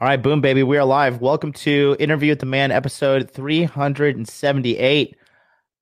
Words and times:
All 0.00 0.08
right, 0.08 0.20
boom, 0.20 0.40
baby. 0.40 0.62
We 0.62 0.78
are 0.78 0.84
live. 0.84 1.20
Welcome 1.20 1.52
to 1.54 1.96
Interview 2.00 2.30
with 2.32 2.40
the 2.40 2.46
Man, 2.46 2.70
episode 2.72 3.30
378. 3.30 5.16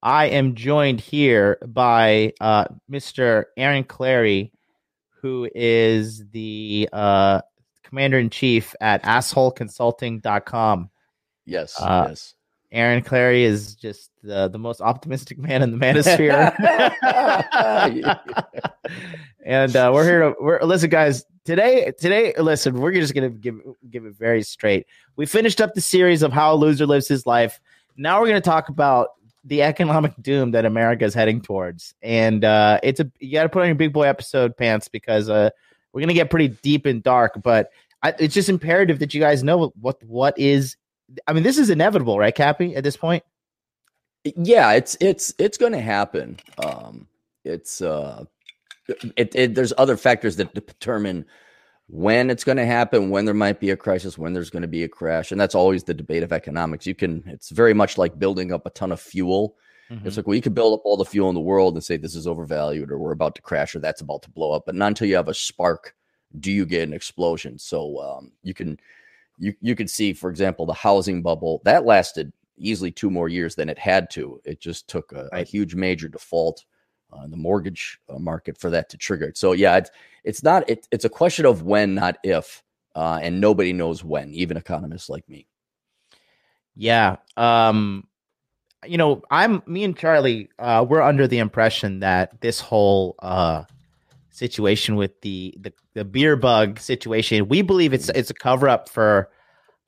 I 0.02 0.26
am 0.26 0.54
joined 0.54 1.00
here 1.00 1.58
by 1.66 2.32
uh, 2.40 2.64
Mr. 2.90 3.44
Aaron 3.56 3.84
Clarey, 3.84 4.50
who 5.22 5.48
is 5.54 6.24
the 6.32 6.88
uh, 6.92 7.40
commander 7.84 8.19
in 8.19 8.31
chief 8.31 8.74
at 8.81 9.03
assholeconsulting.com. 9.04 10.90
Yes, 11.47 11.77
Uh, 11.81 12.06
yes. 12.11 12.35
Aaron 12.72 13.02
Clarey 13.02 13.42
is 13.42 13.74
just 13.74 14.10
the, 14.22 14.48
the 14.48 14.58
most 14.58 14.80
optimistic 14.80 15.38
man 15.38 15.62
in 15.62 15.72
the 15.72 15.78
manosphere. 15.78 16.55
and 19.45 19.77
uh, 19.77 19.91
we're 19.92 20.04
here 20.04 20.20
to 20.20 20.34
we're 20.41 20.62
listen, 20.62 20.91
guys. 20.91 21.24
Today, 21.45 21.92
today, 21.98 22.34
listen, 22.38 22.78
we're 22.78 22.92
just 22.92 23.14
gonna 23.14 23.30
give 23.30 23.56
give 23.88 24.04
it 24.04 24.14
very 24.14 24.42
straight. 24.42 24.86
We 25.16 25.26
finished 25.26 25.60
up 25.60 25.74
the 25.74 25.80
series 25.80 26.22
of 26.22 26.32
how 26.32 26.54
a 26.54 26.56
loser 26.56 26.86
lives 26.86 27.09
his 27.09 27.26
life. 27.26 27.60
Now 27.96 28.20
we're 28.20 28.28
gonna 28.28 28.40
talk 28.40 28.68
about 28.68 29.10
the 29.45 29.62
economic 29.62 30.12
doom 30.20 30.50
that 30.50 30.66
America 30.66 31.04
is 31.04 31.14
heading 31.14 31.40
towards, 31.40 31.95
and 32.02 32.45
uh, 32.45 32.78
it's 32.82 33.00
a 33.00 33.10
you 33.18 33.32
got 33.32 33.45
to 33.45 33.48
put 33.48 33.62
on 33.62 33.68
your 33.68 33.74
big 33.74 33.92
boy 33.92 34.06
episode 34.06 34.56
pants 34.56 34.87
because 34.87 35.28
uh, 35.28 35.50
we're 35.92 36.02
gonna 36.02 36.14
get 36.14 36.30
pretty 36.30 36.48
deep 36.48 36.87
and 36.87 37.02
dark. 37.02 37.40
But 37.42 37.70
I, 38.02 38.14
it's 38.18 38.34
just 38.34 38.48
imperative 38.48 38.98
that 39.00 39.14
you 39.14 39.20
guys 39.20 39.42
know 39.42 39.73
what 39.80 40.02
what 40.04 40.38
is. 40.38 40.76
I 41.27 41.32
mean, 41.32 41.42
this 41.42 41.59
is 41.59 41.70
inevitable, 41.70 42.19
right, 42.19 42.34
Cappy? 42.34 42.77
At 42.77 42.84
this 42.84 42.96
point, 42.96 43.24
Yeah, 44.24 44.73
it's 44.73 44.96
it's 45.01 45.32
it's 45.38 45.59
going 45.59 45.73
to 45.73 45.80
happen. 45.80 46.38
Um, 46.64 47.06
it's 47.45 47.80
uh, 47.80 48.24
it, 49.16 49.34
it 49.34 49.54
there's 49.54 49.73
other 49.78 49.96
factors 49.96 50.37
that 50.37 50.54
determine 50.54 51.24
when 51.88 52.30
it's 52.30 52.45
going 52.45 52.59
to 52.59 52.66
happen, 52.66 53.10
when 53.10 53.24
there 53.24 53.34
might 53.34 53.59
be 53.59 53.70
a 53.70 53.77
crisis, 53.77 54.18
when 54.18 54.32
there's 54.32 54.51
going 54.51 54.62
to 54.62 54.68
be 54.68 54.84
a 54.84 54.88
crash, 54.88 55.32
and 55.32 55.41
that's 55.41 55.54
always 55.54 55.84
the 55.84 55.95
debate 55.95 56.23
of 56.23 56.32
economics. 56.32 56.87
You 56.87 56.95
can 56.95 57.24
it's 57.27 57.51
very 57.51 57.74
much 57.74 57.99
like 57.99 58.18
building 58.18 58.52
up 58.52 58.66
a 58.66 58.71
ton 58.71 58.93
of 58.93 59.01
fuel. 59.01 59.56
It's 60.04 60.16
like 60.16 60.27
well, 60.27 60.37
you 60.37 60.43
could 60.43 60.54
build 60.54 60.74
up 60.74 60.82
all 60.84 60.96
the 60.96 61.04
fuel 61.04 61.29
in 61.30 61.34
the 61.34 61.40
world 61.40 61.74
and 61.74 61.82
say 61.82 61.96
this 61.96 62.15
is 62.15 62.29
overvalued, 62.29 62.93
or 62.93 62.99
we're 62.99 63.10
about 63.10 63.34
to 63.37 63.43
crash, 63.43 63.74
or 63.74 63.80
that's 63.80 64.01
about 64.01 64.23
to 64.23 64.31
blow 64.31 64.53
up, 64.53 64.65
but 64.67 64.77
not 64.77 64.89
until 64.89 65.09
you 65.09 65.17
have 65.17 65.29
a 65.29 65.34
spark 65.34 65.97
do 66.39 66.53
you 66.53 66.65
get 66.65 66.87
an 66.87 66.93
explosion. 66.93 67.59
So 67.59 67.99
um, 68.01 68.31
you 68.45 68.55
can 68.55 68.79
you 69.41 69.55
you 69.61 69.75
could 69.75 69.91
see, 69.91 70.13
for 70.13 70.31
example, 70.31 70.67
the 70.67 70.73
housing 70.75 71.23
bubble 71.23 71.61
that 71.65 71.85
lasted 71.85 72.33
easily 72.57 72.93
two 72.93 73.11
more 73.11 73.29
years 73.29 73.55
than 73.55 73.69
it 73.69 73.79
had 73.79 74.11
to. 74.11 74.41
It 74.45 74.61
just 74.61 74.87
took 74.87 75.13
a, 75.13 75.29
a 75.33 75.43
huge 75.43 75.75
major 75.75 76.09
default 76.09 76.65
on 77.11 77.31
the 77.31 77.37
mortgage 77.37 77.99
uh, 78.09 78.19
market 78.19 78.57
for 78.59 78.71
that 78.71 78.89
to 78.91 78.99
trigger 78.99 79.25
it. 79.25 79.39
So 79.39 79.53
yeah, 79.53 79.79
it's 79.79 79.91
it's 80.23 80.43
not 80.43 80.69
it, 80.69 80.87
it's 80.93 81.07
a 81.07 81.09
question 81.09 81.47
of 81.47 81.63
when, 81.63 81.95
not 81.95 82.19
if, 82.23 82.63
uh, 82.95 83.19
and 83.23 83.41
nobody 83.41 83.73
knows 83.73 84.05
when, 84.05 84.33
even 84.35 84.57
economists 84.57 85.09
like 85.09 85.29
me. 85.29 85.47
Yeah. 86.77 87.17
Um 87.37 88.07
you 88.87 88.97
know, 88.97 89.23
I'm 89.31 89.63
me 89.67 89.85
and 89.85 89.97
Charlie 89.97 90.51
uh 90.59 90.85
we're 90.89 91.03
under 91.03 91.27
the 91.27 91.39
impression 91.39 92.01
that 92.01 92.41
this 92.41 92.61
whole 92.61 93.17
uh 93.21 93.65
situation 94.31 94.97
with 94.97 95.20
the 95.20 95.55
the, 95.61 95.73
the 95.95 96.05
beer 96.05 96.36
bug 96.36 96.78
situation, 96.78 97.48
we 97.48 97.62
believe 97.62 97.92
it's 97.92 98.09
it's 98.11 98.31
a 98.31 98.34
cover 98.34 98.69
up 98.69 98.89
for 98.89 99.31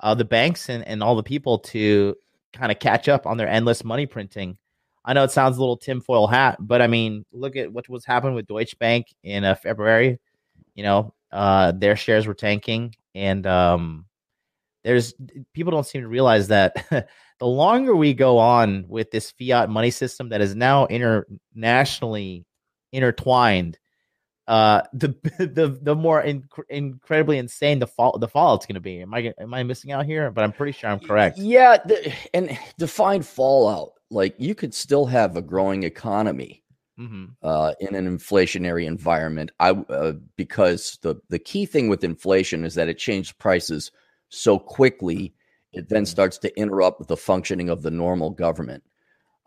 uh 0.01 0.15
the 0.15 0.25
banks 0.25 0.69
and, 0.69 0.87
and 0.87 1.03
all 1.03 1.17
the 1.17 1.23
people 1.23 1.59
to 1.59 2.15
kind 2.53 2.71
of 2.71 2.79
catch 2.79 3.09
up 3.09 3.27
on 3.27 3.37
their 3.37 3.49
endless 3.49 3.85
money 3.85 4.07
printing. 4.07 4.57
I 5.05 5.15
know 5.15 5.25
it 5.25 5.33
sounds 5.33 5.57
a 5.57 5.61
little 5.61 5.77
tinfoil 5.77 6.27
hat, 6.27 6.59
but 6.61 6.81
I 6.81 6.87
mean, 6.87 7.25
look 7.33 7.57
at 7.57 7.73
what 7.73 7.89
was 7.89 8.05
happening 8.05 8.35
with 8.35 8.47
Deutsche 8.47 8.79
Bank 8.79 9.07
in 9.25 9.45
uh, 9.45 9.55
February. 9.57 10.21
You 10.75 10.85
know, 10.85 11.15
uh, 11.33 11.73
their 11.73 11.97
shares 11.97 12.27
were 12.27 12.35
tanking, 12.35 12.95
and 13.15 13.47
um, 13.47 14.07
there's 14.85 15.15
people 15.55 15.71
don't 15.71 15.87
seem 15.87 16.03
to 16.03 16.09
realize 16.09 16.49
that 16.49 16.87
the 17.39 17.47
longer 17.47 17.97
we 17.97 18.15
go 18.15 18.39
on 18.39 18.85
with 18.89 19.11
this 19.11 19.33
fiat 19.33 19.69
money 19.69 19.91
system 19.91 20.29
that 20.29 20.41
is 20.41 20.55
now 20.55 20.87
internationally 20.87 22.45
intertwined, 22.93 23.79
uh, 24.53 24.83
the 24.93 25.09
the 25.39 25.79
the 25.81 25.97
more 25.97 26.23
inc- 26.23 26.69
incredibly 26.69 27.39
insane 27.39 27.79
the 27.79 27.87
fall 27.87 28.19
the 28.19 28.29
fallout's 28.29 28.67
going 28.67 28.75
to 28.75 28.81
be. 28.81 29.01
Am 29.01 29.15
I 29.15 29.33
am 29.39 29.55
I 29.55 29.63
missing 29.63 29.93
out 29.93 30.05
here? 30.05 30.31
But 30.31 30.45
I'm 30.45 30.53
pretty 30.53 30.73
sure 30.73 30.91
I'm 30.91 31.01
correct. 31.01 31.39
Yeah, 31.39 31.79
the, 31.79 32.13
and 32.35 32.59
define 32.77 33.23
fallout. 33.23 33.93
Like 34.11 34.35
you 34.37 34.55
could 34.55 34.75
still 34.75 35.07
have 35.07 35.37
a 35.37 35.43
growing 35.43 35.85
economy 35.85 36.65
hmm 36.99 37.25
uh, 37.43 37.73
in 37.81 37.95
an 37.95 38.07
inflationary 38.07 38.85
environment. 38.85 39.53
I 39.59 39.71
uh, 39.71 40.13
because 40.37 40.99
the 41.01 41.17
the 41.31 41.39
key 41.39 41.65
thing 41.65 41.89
with 41.89 42.05
inflation 42.05 42.67
is 42.67 42.75
that 42.75 42.91
it 42.91 42.99
changed 42.99 43.39
prices 43.39 43.91
so 44.29 44.59
quickly, 44.59 45.33
it 45.73 45.89
then 45.89 46.05
starts 46.05 46.37
to 46.39 46.61
interrupt 46.61 47.09
the 47.09 47.17
functioning 47.17 47.71
of 47.71 47.81
the 47.81 47.91
normal 47.91 48.29
government. 48.29 48.83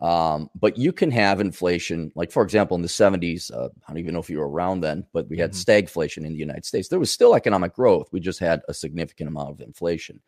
Um, 0.00 0.50
but 0.54 0.76
you 0.76 0.92
can 0.92 1.10
have 1.10 1.40
inflation, 1.40 2.12
like 2.14 2.30
for 2.30 2.42
example, 2.42 2.74
in 2.74 2.82
the 2.82 2.88
seventies. 2.88 3.50
Uh, 3.50 3.68
I 3.86 3.92
don't 3.92 3.98
even 3.98 4.12
know 4.12 4.20
if 4.20 4.28
you 4.28 4.38
were 4.38 4.48
around 4.48 4.80
then, 4.80 5.06
but 5.12 5.28
we 5.28 5.38
had 5.38 5.52
Mhm. 5.52 5.64
stagflation 5.64 6.18
in 6.26 6.32
the 6.32 6.38
United 6.38 6.66
States. 6.66 6.88
There 6.88 6.98
was 6.98 7.10
still 7.10 7.34
economic 7.34 7.72
growth. 7.74 8.08
We 8.12 8.20
just 8.20 8.38
had 8.38 8.60
a 8.68 8.74
significant 8.74 9.28
amount 9.28 9.50
of 9.50 9.60
inflation. 9.60 10.20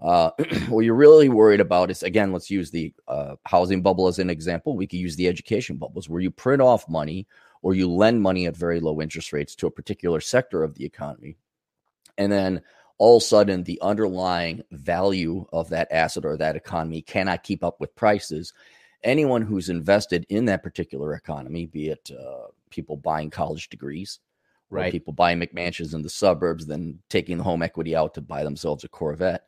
Uh, 0.00 0.30
what 0.68 0.84
you're 0.84 0.94
really 0.94 1.28
worried 1.28 1.60
about 1.60 1.90
is 1.90 2.02
again, 2.02 2.32
let's 2.32 2.50
use 2.50 2.70
the 2.70 2.92
uh, 3.06 3.36
housing 3.44 3.82
bubble 3.82 4.08
as 4.08 4.18
an 4.18 4.30
example. 4.30 4.76
We 4.76 4.86
could 4.86 4.98
use 4.98 5.16
the 5.16 5.28
education 5.28 5.76
bubbles 5.76 6.08
where 6.08 6.22
you 6.22 6.30
print 6.30 6.62
off 6.62 6.88
money 6.88 7.26
or 7.60 7.74
you 7.74 7.90
lend 7.90 8.20
money 8.22 8.46
at 8.46 8.56
very 8.56 8.80
low 8.80 9.00
interest 9.00 9.32
rates 9.32 9.54
to 9.56 9.66
a 9.66 9.70
particular 9.70 10.20
sector 10.20 10.64
of 10.64 10.74
the 10.74 10.84
economy. 10.84 11.36
And 12.18 12.32
then 12.32 12.62
all 12.98 13.16
of 13.16 13.22
a 13.22 13.26
sudden, 13.26 13.64
the 13.64 13.80
underlying 13.80 14.62
value 14.72 15.46
of 15.52 15.68
that 15.70 15.88
asset 15.90 16.24
or 16.24 16.36
that 16.36 16.56
economy 16.56 17.02
cannot 17.02 17.42
keep 17.42 17.64
up 17.64 17.80
with 17.80 17.94
prices. 17.94 18.52
Anyone 19.04 19.42
who's 19.42 19.68
invested 19.68 20.26
in 20.28 20.44
that 20.46 20.62
particular 20.62 21.14
economy, 21.14 21.66
be 21.66 21.88
it 21.88 22.10
uh, 22.10 22.48
people 22.70 22.96
buying 22.96 23.30
college 23.30 23.68
degrees, 23.68 24.20
or 24.70 24.78
Right. 24.78 24.92
people 24.92 25.12
buying 25.12 25.38
McMansions 25.40 25.92
in 25.92 26.02
the 26.02 26.08
suburbs, 26.08 26.66
then 26.66 26.98
taking 27.10 27.36
the 27.36 27.44
home 27.44 27.62
equity 27.62 27.94
out 27.94 28.14
to 28.14 28.20
buy 28.20 28.42
themselves 28.42 28.84
a 28.84 28.88
Corvette. 28.88 29.46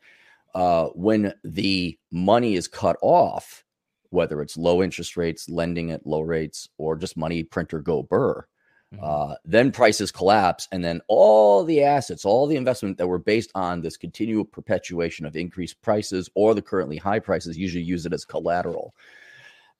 Uh, 0.53 0.87
when 0.89 1.33
the 1.43 1.97
money 2.11 2.55
is 2.55 2.67
cut 2.67 2.97
off, 3.01 3.63
whether 4.09 4.41
it's 4.41 4.55
low 4.55 4.83
interest 4.83 5.17
rates, 5.17 5.49
lending 5.49 5.91
at 5.91 6.05
low 6.05 6.21
rates, 6.21 6.69
or 6.77 6.95
just 6.95 7.17
money 7.17 7.43
print 7.43 7.73
or 7.73 7.79
go 7.79 8.03
burr, 8.03 8.45
Mhm. 8.93 8.99
uh, 9.01 9.35
then 9.43 9.71
prices 9.71 10.11
collapse, 10.11 10.67
and 10.71 10.83
then 10.83 11.01
all 11.07 11.63
the 11.63 11.81
assets, 11.83 12.23
all 12.23 12.45
the 12.45 12.55
investment 12.55 12.97
that 12.97 13.07
were 13.07 13.17
based 13.17 13.51
on 13.55 13.81
this 13.81 13.97
continual 13.97 14.45
perpetuation 14.45 15.25
of 15.25 15.35
increased 15.35 15.81
prices 15.81 16.29
or 16.35 16.53
the 16.53 16.61
currently 16.61 16.97
high 16.97 17.19
prices, 17.19 17.57
usually 17.57 17.83
use 17.83 18.05
it 18.05 18.13
as 18.13 18.23
collateral. 18.25 18.93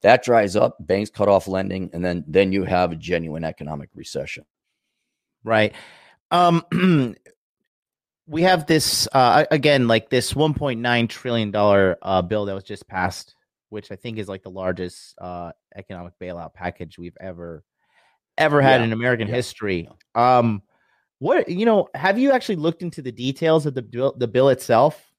That 0.01 0.23
dries 0.23 0.55
up, 0.55 0.77
banks 0.79 1.09
cut 1.09 1.27
off 1.29 1.47
lending, 1.47 1.89
and 1.93 2.03
then 2.05 2.23
then 2.27 2.51
you 2.51 2.63
have 2.63 2.91
a 2.91 2.95
genuine 2.95 3.43
economic 3.43 3.89
recession. 3.95 4.45
right. 5.43 5.73
Um 6.31 6.63
we 8.27 8.41
have 8.41 8.65
this 8.65 9.07
uh 9.13 9.45
again 9.51 9.87
like 9.87 10.09
this 10.09 10.33
1.9 10.33 11.09
trillion 11.09 11.51
dollar 11.51 11.97
uh 12.01 12.21
bill 12.21 12.45
that 12.45 12.55
was 12.55 12.63
just 12.63 12.87
passed 12.87 13.35
which 13.69 13.91
i 13.91 13.95
think 13.95 14.17
is 14.17 14.27
like 14.27 14.41
the 14.43 14.49
largest 14.49 15.15
uh 15.19 15.51
economic 15.75 16.13
bailout 16.21 16.53
package 16.53 16.97
we've 16.97 17.17
ever 17.21 17.63
ever 18.37 18.61
had 18.61 18.81
Yeah, 18.81 18.81
in 18.81 18.93
american 18.93 19.27
yeah, 19.27 19.35
history. 19.35 19.89
Um 20.15 20.63
what 21.19 21.47
you 21.49 21.65
know 21.65 21.87
have 21.95 22.19
you 22.19 22.31
actually 22.31 22.57
looked 22.57 22.81
into 22.81 23.01
the 23.01 23.11
details 23.11 23.65
of 23.65 23.73
the 23.73 23.81
bill 23.81 24.15
the 24.17 24.27
bill 24.27 24.49
itself? 24.49 25.11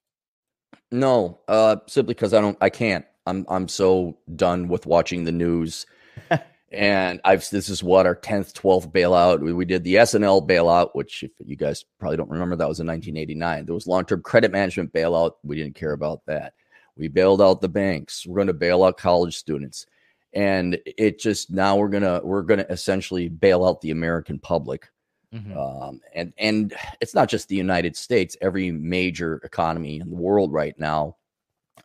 No, 0.91 1.41
uh, 1.49 1.77
simply 1.89 2.15
because 2.15 2.33
I 2.35 2.41
don't, 2.41 2.57
I 2.61 2.71
can't. 2.71 3.05
I'm, 3.27 3.45
I'm 3.49 3.69
so 3.69 4.17
done 4.35 4.69
with 4.69 4.87
watching 4.87 5.25
the 5.25 5.33
news, 5.33 5.87
and 6.73 7.21
I've. 7.25 7.49
This 7.51 7.69
is 7.69 7.83
what 7.83 8.07
our 8.07 8.15
tenth, 8.15 8.55
twelfth 8.55 8.91
bailout. 8.93 9.41
We, 9.41 9.53
we 9.53 9.65
did 9.65 9.85
the 9.85 9.99
S&L 9.99 10.47
bailout, 10.47 10.91
which 10.95 11.23
if 11.23 11.31
you 11.45 11.57
guys 11.57 11.85
probably 11.99 12.17
don't 12.17 12.31
remember, 12.31 12.57
that 12.57 12.69
was 12.69 12.81
in 12.81 12.87
1989. 12.87 13.67
There 13.67 13.75
was 13.75 13.87
long-term 13.87 14.23
credit 14.23 14.53
management 14.53 14.93
bailout. 14.93 15.33
We 15.43 15.57
didn't 15.57 15.75
care 15.75 15.93
about 15.93 16.25
that. 16.27 16.55
We 16.97 17.09
bailed 17.09 17.43
out 17.43 17.61
the 17.61 17.69
banks. 17.69 18.27
We're 18.27 18.37
going 18.37 18.47
to 18.47 18.55
bail 18.55 18.83
out 18.85 18.97
college 18.97 19.37
students, 19.37 19.87
and 20.33 20.79
it 20.87 21.19
just 21.19 21.51
now 21.51 21.77
we're 21.77 21.89
gonna 21.89 22.21
we're 22.25 22.43
gonna 22.43 22.67
essentially 22.71 23.29
bail 23.29 23.65
out 23.65 23.81
the 23.81 23.91
American 23.91 24.39
public 24.39 24.89
Mhm. 25.35 25.57
um, 25.57 26.01
and 26.15 26.33
and 26.39 26.73
it's 27.01 27.15
not 27.15 27.29
just 27.29 27.49
the 27.49 27.57
United 27.57 27.97
States. 27.97 28.37
Every 28.41 28.71
major 28.71 29.41
economy 29.45 29.99
in 30.01 30.09
the 30.09 30.15
world 30.17 30.53
right 30.53 30.79
now, 30.79 31.17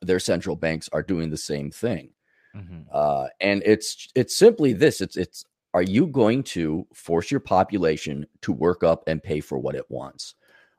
their 0.01 0.19
central 0.19 0.56
banks 0.56 0.89
are 0.94 1.03
doing 1.03 1.30
the 1.30 1.38
same 1.38 1.71
thing. 1.71 2.12
Mhm. 2.56 2.86
Uh, 2.92 3.27
and 3.39 3.62
it's 3.65 4.09
it's 4.15 4.36
simply 4.36 4.74
this: 4.74 5.01
it's 5.01 5.18
it's 5.18 5.45
are 5.74 5.81
you 5.83 6.07
going 6.07 6.44
to 6.44 6.86
force 6.94 7.31
your 7.31 7.39
population 7.39 8.25
to 8.42 8.51
work 8.51 8.83
up 8.83 9.03
and 9.07 9.24
pay 9.24 9.39
for 9.39 9.57
what 9.57 9.75
it 9.75 9.89
wants, 9.89 10.36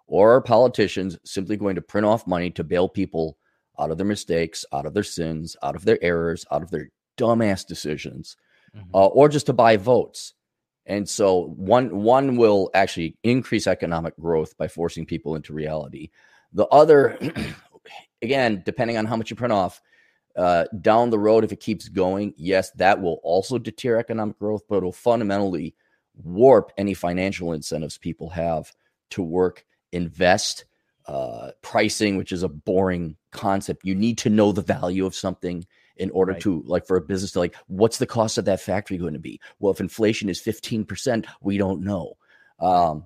or 0.06 0.34
are 0.34 0.40
politicians 0.42 1.18
simply 1.24 1.56
going 1.56 1.76
to 1.76 1.82
print 1.82 2.06
off 2.06 2.26
money 2.26 2.50
to 2.50 2.64
bail 2.64 2.88
people 2.88 3.38
out 3.78 3.90
of 3.90 3.96
their 3.96 4.06
mistakes, 4.06 4.64
out 4.72 4.84
of 4.86 4.92
their 4.94 5.02
sins, 5.02 5.56
out 5.62 5.74
of 5.76 5.84
their 5.84 5.98
errors, 6.02 6.44
out 6.50 6.62
of 6.62 6.70
their 6.70 6.90
dumbass 7.16 7.66
decisions? 7.66 8.36
Mhm. 8.76 8.88
uh, 8.94 9.06
or 9.06 9.28
just 9.28 9.46
to 9.46 9.52
buy 9.52 9.76
votes. 9.76 10.34
And 10.86 11.08
so 11.08 11.48
one 11.56 12.02
one 12.02 12.36
will 12.36 12.70
actually 12.74 13.16
increase 13.22 13.66
economic 13.66 14.16
growth 14.16 14.56
by 14.56 14.68
forcing 14.68 15.06
people 15.06 15.36
into 15.36 15.52
reality. 15.54 16.10
The 16.52 16.66
other, 16.68 17.18
again, 18.22 18.62
depending 18.64 18.96
on 18.96 19.06
how 19.06 19.16
much 19.16 19.30
you 19.30 19.36
print 19.36 19.52
off, 19.52 19.80
uh, 20.36 20.64
down 20.80 21.10
the 21.10 21.18
road, 21.18 21.44
if 21.44 21.52
it 21.52 21.60
keeps 21.60 21.88
going, 21.88 22.32
yes, 22.36 22.70
that 22.72 23.00
will 23.02 23.20
also 23.22 23.58
deter 23.58 23.98
economic 23.98 24.38
growth, 24.38 24.62
but 24.68 24.76
it'll 24.76 24.92
fundamentally 24.92 25.74
warp 26.14 26.72
any 26.78 26.94
financial 26.94 27.52
incentives 27.52 27.98
people 27.98 28.30
have 28.30 28.72
to 29.10 29.22
work, 29.22 29.64
invest, 29.92 30.64
uh, 31.06 31.50
pricing, 31.60 32.16
which 32.16 32.32
is 32.32 32.42
a 32.42 32.48
boring 32.48 33.16
concept. 33.30 33.84
You 33.84 33.94
need 33.94 34.18
to 34.18 34.30
know 34.30 34.52
the 34.52 34.62
value 34.62 35.04
of 35.04 35.14
something 35.14 35.66
in 35.96 36.10
order 36.10 36.32
right. 36.32 36.40
to 36.42 36.62
like 36.66 36.86
for 36.86 36.96
a 36.96 37.02
business 37.02 37.32
to 37.32 37.38
like 37.38 37.54
what's 37.66 37.98
the 37.98 38.06
cost 38.06 38.38
of 38.38 38.46
that 38.46 38.60
factory 38.60 38.96
going 38.96 39.12
to 39.12 39.18
be 39.18 39.38
well 39.58 39.72
if 39.72 39.80
inflation 39.80 40.28
is 40.28 40.40
15% 40.40 41.26
we 41.42 41.58
don't 41.58 41.82
know 41.82 42.14
um, 42.60 43.04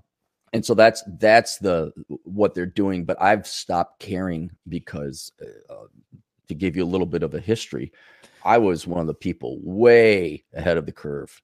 and 0.53 0.65
so 0.65 0.75
that's 0.75 1.03
that's 1.19 1.59
the 1.59 1.93
what 2.25 2.55
they're 2.55 2.67
doing 2.67 3.05
but 3.05 3.21
i've 3.21 3.47
stopped 3.47 4.01
caring 4.01 4.51
because 4.69 5.33
uh, 5.43 5.73
uh, 5.73 5.87
to 6.49 6.55
give 6.55 6.77
you 6.77 6.85
a 6.85 6.87
little 6.87 7.07
bit 7.07 7.23
of 7.23 7.35
a 7.35 7.41
history 7.41 7.93
i 8.45 8.59
was 8.59 8.87
one 8.87 9.01
of 9.01 9.07
the 9.07 9.15
people 9.15 9.59
way 9.63 10.45
ahead 10.55 10.77
of 10.77 10.87
the 10.87 10.93
curve 10.93 11.41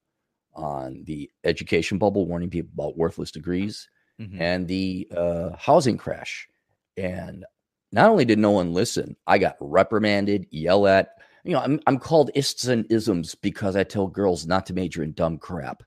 on 0.55 1.03
the 1.05 1.31
education 1.45 1.99
bubble 1.99 2.27
warning 2.27 2.51
people 2.51 2.71
about 2.75 2.97
worthless 2.97 3.31
degrees 3.31 3.89
mm-hmm. 4.21 4.41
and 4.41 4.69
the 4.69 5.09
uh, 5.17 5.51
housing 5.57 5.97
crash 5.97 6.49
and 6.97 7.45
not 7.91 8.11
only 8.11 8.25
did 8.25 8.39
no 8.39 8.51
one 8.51 8.73
listen 8.73 9.17
i 9.27 9.39
got 9.39 9.57
reprimanded 9.61 10.47
yelled 10.51 10.87
at 10.87 11.11
you 11.45 11.53
know 11.53 11.61
i'm, 11.61 11.81
I'm 11.87 11.99
called 11.99 12.31
ists 12.35 12.67
and 12.67 12.91
isms 12.91 13.35
because 13.35 13.77
i 13.77 13.83
tell 13.83 14.07
girls 14.07 14.47
not 14.47 14.67
to 14.67 14.75
major 14.75 15.03
in 15.03 15.13
dumb 15.13 15.39
crap 15.39 15.83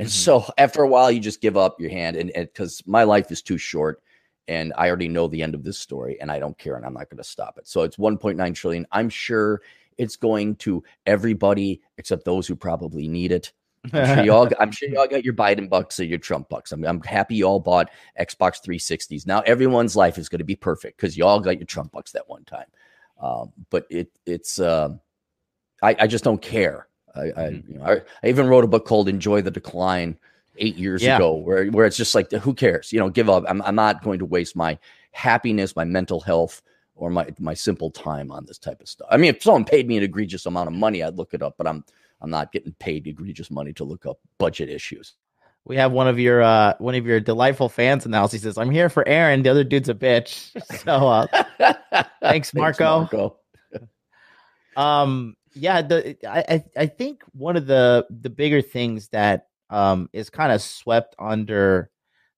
and 0.00 0.08
mm-hmm. 0.08 0.08
so 0.08 0.46
after 0.58 0.82
a 0.82 0.88
while, 0.88 1.10
you 1.10 1.20
just 1.20 1.42
give 1.42 1.56
up 1.56 1.78
your 1.78 1.90
hand, 1.90 2.16
and 2.16 2.32
because 2.34 2.82
my 2.86 3.04
life 3.04 3.30
is 3.30 3.42
too 3.42 3.58
short, 3.58 4.02
and 4.48 4.72
I 4.76 4.88
already 4.88 5.08
know 5.08 5.28
the 5.28 5.42
end 5.42 5.54
of 5.54 5.62
this 5.62 5.78
story, 5.78 6.18
and 6.20 6.32
I 6.32 6.38
don't 6.38 6.58
care, 6.58 6.76
and 6.76 6.86
I'm 6.86 6.94
not 6.94 7.10
going 7.10 7.18
to 7.18 7.24
stop 7.24 7.58
it. 7.58 7.68
So 7.68 7.82
it's 7.82 7.98
1.9 7.98 8.54
trillion. 8.54 8.86
I'm 8.90 9.10
sure 9.10 9.60
it's 9.98 10.16
going 10.16 10.56
to 10.56 10.82
everybody 11.04 11.82
except 11.98 12.24
those 12.24 12.46
who 12.46 12.56
probably 12.56 13.08
need 13.08 13.30
it. 13.30 13.52
I'm 13.92 14.16
sure 14.16 14.24
y'all. 14.24 14.50
I'm 14.58 14.70
sure 14.70 14.88
y'all 14.88 15.06
got 15.06 15.24
your 15.24 15.34
Biden 15.34 15.68
bucks 15.68 16.00
or 16.00 16.04
your 16.04 16.18
Trump 16.18 16.48
bucks. 16.48 16.72
I'm, 16.72 16.82
I'm 16.84 17.02
happy 17.02 17.36
y'all 17.36 17.60
bought 17.60 17.90
Xbox 18.18 18.64
360s. 18.66 19.26
Now 19.26 19.40
everyone's 19.40 19.96
life 19.96 20.16
is 20.16 20.30
going 20.30 20.38
to 20.38 20.44
be 20.44 20.56
perfect 20.56 20.96
because 20.96 21.16
y'all 21.16 21.40
got 21.40 21.58
your 21.58 21.66
Trump 21.66 21.92
bucks 21.92 22.12
that 22.12 22.28
one 22.28 22.44
time. 22.44 22.66
Um, 23.20 23.52
but 23.68 23.86
it 23.90 24.10
it's 24.24 24.58
uh, 24.58 24.90
I, 25.82 25.94
I 25.98 26.06
just 26.06 26.24
don't 26.24 26.40
care. 26.40 26.88
I, 27.14 27.20
I, 27.20 27.26
mm-hmm. 27.28 27.72
you 27.72 27.78
know, 27.78 27.84
I, 27.84 28.00
I, 28.22 28.28
even 28.28 28.46
wrote 28.48 28.64
a 28.64 28.68
book 28.68 28.86
called 28.86 29.08
"Enjoy 29.08 29.42
the 29.42 29.50
Decline" 29.50 30.16
eight 30.58 30.76
years 30.76 31.02
yeah. 31.02 31.16
ago, 31.16 31.34
where 31.34 31.66
where 31.66 31.86
it's 31.86 31.96
just 31.96 32.14
like, 32.14 32.30
who 32.30 32.54
cares? 32.54 32.92
You 32.92 33.00
know, 33.00 33.10
give 33.10 33.28
up. 33.28 33.44
I'm 33.48 33.62
I'm 33.62 33.74
not 33.74 34.02
going 34.02 34.18
to 34.20 34.26
waste 34.26 34.56
my 34.56 34.78
happiness, 35.12 35.74
my 35.74 35.84
mental 35.84 36.20
health, 36.20 36.62
or 36.94 37.10
my 37.10 37.28
my 37.38 37.54
simple 37.54 37.90
time 37.90 38.30
on 38.30 38.44
this 38.46 38.58
type 38.58 38.80
of 38.80 38.88
stuff. 38.88 39.08
I 39.10 39.16
mean, 39.16 39.34
if 39.34 39.42
someone 39.42 39.64
paid 39.64 39.88
me 39.88 39.96
an 39.96 40.02
egregious 40.02 40.46
amount 40.46 40.68
of 40.68 40.74
money, 40.74 41.02
I'd 41.02 41.16
look 41.16 41.34
it 41.34 41.42
up, 41.42 41.54
but 41.58 41.66
I'm 41.66 41.84
I'm 42.20 42.30
not 42.30 42.52
getting 42.52 42.72
paid 42.74 43.06
egregious 43.06 43.50
money 43.50 43.72
to 43.74 43.84
look 43.84 44.06
up 44.06 44.18
budget 44.38 44.68
issues. 44.68 45.14
We 45.64 45.76
have 45.76 45.92
one 45.92 46.08
of 46.08 46.18
your 46.18 46.42
uh 46.42 46.74
one 46.78 46.94
of 46.94 47.06
your 47.06 47.20
delightful 47.20 47.68
fans 47.68 48.06
analysis. 48.06 48.40
He 48.40 48.44
says, 48.44 48.58
"I'm 48.58 48.70
here 48.70 48.88
for 48.88 49.06
Aaron. 49.06 49.42
The 49.42 49.50
other 49.50 49.64
dude's 49.64 49.88
a 49.88 49.94
bitch." 49.94 50.50
So 50.84 51.08
uh, 51.08 51.26
thanks, 52.22 52.54
Marco. 52.54 53.06
thanks, 53.10 53.12
Marco. 53.12 53.36
um, 54.76 55.36
yeah, 55.54 55.82
the 55.82 56.16
I 56.28 56.64
I 56.76 56.86
think 56.86 57.22
one 57.32 57.56
of 57.56 57.66
the 57.66 58.06
the 58.10 58.30
bigger 58.30 58.62
things 58.62 59.08
that 59.08 59.48
um 59.70 60.08
is 60.12 60.30
kind 60.30 60.52
of 60.52 60.62
swept 60.62 61.14
under 61.18 61.90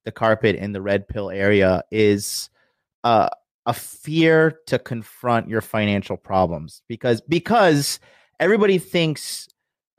the 0.04 0.12
carpet 0.12 0.56
in 0.56 0.72
the 0.72 0.82
red 0.82 1.08
pill 1.08 1.30
area 1.30 1.82
is 1.90 2.50
uh 3.04 3.28
a 3.66 3.72
fear 3.72 4.58
to 4.66 4.78
confront 4.78 5.48
your 5.48 5.60
financial 5.60 6.16
problems 6.16 6.82
because 6.88 7.20
because 7.22 8.00
everybody 8.40 8.78
thinks 8.78 9.48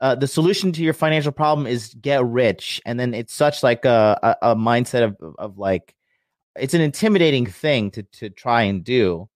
uh, 0.00 0.14
the 0.14 0.26
solution 0.26 0.70
to 0.72 0.82
your 0.82 0.92
financial 0.92 1.32
problem 1.32 1.66
is 1.66 1.94
get 1.94 2.22
rich 2.26 2.82
and 2.84 3.00
then 3.00 3.14
it's 3.14 3.32
such 3.32 3.62
like 3.62 3.86
a, 3.86 4.18
a, 4.42 4.50
a 4.50 4.56
mindset 4.56 5.02
of, 5.02 5.16
of 5.38 5.56
like 5.56 5.94
it's 6.56 6.74
an 6.74 6.82
intimidating 6.82 7.46
thing 7.46 7.90
to 7.90 8.02
to 8.02 8.28
try 8.28 8.62
and 8.62 8.84
do 8.84 9.28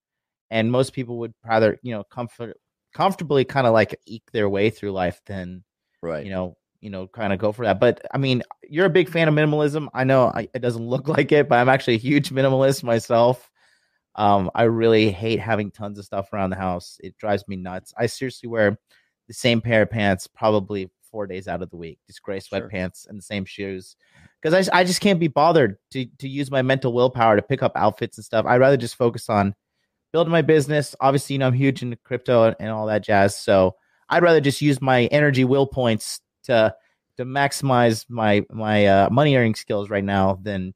and 0.50 0.70
most 0.70 0.92
people 0.92 1.18
would 1.18 1.32
rather 1.42 1.78
you 1.82 1.92
know 1.92 2.04
comfort 2.04 2.58
comfortably 2.94 3.44
kind 3.44 3.66
of 3.66 3.72
like 3.72 3.98
eke 4.06 4.30
their 4.32 4.48
way 4.48 4.70
through 4.70 4.92
life 4.92 5.20
then 5.26 5.62
right. 6.02 6.24
you 6.24 6.30
know 6.30 6.56
you 6.80 6.90
know 6.90 7.06
kind 7.06 7.32
of 7.32 7.38
go 7.38 7.52
for 7.52 7.64
that. 7.64 7.80
But 7.80 8.04
i 8.12 8.18
mean 8.18 8.42
you're 8.68 8.86
a 8.86 8.90
big 8.90 9.08
fan 9.08 9.28
of 9.28 9.34
minimalism. 9.34 9.88
I 9.94 10.04
know 10.04 10.26
I, 10.34 10.48
it 10.54 10.60
doesn't 10.60 10.86
look 10.86 11.08
like 11.16 11.32
it 11.32 11.48
but 11.48 11.58
i'm 11.58 11.68
actually 11.68 11.94
a 11.94 11.98
huge 11.98 12.30
minimalist 12.30 12.82
myself. 12.82 13.50
Um 14.14 14.50
i 14.54 14.64
really 14.64 15.10
hate 15.10 15.40
having 15.40 15.70
tons 15.70 15.98
of 15.98 16.04
stuff 16.04 16.32
around 16.32 16.50
the 16.50 16.56
house. 16.56 16.98
It 17.02 17.16
drives 17.18 17.46
me 17.48 17.56
nuts. 17.56 17.92
I 17.98 18.06
seriously 18.06 18.48
wear 18.48 18.78
the 19.26 19.34
same 19.34 19.60
pair 19.60 19.82
of 19.82 19.90
pants 19.90 20.26
probably 20.26 20.90
four 21.10 21.26
days 21.26 21.48
out 21.48 21.62
of 21.62 21.70
the 21.70 21.76
week 21.76 21.98
just 22.06 22.22
gray 22.22 22.38
sweatpants 22.38 23.02
sure. 23.02 23.10
and 23.10 23.18
the 23.18 23.22
same 23.22 23.44
shoes. 23.44 23.96
Because 24.40 24.68
I, 24.68 24.80
I 24.80 24.84
just 24.84 25.00
can't 25.00 25.20
be 25.20 25.28
bothered 25.28 25.76
to 25.92 26.06
to 26.18 26.28
use 26.28 26.50
my 26.50 26.62
mental 26.62 26.92
willpower 26.92 27.36
to 27.36 27.42
pick 27.42 27.62
up 27.62 27.72
outfits 27.74 28.18
and 28.18 28.24
stuff. 28.24 28.46
I'd 28.46 28.60
rather 28.60 28.76
just 28.76 28.96
focus 28.96 29.28
on 29.28 29.54
building 30.12 30.32
my 30.32 30.42
business. 30.42 30.94
Obviously, 31.00 31.34
you 31.34 31.38
know, 31.38 31.46
I'm 31.46 31.52
huge 31.52 31.82
into 31.82 31.96
crypto 31.96 32.54
and 32.58 32.70
all 32.70 32.86
that 32.86 33.04
jazz. 33.04 33.36
So 33.36 33.76
I'd 34.08 34.22
rather 34.22 34.40
just 34.40 34.62
use 34.62 34.80
my 34.80 35.04
energy 35.06 35.44
will 35.44 35.66
points 35.66 36.20
to 36.44 36.74
to 37.16 37.24
maximize 37.24 38.06
my 38.08 38.44
my 38.50 38.86
uh, 38.86 39.10
money 39.10 39.36
earning 39.36 39.54
skills 39.54 39.90
right 39.90 40.04
now 40.04 40.38
than 40.42 40.72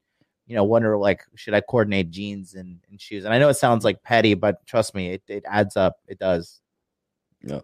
you 0.47 0.57
know 0.57 0.65
wonder 0.65 0.99
like 0.99 1.23
should 1.35 1.55
I 1.55 1.61
coordinate 1.61 2.11
jeans 2.11 2.55
and, 2.55 2.79
and 2.91 3.01
shoes. 3.01 3.25
And 3.25 3.33
I 3.33 3.39
know 3.39 3.49
it 3.49 3.55
sounds 3.55 3.85
like 3.85 4.03
petty, 4.03 4.35
but 4.35 4.65
trust 4.67 4.95
me, 4.95 5.13
it, 5.13 5.23
it 5.29 5.45
adds 5.47 5.77
up. 5.77 5.97
It 6.07 6.19
does. 6.19 6.61
No, 7.43 7.63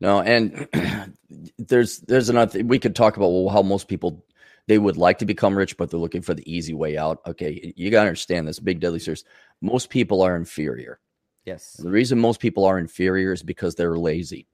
no, 0.00 0.20
and 0.20 0.68
there's 1.58 1.98
there's 2.00 2.28
another. 2.28 2.64
We 2.64 2.78
could 2.78 2.96
talk 2.96 3.16
about 3.16 3.48
how 3.48 3.62
most 3.62 3.88
people 3.88 4.24
they 4.68 4.78
would 4.78 4.96
like 4.96 5.18
to 5.18 5.26
become 5.26 5.58
rich, 5.58 5.76
but 5.76 5.90
they're 5.90 6.00
looking 6.00 6.22
for 6.22 6.34
the 6.34 6.52
easy 6.52 6.74
way 6.74 6.96
out. 6.96 7.20
Okay, 7.26 7.74
you 7.76 7.90
got 7.90 8.04
to 8.04 8.08
understand 8.08 8.46
this. 8.46 8.60
Big 8.60 8.80
deadly 8.80 8.98
serious. 8.98 9.24
Most 9.60 9.90
people 9.90 10.22
are 10.22 10.36
inferior. 10.36 11.00
Yes. 11.44 11.74
The 11.74 11.90
reason 11.90 12.18
most 12.18 12.40
people 12.40 12.64
are 12.64 12.78
inferior 12.78 13.32
is 13.32 13.42
because 13.42 13.74
they're 13.74 13.98
lazy. 13.98 14.46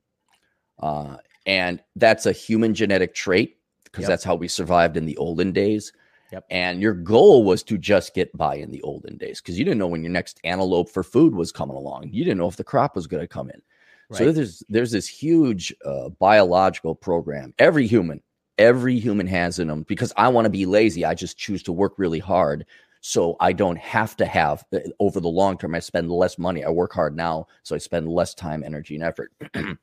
Uh, 0.78 1.16
and 1.46 1.82
that's 1.96 2.26
a 2.26 2.32
human 2.32 2.74
genetic 2.74 3.14
trait 3.14 3.58
because 3.84 4.02
yep. 4.02 4.08
that's 4.08 4.24
how 4.24 4.34
we 4.34 4.48
survived 4.48 4.96
in 4.96 5.06
the 5.06 5.16
olden 5.16 5.52
days. 5.52 5.92
Yep. 6.32 6.44
And 6.50 6.82
your 6.82 6.92
goal 6.92 7.44
was 7.44 7.62
to 7.64 7.78
just 7.78 8.14
get 8.14 8.34
by 8.36 8.56
in 8.56 8.70
the 8.70 8.82
olden 8.82 9.16
days 9.16 9.40
because 9.40 9.58
you 9.58 9.64
didn't 9.64 9.78
know 9.78 9.86
when 9.86 10.02
your 10.02 10.12
next 10.12 10.40
antelope 10.44 10.90
for 10.90 11.02
food 11.02 11.34
was 11.34 11.52
coming 11.52 11.76
along. 11.76 12.10
You 12.12 12.22
didn't 12.22 12.38
know 12.38 12.48
if 12.48 12.56
the 12.56 12.64
crop 12.64 12.94
was 12.94 13.06
going 13.06 13.22
to 13.22 13.28
come 13.28 13.48
in. 13.48 13.62
Right. 14.10 14.18
So 14.18 14.32
there's 14.32 14.62
there's 14.68 14.90
this 14.90 15.08
huge 15.08 15.74
uh, 15.84 16.10
biological 16.10 16.94
program. 16.94 17.54
Every 17.58 17.86
human, 17.86 18.22
every 18.58 18.98
human 18.98 19.26
has 19.26 19.58
in 19.58 19.68
them 19.68 19.84
because 19.84 20.12
I 20.16 20.28
want 20.28 20.44
to 20.44 20.50
be 20.50 20.66
lazy. 20.66 21.04
I 21.04 21.14
just 21.14 21.38
choose 21.38 21.62
to 21.64 21.72
work 21.72 21.94
really 21.98 22.18
hard 22.18 22.66
so 23.08 23.38
I 23.40 23.54
don't 23.54 23.78
have 23.78 24.18
to 24.18 24.26
have 24.26 24.66
uh, 24.70 24.80
over 25.00 25.18
the 25.18 25.30
long 25.30 25.56
term. 25.56 25.74
I 25.74 25.78
spend 25.78 26.10
less 26.10 26.36
money. 26.36 26.62
I 26.62 26.68
work 26.68 26.92
hard 26.92 27.16
now, 27.16 27.46
so 27.62 27.74
I 27.74 27.78
spend 27.78 28.06
less 28.06 28.34
time, 28.34 28.62
energy, 28.62 28.96
and 28.96 29.02
effort. 29.02 29.32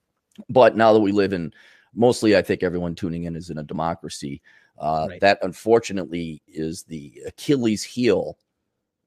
but 0.50 0.78
now 0.78 0.94
that 0.94 1.00
we 1.00 1.12
live 1.12 1.34
in, 1.34 1.52
mostly, 1.96 2.38
I 2.38 2.44
think 2.44 2.62
everyone 2.62 2.94
tuning 2.94 3.24
in 3.24 3.36
is 3.36 3.50
in 3.50 3.58
a 3.58 3.64
democracy. 3.64 4.44
Uh, 4.78 5.08
right. 5.10 5.22
That 5.22 5.40
unfortunately 5.42 6.44
is 6.48 6.84
the 6.84 7.20
Achilles 7.26 7.82
heel 7.82 8.38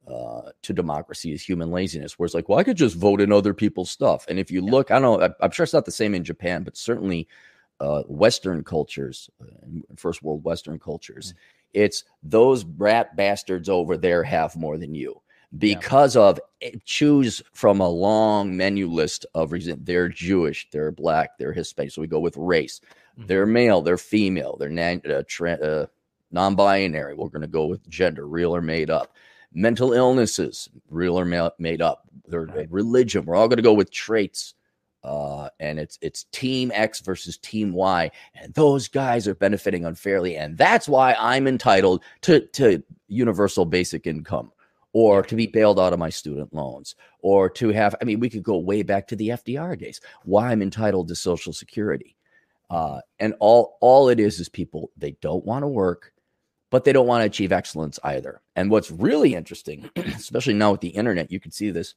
uh, 0.05 0.51
to 0.63 0.73
democracy 0.73 1.31
is 1.31 1.41
human 1.41 1.71
laziness, 1.71 2.19
where 2.19 2.25
it's 2.25 2.35
like, 2.35 2.49
well, 2.49 2.59
I 2.59 2.65
could 2.65 2.75
just 2.75 2.97
vote 2.97 3.21
in 3.21 3.31
other 3.31 3.53
people's 3.53 3.89
stuff. 3.89 4.25
And 4.27 4.37
if 4.37 4.51
you 4.51 4.61
yeah. 4.65 4.69
look, 4.69 4.91
I 4.91 4.99
don't 4.99 5.21
know, 5.21 5.33
I'm 5.39 5.51
sure 5.51 5.63
it's 5.63 5.71
not 5.71 5.85
the 5.85 5.91
same 5.91 6.13
in 6.13 6.25
Japan, 6.25 6.63
but 6.63 6.75
certainly 6.75 7.29
uh, 7.79 8.01
Western 8.03 8.65
cultures, 8.65 9.29
uh, 9.41 9.45
first 9.95 10.23
world 10.23 10.43
Western 10.43 10.77
cultures, 10.77 11.27
mm-hmm 11.27 11.58
it's 11.73 12.03
those 12.23 12.63
brat 12.63 13.15
bastards 13.15 13.69
over 13.69 13.97
there 13.97 14.23
have 14.23 14.55
more 14.55 14.77
than 14.77 14.95
you 14.95 15.21
because 15.57 16.15
yeah. 16.15 16.21
of 16.23 16.39
eh, 16.61 16.71
choose 16.85 17.41
from 17.53 17.79
a 17.79 17.89
long 17.89 18.55
menu 18.55 18.87
list 18.87 19.25
of 19.33 19.51
reasons. 19.51 19.79
They're 19.83 20.09
Jewish, 20.09 20.67
they're 20.71 20.91
black, 20.91 21.37
they're 21.37 21.53
Hispanic. 21.53 21.91
So 21.91 22.01
we 22.01 22.07
go 22.07 22.19
with 22.19 22.37
race. 22.37 22.81
Mm-hmm. 23.17 23.27
They're 23.27 23.45
male, 23.45 23.81
they're 23.81 23.97
female, 23.97 24.57
they're 24.59 24.69
nan- 24.69 25.01
uh, 25.09 25.23
tra- 25.27 25.53
uh, 25.53 25.85
non-binary. 26.31 27.15
We're 27.15 27.29
going 27.29 27.41
to 27.41 27.47
go 27.47 27.65
with 27.65 27.87
gender, 27.89 28.27
real 28.27 28.55
or 28.55 28.61
made 28.61 28.89
up. 28.89 29.15
Mental 29.51 29.93
illnesses, 29.93 30.69
real 30.89 31.19
or 31.19 31.25
ma- 31.25 31.49
made 31.57 31.81
up. 31.81 32.03
Their 32.27 32.43
right. 32.43 32.71
religion. 32.71 33.25
We're 33.25 33.35
all 33.35 33.47
going 33.47 33.57
to 33.57 33.63
go 33.63 33.73
with 33.73 33.89
traits 33.89 34.53
uh, 35.03 35.49
and 35.59 35.79
it's 35.79 35.97
it's 36.01 36.25
Team 36.25 36.71
X 36.73 36.99
versus 37.01 37.37
Team 37.37 37.73
Y, 37.73 38.11
and 38.35 38.53
those 38.53 38.87
guys 38.87 39.27
are 39.27 39.35
benefiting 39.35 39.85
unfairly, 39.85 40.35
and 40.35 40.57
that's 40.57 40.89
why 40.89 41.15
I'm 41.17 41.47
entitled 41.47 42.03
to 42.21 42.41
to 42.41 42.83
universal 43.07 43.65
basic 43.65 44.07
income, 44.07 44.51
or 44.91 45.23
to 45.23 45.35
be 45.35 45.47
bailed 45.47 45.79
out 45.79 45.93
of 45.93 45.99
my 45.99 46.09
student 46.09 46.53
loans, 46.53 46.95
or 47.21 47.49
to 47.51 47.69
have. 47.69 47.95
I 48.01 48.05
mean, 48.05 48.19
we 48.19 48.29
could 48.29 48.43
go 48.43 48.57
way 48.57 48.83
back 48.83 49.07
to 49.07 49.15
the 49.15 49.29
FDR 49.29 49.79
days. 49.79 50.01
Why 50.23 50.51
I'm 50.51 50.61
entitled 50.61 51.07
to 51.07 51.15
Social 51.15 51.53
Security, 51.53 52.17
uh, 52.69 52.99
and 53.19 53.33
all 53.39 53.77
all 53.79 54.09
it 54.09 54.19
is 54.19 54.39
is 54.39 54.49
people 54.49 54.91
they 54.97 55.11
don't 55.21 55.45
want 55.45 55.63
to 55.63 55.67
work, 55.67 56.11
but 56.71 56.83
they 56.83 56.91
don't 56.91 57.07
want 57.07 57.21
to 57.21 57.27
achieve 57.27 57.53
excellence 57.53 57.99
either. 58.03 58.41
And 58.57 58.69
what's 58.69 58.91
really 58.91 59.33
interesting, 59.33 59.89
especially 59.95 60.55
now 60.55 60.71
with 60.71 60.81
the 60.81 60.89
internet, 60.89 61.31
you 61.31 61.39
can 61.39 61.51
see 61.51 61.71
this. 61.71 61.95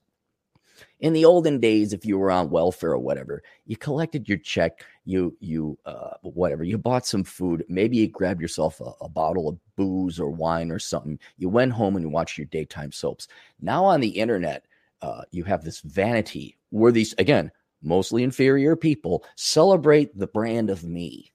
In 1.03 1.13
the 1.13 1.25
olden 1.25 1.59
days, 1.59 1.93
if 1.93 2.07
you 2.07 2.17
were 2.17 2.31
on 2.31 2.49
welfare 2.49 2.93
or 2.93 2.99
whatever, 2.99 3.43
you 3.67 3.77
collected 3.77 4.29
your 4.29 4.39
check, 4.39 4.85
you 5.05 5.37
you 5.41 5.77
uh, 5.85 6.13
whatever, 6.23 6.63
you 6.63 6.79
bought 6.79 7.05
some 7.05 7.25
food, 7.25 7.65
maybe 7.69 7.97
you 7.97 8.07
grabbed 8.07 8.41
yourself 8.41 8.81
a, 8.81 8.93
a 9.01 9.09
bottle 9.09 9.49
of 9.49 9.59
booze 9.75 10.21
or 10.21 10.31
wine 10.31 10.71
or 10.71 10.79
something. 10.79 11.19
You 11.39 11.49
went 11.49 11.73
home 11.73 11.97
and 11.97 12.05
you 12.05 12.09
watched 12.09 12.39
your 12.39 12.47
daytime 12.47 12.93
soaps. 12.93 13.27
Now 13.61 13.85
on 13.85 14.01
the 14.01 14.11
internet, 14.11 14.65
uh, 15.03 15.23
you 15.33 15.43
have 15.43 15.65
this 15.65 15.81
vanity 15.81 16.57
where 16.71 16.93
these 16.93 17.15
again 17.19 17.51
mostly 17.83 18.23
inferior 18.23 18.77
people 18.77 19.25
celebrate 19.35 20.17
the 20.17 20.29
brand 20.29 20.71
of 20.71 20.85
me 20.85 21.32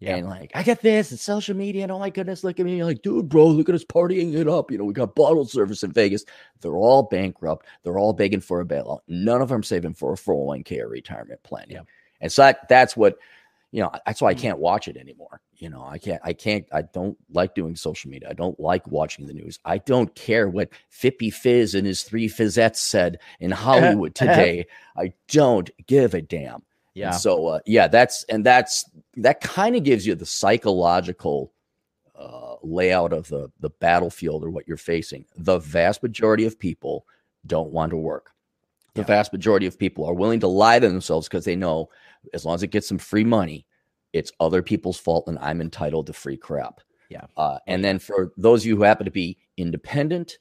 yeah. 0.00 0.16
And 0.16 0.28
like, 0.28 0.52
I 0.54 0.62
get 0.62 0.80
this, 0.80 1.10
it's 1.10 1.22
social 1.22 1.56
media, 1.56 1.82
and 1.82 1.90
oh 1.90 1.98
my 1.98 2.10
goodness, 2.10 2.44
look 2.44 2.60
at 2.60 2.66
me. 2.66 2.76
You're 2.76 2.86
like, 2.86 3.02
dude, 3.02 3.28
bro, 3.28 3.48
look 3.48 3.68
at 3.68 3.74
us 3.74 3.84
partying 3.84 4.34
it 4.34 4.48
up. 4.48 4.70
You 4.70 4.78
know, 4.78 4.84
we 4.84 4.94
got 4.94 5.16
bottle 5.16 5.44
service 5.44 5.82
in 5.82 5.92
Vegas. 5.92 6.24
They're 6.60 6.76
all 6.76 7.02
bankrupt. 7.02 7.66
They're 7.82 7.98
all 7.98 8.12
begging 8.12 8.40
for 8.40 8.60
a 8.60 8.64
bailout. 8.64 9.00
None 9.08 9.42
of 9.42 9.48
them 9.48 9.64
saving 9.64 9.94
for 9.94 10.12
a 10.12 10.16
401k 10.16 10.80
or 10.80 10.88
retirement 10.88 11.42
plan. 11.42 11.66
Yeah. 11.68 11.80
And 12.20 12.30
so 12.30 12.42
that, 12.42 12.68
that's 12.68 12.96
what, 12.96 13.18
you 13.72 13.82
know, 13.82 13.90
that's 14.06 14.22
why 14.22 14.30
I 14.30 14.34
mm. 14.34 14.38
can't 14.38 14.58
watch 14.58 14.86
it 14.86 14.96
anymore. 14.96 15.40
You 15.56 15.68
know, 15.68 15.82
I 15.84 15.98
can't, 15.98 16.22
I 16.24 16.32
can't, 16.32 16.64
I 16.72 16.82
don't 16.82 17.18
like 17.32 17.56
doing 17.56 17.74
social 17.74 18.08
media. 18.08 18.28
I 18.30 18.34
don't 18.34 18.58
like 18.60 18.86
watching 18.86 19.26
the 19.26 19.34
news. 19.34 19.58
I 19.64 19.78
don't 19.78 20.14
care 20.14 20.48
what 20.48 20.70
Fippy 20.88 21.32
Fizz 21.32 21.74
and 21.74 21.84
his 21.84 22.04
three 22.04 22.28
Fizzettes 22.28 22.76
said 22.76 23.18
in 23.40 23.50
Hollywood 23.52 24.14
today. 24.14 24.66
I 24.96 25.12
don't 25.26 25.68
give 25.88 26.14
a 26.14 26.22
damn. 26.22 26.62
Yeah. 26.98 27.10
And 27.10 27.16
so 27.16 27.46
uh, 27.46 27.60
yeah, 27.64 27.86
that's 27.86 28.24
and 28.24 28.44
that's 28.44 28.84
that 29.16 29.40
kind 29.40 29.76
of 29.76 29.84
gives 29.84 30.06
you 30.06 30.14
the 30.14 30.26
psychological 30.26 31.52
uh, 32.18 32.56
layout 32.62 33.12
of 33.12 33.28
the 33.28 33.50
the 33.60 33.70
battlefield 33.70 34.44
or 34.44 34.50
what 34.50 34.66
you're 34.66 34.76
facing. 34.76 35.24
The 35.36 35.58
vast 35.58 36.02
majority 36.02 36.44
of 36.44 36.58
people 36.58 37.06
don't 37.46 37.70
want 37.70 37.90
to 37.90 37.96
work. 37.96 38.32
The 38.94 39.02
yeah. 39.02 39.06
vast 39.06 39.32
majority 39.32 39.66
of 39.66 39.78
people 39.78 40.04
are 40.06 40.14
willing 40.14 40.40
to 40.40 40.48
lie 40.48 40.80
to 40.80 40.88
themselves 40.88 41.28
because 41.28 41.44
they 41.44 41.54
know 41.54 41.88
as 42.34 42.44
long 42.44 42.56
as 42.56 42.64
it 42.64 42.72
gets 42.72 42.88
them 42.88 42.98
free 42.98 43.24
money, 43.24 43.64
it's 44.12 44.32
other 44.40 44.60
people's 44.60 44.98
fault 44.98 45.28
and 45.28 45.38
I'm 45.38 45.60
entitled 45.60 46.08
to 46.08 46.12
free 46.12 46.36
crap. 46.36 46.80
Yeah. 47.10 47.26
Uh, 47.36 47.58
and 47.68 47.84
then 47.84 48.00
for 48.00 48.32
those 48.36 48.62
of 48.62 48.66
you 48.66 48.76
who 48.76 48.82
happen 48.82 49.04
to 49.04 49.10
be 49.12 49.38
independent, 49.56 50.38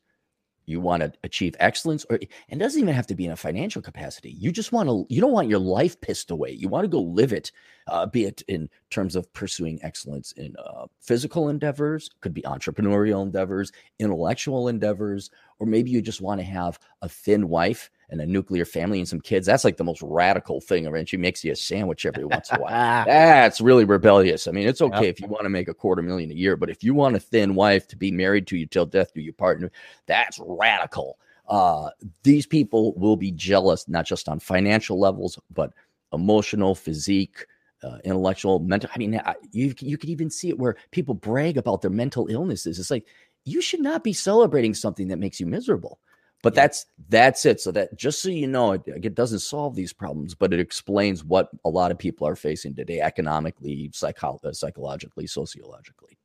you 0.67 0.79
want 0.79 1.01
to 1.01 1.11
achieve 1.23 1.55
excellence 1.59 2.05
or 2.09 2.17
it 2.17 2.59
doesn't 2.59 2.81
even 2.81 2.93
have 2.93 3.07
to 3.07 3.15
be 3.15 3.25
in 3.25 3.31
a 3.31 3.35
financial 3.35 3.81
capacity. 3.81 4.31
You 4.31 4.51
just 4.51 4.71
want 4.71 4.89
to 4.89 5.05
you 5.09 5.19
don't 5.19 5.31
want 5.31 5.49
your 5.49 5.59
life 5.59 5.99
pissed 6.01 6.29
away. 6.29 6.51
You 6.51 6.67
want 6.67 6.83
to 6.83 6.89
go 6.89 7.01
live 7.01 7.33
it 7.33 7.51
uh, 7.87 8.05
be 8.05 8.25
it 8.25 8.41
in 8.47 8.69
terms 8.89 9.15
of 9.15 9.31
pursuing 9.33 9.79
excellence 9.81 10.33
in 10.33 10.55
uh, 10.57 10.87
physical 11.01 11.49
endeavors 11.49 12.09
could 12.21 12.33
be 12.33 12.41
entrepreneurial 12.43 13.23
endeavors 13.23 13.71
intellectual 13.99 14.67
endeavors 14.67 15.31
or 15.59 15.67
maybe 15.67 15.89
you 15.89 16.01
just 16.01 16.21
want 16.21 16.39
to 16.39 16.45
have 16.45 16.79
a 17.01 17.09
thin 17.09 17.47
wife 17.47 17.89
and 18.09 18.21
a 18.21 18.25
nuclear 18.25 18.65
family 18.65 18.99
and 18.99 19.07
some 19.07 19.19
kids. 19.19 19.45
That's 19.45 19.63
like 19.63 19.77
the 19.77 19.83
most 19.83 20.01
radical 20.01 20.61
thing. 20.61 20.87
And 20.87 21.09
she 21.09 21.17
makes 21.17 21.43
you 21.43 21.51
a 21.51 21.55
sandwich 21.55 22.05
every 22.05 22.25
once 22.25 22.49
in 22.49 22.57
a 22.57 22.61
while. 22.61 23.05
That's 23.05 23.59
really 23.59 23.85
rebellious. 23.85 24.47
I 24.47 24.51
mean, 24.51 24.67
it's 24.67 24.81
okay 24.81 25.05
yep. 25.05 25.15
if 25.15 25.21
you 25.21 25.27
want 25.27 25.43
to 25.43 25.49
make 25.49 25.67
a 25.67 25.73
quarter 25.73 26.01
million 26.01 26.31
a 26.31 26.35
year, 26.35 26.55
but 26.55 26.69
if 26.69 26.83
you 26.83 26.93
want 26.93 27.15
a 27.15 27.19
thin 27.19 27.55
wife 27.55 27.87
to 27.89 27.97
be 27.97 28.11
married 28.11 28.47
to 28.47 28.57
you 28.57 28.65
till 28.65 28.85
death 28.85 29.13
do 29.13 29.21
you 29.21 29.33
partner, 29.33 29.71
that's 30.05 30.39
radical. 30.41 31.19
Uh, 31.47 31.89
these 32.23 32.45
people 32.45 32.93
will 32.95 33.15
be 33.15 33.31
jealous, 33.31 33.87
not 33.87 34.05
just 34.05 34.27
on 34.27 34.39
financial 34.39 34.99
levels, 34.99 35.39
but 35.53 35.73
emotional, 36.13 36.75
physique, 36.75 37.45
uh, 37.83 37.97
intellectual, 38.03 38.59
mental. 38.59 38.89
I 38.93 38.97
mean, 38.97 39.21
I, 39.23 39.35
you 39.51 39.73
you 39.79 39.97
could 39.97 40.09
even 40.09 40.29
see 40.29 40.49
it 40.49 40.59
where 40.59 40.75
people 40.91 41.13
brag 41.13 41.57
about 41.57 41.81
their 41.81 41.91
mental 41.91 42.27
illnesses. 42.27 42.79
It's 42.79 42.91
like 42.91 43.05
you 43.45 43.61
should 43.61 43.79
not 43.79 44.03
be 44.03 44.13
celebrating 44.13 44.73
something 44.73 45.07
that 45.07 45.19
makes 45.19 45.39
you 45.39 45.45
miserable. 45.45 45.99
But 46.43 46.53
yeah. 46.53 46.61
that's 46.61 46.85
that's 47.09 47.45
it. 47.45 47.59
So 47.59 47.71
that 47.71 47.97
just 47.97 48.21
so 48.21 48.29
you 48.29 48.47
know, 48.47 48.73
it, 48.73 48.83
it 48.85 49.15
doesn't 49.15 49.39
solve 49.39 49.75
these 49.75 49.93
problems, 49.93 50.35
but 50.35 50.53
it 50.53 50.59
explains 50.59 51.23
what 51.23 51.49
a 51.65 51.69
lot 51.69 51.91
of 51.91 51.97
people 51.97 52.27
are 52.27 52.35
facing 52.35 52.75
today, 52.75 53.01
economically, 53.01 53.89
psycho- 53.93 54.39
uh, 54.43 54.53
psychologically, 54.53 55.25
sociologically. 55.25 56.17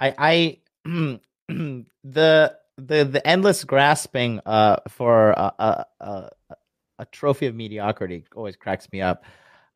I, 0.00 0.14
I 0.18 0.58
the 1.48 2.56
the 2.76 3.04
the 3.04 3.22
endless 3.24 3.64
grasping 3.64 4.40
uh, 4.44 4.76
for 4.88 5.30
a, 5.30 5.52
a, 5.58 5.86
a, 6.00 6.30
a, 6.98 7.04
trophy 7.06 7.46
of 7.46 7.54
mediocrity 7.54 8.24
always 8.34 8.56
cracks 8.56 8.88
me 8.92 9.00
up. 9.00 9.24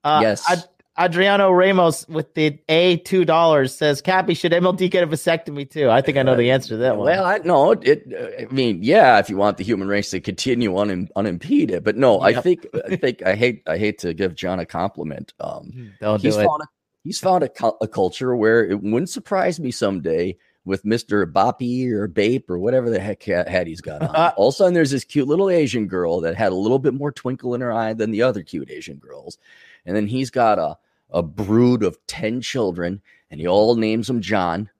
Uh, 0.04 0.20
yes, 0.22 0.68
Adriano 1.00 1.50
Ramos 1.50 2.06
with 2.08 2.34
the 2.34 2.58
A 2.68 2.98
two 2.98 3.24
dollars 3.24 3.74
says, 3.74 4.02
"Cappy, 4.02 4.34
should 4.34 4.52
MLD 4.52 4.90
get 4.90 5.02
a 5.02 5.06
vasectomy 5.06 5.68
too?" 5.68 5.88
I 5.88 6.02
think 6.02 6.18
I 6.18 6.22
know 6.22 6.36
the 6.36 6.50
answer 6.50 6.70
to 6.70 6.76
that 6.76 6.98
one. 6.98 7.06
Well, 7.06 7.24
I 7.24 7.38
know 7.38 7.72
it. 7.72 8.06
I 8.38 8.52
mean, 8.52 8.82
yeah, 8.82 9.18
if 9.18 9.30
you 9.30 9.38
want 9.38 9.56
the 9.56 9.64
human 9.64 9.88
race 9.88 10.10
to 10.10 10.20
continue 10.20 10.76
un, 10.76 11.08
unimpeded, 11.16 11.84
but 11.84 11.96
no, 11.96 12.26
yep. 12.26 12.36
I 12.36 12.40
think 12.42 12.66
I 12.86 12.96
think 12.96 13.22
I 13.24 13.34
hate 13.34 13.62
I 13.66 13.78
hate 13.78 13.98
to 14.00 14.12
give 14.12 14.34
Jon 14.34 14.60
a 14.60 14.66
compliment. 14.66 15.32
Um, 15.40 15.70
hmm, 15.72 15.86
Don't 16.00 16.20
he's 16.20 16.36
do 16.36 16.44
found 16.44 16.62
it. 16.62 16.64
A, 16.64 16.68
he's 17.04 17.18
found 17.18 17.44
a, 17.44 17.50
a 17.80 17.88
culture 17.88 18.36
where 18.36 18.68
it 18.68 18.82
wouldn't 18.82 19.08
surprise 19.08 19.58
me 19.58 19.70
someday 19.70 20.36
with 20.66 20.84
Mister 20.84 21.26
Boppy 21.26 21.90
or 21.92 22.08
Bape 22.08 22.50
or 22.50 22.58
whatever 22.58 22.90
the 22.90 23.00
heck 23.00 23.22
hat 23.22 23.66
he's 23.66 23.80
got 23.80 24.02
on. 24.02 24.32
All 24.36 24.48
of 24.48 24.54
a 24.54 24.56
sudden, 24.56 24.74
there's 24.74 24.90
this 24.90 25.04
cute 25.04 25.28
little 25.28 25.48
Asian 25.48 25.86
girl 25.86 26.20
that 26.20 26.36
had 26.36 26.52
a 26.52 26.56
little 26.56 26.78
bit 26.78 26.92
more 26.92 27.10
twinkle 27.10 27.54
in 27.54 27.62
her 27.62 27.72
eye 27.72 27.94
than 27.94 28.10
the 28.10 28.20
other 28.20 28.42
cute 28.42 28.70
Asian 28.70 28.98
girls, 28.98 29.38
and 29.86 29.96
then 29.96 30.06
he's 30.06 30.28
got 30.28 30.58
a 30.58 30.76
a 31.12 31.22
brood 31.22 31.82
of 31.82 31.98
10 32.06 32.40
children 32.40 33.00
and 33.30 33.40
he 33.40 33.46
all 33.46 33.74
names 33.76 34.06
them 34.06 34.20
Jon. 34.20 34.70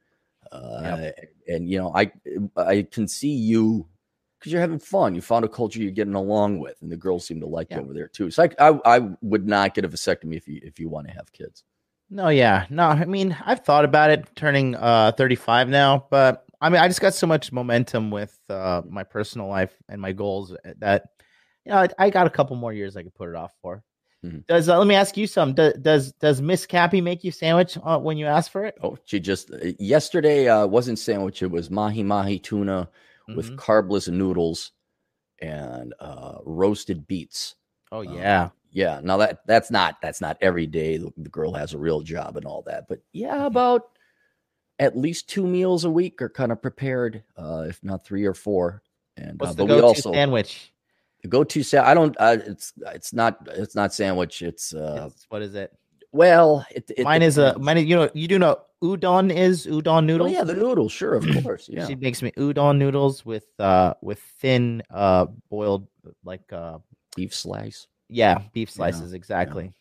Uh, 0.51 0.99
yep. 1.01 1.29
And, 1.49 1.69
you 1.69 1.79
know, 1.79 1.93
I, 1.95 2.13
I 2.57 2.87
can 2.91 3.09
see 3.09 3.33
you 3.33 3.87
because 4.39 4.53
you're 4.53 4.61
having 4.61 4.79
fun. 4.79 5.15
You 5.15 5.21
found 5.21 5.45
a 5.45 5.49
culture 5.49 5.81
you're 5.81 5.91
getting 5.91 6.15
along 6.15 6.61
with, 6.61 6.81
and 6.81 6.91
the 6.91 6.97
girls 6.97 7.27
seem 7.27 7.41
to 7.41 7.47
like 7.47 7.69
yeah. 7.71 7.79
you 7.79 7.83
over 7.83 7.93
there 7.93 8.09
too. 8.09 8.31
So 8.31 8.45
I, 8.45 8.71
I, 8.71 8.97
I, 8.97 9.09
would 9.21 9.47
not 9.47 9.75
get 9.75 9.85
a 9.85 9.89
vasectomy 9.89 10.37
if 10.37 10.49
you, 10.49 10.61
if 10.63 10.81
you 10.81 10.89
want 10.89 11.09
to 11.09 11.13
have 11.13 11.31
kids. 11.33 11.65
No, 12.09 12.29
yeah, 12.29 12.67
no. 12.71 12.85
I 12.85 13.05
mean, 13.05 13.37
I've 13.45 13.65
thought 13.65 13.85
about 13.85 14.11
it 14.11 14.27
turning 14.35 14.75
uh 14.75 15.13
35 15.17 15.69
now, 15.69 16.07
but 16.11 16.45
I 16.61 16.69
mean, 16.69 16.81
I 16.81 16.89
just 16.89 17.01
got 17.01 17.15
so 17.15 17.27
much 17.27 17.53
momentum 17.53 18.11
with 18.11 18.37
uh 18.49 18.83
my 18.89 19.05
personal 19.05 19.47
life 19.47 19.77
and 19.89 20.01
my 20.01 20.13
goals 20.13 20.57
that 20.79 21.05
you 21.65 21.71
know 21.71 21.79
I, 21.79 21.89
I 21.99 22.11
got 22.11 22.27
a 22.27 22.31
couple 22.31 22.57
more 22.57 22.73
years 22.73 22.97
I 22.97 23.05
could 23.05 23.15
put 23.15 23.29
it 23.29 23.37
off 23.37 23.53
for. 23.63 23.85
Mm-hmm. 24.25 24.41
Does 24.49 24.69
uh, 24.69 24.77
let 24.77 24.87
me 24.87 24.95
ask 24.95 25.17
you 25.17 25.27
some? 25.27 25.55
Does 25.55 25.75
does, 25.81 26.12
does 26.12 26.43
Miss 26.43 26.67
Cappy 26.67 27.00
make 27.00 27.25
you 27.25 27.33
sandwich 27.33 27.79
uh, 27.83 27.99
when 27.99 28.19
you 28.19 28.27
ask 28.27 28.50
for 28.50 28.65
it? 28.65 28.77
Oh, 28.83 28.99
she 29.05 29.19
just 29.19 29.50
uh, 29.50 29.73
yesterday 29.79 30.47
uh, 30.47 30.67
wasn't 30.67 30.99
sandwich. 30.99 31.43
It 31.43 31.50
was 31.50 31.71
mahi 31.71 32.03
mahi 32.03 32.39
tuna 32.39 32.89
mm-hmm. 33.29 33.37
with 33.37 33.57
carbless 33.57 34.09
noodles 34.09 34.73
and 35.41 35.95
uh, 36.00 36.39
roasted 36.45 37.07
beets. 37.07 37.55
Oh 37.93 38.07
um, 38.07 38.15
yeah, 38.15 38.50
yeah. 38.71 39.00
Now 39.03 39.17
that 39.17 39.41
that's 39.47 39.71
not 39.71 39.97
that's 40.03 40.21
not 40.21 40.37
every 40.43 40.67
day. 40.67 40.99
The, 40.99 41.11
the 41.17 41.31
girl 41.31 41.55
has 41.55 41.73
a 41.73 41.79
real 41.79 42.03
job 42.03 42.37
and 42.37 42.45
all 42.45 42.62
that, 42.67 42.89
but 42.89 43.00
yeah, 43.12 43.37
mm-hmm. 43.37 43.47
about 43.47 43.85
at 44.79 44.99
least 44.99 45.29
two 45.29 45.47
meals 45.47 45.85
a 45.85 45.91
week 45.91 46.21
are 46.21 46.29
kind 46.29 46.53
of 46.53 46.61
prepared, 46.61 47.23
uh, 47.39 47.65
if 47.69 47.83
not 47.83 48.05
three 48.05 48.27
or 48.27 48.35
four. 48.35 48.83
And 49.17 49.39
what's 49.39 49.55
the 49.55 49.67
go-to 49.67 49.85
also, 49.85 50.12
sandwich? 50.12 50.73
The 51.23 51.29
go-to 51.29 51.62
sa- 51.62 51.85
I 51.85 51.95
don't. 51.95 52.17
Uh, 52.19 52.39
it's 52.47 52.73
it's 52.95 53.12
not 53.12 53.47
it's 53.50 53.75
not 53.75 53.93
sandwich. 53.93 54.43
It's 54.43 54.75
uh, 54.75 55.11
it's, 55.12 55.27
what 55.29 55.43
is 55.43 55.55
it? 55.55 55.73
Well, 56.12 56.67
it, 56.71 56.91
it 56.97 57.05
mine 57.05 57.23
is 57.23 57.39
a 57.39 57.59
mine. 57.59 57.87
You 57.87 57.97
know, 57.97 58.11
you 58.15 58.27
do 58.27 58.39
know 58.39 58.59
udon 58.83 59.35
is 59.35 59.67
udon 59.67 60.07
noodles. 60.07 60.31
Oh, 60.31 60.33
yeah, 60.33 60.45
the 60.45 60.55
noodles, 60.55 60.93
sure, 60.93 61.15
of 61.15 61.25
course. 61.43 61.69
Yeah, 61.71 61.87
she 61.87 61.95
makes 61.95 62.23
me 62.23 62.33
udon 62.33 62.79
noodles 62.79 63.25
with 63.25 63.47
uh 63.59 63.95
with 64.00 64.21
thin 64.41 64.83
uh 64.91 65.27
boiled 65.50 65.87
like 66.25 66.53
uh 66.53 66.79
beef 67.17 67.35
slice. 67.35 67.87
Yeah, 68.09 68.39
beef 68.53 68.71
slices 68.71 69.12
yeah, 69.12 69.17
exactly. 69.17 69.73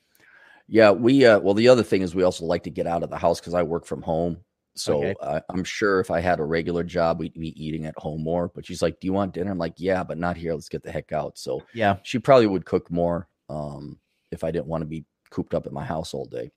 Yeah. 0.67 0.87
yeah, 0.87 0.91
we 0.91 1.25
uh 1.25 1.39
well 1.39 1.53
the 1.53 1.69
other 1.69 1.83
thing 1.83 2.01
is 2.01 2.13
we 2.13 2.23
also 2.23 2.45
like 2.45 2.63
to 2.63 2.69
get 2.69 2.85
out 2.85 3.03
of 3.03 3.09
the 3.09 3.17
house 3.17 3.39
because 3.39 3.53
I 3.53 3.63
work 3.63 3.85
from 3.85 4.01
home. 4.01 4.37
So 4.75 4.99
okay. 4.99 5.15
uh, 5.21 5.41
I'm 5.49 5.63
sure 5.63 5.99
if 5.99 6.11
I 6.11 6.19
had 6.19 6.39
a 6.39 6.43
regular 6.43 6.83
job, 6.83 7.19
we'd 7.19 7.33
be 7.33 7.63
eating 7.63 7.85
at 7.85 7.97
home 7.97 8.23
more. 8.23 8.49
But 8.53 8.65
she's 8.65 8.81
like, 8.81 8.99
"Do 8.99 9.07
you 9.07 9.13
want 9.13 9.33
dinner?" 9.33 9.51
I'm 9.51 9.57
like, 9.57 9.75
"Yeah, 9.77 10.03
but 10.03 10.17
not 10.17 10.37
here. 10.37 10.53
Let's 10.53 10.69
get 10.69 10.83
the 10.83 10.91
heck 10.91 11.11
out." 11.11 11.37
So 11.37 11.63
yeah, 11.73 11.97
she 12.03 12.19
probably 12.19 12.47
would 12.47 12.65
cook 12.65 12.89
more 12.89 13.27
um, 13.49 13.99
if 14.31 14.43
I 14.43 14.51
didn't 14.51 14.67
want 14.67 14.81
to 14.81 14.87
be 14.87 15.05
cooped 15.29 15.53
up 15.53 15.65
at 15.65 15.73
my 15.73 15.83
house 15.83 16.13
all 16.13 16.25
day. 16.25 16.51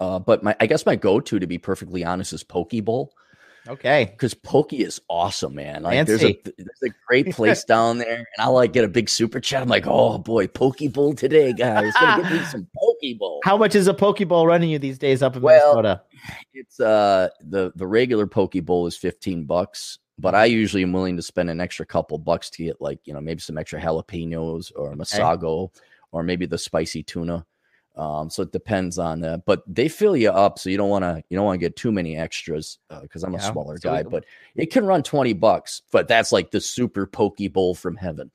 Uh, 0.00 0.18
but 0.18 0.42
my, 0.42 0.56
I 0.58 0.66
guess 0.66 0.84
my 0.84 0.96
go-to, 0.96 1.38
to 1.38 1.46
be 1.46 1.58
perfectly 1.58 2.04
honest, 2.04 2.32
is 2.32 2.42
poke 2.42 2.72
bowl. 2.84 3.12
Okay. 3.68 4.08
Because 4.10 4.34
Pokey 4.34 4.82
is 4.82 5.00
awesome, 5.08 5.54
man. 5.54 5.84
Like 5.84 6.06
there's 6.06 6.24
a 6.24 6.36
there's 6.44 6.82
a 6.84 6.90
great 7.06 7.30
place 7.34 7.64
down 7.64 7.98
there, 7.98 8.16
and 8.16 8.26
I 8.38 8.46
like 8.46 8.72
get 8.72 8.84
a 8.84 8.88
big 8.88 9.08
super 9.08 9.40
chat. 9.40 9.62
I'm 9.62 9.68
like, 9.68 9.86
oh 9.86 10.18
boy, 10.18 10.48
Poke 10.48 10.78
Bowl 10.92 11.14
today, 11.14 11.52
guys. 11.52 11.92
Gonna 12.00 12.22
get 12.22 12.32
me 12.32 12.44
some 12.46 12.66
Poke 12.76 12.91
Bowl. 13.18 13.40
How 13.44 13.56
much 13.56 13.74
is 13.74 13.86
a 13.88 13.94
poke 13.94 14.26
bowl 14.28 14.46
running 14.46 14.70
you 14.70 14.78
these 14.78 14.98
days 14.98 15.22
up 15.22 15.36
in 15.36 15.42
well, 15.42 15.76
Minnesota? 15.76 16.02
It's 16.54 16.80
uh 16.80 17.28
the 17.40 17.72
the 17.76 17.86
regular 17.86 18.26
poke 18.26 18.54
bowl 18.64 18.86
is 18.86 18.96
15 18.96 19.44
bucks, 19.44 19.98
but 20.18 20.34
I 20.34 20.46
usually 20.46 20.82
am 20.82 20.92
willing 20.92 21.16
to 21.16 21.22
spend 21.22 21.50
an 21.50 21.60
extra 21.60 21.84
couple 21.84 22.18
bucks 22.18 22.50
to 22.50 22.64
get 22.64 22.80
like, 22.80 23.00
you 23.04 23.14
know, 23.14 23.20
maybe 23.20 23.40
some 23.40 23.58
extra 23.58 23.80
jalapenos 23.80 24.72
or 24.76 24.94
masago 24.94 25.64
okay. 25.64 25.80
or 26.12 26.22
maybe 26.22 26.46
the 26.46 26.58
spicy 26.58 27.02
tuna. 27.02 27.44
Um, 27.94 28.30
so 28.30 28.42
it 28.42 28.52
depends 28.52 28.98
on 28.98 29.20
that, 29.20 29.44
but 29.44 29.62
they 29.66 29.86
fill 29.86 30.16
you 30.16 30.30
up, 30.30 30.58
so 30.58 30.70
you 30.70 30.78
don't 30.78 30.88
want 30.88 31.02
to 31.02 31.22
you 31.28 31.36
don't 31.36 31.44
want 31.44 31.60
to 31.60 31.66
get 31.66 31.76
too 31.76 31.92
many 31.92 32.16
extras 32.16 32.78
because 33.02 33.22
uh, 33.22 33.26
I'm 33.26 33.34
a 33.34 33.40
smaller 33.40 33.76
guy. 33.76 34.02
but 34.02 34.24
it 34.56 34.70
can 34.70 34.86
run 34.86 35.02
twenty 35.02 35.34
bucks, 35.34 35.82
but 35.90 36.08
that's 36.08 36.32
like 36.32 36.50
the 36.50 36.60
super 36.60 37.06
poke 37.06 37.36
bowl 37.52 37.74
from 37.74 37.96
heaven. 37.96 38.30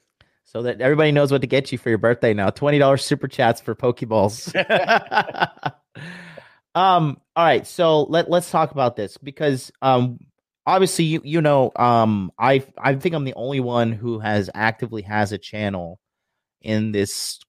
So 0.47 0.61
that 0.61 0.79
everybody 0.79 1.11
knows 1.11 1.29
what 1.29 1.41
to 1.41 1.47
get 1.47 1.73
you 1.73 1.77
for 1.77 1.89
your 1.89 1.97
birthday 1.97 2.33
now. 2.33 2.49
Twenty 2.51 2.79
dollars 2.79 3.03
super 3.03 3.27
chats 3.27 3.59
for 3.59 3.75
poke 3.75 3.99
bowls. 3.99 4.47
um. 4.55 5.75
All 6.73 7.17
right. 7.35 7.67
So 7.67 8.03
let 8.03 8.29
let's 8.29 8.49
talk 8.49 8.71
about 8.71 8.95
this 8.95 9.17
because 9.17 9.73
um 9.81 10.19
obviously 10.65 11.03
you 11.03 11.21
you 11.25 11.41
know 11.41 11.73
um 11.75 12.31
I 12.39 12.63
I 12.77 12.95
think 12.95 13.13
I'm 13.13 13.25
the 13.25 13.33
only 13.33 13.59
one 13.59 13.91
who 13.91 14.19
has 14.19 14.49
actively 14.53 15.01
has 15.01 15.33
a 15.33 15.37
channel 15.37 15.99
in 16.61 16.93
this 16.93 17.39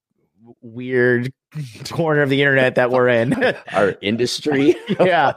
weird 0.60 1.32
corner 1.90 2.22
of 2.22 2.30
the 2.30 2.42
internet 2.42 2.74
that 2.74 2.90
we're 2.90 3.08
in 3.08 3.34
our 3.72 3.94
industry 4.00 4.74
yeah 5.00 5.32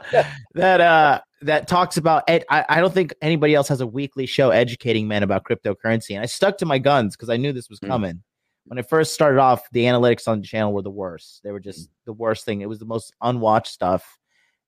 that 0.54 0.80
uh 0.80 1.20
that 1.42 1.68
talks 1.68 1.96
about 1.96 2.24
ed- 2.28 2.44
I, 2.48 2.64
I 2.68 2.80
don't 2.80 2.92
think 2.92 3.14
anybody 3.20 3.54
else 3.54 3.68
has 3.68 3.80
a 3.80 3.86
weekly 3.86 4.26
show 4.26 4.50
educating 4.50 5.08
men 5.08 5.22
about 5.22 5.44
cryptocurrency 5.44 6.14
and 6.14 6.22
i 6.22 6.26
stuck 6.26 6.58
to 6.58 6.66
my 6.66 6.78
guns 6.78 7.16
because 7.16 7.30
i 7.30 7.36
knew 7.36 7.52
this 7.52 7.68
was 7.68 7.78
hmm. 7.78 7.88
coming 7.88 8.14
mm. 8.14 8.22
when 8.66 8.78
i 8.78 8.82
first 8.82 9.14
started 9.14 9.40
off 9.40 9.68
the 9.72 9.84
analytics 9.84 10.28
on 10.28 10.40
the 10.40 10.46
channel 10.46 10.72
were 10.72 10.82
the 10.82 10.90
worst 10.90 11.40
they 11.44 11.50
were 11.50 11.60
just 11.60 11.88
mm. 11.88 11.92
the 12.06 12.12
worst 12.12 12.44
thing 12.44 12.60
it 12.60 12.68
was 12.68 12.78
the 12.78 12.84
most 12.84 13.12
unwatched 13.22 13.72
stuff 13.72 14.18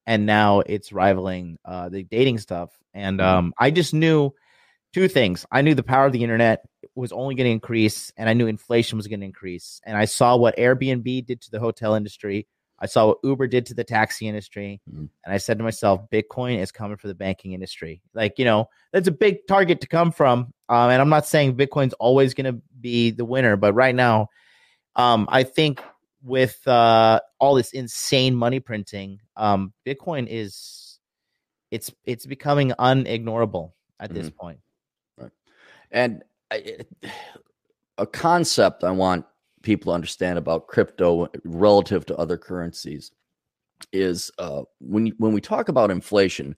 and 0.07 0.27
now 0.27 0.61
it's 0.61 0.93
rivaling 0.93 1.59
uh 1.65 1.89
the 1.89 2.03
dating 2.03 2.39
stuff 2.39 2.71
and 2.93 3.21
mm. 3.21 3.25
um 3.25 3.55
i 3.59 3.71
just 3.71 3.95
knew 3.95 4.33
two 4.95 5.09
things. 5.09 5.45
I 5.51 5.61
knew 5.63 5.75
the 5.75 5.83
power 5.83 6.07
of 6.07 6.13
the 6.13 6.23
internet 6.23 6.63
was 6.95 7.13
only 7.13 7.35
going 7.35 7.49
to 7.49 7.53
increase, 7.53 8.13
and 8.17 8.29
I 8.29 8.33
knew 8.33 8.47
inflation 8.47 8.97
was 8.97 9.09
going 9.09 9.21
to 9.21 9.27
increase. 9.27 9.81
And 9.85 9.97
I 9.97 10.05
saw 10.05 10.37
what 10.37 10.57
Airbnb 10.57 11.27
did 11.27 11.41
to 11.43 11.51
the 11.51 11.59
hotel 11.59 11.97
industry. 11.97 12.47
I 12.85 12.87
saw 12.87 13.07
what 13.07 13.19
Uber 13.25 13.47
did 13.47 13.65
to 13.67 13.75
the 13.75 13.83
taxi 13.83 14.29
industry. 14.29 14.79
Mm-hmm. 14.87 15.07
And 15.25 15.35
I 15.35 15.39
said 15.39 15.57
to 15.57 15.65
myself, 15.65 16.03
Bitcoin 16.13 16.59
is 16.59 16.71
coming 16.71 16.99
for 16.99 17.09
the 17.09 17.15
banking 17.15 17.53
industry. 17.53 18.03
Like, 18.13 18.39
you 18.39 18.45
know, 18.45 18.69
that's 18.93 19.09
a 19.09 19.11
big 19.11 19.47
target 19.49 19.81
to 19.81 19.87
come 19.87 20.13
from. 20.13 20.53
Um, 20.69 20.91
and 20.91 21.01
I'm 21.01 21.09
not 21.09 21.25
saying 21.25 21.57
Bitcoin's 21.57 21.95
always 21.95 22.35
going 22.35 22.55
to 22.55 22.61
be 22.83 23.11
the 23.11 23.25
winner, 23.25 23.57
but 23.57 23.73
right 23.73 23.95
now, 23.95 24.29
um, 24.97 25.27
I 25.31 25.45
think 25.45 25.83
with 26.23 26.61
uh, 26.69 27.21
all 27.39 27.55
this 27.55 27.73
insane 27.73 28.35
money 28.35 28.61
printing, 28.61 29.19
um, 29.35 29.73
Bitcoin 29.87 30.27
is 30.29 30.99
it's 31.71 31.91
it's 32.05 32.27
becoming 32.27 32.73
unignorable 32.79 33.73
at 33.99 34.11
mm-hmm. 34.11 34.21
this 34.21 34.31
point. 34.31 34.61
And 35.91 36.23
a 37.97 38.07
concept 38.07 38.85
I 38.85 38.91
want 38.91 39.25
people 39.65 39.93
understand 39.93 40.39
about 40.39 40.69
crypto 40.69 41.27
relative 41.45 42.07
to 42.07 42.17
other 42.17 42.37
currencies 42.37 43.11
is 43.93 44.31
uh, 44.39 44.63
when 44.81 45.09
when 45.19 45.33
we 45.33 45.41
talk 45.41 45.69
about 45.69 45.91
inflation, 45.91 46.55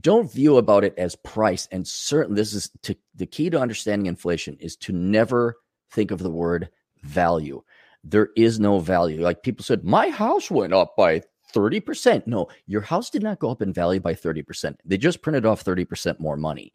don't 0.00 0.32
view 0.32 0.56
about 0.56 0.82
it 0.82 0.94
as 0.98 1.14
price. 1.14 1.68
And 1.70 1.86
certainly, 1.86 2.40
this 2.40 2.54
is 2.54 2.70
to, 2.82 2.96
the 3.14 3.26
key 3.26 3.50
to 3.50 3.60
understanding 3.60 4.06
inflation 4.06 4.56
is 4.58 4.76
to 4.78 4.92
never 4.92 5.56
think 5.92 6.10
of 6.10 6.18
the 6.18 6.30
word 6.30 6.70
value. 7.02 7.62
There 8.02 8.30
is 8.36 8.58
no 8.58 8.80
value. 8.80 9.20
Like 9.20 9.44
people 9.44 9.64
said, 9.64 9.84
my 9.84 10.08
house 10.08 10.50
went 10.50 10.72
up 10.72 10.96
by 10.96 11.22
30%. 11.54 12.26
No, 12.26 12.48
your 12.66 12.80
house 12.80 13.10
did 13.10 13.22
not 13.22 13.38
go 13.38 13.50
up 13.50 13.62
in 13.62 13.72
value 13.72 14.00
by 14.00 14.14
30%. 14.14 14.76
They 14.84 14.96
just 14.96 15.22
printed 15.22 15.46
off 15.46 15.64
30% 15.64 16.18
more 16.18 16.36
money. 16.36 16.72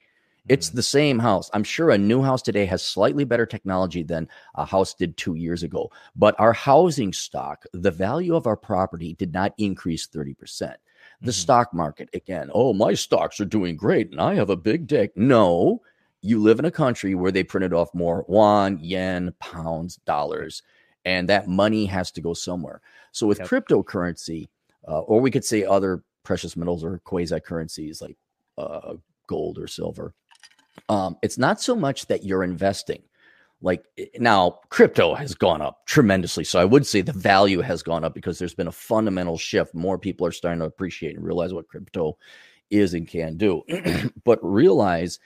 It's 0.50 0.68
mm-hmm. 0.68 0.76
the 0.78 0.84
same 0.84 1.20
house. 1.20 1.50
I'm 1.54 1.64
sure 1.64 1.90
a 1.90 1.98
new 1.98 2.22
house 2.22 2.42
today 2.42 2.66
has 2.66 2.84
slightly 2.84 3.24
better 3.24 3.46
technology 3.46 4.04
than 4.04 4.28
a 4.56 4.66
house 4.66 4.94
did 4.94 5.18
two 5.18 5.36
years 5.36 5.64
ago. 5.64 5.92
But 6.16 6.40
our 6.40 6.54
housing 6.54 7.14
stock, 7.14 7.66
the 7.74 7.92
value 7.92 8.36
of 8.36 8.48
our 8.48 8.58
property 8.58 9.14
did 9.14 9.34
not 9.34 9.54
increase 9.58 10.08
30%. 10.08 10.36
The 10.60 10.68
mm-hmm. 10.68 11.30
stock 11.32 11.74
market, 11.74 12.10
again, 12.14 12.50
oh, 12.54 12.74
my 12.74 12.94
stocks 12.94 13.40
are 13.40 13.46
doing 13.46 13.76
great 13.76 14.12
and 14.12 14.22
I 14.22 14.36
have 14.36 14.50
a 14.50 14.56
big 14.56 14.88
dick. 14.88 15.16
No, 15.16 15.82
you 16.22 16.42
live 16.42 16.60
in 16.60 16.66
a 16.66 16.72
country 16.72 17.16
where 17.16 17.32
they 17.32 17.44
printed 17.44 17.74
off 17.74 17.94
more 17.94 18.26
yuan, 18.30 18.80
yen, 18.82 19.34
pounds, 19.40 19.98
dollars, 20.06 20.62
and 21.06 21.30
that 21.30 21.48
money 21.48 21.86
has 21.86 22.12
to 22.12 22.22
go 22.22 22.34
somewhere. 22.34 22.82
So 23.12 23.28
with 23.28 23.40
yep. 23.40 23.48
cryptocurrency, 23.48 24.48
uh, 24.88 25.00
or 25.00 25.22
we 25.22 25.32
could 25.32 25.46
say 25.46 25.64
other 25.64 26.04
precious 26.24 26.58
metals 26.58 26.84
or 26.84 27.00
quasi 27.00 27.40
currencies 27.40 28.02
like 28.02 28.18
uh, 28.58 28.96
gold 29.28 29.58
or 29.58 29.68
silver, 29.68 30.14
um, 30.90 31.18
it's 31.22 31.38
not 31.38 31.62
so 31.62 31.76
much 31.76 32.08
that 32.08 32.24
you're 32.24 32.44
investing. 32.44 33.02
Like 33.62 33.86
now, 34.20 34.60
crypto 34.70 35.16
has 35.16 35.34
gone 35.34 35.62
up 35.62 35.86
tremendously. 35.88 36.44
So 36.44 36.60
I 36.60 36.66
would 36.66 36.86
say 36.86 37.02
the 37.02 37.14
value 37.14 37.62
has 37.62 37.82
gone 37.82 38.04
up 38.04 38.14
because 38.14 38.38
there's 38.38 38.54
been 38.54 38.68
a 38.68 38.72
fundamental 38.72 39.38
shift. 39.38 39.74
More 39.74 39.98
people 39.98 40.28
are 40.28 40.32
starting 40.32 40.60
to 40.60 40.66
appreciate 40.66 41.16
and 41.16 41.26
realize 41.26 41.54
what 41.54 41.68
crypto 41.68 42.18
is 42.70 42.94
and 42.94 43.08
can 43.08 43.38
do. 43.38 43.64
but 44.24 44.40
realize 44.44 45.20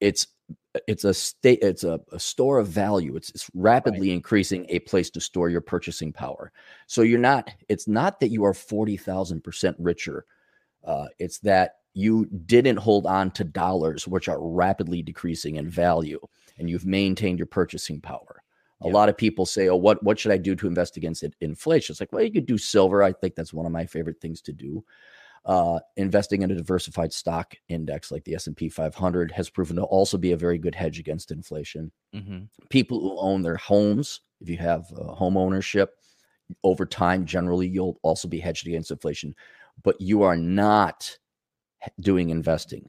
it's 0.00 0.26
it's 0.86 1.04
a 1.04 1.14
state 1.14 1.60
it's 1.62 1.84
a, 1.84 2.00
a 2.12 2.18
store 2.18 2.58
of 2.58 2.66
value 2.66 3.16
it's, 3.16 3.30
it's 3.30 3.48
rapidly 3.54 4.08
right. 4.08 4.14
increasing 4.14 4.66
a 4.68 4.80
place 4.80 5.08
to 5.08 5.20
store 5.20 5.48
your 5.48 5.60
purchasing 5.60 6.12
power 6.12 6.52
so 6.86 7.02
you're 7.02 7.18
not 7.18 7.50
it's 7.68 7.86
not 7.86 8.20
that 8.20 8.28
you 8.28 8.44
are 8.44 8.52
40000% 8.52 9.74
richer 9.78 10.26
uh, 10.84 11.06
it's 11.18 11.38
that 11.38 11.76
you 11.94 12.26
didn't 12.26 12.76
hold 12.76 13.06
on 13.06 13.30
to 13.32 13.44
dollars, 13.44 14.06
which 14.06 14.28
are 14.28 14.40
rapidly 14.40 15.00
decreasing 15.00 15.56
in 15.56 15.70
value, 15.70 16.20
and 16.58 16.68
you've 16.68 16.86
maintained 16.86 17.38
your 17.38 17.46
purchasing 17.46 18.00
power. 18.00 18.42
A 18.80 18.88
lot 18.88 19.08
of 19.08 19.16
people 19.16 19.46
say, 19.46 19.68
"Oh, 19.68 19.76
what 19.76 20.02
what 20.02 20.18
should 20.18 20.32
I 20.32 20.36
do 20.36 20.54
to 20.56 20.66
invest 20.66 20.96
against 20.96 21.22
it, 21.22 21.34
inflation?" 21.40 21.92
It's 21.92 22.00
like, 22.00 22.12
well, 22.12 22.22
you 22.22 22.32
could 22.32 22.44
do 22.44 22.58
silver. 22.58 23.02
I 23.02 23.12
think 23.12 23.34
that's 23.34 23.54
one 23.54 23.64
of 23.64 23.72
my 23.72 23.86
favorite 23.86 24.20
things 24.20 24.42
to 24.42 24.52
do. 24.52 24.84
Uh, 25.46 25.78
investing 25.96 26.42
in 26.42 26.50
a 26.50 26.54
diversified 26.54 27.12
stock 27.12 27.54
index 27.68 28.10
like 28.10 28.24
the 28.24 28.34
S 28.34 28.46
and 28.46 28.56
P 28.56 28.68
500 28.68 29.30
has 29.30 29.50
proven 29.50 29.76
to 29.76 29.82
also 29.82 30.16
be 30.16 30.32
a 30.32 30.36
very 30.36 30.58
good 30.58 30.74
hedge 30.74 30.98
against 30.98 31.30
inflation. 31.30 31.92
Mm-hmm. 32.14 32.44
People 32.70 33.00
who 33.00 33.18
own 33.18 33.42
their 33.42 33.56
homes, 33.56 34.20
if 34.40 34.48
you 34.48 34.56
have 34.56 34.86
uh, 34.98 35.12
home 35.12 35.36
ownership, 35.36 35.96
over 36.62 36.86
time, 36.86 37.26
generally 37.26 37.68
you'll 37.68 37.98
also 38.02 38.26
be 38.26 38.40
hedged 38.40 38.66
against 38.66 38.90
inflation. 38.90 39.34
But 39.82 40.00
you 40.00 40.22
are 40.22 40.36
not 40.36 41.18
doing 42.00 42.30
investing. 42.30 42.88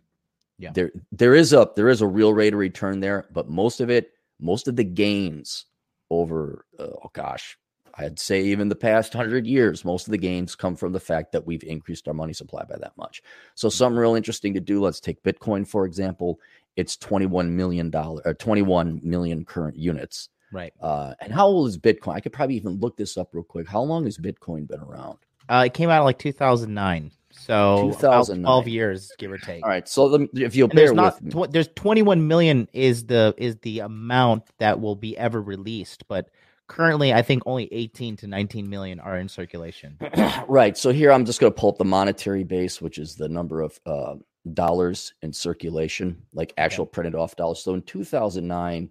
Yeah. 0.58 0.72
There 0.74 0.92
there 1.12 1.36
is 1.36 1.54
a 1.54 1.70
there 1.76 1.90
is 1.90 2.02
a 2.02 2.08
real 2.08 2.34
rate 2.34 2.54
of 2.54 2.60
return 2.60 3.00
there, 3.02 3.28
but 3.32 3.50
most 3.50 3.82
of 3.82 3.90
it, 3.90 4.12
most 4.40 4.68
of 4.68 4.76
the 4.76 4.84
gains 4.84 5.66
over 6.10 6.66
uh, 6.80 6.84
oh 6.84 7.12
gosh, 7.14 7.58
I'd 7.96 8.20
say 8.20 8.42
even 8.44 8.70
the 8.70 8.76
past 8.76 9.14
100 9.14 9.46
years, 9.46 9.84
most 9.84 10.08
of 10.08 10.12
the 10.12 10.18
gains 10.18 10.56
come 10.56 10.76
from 10.76 10.94
the 10.94 11.00
fact 11.00 11.32
that 11.34 11.46
we've 11.46 11.64
increased 11.64 12.08
our 12.08 12.14
money 12.14 12.34
supply 12.34 12.64
by 12.64 12.78
that 12.78 12.98
much. 12.98 13.22
So 13.56 13.68
mm-hmm. 13.68 13.74
something 13.74 13.98
real 13.98 14.16
interesting 14.16 14.54
to 14.54 14.62
do, 14.62 14.82
let's 14.82 15.00
take 15.00 15.24
Bitcoin 15.24 15.68
for 15.68 15.86
example. 15.86 16.40
It's 16.78 16.98
21 16.98 17.56
million 17.56 17.90
dollar 17.90 18.22
or 18.26 18.34
21 18.34 19.02
million 19.04 19.46
current 19.46 19.78
units. 19.78 20.30
Right. 20.52 20.74
Uh, 20.80 21.16
and 21.20 21.34
how 21.34 21.48
old 21.48 21.68
is 21.68 21.78
Bitcoin? 21.78 22.16
I 22.16 22.22
could 22.22 22.32
probably 22.32 22.56
even 22.56 22.80
look 22.80 22.96
this 22.96 23.18
up 23.18 23.30
real 23.34 23.44
quick. 23.44 23.68
How 23.68 23.82
long 23.82 24.06
has 24.06 24.18
Bitcoin 24.18 24.68
been 24.68 24.80
around? 24.80 25.18
Uh, 25.50 25.64
it 25.66 25.74
came 25.74 25.90
out 25.90 26.00
in 26.00 26.06
like 26.06 26.20
2009. 26.20 27.12
So 27.46 27.96
12 28.00 28.68
years, 28.68 29.12
give 29.20 29.32
or 29.32 29.38
take. 29.38 29.64
All 29.64 29.70
right. 29.70 29.88
So 29.88 30.28
if 30.34 30.56
you'll 30.56 30.68
bear 30.68 30.94
not, 30.94 31.22
with 31.22 31.36
me. 31.36 31.48
there's 31.52 31.70
21 31.76 32.28
million 32.28 32.68
is 32.74 33.06
the 33.06 33.36
is 33.38 33.56
the 33.58 33.80
amount 33.80 34.46
that 34.58 34.82
will 34.82 34.96
be 34.96 35.16
ever 35.18 35.40
released, 35.40 36.08
but 36.08 36.30
currently 36.68 37.14
I 37.14 37.22
think 37.22 37.44
only 37.46 37.72
18 37.72 38.18
to 38.18 38.28
19 38.28 38.68
million 38.68 39.00
are 39.00 39.18
in 39.18 39.30
circulation. 39.30 40.00
right. 40.48 40.76
So 40.76 40.92
here 40.92 41.12
I'm 41.12 41.24
just 41.24 41.40
going 41.40 41.54
to 41.54 41.60
pull 41.60 41.70
up 41.70 41.78
the 41.78 41.86
monetary 41.86 42.44
base, 42.44 42.82
which 42.82 42.98
is 42.98 43.16
the 43.16 43.30
number 43.30 43.62
of 43.62 43.80
uh, 43.86 44.16
dollars 44.54 45.14
in 45.22 45.32
circulation, 45.32 46.20
like 46.34 46.52
actual 46.58 46.84
okay. 46.84 46.94
printed 46.94 47.14
off 47.14 47.36
dollars. 47.36 47.64
So 47.64 47.76
in 47.76 47.84
2009, 47.84 48.90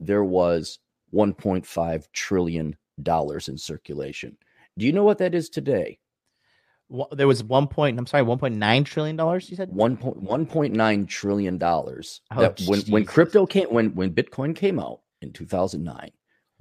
there 0.00 0.24
was 0.24 0.80
1.5 1.14 2.06
trillion 2.12 2.76
dollars 3.00 3.48
in 3.48 3.56
circulation. 3.56 4.36
Do 4.76 4.86
you 4.86 4.92
know 4.92 5.04
what 5.04 5.18
that 5.18 5.34
is 5.34 5.48
today? 5.48 5.98
There 7.12 7.26
was 7.26 7.42
one 7.42 7.66
point. 7.66 7.98
I'm 7.98 8.06
sorry, 8.06 8.24
1.9 8.24 8.84
trillion 8.84 9.16
dollars. 9.16 9.48
You 9.50 9.56
said 9.56 9.70
one 9.70 9.96
point 9.96 10.16
one 10.18 10.46
point 10.46 10.74
nine 10.74 11.06
trillion 11.06 11.58
dollars. 11.58 12.20
Oh, 12.30 12.54
when 12.66 12.80
when 12.82 13.04
crypto 13.04 13.46
came 13.46 13.68
when 13.68 13.94
when 13.94 14.12
Bitcoin 14.12 14.54
came 14.54 14.78
out 14.78 15.00
in 15.22 15.32
2009, 15.32 16.10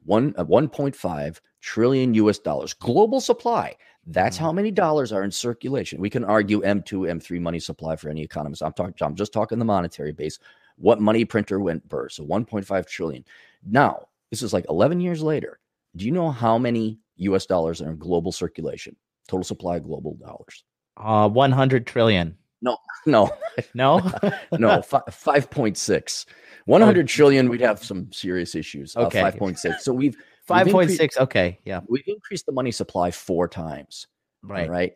one 0.06 0.34
uh, 0.38 0.46
1.5 0.46 1.40
trillion 1.62 2.14
U.S. 2.16 2.40
dollars 2.40 2.74
global 2.74 3.20
supply. 3.20 3.76
That's 4.08 4.38
mm-hmm. 4.38 4.46
how 4.46 4.52
many 4.52 4.72
dollars 4.72 5.12
are 5.12 5.24
in 5.24 5.32
circulation. 5.32 6.02
We 6.02 6.10
can 6.10 6.24
argue 6.24 6.62
M2, 6.62 7.12
M3 7.12 7.40
money 7.40 7.60
supply 7.60 7.96
for 7.96 8.10
any 8.10 8.22
economist. 8.22 8.64
I'm 8.64 8.74
talking. 8.74 8.94
I'm 9.02 9.16
just 9.16 9.34
talking 9.34 9.60
the 9.60 9.66
monetary 9.66 10.12
base. 10.12 10.40
What 10.78 11.02
money 11.02 11.26
printer 11.26 11.60
went 11.60 11.88
burst? 11.88 12.16
So 12.16 12.26
1.5 12.26 12.88
trillion. 12.88 13.26
Now 13.66 14.08
this 14.30 14.42
is 14.42 14.54
like 14.54 14.66
11 14.70 15.02
years 15.02 15.22
later. 15.22 15.60
Do 15.98 16.06
you 16.06 16.12
know 16.12 16.32
how 16.32 16.58
many 16.58 17.00
U.S. 17.18 17.46
dollars 17.46 17.82
are 17.82 17.90
in 17.90 17.98
global 17.98 18.32
circulation? 18.32 18.96
Total 19.28 19.44
supply 19.44 19.78
of 19.78 19.84
global 19.84 20.16
dollars? 20.16 20.64
Uh, 20.98 21.30
100 21.30 21.88
trillion. 21.88 22.38
No, 22.62 22.78
no, 23.06 23.32
no, 23.74 24.12
no, 24.52 24.82
five 24.82 25.50
point 25.50 25.78
six. 25.78 26.26
100 26.66 27.04
oh, 27.04 27.08
trillion, 27.08 27.50
we'd 27.50 27.62
have 27.62 27.84
some 27.84 28.12
serious 28.12 28.54
issues. 28.54 28.96
Uh, 28.96 29.02
okay. 29.02 29.22
Uh, 29.22 29.32
5.6. 29.32 29.80
So 29.80 29.94
we've 29.94 30.16
Five 30.46 30.70
point 30.70 30.92
six. 30.92 31.18
Okay, 31.18 31.60
yeah. 31.66 31.82
We've 31.88 32.08
increased 32.08 32.46
the 32.46 32.52
money 32.52 32.72
supply 32.72 33.12
four 33.12 33.48
times. 33.48 34.08
Right. 34.44 34.70
Right. 34.70 34.94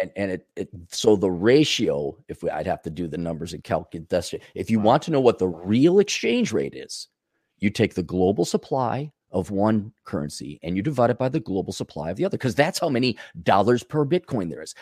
And 0.00 0.10
and 0.16 0.30
it, 0.32 0.46
it 0.56 0.68
so 0.88 1.16
the 1.16 1.30
ratio, 1.30 2.16
if 2.28 2.42
we, 2.42 2.50
I'd 2.50 2.66
have 2.66 2.82
to 2.82 2.90
do 2.90 3.06
the 3.06 3.18
numbers 3.18 3.52
and 3.52 3.62
calculate 3.62 4.08
this. 4.08 4.34
If 4.54 4.70
you 4.70 4.80
want 4.80 5.02
to 5.04 5.10
know 5.10 5.20
what 5.20 5.38
the 5.38 5.48
real 5.48 5.98
exchange 5.98 6.52
rate 6.52 6.74
is, 6.74 7.08
you 7.58 7.70
take 7.70 7.94
the 7.94 8.02
global 8.02 8.44
supply 8.44 9.12
of 9.34 9.50
one 9.50 9.92
currency 10.04 10.58
and 10.62 10.76
you 10.76 10.82
divide 10.82 11.10
it 11.10 11.18
by 11.18 11.28
the 11.28 11.40
global 11.40 11.72
supply 11.72 12.10
of 12.10 12.16
the 12.16 12.24
other, 12.24 12.38
because 12.38 12.54
that's 12.54 12.78
how 12.78 12.88
many 12.88 13.18
dollars 13.42 13.82
per 13.82 14.06
Bitcoin 14.06 14.48
there 14.48 14.62
is. 14.62 14.74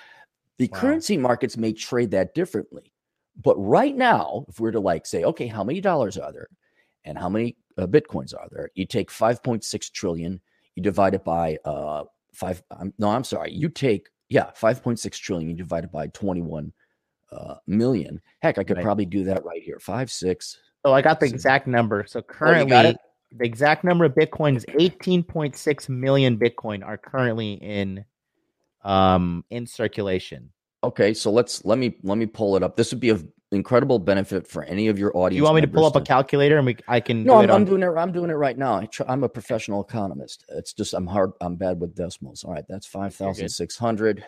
The 0.59 0.69
Wow. 0.69 0.79
currency 0.79 1.17
markets 1.17 1.57
may 1.57 1.73
trade 1.73 2.11
that 2.13 2.35
differently. 2.35 2.93
But 3.43 3.57
right 3.57 3.97
now, 3.97 4.45
if 4.49 4.61
we 4.61 4.65
were 4.65 4.73
to 4.73 4.81
like 4.81 5.07
say, 5.07 5.25
okay, 5.25 5.47
how 5.47 5.65
many 5.65 5.81
dollars 5.81 6.19
are 6.19 6.31
there 6.33 6.49
and 7.05 7.17
how 7.19 7.31
many 7.31 7.57
uh, 7.79 7.87
Bitcoins 7.87 8.35
are 8.35 8.47
there? 8.53 8.71
You 8.75 8.85
take 8.85 9.11
5.6 9.11 9.91
trillion, 9.91 10.39
you 10.77 10.83
divide 10.83 11.15
it 11.15 11.25
by 11.25 11.57
uh, 11.65 12.05
five. 12.35 12.63
I'm, 12.79 12.93
no, 12.99 13.09
I'm 13.09 13.25
sorry. 13.25 13.53
You 13.53 13.71
take, 13.71 14.11
yeah, 14.29 14.51
5.6 14.61 15.11
trillion, 15.19 15.49
you 15.49 15.57
divide 15.57 15.85
it 15.85 15.93
by 15.93 16.09
21 16.09 16.71
uh, 17.33 17.55
million. 17.67 18.21
Heck, 18.43 18.59
I 18.59 18.65
could 18.65 18.77
Right. 18.77 18.85
probably 18.85 19.07
do 19.07 19.25
that 19.25 19.43
right 19.47 19.63
here. 19.63 19.79
Five, 19.81 20.11
six. 20.11 20.59
So 20.85 20.93
I 20.93 21.01
got 21.01 21.21
the 21.21 21.27
exact 21.27 21.67
number. 21.67 22.05
So 22.07 22.21
Oh, 22.21 22.23
currently, 22.23 22.77
it? 22.91 22.97
The 23.37 23.45
exact 23.45 23.85
number 23.85 24.05
of 24.05 24.15
Bitcoin 24.15 24.57
is 24.57 24.67
18.6 24.67 25.89
million 25.89 26.39
Bitcoin 26.39 26.85
are 26.85 26.99
currently 26.99 27.55
in 27.55 28.05
um 28.85 29.45
in 29.51 29.67
circulation. 29.67 30.53
Okay, 30.85 31.15
so 31.15 31.31
let's 31.31 31.65
let 31.65 31.79
me 31.79 31.97
let 32.03 32.19
me 32.19 32.27
pull 32.27 32.57
it 32.57 32.63
up. 32.63 32.77
This 32.77 32.93
would 32.93 33.01
be 33.01 33.11
of 33.11 33.27
incredible 33.53 33.99
benefit 33.99 34.47
for 34.47 34.65
any 34.65 34.89
of 34.89 34.99
your 34.99 35.17
audience. 35.17 35.37
you 35.37 35.45
want 35.45 35.57
me 35.57 35.61
to 35.61 35.69
pull 35.69 35.85
up 35.85 35.95
a 35.95 36.01
calculator 36.01 36.57
and 36.57 36.67
we 36.67 36.77
I 36.89 37.01
can 37.01 37.25
No, 37.25 37.35
do 37.35 37.39
I'm, 37.39 37.51
I'm 37.51 37.55
on 37.57 37.65
doing 37.65 37.83
it. 37.83 37.89
I'm 37.97 38.13
doing 38.13 38.31
it 38.31 38.35
right 38.35 38.59
now. 38.59 38.75
I 38.75 38.89
I'm 39.07 39.23
a 39.25 39.29
professional 39.29 39.83
economist. 39.83 40.45
It's 40.49 40.73
just 40.73 40.95
I'm 40.95 41.07
hard. 41.07 41.33
I'm 41.41 41.57
bad 41.57 41.81
with 41.81 41.95
decimals. 41.95 42.45
All 42.45 42.53
right, 42.53 42.65
that's 42.69 42.87
five 42.87 43.15
thousand 43.15 43.49
six 43.51 43.77
hundred. 43.77 44.25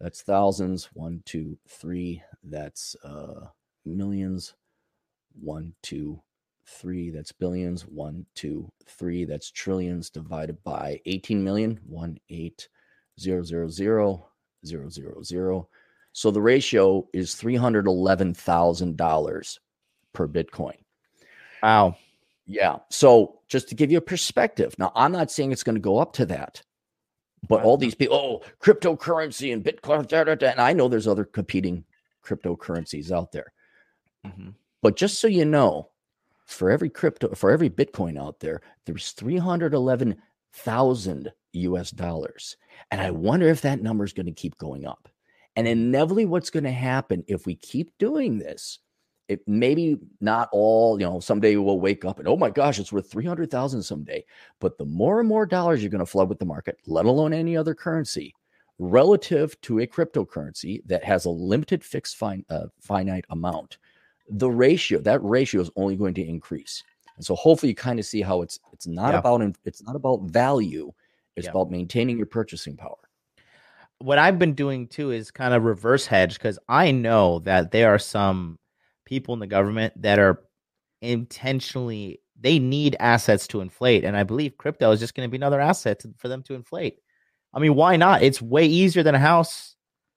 That's 0.00 0.22
thousands. 0.22 0.90
One, 0.92 1.22
two, 1.24 1.56
three. 1.68 2.22
That's 2.42 2.96
uh 3.04 3.46
millions. 3.86 4.54
One, 5.40 5.74
two, 5.82 6.20
three. 6.66 7.10
That's 7.10 7.32
billions. 7.32 7.82
One, 7.82 8.26
two, 8.34 8.70
three. 8.86 9.24
That's 9.24 9.50
trillions 9.50 10.10
divided 10.10 10.62
by 10.64 11.00
18 11.06 11.42
million. 11.42 11.80
One, 11.86 12.18
eight, 12.30 12.68
zero, 13.18 13.42
zero, 13.42 13.68
zero, 13.68 14.28
zero, 14.64 14.88
zero, 14.88 15.22
zero. 15.22 15.68
So 16.12 16.30
the 16.30 16.40
ratio 16.40 17.08
is 17.12 17.34
three 17.34 17.56
hundred 17.56 17.86
eleven 17.86 18.34
thousand 18.34 18.96
dollars 18.96 19.58
per 20.12 20.28
Bitcoin. 20.28 20.76
Wow. 21.62 21.96
Yeah. 22.46 22.78
So 22.90 23.40
just 23.48 23.68
to 23.70 23.74
give 23.74 23.90
you 23.90 23.98
a 23.98 24.02
perspective, 24.02 24.74
now 24.78 24.92
I'm 24.94 25.12
not 25.12 25.30
saying 25.30 25.50
it's 25.50 25.64
going 25.64 25.74
to 25.74 25.80
go 25.80 25.98
up 25.98 26.12
to 26.14 26.26
that, 26.26 26.62
but 27.48 27.62
all 27.62 27.76
these 27.76 27.94
people, 27.94 28.16
oh, 28.16 28.48
cryptocurrency 28.60 29.52
and 29.52 29.64
Bitcoin, 29.64 30.06
da, 30.06 30.24
da, 30.24 30.34
da, 30.36 30.48
and 30.48 30.60
I 30.60 30.72
know 30.72 30.88
there's 30.88 31.08
other 31.08 31.24
competing 31.24 31.84
cryptocurrencies 32.24 33.10
out 33.10 33.32
there. 33.32 33.52
Mhm. 34.24 34.54
But 34.82 34.96
just 34.96 35.18
so 35.18 35.26
you 35.26 35.44
know, 35.44 35.90
for 36.44 36.70
every 36.70 36.90
crypto, 36.90 37.34
for 37.34 37.50
every 37.50 37.70
Bitcoin 37.70 38.20
out 38.20 38.38
there, 38.40 38.60
there's 38.86 39.12
311,000 39.12 41.32
US 41.52 41.90
dollars. 41.90 42.56
And 42.90 43.00
I 43.00 43.10
wonder 43.10 43.48
if 43.48 43.62
that 43.62 43.80
number 43.82 44.04
is 44.04 44.12
going 44.12 44.26
to 44.26 44.32
keep 44.32 44.58
going 44.58 44.86
up. 44.86 45.08
And 45.56 45.66
inevitably, 45.68 46.26
what's 46.26 46.50
going 46.50 46.64
to 46.64 46.72
happen 46.72 47.22
if 47.28 47.46
we 47.46 47.54
keep 47.54 47.96
doing 47.98 48.38
this? 48.38 48.80
It 49.28 49.40
maybe 49.46 49.98
not 50.20 50.48
all, 50.52 51.00
you 51.00 51.06
know, 51.06 51.20
someday 51.20 51.56
we'll 51.56 51.80
wake 51.80 52.04
up 52.04 52.18
and 52.18 52.28
oh 52.28 52.36
my 52.36 52.50
gosh, 52.50 52.78
it's 52.78 52.92
worth 52.92 53.10
300,000 53.10 53.82
someday. 53.82 54.22
But 54.60 54.76
the 54.76 54.84
more 54.84 55.20
and 55.20 55.28
more 55.28 55.46
dollars 55.46 55.82
you're 55.82 55.90
going 55.90 56.00
to 56.00 56.06
flood 56.06 56.28
with 56.28 56.38
the 56.38 56.44
market, 56.44 56.76
let 56.86 57.06
alone 57.06 57.32
any 57.32 57.56
other 57.56 57.74
currency, 57.74 58.34
relative 58.78 59.58
to 59.62 59.78
a 59.78 59.86
cryptocurrency 59.86 60.82
that 60.86 61.04
has 61.04 61.24
a 61.24 61.30
limited 61.30 61.82
fixed 61.82 62.22
uh, 62.22 62.66
finite 62.80 63.24
amount, 63.30 63.78
the 64.28 64.50
ratio, 64.50 64.98
that 65.00 65.22
ratio 65.22 65.60
is 65.60 65.70
only 65.76 65.96
going 65.96 66.14
to 66.14 66.24
increase. 66.26 66.82
And 67.16 67.24
so 67.24 67.34
hopefully 67.34 67.70
you 67.70 67.76
kind 67.76 67.98
of 67.98 68.04
see 68.06 68.22
how 68.22 68.42
it's 68.42 68.58
it's 68.72 68.86
not 68.86 69.12
Yeah. 69.12 69.18
about 69.18 69.56
it's 69.64 69.82
not 69.82 69.96
about 69.96 70.22
value, 70.22 70.92
it's 71.36 71.44
Yeah. 71.44 71.50
about 71.50 71.70
maintaining 71.70 72.16
your 72.16 72.26
purchasing 72.26 72.76
power. 72.76 72.96
What 73.98 74.18
I've 74.18 74.38
been 74.38 74.54
doing 74.54 74.88
too 74.88 75.12
is 75.12 75.30
kind 75.30 75.54
of 75.54 75.64
reverse 75.64 76.06
hedge 76.06 76.34
because 76.34 76.58
I 76.68 76.90
know 76.90 77.38
that 77.40 77.70
there 77.70 77.94
are 77.94 77.98
some 77.98 78.58
people 79.04 79.34
in 79.34 79.40
the 79.40 79.46
government 79.46 80.00
that 80.02 80.18
are 80.18 80.42
intentionally 81.02 82.20
they 82.40 82.58
need 82.58 82.96
assets 82.98 83.46
to 83.48 83.60
inflate, 83.60 84.04
and 84.04 84.16
I 84.16 84.22
believe 84.24 84.58
crypto 84.58 84.90
is 84.90 85.00
just 85.00 85.14
going 85.14 85.26
to 85.26 85.30
be 85.30 85.36
another 85.36 85.60
asset 85.60 86.00
to- 86.00 86.12
for 86.18 86.28
them 86.28 86.42
to 86.44 86.54
inflate. 86.54 86.98
I 87.54 87.60
mean, 87.60 87.74
why 87.74 87.96
not? 87.96 88.22
It's 88.22 88.42
way 88.42 88.66
easier 88.66 89.02
than 89.02 89.14
a 89.14 89.18
house. 89.20 89.76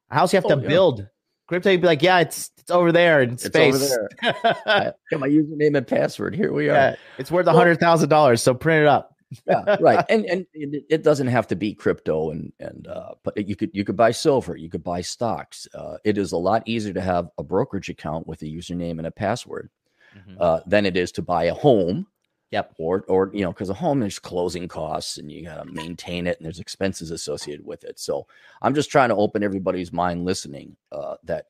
A 0.09 0.15
house 0.15 0.33
you 0.33 0.37
have 0.37 0.45
Oh, 0.45 0.55
to 0.55 0.61
yeah. 0.61 0.67
build. 0.67 1.07
Crypto, 1.47 1.71
you'd 1.71 1.81
be 1.81 1.87
like, 1.87 2.01
yeah, 2.03 2.19
it's 2.19 2.51
it's 2.57 2.71
over 2.71 2.91
there 2.91 3.21
in 3.21 3.31
It's 3.33 3.45
space. 3.45 3.91
over 3.91 4.09
I 4.65 4.91
got 5.09 5.19
my 5.19 5.27
username 5.29 5.77
and 5.77 5.87
password. 5.87 6.35
Here 6.35 6.51
we 6.53 6.69
are. 6.69 6.73
yeah, 6.73 6.95
it's 7.17 7.31
worth 7.31 7.47
a 7.47 7.53
hundred 7.53 7.79
thousand 7.79 8.09
dollars. 8.09 8.41
So 8.41 8.53
print 8.53 8.81
it 8.81 8.87
up. 8.87 9.15
yeah, 9.47 9.77
right. 9.81 10.03
And 10.09 10.25
and 10.25 10.45
it, 10.53 10.83
it 10.89 11.03
doesn't 11.03 11.27
have 11.27 11.47
to 11.47 11.55
be 11.55 11.73
crypto 11.73 12.31
and 12.31 12.51
and 12.59 12.87
uh, 12.87 13.11
but 13.23 13.47
you 13.47 13.55
could 13.55 13.71
you 13.73 13.85
could 13.85 13.95
buy 13.95 14.11
silver, 14.11 14.55
you 14.57 14.69
could 14.69 14.83
buy 14.83 15.01
stocks. 15.01 15.67
Uh, 15.73 15.97
it 16.03 16.17
is 16.17 16.31
a 16.33 16.37
lot 16.37 16.63
easier 16.65 16.93
to 16.93 17.01
have 17.01 17.29
a 17.37 17.43
brokerage 17.43 17.89
account 17.89 18.27
with 18.27 18.41
a 18.41 18.45
username 18.45 18.97
and 18.97 19.07
a 19.07 19.11
password 19.11 19.69
Mhm. 20.17 20.37
uh, 20.39 20.59
than 20.65 20.85
it 20.85 20.97
is 20.97 21.11
to 21.13 21.21
buy 21.21 21.45
a 21.45 21.53
home. 21.53 22.07
Yep. 22.51 22.75
Or 22.77 23.03
or 23.07 23.29
you 23.33 23.41
know 23.41 23.51
because 23.51 23.69
a 23.69 23.73
home 23.73 23.99
there's 23.99 24.19
closing 24.19 24.67
costs 24.67 25.17
and 25.17 25.31
you 25.31 25.43
got 25.43 25.63
to 25.63 25.71
maintain 25.71 26.27
it 26.27 26.37
and 26.37 26.45
there's 26.45 26.59
expenses 26.59 27.11
associated 27.11 27.65
with 27.65 27.83
it. 27.83 27.99
So 27.99 28.27
I'm 28.61 28.73
just 28.73 28.89
trying 28.89 29.09
to 29.09 29.15
open 29.15 29.43
everybody's 29.43 29.91
mind 29.91 30.23
listening 30.23 30.77
uh, 30.91 31.15
that 31.25 31.47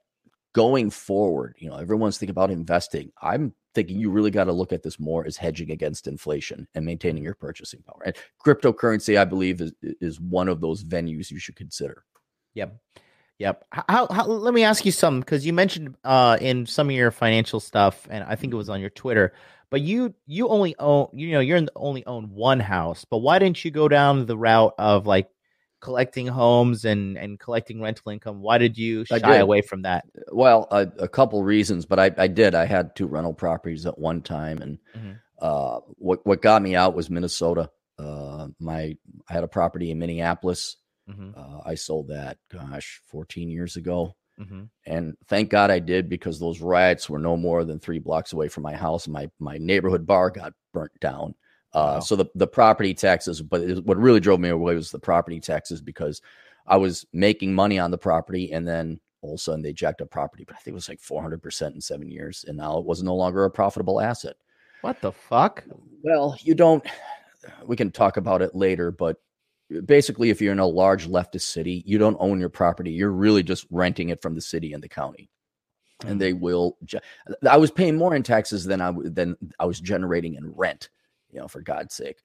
going 0.53 0.89
forward, 0.89 1.55
you 1.59 1.69
know, 1.69 1.77
everyone's 1.77 2.17
thinking 2.17 2.31
about 2.31 2.49
investing. 2.49 3.11
I'm 3.21 3.53
thinking 3.75 3.99
you 3.99 4.09
really 4.09 4.31
got 4.31 4.45
to 4.45 4.51
look 4.51 4.73
at 4.73 4.81
this 4.81 4.99
more 4.99 5.23
as 5.27 5.37
hedging 5.37 5.69
against 5.69 6.07
inflation 6.07 6.67
and 6.73 6.83
maintaining 6.83 7.23
your 7.23 7.35
purchasing 7.35 7.83
power. 7.83 8.01
And 8.03 8.15
cryptocurrency, 8.43 9.19
I 9.19 9.25
believe, 9.25 9.61
is 9.61 9.73
is 9.83 10.19
one 10.19 10.47
of 10.47 10.61
those 10.61 10.83
venues 10.83 11.29
you 11.29 11.37
should 11.37 11.55
consider. 11.55 12.05
Yep. 12.55 12.75
Yep. 13.39 13.65
How, 13.71 14.07
how 14.09 14.25
let 14.25 14.53
me 14.53 14.63
ask 14.63 14.85
you 14.85 14.91
something 14.91 15.19
because 15.19 15.45
you 15.45 15.53
mentioned 15.53 15.95
uh 16.03 16.37
in 16.41 16.65
some 16.65 16.89
of 16.89 16.95
your 16.95 17.11
financial 17.11 17.59
stuff, 17.59 18.07
and 18.09 18.23
I 18.23 18.35
think 18.35 18.51
it 18.53 18.57
was 18.57 18.69
on 18.69 18.81
your 18.81 18.89
Twitter, 18.89 19.33
but 19.69 19.81
you 19.81 20.13
you 20.25 20.47
only 20.49 20.75
own 20.79 21.09
you 21.13 21.31
know 21.31 21.39
you're 21.39 21.57
in 21.57 21.65
the, 21.65 21.71
only 21.75 22.05
own 22.05 22.31
one 22.31 22.59
house, 22.59 23.05
but 23.05 23.19
why 23.19 23.37
didn't 23.37 23.63
you 23.63 23.69
go 23.69 23.87
down 23.87 24.25
the 24.25 24.37
route 24.37 24.73
of 24.79 25.05
like 25.05 25.29
collecting 25.81 26.25
homes 26.25 26.83
and 26.85 27.15
and 27.15 27.39
collecting 27.39 27.79
rental 27.79 28.11
income? 28.11 28.41
Why 28.41 28.57
did 28.57 28.75
you 28.75 29.05
shy 29.05 29.19
did. 29.19 29.41
away 29.41 29.61
from 29.61 29.83
that? 29.83 30.05
Well, 30.31 30.67
a, 30.71 30.87
a 30.99 31.07
couple 31.07 31.43
reasons, 31.43 31.85
but 31.85 31.99
I, 31.99 32.11
I 32.17 32.27
did. 32.27 32.55
I 32.55 32.65
had 32.65 32.95
two 32.95 33.05
rental 33.05 33.33
properties 33.33 33.85
at 33.85 33.99
one 33.99 34.21
time, 34.21 34.61
and 34.63 34.79
Mhm. 34.95 35.19
uh, 35.39 35.79
what 35.97 36.25
what 36.25 36.41
got 36.41 36.63
me 36.63 36.75
out 36.75 36.95
was 36.95 37.11
Minnesota. 37.11 37.69
Uh, 37.99 38.47
my 38.59 38.97
I 39.29 39.33
had 39.33 39.43
a 39.43 39.47
property 39.47 39.91
in 39.91 39.99
Minneapolis. 39.99 40.77
Hmm 41.07 41.31
Uh, 41.35 41.59
I 41.65 41.75
sold 41.75 42.07
that, 42.09 42.37
gosh, 42.51 43.01
14 43.05 43.49
years 43.49 43.75
ago. 43.75 44.15
hmm 44.37 44.63
and 44.85 45.17
thank 45.27 45.49
God 45.49 45.69
I 45.69 45.79
did 45.79 46.07
because 46.07 46.39
those 46.39 46.61
riots 46.61 47.09
were 47.09 47.19
no 47.19 47.35
more 47.35 47.65
than 47.65 47.79
three 47.79 47.99
blocks 47.99 48.31
away 48.33 48.47
from 48.47 48.63
my 48.63 48.73
house. 48.75 49.07
My 49.07 49.29
my 49.39 49.57
neighborhood 49.57 50.05
bar 50.05 50.29
got 50.29 50.53
burnt 50.73 50.97
down. 51.01 51.35
Uh, 51.73 51.95
Wow. 51.95 51.99
So 51.99 52.15
the 52.15 52.25
the 52.35 52.47
property 52.47 52.93
taxes, 52.93 53.41
but 53.41 53.61
it, 53.61 53.85
what 53.85 53.97
really 53.97 54.19
drove 54.21 54.39
me 54.39 54.49
away 54.49 54.75
was 54.75 54.89
the 54.91 54.99
property 54.99 55.39
taxes 55.39 55.81
because 55.81 56.21
I 56.65 56.77
was 56.77 57.05
making 57.13 57.53
money 57.53 57.79
on 57.79 57.91
the 57.91 57.97
property, 57.97 58.51
and 58.53 58.65
then 58.67 58.99
all 59.21 59.31
of 59.33 59.35
a 59.35 59.37
sudden 59.39 59.61
they 59.61 59.73
jacked 59.73 60.01
up 60.01 60.09
property. 60.09 60.45
But 60.45 60.55
I 60.55 60.59
think 60.59 60.73
it 60.73 60.75
was 60.75 60.89
like 60.89 61.01
four 61.01 61.21
hundred 61.21 61.41
percent 61.41 61.75
in 61.75 61.81
seven 61.81 62.09
years, 62.09 62.45
and 62.47 62.57
now 62.57 62.77
it 62.77 62.85
was 62.85 63.03
no 63.03 63.15
longer 63.15 63.43
a 63.45 63.51
profitable 63.51 63.99
asset. 63.99 64.35
What 64.81 65.01
the 65.01 65.11
fuck? 65.11 65.63
Well, 66.01 66.37
you 66.39 66.55
don't. 66.55 66.85
We 67.65 67.75
can 67.75 67.91
talk 67.91 68.17
about 68.17 68.41
it 68.41 68.55
later, 68.55 68.91
but 68.91 69.17
basically, 69.85 70.29
if 70.29 70.41
you're 70.41 70.53
in 70.53 70.59
a 70.59 70.65
large 70.65 71.07
leftist 71.07 71.41
city, 71.41 71.83
you 71.85 71.97
don't 71.97 72.17
own 72.19 72.39
your 72.39 72.49
property. 72.49 72.91
You're 72.91 73.11
really 73.11 73.43
just 73.43 73.65
renting 73.69 74.09
it 74.09 74.21
from 74.21 74.35
the 74.35 74.41
city 74.41 74.73
and 74.73 74.83
the 74.83 74.89
county, 74.89 75.29
and 76.05 76.19
they 76.19 76.33
will. 76.33 76.77
ge- 76.85 76.95
I 77.49 77.57
was 77.57 77.71
paying 77.71 77.95
more 77.95 78.15
in 78.15 78.23
taxes 78.23 78.65
than 78.65 78.81
I 78.81 78.93
than 78.95 79.35
I 79.59 79.65
was 79.65 79.79
generating 79.79 80.35
in 80.35 80.51
rent. 80.53 80.89
You 81.31 81.39
know, 81.39 81.47
for 81.47 81.61
God's 81.61 81.95
sake. 81.95 82.17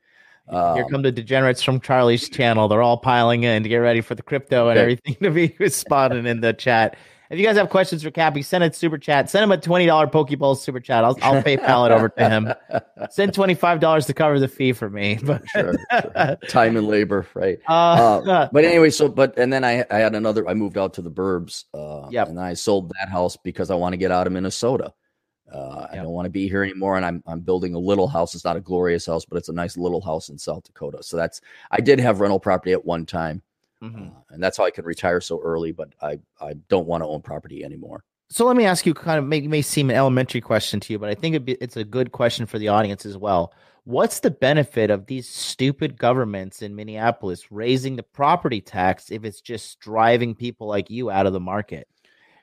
Here 0.51 0.59
Um, 0.59 0.91
come 0.91 1.03
the 1.03 1.13
degenerates 1.13 1.63
from 1.63 1.81
Charlie's 1.81 2.29
channel. 2.29 2.67
They're 2.67 2.83
all 2.83 2.97
piling 2.97 3.45
in 3.45 3.63
to 3.63 3.69
get 3.69 3.77
ready 3.77 4.01
for 4.01 4.15
the 4.15 4.23
crypto 4.23 4.69
and 4.69 4.79
everything 4.79 5.17
to 5.23 5.31
be 5.31 5.55
responding 5.61 6.27
in 6.27 6.41
the 6.41 6.53
chat. 6.53 6.97
If 7.33 7.39
you 7.39 7.47
guys 7.47 7.57
have 7.57 7.71
questions 7.71 8.03
for 8.03 8.11
Cappy, 8.11 8.43
send 8.43 8.63
it 8.63 8.75
super 8.75 8.99
chat. 8.99 9.31
Send 9.31 9.43
him 9.43 9.53
a 9.53 9.57
twenty 9.57 9.87
dollar 9.87 10.07
poke 10.07 10.37
bowl 10.39 10.55
super 10.55 10.81
chat. 10.81 11.03
I'll 11.03 11.17
I'll 11.23 11.43
PayPal 11.43 11.87
it 11.87 11.93
over 11.93 12.11
to 12.11 12.29
him. 12.29 12.53
Send 13.11 13.33
twenty 13.33 13.55
five 13.55 13.81
dollars 13.81 14.05
to 14.07 14.13
cover 14.13 14.39
the 14.39 14.49
fee 14.49 14.75
for 14.75 14.91
me. 14.91 15.19
But 15.23 15.43
Sure, 15.49 15.73
sure. 15.91 16.37
Time 16.49 16.77
and 16.77 16.87
labor, 16.87 17.27
right? 17.33 17.59
uh, 17.67 18.49
but 18.53 18.67
anyway, 18.67 18.91
so 18.91 19.09
but 19.09 19.39
and 19.39 19.51
then 19.51 19.65
I 19.65 19.83
I 19.91 19.97
had 19.97 20.15
another. 20.15 20.47
I 20.47 20.53
moved 20.53 20.77
out 20.77 20.93
to 20.95 21.03
the 21.03 21.11
burbs. 21.11 21.65
Uh, 21.73 22.07
Yep. 22.11 22.29
And 22.29 22.39
I 22.39 22.53
sold 22.53 22.93
that 23.01 23.09
house 23.09 23.39
because 23.43 23.71
I 23.71 23.77
want 23.77 23.95
to 23.95 23.97
get 23.97 24.11
out 24.11 24.27
of 24.27 24.35
Minnesota. 24.35 24.93
Uh, 25.51 25.87
I 25.91 25.97
don't 25.97 26.11
want 26.11 26.27
to 26.27 26.31
be 26.31 26.49
here 26.49 26.63
anymore, 26.63 26.97
and 26.99 27.07
I'm 27.07 27.23
I'm 27.27 27.41
building 27.41 27.75
a 27.75 27.79
little 27.79 28.09
house. 28.09 28.35
It's 28.35 28.45
not 28.45 28.57
a 28.59 28.61
glorious 28.61 29.07
house, 29.07 29.25
but 29.25 29.39
it's 29.39 29.49
a 29.49 29.55
nice 29.55 29.79
little 29.79 30.03
house 30.03 30.29
in 30.29 30.37
South 30.37 30.65
Dakota. 30.65 31.03
So 31.03 31.17
that's 31.17 31.41
I 31.71 31.81
did 31.81 31.99
have 31.99 32.21
rental 32.21 32.41
property 32.41 32.73
at 32.73 32.85
one 32.85 33.07
time, 33.07 33.41
mm-hmm. 33.83 34.03
uh, 34.03 34.21
and 34.31 34.43
that's 34.43 34.57
how 34.57 34.65
I 34.65 34.71
could 34.71 34.85
retire 34.85 35.21
so 35.21 35.41
early. 35.43 35.73
But 35.73 35.95
I 36.01 36.19
I 36.41 36.55
don't 36.69 36.87
want 36.87 37.03
to 37.03 37.09
own 37.09 37.23
property 37.23 37.65
anymore. 37.65 38.05
So 38.31 38.47
let 38.47 38.57
me 38.57 38.65
ask 38.65 38.87
you, 38.87 38.95
kind 38.95 39.19
of 39.19 39.27
may 39.27 39.43
may 39.43 39.63
seem 39.63 39.91
an 39.91 39.97
elementary 39.97 40.41
question 40.41 40.81
to 40.81 40.93
you, 40.93 40.99
but 40.99 41.11
I 41.11 41.15
think 41.15 41.49
it's 41.49 41.77
a 41.77 41.85
good 41.85 42.13
question 42.13 42.47
for 42.47 42.59
the 42.59 42.69
audience 42.69 43.05
as 43.05 43.19
well. 43.19 43.53
What's 43.85 44.21
the 44.21 44.31
benefit 44.31 44.91
of 44.91 45.07
these 45.07 45.29
stupid 45.29 45.99
governments 45.99 46.63
in 46.63 46.77
Minneapolis 46.77 47.51
raising 47.51 47.97
the 47.97 48.05
property 48.05 48.61
tax 48.61 49.11
if 49.11 49.25
it's 49.25 49.41
just 49.41 49.81
driving 49.81 50.37
people 50.37 50.69
like 50.69 50.89
you 50.89 51.11
out 51.11 51.27
of 51.27 51.33
the 51.33 51.41
market? 51.41 51.89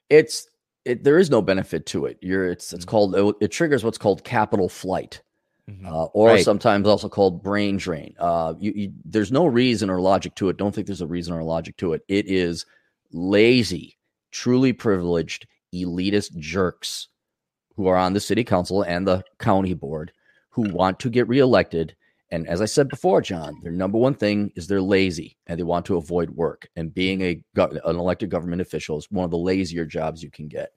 It's 0.10 0.48
it, 0.86 1.04
there 1.04 1.18
is 1.18 1.30
no 1.30 1.42
benefit 1.42 1.86
to 1.88 2.06
it. 2.06 2.18
You're 2.22 2.50
it's 2.50 2.74
it's 2.74 2.86
mm-hmm. 2.86 2.90
called 2.90 3.38
it 3.42 3.50
triggers 3.50 3.84
what's 3.84 3.98
called 3.98 4.24
capital 4.24 4.70
flight. 4.70 5.22
Mm-hmm. 5.70 5.86
Uh, 5.86 6.06
or 6.06 6.30
right. 6.30 6.44
sometimes 6.44 6.88
also 6.88 7.10
called 7.10 7.44
brain 7.44 7.78
drain. 7.78 8.16
Uh, 8.18 8.54
you, 8.60 8.74
you, 8.76 8.94
there's 9.06 9.32
no 9.32 9.46
reason 9.46 9.90
or 9.90 10.02
logic 10.02 10.34
to 10.36 10.50
it. 10.50 10.58
Don't 10.58 10.74
think 10.74 10.88
there's 10.88 11.02
a 11.02 11.08
reason 11.08 11.34
or 11.34 11.44
logic 11.44 11.78
to 11.78 11.94
it. 11.94 12.02
It 12.08 12.26
is 12.28 12.66
lazy, 13.12 13.98
truly 14.32 14.74
privileged, 14.74 15.48
elitist 15.74 16.36
jerks 16.38 17.10
who 17.76 17.88
are 17.88 17.98
on 17.98 18.14
the 18.14 18.20
city 18.20 18.44
council 18.44 18.82
and 18.82 19.08
the 19.08 19.24
county 19.38 19.74
board 19.74 20.12
who 20.50 20.64
want 20.64 21.00
to 21.00 21.10
get 21.10 21.28
reelected. 21.28 21.96
And 22.32 22.48
as 22.48 22.62
I 22.62 22.66
said 22.66 22.90
before, 22.90 23.22
Jon, 23.22 23.60
their 23.62 23.72
number 23.72 23.98
one 23.98 24.16
thing 24.16 24.52
is 24.56 24.68
they're 24.68 24.82
lazy 24.82 25.38
and 25.48 25.60
they 25.60 25.64
want 25.64 25.86
to 25.88 25.98
avoid 25.98 26.30
work. 26.32 26.68
And 26.76 26.94
being 26.94 27.22
a 27.22 27.44
an 27.56 27.96
elected 27.96 28.30
government 28.30 28.62
official 28.62 28.98
is 28.98 29.08
one 29.12 29.26
of 29.26 29.32
the 29.32 29.38
lazier 29.38 29.86
jobs 29.86 30.24
you 30.24 30.32
can 30.32 30.48
get. 30.48 30.72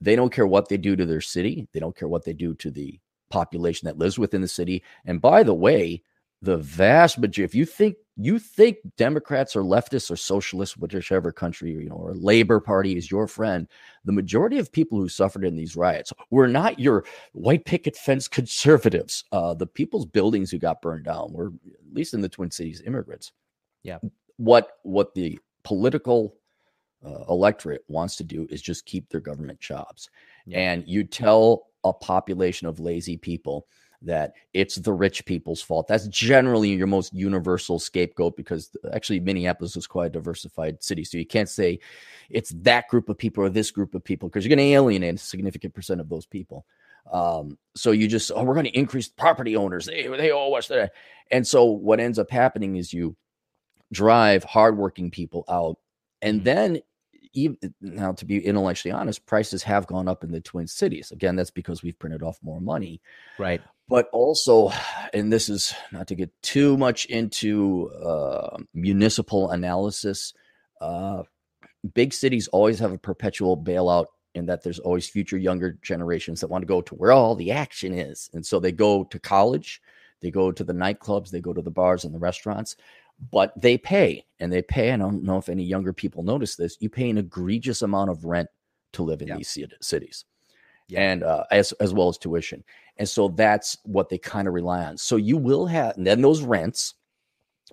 They 0.00 0.16
don't 0.16 0.32
care 0.32 0.46
what 0.46 0.68
they 0.68 0.76
do 0.76 0.94
to 0.96 1.04
their 1.04 1.20
city. 1.20 1.68
They 1.72 1.80
don't 1.80 1.96
care 1.96 2.08
what 2.08 2.24
they 2.24 2.32
do 2.32 2.54
to 2.54 2.70
the 2.70 3.00
population 3.30 3.86
that 3.86 3.98
lives 3.98 4.18
within 4.18 4.40
the 4.40 4.48
city. 4.48 4.82
And 5.04 5.20
by 5.20 5.42
the 5.42 5.54
way, 5.54 6.02
the 6.40 6.56
vast 6.56 7.18
majority, 7.18 7.44
if 7.44 7.54
you 7.54 7.64
think 7.64 7.96
you 8.20 8.38
think 8.40 8.78
Democrats 8.96 9.54
or 9.54 9.62
leftists 9.62 10.10
or 10.10 10.16
socialists, 10.16 10.76
whichever 10.76 11.30
country, 11.30 11.70
you 11.70 11.88
know, 11.88 11.94
or 11.94 12.14
Labor 12.14 12.58
Party 12.58 12.96
is 12.96 13.10
your 13.10 13.28
friend, 13.28 13.68
the 14.04 14.12
majority 14.12 14.58
of 14.58 14.72
people 14.72 14.98
who 14.98 15.08
suffered 15.08 15.44
in 15.44 15.54
these 15.54 15.76
riots 15.76 16.12
were 16.30 16.48
not 16.48 16.80
your 16.80 17.04
white 17.32 17.64
picket 17.64 17.96
fence 17.96 18.26
conservatives. 18.26 19.24
Uh, 19.30 19.54
the 19.54 19.66
people's 19.66 20.06
buildings 20.06 20.50
who 20.50 20.58
got 20.58 20.82
burned 20.82 21.04
down 21.04 21.32
were, 21.32 21.52
at 21.66 21.94
least 21.94 22.12
in 22.12 22.20
the 22.20 22.28
Twin 22.28 22.50
Cities, 22.50 22.82
immigrants. 22.84 23.32
Yeah. 23.84 23.98
What 24.36 24.78
what 24.82 25.14
the 25.14 25.38
political 25.62 26.34
uh, 27.06 27.24
electorate 27.28 27.84
wants 27.88 28.16
to 28.16 28.24
do 28.24 28.46
is 28.50 28.60
just 28.62 28.86
keep 28.86 29.08
their 29.08 29.20
government 29.20 29.60
jobs. 29.60 30.10
Yeah. 30.46 30.58
And 30.58 30.84
you 30.88 31.04
tell 31.04 31.66
a 31.88 31.94
population 31.94 32.66
of 32.66 32.80
lazy 32.80 33.16
people 33.16 33.66
that 34.02 34.34
it's 34.54 34.76
the 34.76 34.92
rich 34.92 35.24
people's 35.24 35.60
fault. 35.60 35.88
That's 35.88 36.06
generally 36.06 36.70
your 36.70 36.86
most 36.86 37.12
universal 37.12 37.78
scapegoat 37.78 38.36
because 38.36 38.70
actually 38.92 39.20
Minneapolis 39.20 39.76
is 39.76 39.86
quite 39.86 40.06
a 40.06 40.10
diversified 40.10 40.82
city. 40.82 41.04
So 41.04 41.18
you 41.18 41.26
can't 41.26 41.48
say 41.48 41.80
it's 42.30 42.50
that 42.50 42.88
group 42.88 43.08
of 43.08 43.18
people 43.18 43.42
or 43.42 43.48
this 43.48 43.70
group 43.70 43.94
of 43.94 44.04
people 44.04 44.28
because 44.28 44.44
you're 44.44 44.54
going 44.54 44.68
to 44.68 44.74
alienate 44.74 45.16
a 45.16 45.18
significant 45.18 45.74
percent 45.74 46.00
of 46.00 46.08
those 46.08 46.26
people. 46.26 46.64
Um, 47.12 47.58
so 47.74 47.90
you 47.90 48.06
just, 48.06 48.30
oh, 48.34 48.44
we're 48.44 48.54
going 48.54 48.66
to 48.66 48.78
increase 48.78 49.08
property 49.08 49.56
owners. 49.56 49.86
They, 49.86 50.06
they 50.06 50.30
owe 50.30 50.52
us 50.52 50.68
that. 50.68 50.92
And 51.30 51.46
so 51.46 51.64
what 51.64 52.00
ends 52.00 52.18
up 52.18 52.30
happening 52.30 52.76
is 52.76 52.92
you 52.92 53.16
drive 53.92 54.44
hardworking 54.44 55.10
people 55.10 55.44
out 55.48 55.78
and 56.22 56.38
mm-hmm. 56.38 56.44
then 56.44 56.80
even 57.32 57.56
now 57.80 58.12
to 58.12 58.24
be 58.24 58.44
intellectually 58.44 58.92
honest 58.92 59.26
prices 59.26 59.62
have 59.62 59.86
gone 59.86 60.08
up 60.08 60.24
in 60.24 60.30
the 60.30 60.40
twin 60.40 60.66
cities. 60.66 61.10
Again 61.10 61.36
that's 61.36 61.50
because 61.50 61.82
we've 61.82 61.98
printed 61.98 62.22
off 62.22 62.38
more 62.42 62.60
money. 62.60 63.00
Right. 63.38 63.62
But 63.88 64.08
also 64.12 64.70
and 65.12 65.32
this 65.32 65.48
is 65.48 65.74
not 65.92 66.08
to 66.08 66.14
get 66.14 66.30
too 66.42 66.76
much 66.76 67.06
into 67.06 67.90
uh, 67.90 68.58
municipal 68.74 69.50
analysis 69.50 70.34
uh, 70.80 71.22
big 71.94 72.12
cities 72.12 72.48
always 72.48 72.78
have 72.78 72.92
a 72.92 72.98
perpetual 72.98 73.56
bailout 73.56 74.06
in 74.34 74.46
that 74.46 74.62
there's 74.62 74.78
always 74.78 75.08
future 75.08 75.38
younger 75.38 75.78
generations 75.82 76.40
that 76.40 76.48
want 76.48 76.62
to 76.62 76.66
go 76.66 76.80
to 76.80 76.94
where 76.94 77.12
all 77.12 77.34
the 77.34 77.50
action 77.50 77.92
is. 77.92 78.30
And 78.32 78.44
so 78.44 78.60
they 78.60 78.72
go 78.72 79.04
to 79.04 79.18
college 79.18 79.80
they 80.20 80.30
go 80.30 80.50
to 80.50 80.64
the 80.64 80.72
nightclubs 80.72 81.30
they 81.30 81.40
go 81.40 81.52
to 81.52 81.62
the 81.62 81.70
bars 81.70 82.04
and 82.04 82.14
the 82.14 82.18
restaurants 82.18 82.76
but 83.30 83.52
they 83.60 83.76
pay 83.76 84.24
and 84.40 84.52
they 84.52 84.62
pay. 84.62 84.92
I 84.92 84.96
don't 84.96 85.22
know 85.22 85.38
if 85.38 85.48
any 85.48 85.64
younger 85.64 85.92
people 85.92 86.22
notice 86.22 86.56
this. 86.56 86.76
You 86.80 86.88
pay 86.88 87.10
an 87.10 87.18
egregious 87.18 87.82
amount 87.82 88.10
of 88.10 88.24
rent 88.24 88.48
to 88.92 89.02
live 89.02 89.22
in 89.22 89.28
yeah. 89.28 89.36
these 89.36 89.58
cities, 89.80 90.24
and 90.94 91.22
uh, 91.22 91.44
as 91.50 91.72
as 91.72 91.92
well 91.92 92.08
as 92.08 92.18
tuition. 92.18 92.64
And 92.96 93.08
so 93.08 93.28
that's 93.28 93.76
what 93.84 94.08
they 94.08 94.18
kind 94.18 94.48
of 94.48 94.54
rely 94.54 94.84
on. 94.84 94.96
So 94.96 95.16
you 95.16 95.36
will 95.36 95.66
have, 95.66 95.96
and 95.96 96.06
then 96.06 96.20
those 96.20 96.42
rents 96.42 96.94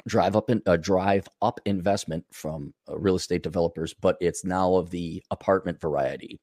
drive 0.08 0.36
up 0.36 0.50
and 0.50 0.62
uh, 0.68 0.78
drive 0.78 1.28
up 1.42 1.60
investment 1.66 2.26
from 2.32 2.74
uh, 2.90 2.98
real 2.98 3.16
estate 3.16 3.44
developers, 3.44 3.94
but 3.94 4.18
it's 4.20 4.44
now 4.44 4.76
of 4.76 4.90
the 4.90 5.24
apartment 5.32 5.80
variety 5.80 6.40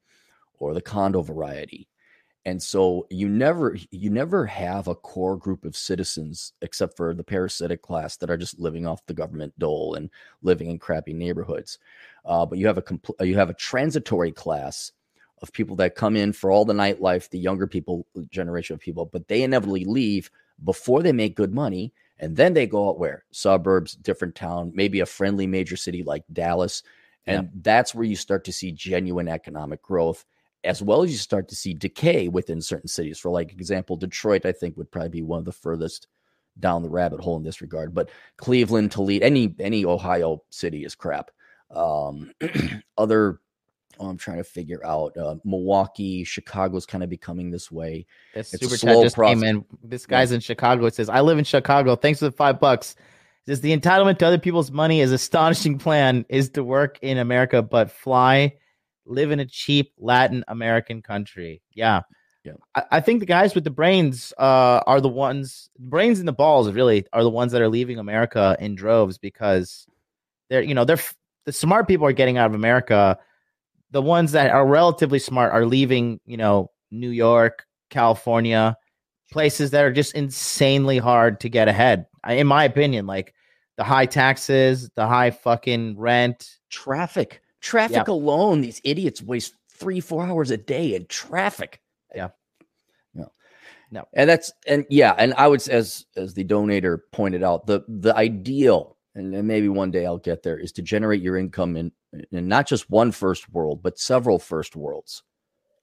or 0.58 0.74
the 0.74 0.80
condo 0.80 1.22
variety 1.22 1.86
and 2.44 2.60
so 2.60 3.06
you 3.08 3.28
never 3.28 3.76
you 3.90 4.10
never 4.10 4.46
have 4.46 4.88
a 4.88 4.94
core 4.94 5.36
group 5.36 5.64
of 5.64 5.76
citizens 5.76 6.52
except 6.60 6.96
for 6.96 7.14
the 7.14 7.22
parasitic 7.22 7.82
class 7.82 8.16
that 8.16 8.30
are 8.30 8.36
just 8.36 8.58
living 8.58 8.86
off 8.86 9.06
the 9.06 9.14
government 9.14 9.56
dole 9.58 9.94
and 9.94 10.10
living 10.42 10.68
in 10.68 10.78
crappy 10.78 11.12
neighborhoods. 11.12 11.78
Uh, 12.24 12.44
but 12.44 12.58
you 12.58 12.66
have 12.66 12.78
a 12.78 12.82
compl- 12.82 13.26
you 13.26 13.36
have 13.36 13.50
a 13.50 13.54
transitory 13.54 14.32
class 14.32 14.90
of 15.40 15.52
people 15.52 15.76
that 15.76 15.94
come 15.94 16.16
in 16.16 16.32
for 16.32 16.50
all 16.50 16.64
the 16.64 16.72
nightlife 16.72 17.28
the 17.30 17.38
younger 17.38 17.66
people 17.66 18.06
generation 18.30 18.74
of 18.74 18.80
people 18.80 19.06
but 19.06 19.26
they 19.28 19.42
inevitably 19.42 19.84
leave 19.84 20.30
before 20.64 21.02
they 21.02 21.12
make 21.12 21.36
good 21.36 21.52
money 21.52 21.92
and 22.18 22.36
then 22.36 22.54
they 22.54 22.66
go 22.68 22.88
out 22.88 22.98
where? 22.98 23.24
Suburbs 23.30 23.94
different 23.94 24.34
town 24.34 24.72
maybe 24.74 25.00
a 25.00 25.06
friendly 25.06 25.46
major 25.46 25.76
city 25.76 26.02
like 26.02 26.24
dallas. 26.32 26.82
And 27.24 27.44
yeah. 27.44 27.48
that's 27.62 27.94
where 27.94 28.04
you 28.04 28.16
start 28.16 28.44
to 28.44 28.52
see 28.52 28.72
genuine 28.72 29.28
economic 29.28 29.80
growth 29.80 30.24
as 30.64 30.82
well 30.82 31.02
as 31.02 31.10
you 31.10 31.16
start 31.16 31.48
to 31.48 31.56
see 31.56 31.74
decay 31.74 32.28
within 32.28 32.60
certain 32.60 32.88
cities. 32.88 33.18
For 33.18 33.30
like 33.30 33.52
example, 33.52 33.96
Detroit, 33.96 34.46
I 34.46 34.52
think 34.52 34.76
would 34.76 34.90
probably 34.90 35.08
be 35.08 35.22
one 35.22 35.38
of 35.38 35.44
the 35.44 35.52
furthest 35.52 36.08
down 36.60 36.82
the 36.82 36.90
rabbit 36.90 37.20
hole 37.20 37.36
in 37.36 37.42
this 37.42 37.60
regard. 37.60 37.94
But 37.94 38.10
Cleveland, 38.36 38.92
Toledo, 38.92 39.24
any 39.24 39.54
any 39.58 39.84
Ohio 39.84 40.42
city 40.50 40.84
is 40.84 40.94
crap. 40.94 41.30
Um, 41.70 42.32
other, 42.98 43.40
oh, 43.98 44.08
I'm 44.08 44.18
trying 44.18 44.38
to 44.38 44.44
figure 44.44 44.84
out. 44.84 45.16
Uh, 45.16 45.36
Milwaukee, 45.44 46.24
Chicago's 46.24 46.86
kind 46.86 47.02
of 47.02 47.10
becoming 47.10 47.50
this 47.50 47.70
way. 47.70 48.06
This 48.34 48.54
it's 48.54 48.62
super 48.62 48.76
chat 48.76 49.02
just 49.02 49.16
process. 49.16 49.40
came 49.40 49.44
in. 49.44 49.64
This 49.82 50.06
guy's 50.06 50.30
yeah. 50.30 50.36
in 50.36 50.40
Chicago. 50.40 50.86
It 50.86 50.94
says, 50.94 51.08
"I 51.08 51.20
live 51.20 51.38
in 51.38 51.44
Chicago. 51.44 51.96
Thanks 51.96 52.20
for 52.20 52.26
the 52.26 52.32
five 52.32 52.60
bucks." 52.60 52.94
It 53.46 53.50
says 53.50 53.60
the 53.60 53.76
entitlement 53.76 54.18
to 54.18 54.26
other 54.26 54.38
people's 54.38 54.70
money 54.70 55.00
is 55.00 55.10
astonishing 55.10 55.76
plan 55.78 56.24
is 56.28 56.50
to 56.50 56.62
work 56.62 57.00
in 57.02 57.18
America 57.18 57.60
but 57.60 57.90
fly 57.90 58.54
live 59.12 59.30
in 59.30 59.40
a 59.40 59.46
cheap 59.46 59.92
Latin 59.98 60.44
American 60.48 61.02
country. 61.02 61.62
Yeah. 61.74 62.02
Yeah. 62.44 62.54
I, 62.74 62.82
I 62.92 63.00
think 63.00 63.20
the 63.20 63.26
guys 63.26 63.54
with 63.54 63.64
the 63.64 63.70
brains 63.70 64.32
uh, 64.38 64.80
are 64.86 65.00
the 65.00 65.08
ones, 65.08 65.70
brains 65.78 66.18
and 66.18 66.26
the 66.26 66.32
balls 66.32 66.70
really 66.72 67.06
are 67.12 67.22
the 67.22 67.30
ones 67.30 67.52
that 67.52 67.62
are 67.62 67.68
leaving 67.68 67.98
America 67.98 68.56
in 68.58 68.74
droves 68.74 69.18
because 69.18 69.86
they're, 70.50 70.62
you 70.62 70.74
know, 70.74 70.84
they're 70.84 70.98
the 71.44 71.52
smart 71.52 71.88
people 71.88 72.06
are 72.06 72.12
getting 72.12 72.38
out 72.38 72.46
of 72.46 72.54
America. 72.54 73.18
The 73.90 74.02
ones 74.02 74.32
that 74.32 74.50
are 74.50 74.66
relatively 74.66 75.18
smart 75.18 75.52
are 75.52 75.66
leaving, 75.66 76.20
you 76.24 76.36
know, 76.36 76.70
New 76.90 77.10
York, 77.10 77.66
California, 77.90 78.76
places 79.30 79.70
that 79.70 79.84
are 79.84 79.92
just 79.92 80.14
insanely 80.14 80.98
hard 80.98 81.40
to 81.40 81.48
get 81.48 81.68
ahead. 81.68 82.06
In 82.28 82.46
my 82.46 82.64
opinion, 82.64 83.06
like 83.06 83.34
the 83.76 83.84
high 83.84 84.06
taxes, 84.06 84.90
the 84.94 85.06
high 85.06 85.30
fucking 85.30 85.98
rent, 85.98 86.58
traffic. 86.70 87.41
Traffic 87.62 87.96
yep. 87.96 88.08
alone, 88.08 88.60
these 88.60 88.80
idiots 88.84 89.22
waste 89.22 89.54
three, 89.70 90.00
four 90.00 90.26
hours 90.26 90.50
a 90.50 90.56
day 90.56 90.94
in 90.94 91.06
traffic. 91.06 91.80
Yeah. 92.14 92.30
No. 93.14 93.30
No. 93.90 94.04
And 94.12 94.28
that's 94.28 94.52
and 94.66 94.84
yeah, 94.90 95.14
and 95.16 95.32
I 95.34 95.46
would 95.46 95.66
as 95.68 96.04
as 96.16 96.34
the 96.34 96.44
donator 96.44 96.98
pointed 97.12 97.42
out, 97.42 97.66
the 97.66 97.82
the 97.88 98.14
ideal, 98.16 98.96
and, 99.14 99.30
maybe 99.46 99.68
one 99.68 99.92
day 99.92 100.06
I'll 100.06 100.18
get 100.18 100.42
there, 100.42 100.58
is 100.58 100.72
to 100.72 100.82
generate 100.82 101.22
your 101.22 101.36
income 101.36 101.76
in 101.76 101.92
in 102.32 102.48
not 102.48 102.66
just 102.66 102.90
one 102.90 103.12
first 103.12 103.48
world, 103.50 103.80
but 103.82 103.98
several 103.98 104.38
first 104.40 104.74
worlds. 104.74 105.22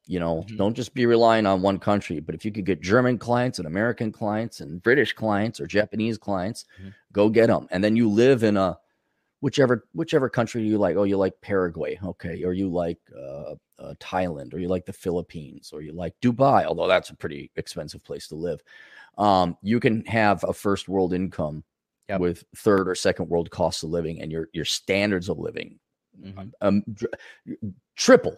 You 0.05 0.19
know, 0.19 0.37
mm-hmm. 0.37 0.57
don't 0.57 0.73
just 0.73 0.93
be 0.93 1.05
relying 1.05 1.45
on 1.45 1.61
one 1.61 1.79
country, 1.79 2.19
but 2.19 2.35
if 2.35 2.43
you 2.43 2.51
could 2.51 2.65
get 2.65 2.81
German 2.81 3.17
clients 3.17 3.59
and 3.59 3.67
American 3.67 4.11
clients 4.11 4.59
and 4.59 4.81
British 4.81 5.13
clients 5.13 5.59
or 5.61 5.67
Japanese 5.67 6.17
clients, 6.17 6.65
mm-hmm. 6.79 6.89
go 7.13 7.29
get 7.29 7.47
them. 7.47 7.67
And 7.69 7.83
then 7.83 7.95
you 7.95 8.09
live 8.09 8.43
in 8.43 8.57
a 8.57 8.77
whichever 9.41 9.85
whichever 9.93 10.29
country 10.29 10.63
you 10.63 10.77
like. 10.77 10.95
Oh, 10.95 11.03
you 11.03 11.17
like 11.17 11.39
Paraguay, 11.41 11.99
okay, 12.03 12.43
or 12.43 12.53
you 12.53 12.69
like 12.69 12.99
uh, 13.15 13.55
uh, 13.79 13.93
Thailand, 13.99 14.53
or 14.53 14.59
you 14.59 14.67
like 14.67 14.85
the 14.85 14.93
Philippines, 14.93 15.71
or 15.73 15.81
you 15.81 15.93
like 15.93 16.13
Dubai. 16.21 16.65
Although 16.65 16.87
that's 16.87 17.09
a 17.09 17.15
pretty 17.15 17.51
expensive 17.55 18.03
place 18.03 18.27
to 18.29 18.35
live. 18.35 18.61
Um, 19.17 19.57
you 19.61 19.79
can 19.79 20.05
have 20.05 20.43
a 20.47 20.53
first 20.53 20.87
world 20.87 21.13
income 21.13 21.63
yep. 22.07 22.21
with 22.21 22.43
third 22.55 22.87
or 22.87 22.95
second 22.95 23.29
world 23.29 23.49
costs 23.51 23.83
of 23.83 23.89
living, 23.89 24.21
and 24.21 24.31
your 24.31 24.49
your 24.53 24.65
standards 24.65 25.29
of 25.29 25.39
living 25.39 25.79
mm-hmm. 26.21 26.49
um, 26.61 26.83
triple 27.95 28.37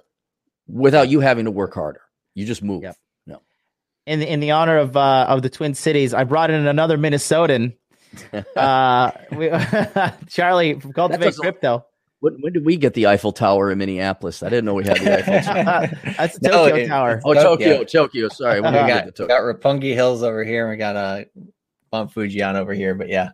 without 0.67 1.09
you 1.09 1.19
having 1.19 1.45
to 1.45 1.51
work 1.51 1.73
harder. 1.73 2.01
You 2.35 2.45
just 2.45 2.63
move. 2.63 2.83
Yep. 2.83 2.95
No. 3.27 3.41
in 4.05 4.21
in 4.21 4.39
the 4.39 4.51
honor 4.51 4.77
of 4.77 4.95
uh, 4.95 5.25
of 5.27 5.41
the 5.41 5.49
Twin 5.49 5.73
Cities, 5.73 6.13
I 6.13 6.23
brought 6.23 6.49
in 6.49 6.65
another 6.67 6.97
Minnesotan. 6.97 7.75
Uh, 8.55 9.11
we, 9.31 9.49
Charlie 10.27 10.79
from 10.79 10.93
Cultivate 10.93 11.35
Crypto. 11.35 11.85
When, 12.19 12.35
when, 12.41 12.53
did 12.53 12.65
we 12.65 12.77
get 12.77 12.93
the 12.93 13.07
Eiffel 13.07 13.31
Tower 13.31 13.71
in 13.71 13.79
Minneapolis? 13.79 14.43
I 14.43 14.49
didn't 14.49 14.65
know 14.65 14.75
we 14.75 14.85
had 14.85 14.97
the 14.97 15.17
Eiffel 15.17 15.41
Tower. 15.53 16.13
That's 16.17 16.37
the 16.37 16.49
Tokyo 16.49 16.75
no, 16.75 16.81
it, 16.81 16.87
Tower. 16.87 17.21
Oh, 17.25 17.33
Tokyo, 17.33 17.83
Tokyo. 17.83 18.29
Sorry, 18.29 18.61
we 18.61 18.69
got, 18.69 19.19
we 19.19 19.27
got 19.27 19.41
Roppongi 19.41 19.95
Hills 19.95 20.21
over 20.21 20.43
here, 20.43 20.65
and 20.65 20.71
we 20.71 20.77
got 20.77 20.95
uh, 20.95 21.23
Mount 21.91 22.13
Fujian 22.13 22.55
over 22.55 22.73
here. 22.73 22.93
But 22.93 23.09
yeah, 23.09 23.31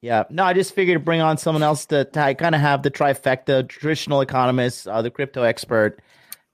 yeah. 0.00 0.24
No, 0.28 0.42
I 0.42 0.54
just 0.54 0.74
figured 0.74 0.96
to 0.96 1.04
bring 1.04 1.20
on 1.20 1.38
someone 1.38 1.62
else 1.62 1.86
to, 1.86 2.04
to 2.04 2.34
kind 2.34 2.56
of 2.56 2.60
have 2.60 2.82
the 2.82 2.90
trifecta: 2.90 3.68
traditional 3.68 4.22
economist, 4.22 4.88
uh, 4.88 5.02
the 5.02 5.10
crypto 5.12 5.44
expert, 5.44 6.02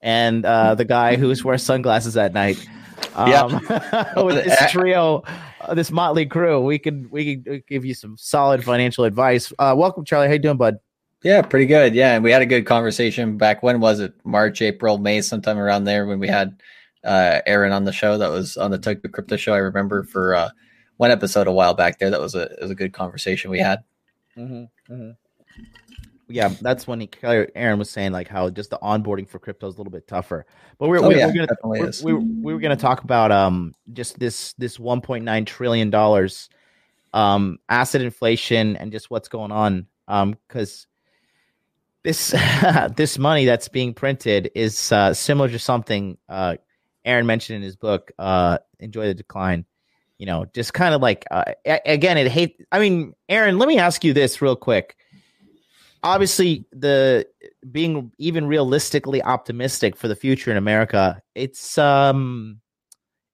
and 0.02 0.44
uh, 0.44 0.74
the 0.74 0.84
guy 0.84 1.16
who 1.16 1.34
wears 1.42 1.62
sunglasses 1.62 2.18
at 2.18 2.34
night. 2.34 2.58
Um, 3.14 3.28
yeah. 3.28 4.22
with 4.22 4.44
this 4.44 4.70
trio, 4.70 5.22
uh, 5.60 5.74
this 5.74 5.90
motley 5.90 6.26
crew, 6.26 6.60
we 6.60 6.78
could 6.78 7.10
we 7.10 7.36
could 7.36 7.66
give 7.66 7.84
you 7.84 7.94
some 7.94 8.16
solid 8.16 8.64
financial 8.64 9.04
advice. 9.04 9.52
Uh, 9.58 9.74
welcome, 9.76 10.04
Charlie. 10.04 10.28
How 10.28 10.34
you 10.34 10.38
doing, 10.38 10.56
bud? 10.56 10.78
Yeah, 11.22 11.42
pretty 11.42 11.66
good. 11.66 11.94
Yeah, 11.94 12.14
and 12.14 12.24
we 12.24 12.32
had 12.32 12.42
a 12.42 12.46
good 12.46 12.66
conversation 12.66 13.36
back. 13.36 13.62
When 13.62 13.80
was 13.80 14.00
it? 14.00 14.14
March, 14.24 14.60
April, 14.60 14.98
May, 14.98 15.20
sometime 15.20 15.58
around 15.58 15.84
there 15.84 16.06
when 16.06 16.18
we 16.18 16.26
had 16.26 16.60
uh, 17.04 17.40
Aaron 17.46 17.72
on 17.72 17.84
the 17.84 17.92
show. 17.92 18.18
That 18.18 18.30
was 18.30 18.56
on 18.56 18.70
the 18.70 18.78
Tokyo 18.78 19.10
Crypto 19.10 19.36
Show. 19.36 19.54
I 19.54 19.58
remember 19.58 20.02
for 20.02 20.34
uh, 20.34 20.50
one 20.96 21.10
episode 21.10 21.46
a 21.46 21.52
while 21.52 21.74
back 21.74 21.98
there. 21.98 22.10
That 22.10 22.20
was 22.20 22.34
a 22.34 22.42
it 22.42 22.62
was 22.62 22.70
a 22.70 22.76
good 22.76 22.92
conversation 22.92 23.50
we 23.50 23.60
had. 23.60 23.84
Mm-hmm, 24.36 24.92
mm-hmm. 24.92 25.10
Yeah, 26.32 26.48
that's 26.60 26.86
when 26.86 27.00
he 27.00 27.08
Aaron 27.22 27.78
was 27.78 27.90
saying 27.90 28.12
like 28.12 28.28
how 28.28 28.50
just 28.50 28.70
the 28.70 28.78
onboarding 28.82 29.28
for 29.28 29.38
crypto 29.38 29.68
is 29.68 29.74
a 29.74 29.78
little 29.78 29.92
bit 29.92 30.06
tougher. 30.06 30.46
But 30.78 30.88
we're, 30.88 30.98
oh, 30.98 31.08
we're, 31.08 31.16
yeah, 31.18 31.26
we're 31.26 31.46
gonna 31.46 31.56
we're, 31.62 31.92
we, 32.02 32.14
we 32.14 32.54
were 32.54 32.60
gonna 32.60 32.76
talk 32.76 33.04
about 33.04 33.30
um 33.30 33.74
just 33.92 34.18
this 34.18 34.52
this 34.54 34.78
1.9 34.78 35.46
trillion 35.46 35.90
dollars 35.90 36.48
um 37.12 37.58
asset 37.68 38.00
inflation 38.00 38.76
and 38.76 38.90
just 38.90 39.10
what's 39.10 39.28
going 39.28 39.52
on 39.52 39.86
um 40.08 40.36
because 40.48 40.86
this 42.02 42.34
this 42.96 43.18
money 43.18 43.44
that's 43.44 43.68
being 43.68 43.94
printed 43.94 44.50
is 44.54 44.92
uh, 44.92 45.14
similar 45.14 45.48
to 45.48 45.58
something 45.58 46.18
uh, 46.28 46.56
Aaron 47.04 47.26
mentioned 47.26 47.56
in 47.56 47.62
his 47.62 47.76
book, 47.76 48.12
uh, 48.18 48.58
"Enjoy 48.80 49.06
the 49.06 49.14
Decline." 49.14 49.64
You 50.18 50.26
know, 50.26 50.46
just 50.52 50.72
kind 50.72 50.94
of 50.94 51.02
like 51.02 51.24
uh, 51.30 51.44
again, 51.64 52.16
it 52.16 52.28
hate. 52.28 52.64
I 52.70 52.78
mean, 52.78 53.14
Aaron, 53.28 53.58
let 53.58 53.68
me 53.68 53.78
ask 53.78 54.04
you 54.04 54.12
this 54.12 54.40
real 54.42 54.56
quick. 54.56 54.96
Obviously, 56.04 56.64
the 56.72 57.26
being 57.70 58.10
even 58.18 58.46
realistically 58.46 59.22
optimistic 59.22 59.96
for 59.96 60.08
the 60.08 60.16
future 60.16 60.50
in 60.50 60.56
America, 60.56 61.22
it's 61.34 61.78
um, 61.78 62.60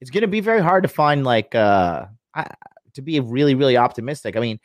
it's 0.00 0.10
going 0.10 0.22
to 0.22 0.28
be 0.28 0.40
very 0.40 0.60
hard 0.60 0.82
to 0.82 0.88
find 0.88 1.24
like 1.24 1.54
uh, 1.54 2.06
to 2.94 3.02
be 3.02 3.20
really 3.20 3.54
really 3.54 3.76
optimistic. 3.76 4.36
I 4.36 4.40
mean, 4.40 4.60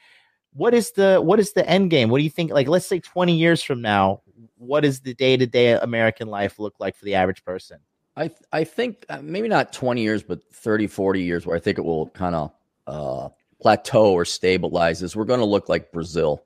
what 0.54 0.74
is 0.74 0.92
the 0.92 1.22
what 1.22 1.40
is 1.40 1.54
the 1.54 1.68
end 1.68 1.92
game? 1.92 2.10
What 2.10 2.18
do 2.18 2.24
you 2.24 2.30
think? 2.30 2.52
Like, 2.52 2.68
let's 2.68 2.88
say 2.88 3.00
twenty 3.00 3.36
years 3.36 3.64
from 3.64 3.82
now, 3.82 4.22
what 4.58 4.82
does 4.82 5.00
the 5.00 5.14
day 5.14 5.38
to 5.38 5.48
day 5.48 5.72
American 5.74 6.28
life 6.28 6.60
look 6.60 6.76
like 6.80 6.96
for 6.96 7.06
the 7.06 7.16
average 7.16 7.44
person? 7.44 7.80
I 8.16 8.32
I 8.52 8.64
think 8.64 9.06
uh, 9.10 9.20
maybe 9.22 9.48
not 9.48 9.74
20 9.74 10.02
years, 10.02 10.24
but 10.24 10.42
30, 10.52 10.88
40 10.88 11.22
years, 11.22 11.46
where 11.46 11.56
I 11.56 11.60
think 11.60 11.78
it 11.78 11.82
will 11.82 12.10
kind 12.10 12.36
of 12.36 12.52
uh, 12.88 13.30
plateau 13.62 14.14
or 14.14 14.26
stabilize. 14.26 15.02
Is 15.02 15.16
we're 15.16 15.26
going 15.26 15.40
to 15.40 15.46
look 15.46 15.70
like 15.70 15.92
Brazil. 15.92 16.44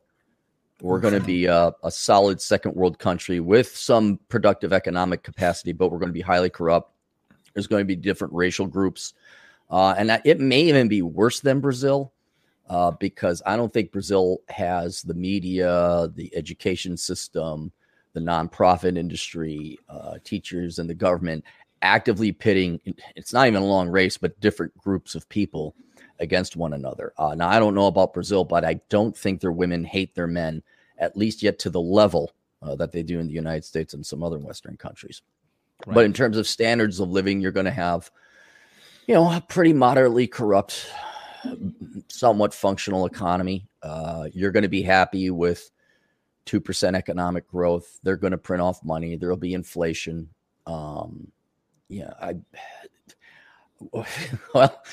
We're 0.81 0.99
going 0.99 1.15
to 1.15 1.19
be 1.19 1.45
a, 1.45 1.73
a, 1.83 1.89
solid 1.89 2.39
second 2.39 2.75
world 2.75 2.99
country 2.99 3.39
with 3.39 3.75
some 3.75 4.19
productive 4.29 4.73
economic 4.73 5.23
capacity, 5.23 5.71
but 5.71 5.91
we're 5.91 5.97
going 5.97 6.09
to 6.09 6.13
be 6.13 6.21
highly 6.21 6.51
corrupt. 6.51 6.91
There's 7.53 7.65
going 7.65 7.81
to 7.81 7.85
be 7.85 7.95
different 7.95 8.33
racial 8.33 8.67
groups, 8.67 9.13
uh, 9.71 9.95
and 9.97 10.21
it 10.23 10.39
may 10.39 10.61
even 10.61 10.87
be 10.87 11.01
worse 11.01 11.39
than 11.39 11.61
Brazil 11.61 12.13
uh, 12.69 12.91
because 12.91 13.41
I 13.45 13.55
don't 13.55 13.73
think 13.73 13.91
Brazil 13.91 14.41
has 14.49 15.01
the 15.01 15.15
media, 15.15 16.09
the 16.13 16.31
education 16.35 16.95
system, 16.95 17.71
the 18.13 18.19
nonprofit 18.19 18.97
industry, 18.97 19.79
uh, 19.89 20.17
teachers, 20.23 20.77
and 20.77 20.87
the 20.87 20.93
government 20.93 21.43
actively 21.81 22.31
pitting. 22.31 22.79
It's 23.15 23.33
not 23.33 23.47
even 23.47 23.63
a 23.63 23.65
long 23.65 23.89
race, 23.89 24.17
but 24.17 24.39
different 24.39 24.77
groups 24.77 25.15
of 25.15 25.27
people 25.29 25.75
against 26.19 26.56
one 26.56 26.73
another. 26.73 27.13
Uh, 27.17 27.36
now, 27.36 27.49
I 27.49 27.60
don't 27.60 27.75
know 27.75 27.88
about 27.88 28.13
Brazil, 28.13 28.43
but 28.43 28.65
I 28.65 28.80
don't 28.89 29.15
think 29.15 29.41
their 29.41 29.51
women 29.51 29.84
hate 29.84 30.15
their 30.15 30.27
men, 30.27 30.63
at 30.97 31.17
least 31.17 31.43
yet 31.43 31.60
to 31.60 31.69
the 31.69 31.82
level 31.82 32.32
uh, 32.62 32.75
that 32.75 32.91
they 32.91 33.03
do 33.03 33.19
in 33.19 33.27
the 33.27 33.34
United 33.34 33.65
States 33.65 33.93
and 33.93 34.06
some 34.06 34.23
other 34.23 34.39
Western 34.39 34.77
countries. 34.77 35.21
Right. 35.86 35.93
But 35.93 36.06
in 36.06 36.13
terms 36.13 36.38
of 36.38 36.47
standards 36.47 36.99
of 36.99 37.10
living, 37.10 37.39
you're 37.39 37.51
going 37.51 37.65
to 37.65 37.71
have, 37.71 38.10
you 39.06 39.13
know, 39.13 39.32
a 39.32 39.41
pretty 39.47 39.73
moderately 39.73 40.27
corrupt 40.27 40.88
somewhat 42.10 42.53
functional 42.53 43.06
economy. 43.06 43.67
Uh, 43.84 44.27
you're 44.34 44.51
going 44.51 44.63
to 44.63 44.69
be 44.69 44.82
happy 44.82 45.30
with 45.30 45.69
2% 46.45 46.95
economic 46.95 47.47
growth. 47.47 47.99
They're 48.03 48.17
going 48.17 48.32
to 48.32 48.38
print 48.38 48.62
off 48.62 48.84
money. 48.84 49.15
There'll 49.15 49.38
be 49.38 49.53
inflation. 49.53 50.30
Um, 50.65 51.32
yeah, 51.89 52.13
I, 52.19 52.36
well, 54.53 54.83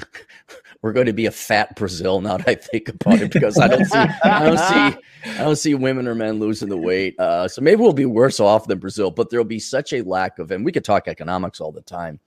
we're 0.83 0.93
going 0.93 1.07
to 1.07 1.13
be 1.13 1.27
a 1.27 1.31
fat 1.31 1.75
Brazil 1.77 2.21
now 2.21 2.37
that 2.37 2.49
I 2.49 2.55
think 2.55 2.89
about 2.89 3.21
it 3.21 3.33
because 3.33 3.59
I 3.59 3.69
don't 3.69 3.85
see, 3.85 3.99
I 3.99 4.45
don't 4.45 4.59
see, 4.59 5.01
I 5.31 5.39
don't 5.39 5.57
see 5.57 5.75
women 5.75 6.07
or 6.07 6.15
men 6.15 6.39
losing 6.39 6.69
the 6.69 6.77
weight. 6.77 7.19
Uh, 7.19 7.49
so 7.49 7.63
maybe 7.63 7.81
we'll 7.81 7.93
be 7.93 8.07
worse 8.07 8.41
off 8.41 8.67
than 8.67 8.79
Brazil, 8.79 9.11
but 9.11 9.31
there'll 9.31 9.45
be 9.45 9.59
such 9.59 9.93
a 9.93 10.03
lack 10.03 10.39
of, 10.39 10.51
and 10.51 10.65
we 10.65 10.73
could 10.73 10.85
talk 10.85 11.09
economics 11.09 11.61
all 11.61 11.73
the 11.73 11.83
time, 11.83 12.21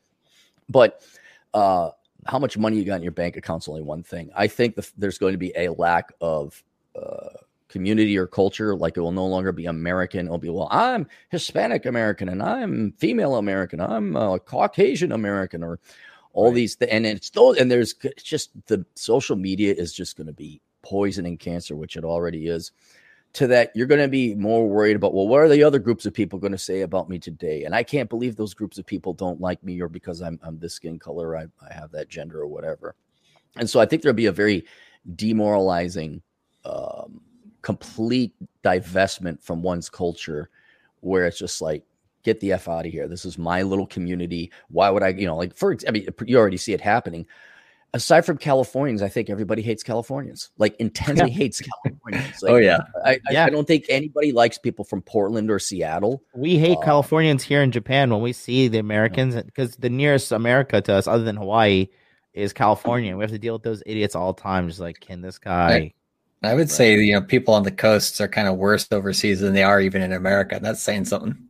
but 0.70 1.02
uh, 1.54 1.91
how 2.26 2.39
much 2.39 2.58
money 2.58 2.78
you 2.78 2.84
got 2.84 2.96
in 2.96 3.04
your 3.04 3.12
bank 3.12 3.38
account's 3.38 3.67
only 3.67 3.82
one 3.82 4.04
thing. 4.04 4.30
I 4.36 4.48
think 4.48 4.76
the, 4.76 4.89
there's 4.98 5.17
going 5.17 5.34
to 5.34 5.38
be 5.38 5.54
a 5.56 5.70
lack 5.70 6.12
of 6.20 6.63
uh, 6.96 7.30
community 7.70 8.17
or 8.17 8.28
culture. 8.28 8.76
Like 8.76 8.98
it 8.98 9.02
will 9.02 9.12
no 9.12 9.26
longer 9.26 9.52
be 9.52 9.65
American. 9.65 10.26
It'll 10.26 10.38
be, 10.38 10.50
well, 10.50 10.67
I'm 10.72 11.08
Hispanic 11.30 11.86
American 11.86 12.30
and 12.30 12.41
I'm 12.41 12.93
female 12.93 13.36
American. 13.36 13.80
I'm 13.80 14.15
a 14.15 14.39
Caucasian 14.39 15.12
American 15.12 15.63
or 15.63 15.80
all 16.34 16.46
right. 16.46 16.56
these. 16.56 16.76
Th- 16.76 16.92
and 16.92 17.06
it's 17.06 17.30
those, 17.30 17.58
and 17.58 17.70
there's 17.70 17.96
just 18.24 18.52
the 18.68 18.86
social 18.96 19.36
media 19.36 19.74
is 19.74 19.94
just 19.94 20.18
going 20.18 20.28
to 20.28 20.34
be 20.34 20.62
poisoning 20.82 21.38
cancer, 21.38 21.76
which 21.76 21.98
it 21.98 22.04
already 22.04 22.48
is 22.48 22.72
to 23.34 23.48
that 23.48 23.72
you're 23.76 23.88
going 23.88 24.02
to 24.02 24.08
be 24.08 24.34
more 24.36 24.68
worried 24.68 24.96
about 24.96 25.13
well 25.13 25.28
what 25.28 25.42
are 25.42 25.50
the 25.50 25.63
other 25.63 25.80
groups 25.80 26.06
of 26.06 26.13
people 26.13 26.40
going 26.40 26.52
to 26.52 26.58
say 26.58 26.82
about 26.82 27.10
me 27.10 27.20
today 27.20 27.66
and 27.66 27.76
i 27.76 27.84
can't 27.84 28.10
believe 28.10 28.36
those 28.36 28.54
groups 28.54 28.78
of 28.78 28.86
people 28.86 29.13
don't 29.13 29.42
like 29.42 29.62
me 29.63 29.80
or 29.82 29.88
because 29.88 30.22
i'm, 30.22 30.40
I'm 30.42 30.58
this 30.58 30.74
skin 30.74 30.98
color 30.98 31.38
I, 31.38 31.46
I 31.62 31.74
have 31.74 31.92
that 31.92 32.10
gender 32.10 32.42
or 32.42 32.48
whatever 32.48 32.96
and 33.58 33.70
so 33.70 33.80
i 33.80 33.86
think 33.86 34.02
there'll 34.02 34.16
be 34.16 34.28
a 34.28 34.32
very 34.32 34.66
demoralizing 35.16 36.22
um, 36.66 37.22
complete 37.62 38.34
divestment 38.63 39.42
from 39.42 39.62
one's 39.62 39.90
culture 39.90 40.50
where 41.02 41.26
it's 41.26 41.38
just 41.40 41.62
like 41.62 41.84
get 42.28 42.40
the 42.40 42.52
f 42.52 42.68
out 42.68 42.86
of 42.86 42.92
here 42.92 43.08
this 43.08 43.26
is 43.26 43.38
my 43.38 43.62
little 43.62 43.88
community 43.88 44.52
why 44.70 44.90
would 44.90 45.04
i 45.04 45.10
you 45.10 45.26
know 45.26 45.36
like 45.36 45.56
for 45.56 45.76
i 45.88 45.92
mean 45.92 46.08
you 46.26 46.38
already 46.38 46.58
see 46.58 46.74
it 46.74 46.82
happening 46.82 47.26
aside 47.94 48.26
from 48.26 48.38
Californians, 48.38 49.02
I 49.02 49.10
think 49.10 49.30
everybody 49.30 49.62
hates 49.62 49.84
Californians, 49.84 50.52
like 50.58 50.76
intensely 50.78 51.30
yeah. 51.30 51.38
hates 51.38 51.62
Californians. 51.62 52.26
Like, 52.42 52.52
oh 52.52 52.58
yeah. 52.58 52.80
I, 53.04 53.20
yeah. 53.32 53.46
I, 53.46 53.50
don't 53.50 53.68
think 53.68 53.86
anybody 53.90 54.32
likes 54.32 54.58
people 54.58 54.86
from 54.86 55.02
Portland 55.02 55.50
or 55.50 55.60
Seattle. 55.60 56.22
We 56.34 56.58
hate 56.58 56.78
uh, 56.78 56.82
Californians 56.82 57.44
here 57.44 57.62
in 57.62 57.72
Japan 57.72 58.10
when 58.12 58.22
we 58.22 58.34
see 58.34 58.68
the 58.68 58.78
Americans 58.78 59.36
because 59.36 59.76
the 59.76 59.90
nearest 59.90 60.32
America 60.32 60.82
to 60.82 60.94
us, 60.94 61.08
other 61.08 61.24
than 61.24 61.36
Hawaii, 61.36 61.88
is 62.34 62.54
California. 62.54 63.18
We 63.18 63.24
have 63.24 63.32
to 63.32 63.40
deal 63.40 63.54
with 63.54 63.63
those 63.63 63.82
idiots 63.86 64.16
all 64.16 64.34
the 64.34 64.42
time. 64.42 64.68
Just 64.68 64.80
like, 64.80 65.00
can 65.00 65.22
this 65.22 65.40
guy? 65.40 65.94
I, 66.44 66.52
I 66.52 66.54
would 66.54 66.70
say 66.70 66.96
you 66.96 67.13
know 67.13 67.22
people 67.22 67.54
on 67.54 67.63
the 67.63 67.72
coasts 67.72 68.22
are 68.22 68.28
kind 68.28 68.48
of 68.48 68.58
worse 68.58 68.88
overseas 68.92 69.40
than 69.40 69.54
they 69.54 69.63
are 69.63 69.82
even 69.82 70.02
in 70.02 70.13
America. 70.13 70.60
That's 70.62 70.82
saying 70.82 71.06
something. 71.06 71.47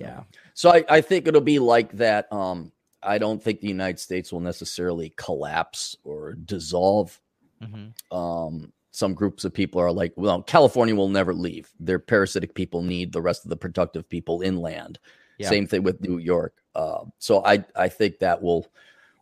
Yeah. 0.00 0.22
So 0.54 0.70
I, 0.70 0.84
I 0.88 1.00
think 1.00 1.26
it'll 1.26 1.40
be 1.40 1.58
like 1.58 1.92
that. 1.92 2.32
Um, 2.32 2.72
I 3.02 3.18
don't 3.18 3.42
think 3.42 3.60
the 3.60 3.68
United 3.68 4.00
States 4.00 4.32
will 4.32 4.40
necessarily 4.40 5.12
collapse 5.16 5.96
or 6.04 6.32
dissolve. 6.32 7.20
Mm-hmm. 7.62 8.16
Um, 8.16 8.72
some 8.90 9.14
groups 9.14 9.44
of 9.44 9.54
people 9.54 9.80
are 9.80 9.92
like, 9.92 10.12
well, 10.16 10.42
California 10.42 10.94
will 10.94 11.08
never 11.08 11.32
leave. 11.32 11.70
Their 11.78 11.98
parasitic 11.98 12.54
people 12.54 12.82
need 12.82 13.12
the 13.12 13.22
rest 13.22 13.44
of 13.44 13.50
the 13.50 13.56
productive 13.56 14.08
people 14.08 14.42
inland. 14.42 14.98
Yeah. 15.38 15.48
Same 15.48 15.66
thing 15.66 15.84
with 15.84 16.00
New 16.00 16.18
York. 16.18 16.54
Uh, 16.74 17.04
so 17.18 17.44
I 17.44 17.64
I 17.76 17.88
think 17.88 18.18
that 18.18 18.42
will. 18.42 18.66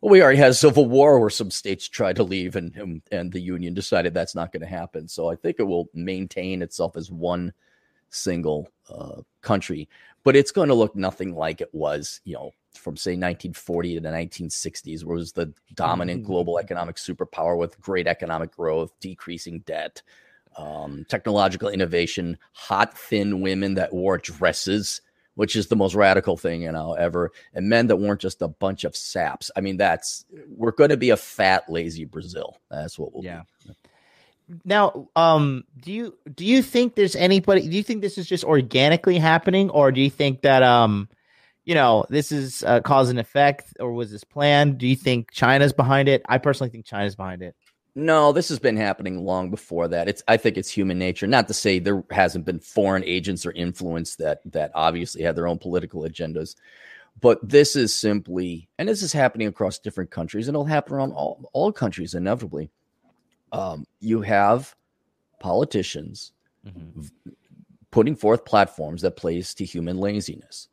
Well, 0.01 0.11
we 0.11 0.21
already 0.21 0.37
had 0.37 0.51
a 0.51 0.55
civil 0.55 0.87
war 0.87 1.19
where 1.19 1.29
some 1.29 1.51
states 1.51 1.87
tried 1.87 2.15
to 2.17 2.23
leave, 2.23 2.55
and 2.55 2.75
and, 2.75 3.01
and 3.11 3.31
the 3.31 3.39
union 3.39 3.73
decided 3.75 4.13
that's 4.13 4.35
not 4.35 4.51
going 4.51 4.61
to 4.61 4.67
happen. 4.67 5.07
So 5.07 5.29
I 5.29 5.35
think 5.35 5.57
it 5.59 5.63
will 5.63 5.89
maintain 5.93 6.61
itself 6.61 6.97
as 6.97 7.11
one 7.11 7.53
single 8.09 8.69
uh, 8.89 9.21
country, 9.41 9.87
but 10.27 10.35
it's 10.35 10.51
going 10.51 10.67
to 10.67 10.73
look 10.73 10.93
nothing 10.93 11.33
like 11.33 11.61
it 11.61 11.69
was, 11.71 12.19
you 12.25 12.33
know, 12.33 12.51
from 12.75 12.97
say 12.97 13.11
1940 13.11 13.95
to 13.95 14.01
the 14.01 14.09
1960s, 14.09 15.05
where 15.05 15.15
it 15.15 15.19
was 15.19 15.31
the 15.31 15.53
dominant 15.73 16.23
mm-hmm. 16.23 16.29
global 16.33 16.59
economic 16.59 16.97
superpower 16.97 17.57
with 17.57 17.79
great 17.79 18.07
economic 18.07 18.53
growth, 18.53 18.91
decreasing 18.99 19.61
debt, 19.61 20.01
um, 20.57 21.05
technological 21.07 21.69
innovation, 21.69 22.37
hot, 22.51 22.97
thin 22.97 23.39
women 23.39 23.75
that 23.75 23.93
wore 23.93 24.17
dresses 24.17 24.99
which 25.35 25.55
is 25.55 25.67
the 25.67 25.75
most 25.75 25.93
radical 25.93 26.35
thing 26.35 26.63
you 26.63 26.71
know 26.71 26.93
ever, 26.93 27.31
and 27.53 27.69
men 27.69 27.85
that 27.87 27.97
weren't 27.97 28.19
just 28.19 28.41
a 28.41 28.47
bunch 28.47 28.83
of 28.83 28.95
saps. 28.95 29.49
I 29.55 29.61
mean, 29.61 29.77
that's 29.77 30.25
we're 30.49 30.71
going 30.71 30.89
to 30.89 30.97
be 30.97 31.11
a 31.11 31.15
fat, 31.15 31.69
lazy 31.69 32.05
Brazil. 32.05 32.57
That's 32.71 32.97
what 32.97 33.13
we'll 33.13 33.23
Yeah. 33.23 33.43
be. 33.65 33.73
Now, 34.63 35.09
um, 35.15 35.65
do 35.81 35.91
you 35.91 36.17
do 36.33 36.45
you 36.45 36.61
think 36.61 36.95
there's 36.95 37.15
anybody? 37.15 37.67
Do 37.67 37.75
you 37.75 37.83
think 37.83 38.01
this 38.01 38.17
is 38.17 38.27
just 38.27 38.43
organically 38.43 39.17
happening, 39.17 39.69
or 39.69 39.91
do 39.91 39.99
you 39.99 40.09
think 40.09 40.41
that 40.41 40.63
um, 40.63 41.09
you 41.67 41.75
know, 41.75 42.05
this 42.09 42.31
is 42.31 42.63
uh, 42.63 42.79
cause 42.79 43.09
and 43.09 43.19
effect, 43.19 43.73
or 43.81 43.91
was 43.91 44.09
this 44.09 44.23
planned? 44.23 44.77
Do 44.77 44.87
you 44.87 44.95
think 44.95 45.31
China's 45.31 45.73
behind 45.73 46.07
it? 46.07 46.21
I 46.29 46.37
personally 46.37 46.69
think 46.69 46.85
China's 46.85 47.17
behind 47.17 47.41
it. 47.41 47.55
No, 47.93 48.31
this 48.31 48.47
has 48.47 48.59
been 48.59 48.77
happening 48.77 49.25
long 49.25 49.49
before 49.49 49.89
that. 49.89 50.07
It's 50.07 50.23
I 50.29 50.37
think 50.37 50.55
it's 50.55 50.69
human 50.69 50.97
nature. 50.97 51.27
Not 51.27 51.49
to 51.49 51.53
say 51.53 51.79
there 51.79 52.05
hasn't 52.09 52.45
been 52.45 52.59
foreign 52.59 53.03
agents 53.03 53.45
or 53.45 53.51
influence 53.51 54.15
that 54.15 54.39
that 54.45 54.71
obviously 54.75 55.23
had 55.23 55.35
their 55.35 55.47
own 55.47 55.57
political 55.57 56.03
agendas, 56.03 56.55
but 57.19 57.39
this 57.47 57.75
is 57.75 57.93
simply, 57.93 58.69
and 58.77 58.87
this 58.87 59.01
is 59.01 59.11
happening 59.11 59.47
across 59.47 59.77
different 59.77 60.09
countries, 60.09 60.47
and 60.47 60.55
it'll 60.55 60.63
happen 60.63 60.93
around 60.93 61.11
all 61.11 61.49
all 61.51 61.73
countries 61.73 62.13
inevitably. 62.13 62.69
Um, 63.51 63.85
you 63.99 64.21
have 64.21 64.75
politicians 65.39 66.33
putting 67.91 68.15
forth 68.15 68.45
platforms 68.45 69.01
that 69.01 69.15
plays 69.15 69.53
to 69.55 69.65
human 69.65 69.97
laziness. 69.97 70.67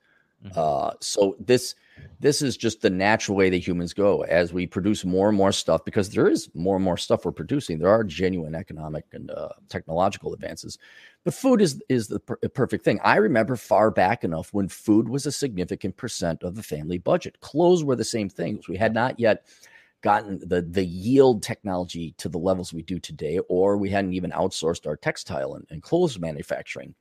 Mhm. 0.45 0.57
Uh, 0.57 0.93
so 1.01 1.37
this 1.39 1.75
this 2.21 2.43
is 2.43 2.57
just 2.57 2.83
the 2.83 2.91
natural 2.91 3.37
way 3.37 3.49
that 3.51 3.67
humans 3.67 3.95
go 3.95 4.23
as 4.25 4.53
we 4.53 4.67
produce 4.67 5.05
more 5.05 5.29
and 5.29 5.39
more 5.39 5.53
stuff 5.53 5.85
because 5.85 6.11
there 6.11 6.29
is 6.29 6.51
more 6.55 6.77
and 6.77 6.85
more 6.85 6.97
stuff 6.97 7.25
we're 7.25 7.33
producing. 7.33 7.79
There 7.79 7.89
are 7.89 8.05
genuine 8.05 8.55
economic 8.55 9.05
and 9.13 9.31
uh, 9.31 9.51
technological 9.69 10.35
advances, 10.35 10.77
but 11.23 11.35
food 11.35 11.63
is 11.63 11.81
is 11.89 12.09
the 12.09 12.21
per- 12.21 12.37
perfect 12.37 12.85
thing. 12.85 13.01
I 13.05 13.17
remember 13.17 13.57
far 13.57 13.91
back 13.91 14.25
enough 14.25 14.53
when 14.53 14.69
food 14.69 15.09
was 15.09 15.25
a 15.25 15.33
significant 15.33 15.97
percent 15.97 16.43
of 16.43 16.57
the 16.57 16.63
family 16.63 16.99
budget. 16.99 17.41
Clothes 17.41 17.85
were 17.85 17.97
the 17.97 18.05
same 18.05 18.29
things. 18.29 18.69
We 18.69 18.77
had 18.77 18.93
not 18.93 19.19
yet 19.21 19.47
gotten 20.05 20.39
the 20.47 20.61
the 20.61 20.85
yield 20.85 21.43
technology 21.43 22.15
to 22.19 22.29
the 22.29 22.39
levels 22.39 22.75
we 22.75 22.83
do 22.83 23.01
today, 23.01 23.39
or 23.49 23.79
we 23.79 23.89
hadn't 23.89 24.13
even 24.13 24.31
outsourced 24.33 24.87
our 24.87 24.97
textile 24.97 25.55
and, 25.55 25.67
and 25.71 25.83
clothes 25.83 26.19
manufacturing. 26.21 26.95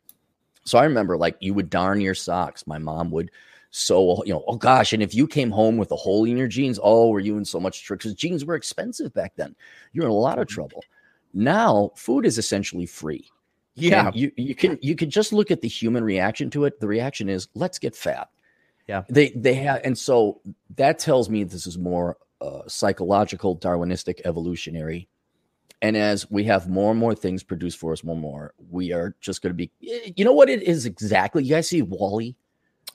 So 0.64 0.78
I 0.80 0.86
remember 0.86 1.18
like 1.18 1.36
you 1.42 1.54
would 1.54 1.70
darn 1.70 2.00
your 2.00 2.16
socks. 2.16 2.66
My 2.66 2.78
mom 2.78 3.12
would 3.12 3.30
sew, 3.72 4.24
you 4.26 4.34
know, 4.34 4.46
oh 4.48 4.56
gosh. 4.56 4.94
And 4.94 5.04
if 5.04 5.14
you 5.14 5.28
came 5.28 5.52
home 5.52 5.76
with 5.76 5.92
a 5.92 5.98
hole 5.98 6.24
in 6.24 6.38
your 6.38 6.48
jeans, 6.48 6.80
oh, 6.82 7.10
were 7.10 7.20
you 7.20 7.38
in 7.38 7.44
so 7.44 7.60
much 7.60 7.84
trouble? 7.84 7.98
Because 7.98 8.14
jeans 8.14 8.46
were 8.46 8.56
expensive 8.56 9.14
back 9.14 9.34
then. 9.36 9.54
You're 9.92 10.06
in 10.06 10.12
a 10.12 10.16
lot 10.16 10.40
of 10.40 10.48
mm-hmm. 10.48 10.56
trouble. 10.56 10.86
Now 11.34 11.92
food 11.98 12.26
is 12.26 12.38
essentially 12.38 12.86
free. 12.86 13.30
Yeah, 13.76 14.08
And 14.08 14.16
you 14.16 14.32
you 14.38 14.56
can 14.56 14.80
you 14.82 14.96
can 14.96 15.10
just 15.10 15.34
look 15.34 15.52
at 15.52 15.60
the 15.60 15.68
human 15.68 16.06
reaction 16.06 16.50
to 16.52 16.64
it. 16.64 16.80
The 16.80 16.88
reaction 16.88 17.28
is 17.28 17.50
let's 17.54 17.80
get 17.80 17.98
fat. 17.98 18.30
Yeah. 18.88 19.04
They 19.10 19.32
they 19.32 19.56
have 19.56 19.82
and 19.84 19.98
so 19.98 20.40
that 20.78 21.00
tells 21.00 21.30
me 21.30 21.44
this 21.44 21.68
is 21.68 21.78
more 21.78 22.18
uh, 22.44 22.62
psychological, 22.68 23.58
Darwinistic, 23.58 24.22
evolutionary. 24.26 25.08
And 25.82 25.98
as 25.98 26.30
we 26.30 26.44
have 26.46 26.70
more 26.70 26.92
and 26.92 27.00
more 27.00 27.16
things 27.16 27.44
produced 27.44 27.78
for 27.78 27.92
us, 27.94 28.04
more 28.04 28.14
and 28.14 28.22
more, 28.22 28.54
we 28.70 28.92
are 28.92 29.16
just 29.22 29.42
going 29.42 29.52
to 29.52 29.56
be. 29.56 29.72
You 29.80 30.24
know 30.24 30.34
what 30.34 30.50
it 30.50 30.62
is 30.64 30.86
exactly? 30.86 31.44
You 31.44 31.56
guys 31.56 31.68
see 31.68 31.82
WALL-E? 31.82 32.36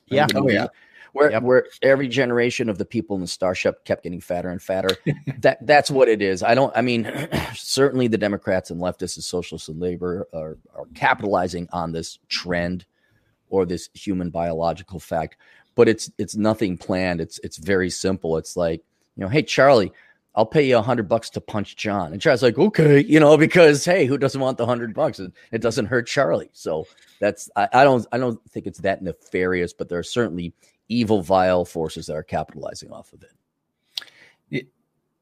Yeah. 0.06 0.26
Oh, 0.34 0.48
yeah. 0.48 0.68
Where 1.12 1.30
Yep. 1.30 1.42
where 1.42 1.66
every 1.82 2.06
generation 2.06 2.68
of 2.68 2.76
the 2.76 2.84
people 2.84 3.16
in 3.16 3.22
the 3.22 3.28
starship 3.28 3.84
kept 3.84 4.02
getting 4.04 4.20
fatter 4.20 4.50
and 4.50 4.62
fatter. 4.62 4.90
that 5.38 5.66
that's 5.66 5.90
what 5.90 6.08
it 6.08 6.20
is. 6.20 6.42
I 6.42 6.54
don't. 6.54 6.74
I 6.76 6.82
mean, 6.82 7.10
certainly 7.54 8.08
the 8.08 8.18
Democrats 8.18 8.70
and 8.70 8.80
leftists 8.80 9.16
and 9.16 9.24
socialists 9.24 9.68
and 9.68 9.80
labor 9.80 10.28
are 10.34 10.58
are 10.74 10.84
capitalizing 10.94 11.66
on 11.72 11.92
this 11.92 12.18
trend 12.28 12.84
or 13.48 13.64
this 13.64 13.88
human 13.94 14.28
biological 14.28 15.00
fact. 15.00 15.36
But 15.74 15.88
it's 15.88 16.10
it's 16.18 16.36
nothing 16.36 16.76
planned. 16.76 17.20
It's 17.22 17.40
it's 17.42 17.56
very 17.56 17.88
simple. 17.88 18.36
It's 18.36 18.56
like 18.56 18.82
you 19.18 19.24
know, 19.24 19.28
hey 19.28 19.42
Charlie, 19.42 19.92
I'll 20.34 20.46
pay 20.46 20.66
you 20.66 20.78
a 20.78 20.82
hundred 20.82 21.08
bucks 21.08 21.28
to 21.30 21.40
punch 21.40 21.76
John. 21.76 22.12
And 22.12 22.22
Charlie's 22.22 22.42
like, 22.42 22.56
okay, 22.56 23.00
you 23.08 23.18
know, 23.18 23.36
because 23.36 23.84
hey, 23.84 24.06
who 24.06 24.16
doesn't 24.16 24.40
want 24.40 24.56
the 24.56 24.66
hundred 24.66 24.94
bucks? 24.94 25.18
It, 25.18 25.32
it 25.52 25.60
doesn't 25.60 25.86
hurt 25.86 26.06
Charlie. 26.06 26.50
So 26.52 26.86
that's 27.20 27.50
I, 27.56 27.68
I 27.72 27.84
don't 27.84 28.06
I 28.12 28.18
don't 28.18 28.40
think 28.50 28.66
it's 28.66 28.78
that 28.80 29.02
nefarious, 29.02 29.72
but 29.72 29.88
there 29.88 29.98
are 29.98 30.04
certainly 30.04 30.54
evil, 30.88 31.20
vile 31.20 31.64
forces 31.64 32.06
that 32.06 32.14
are 32.14 32.22
capitalizing 32.22 32.92
off 32.92 33.12
of 33.12 33.22
it. 33.22 33.32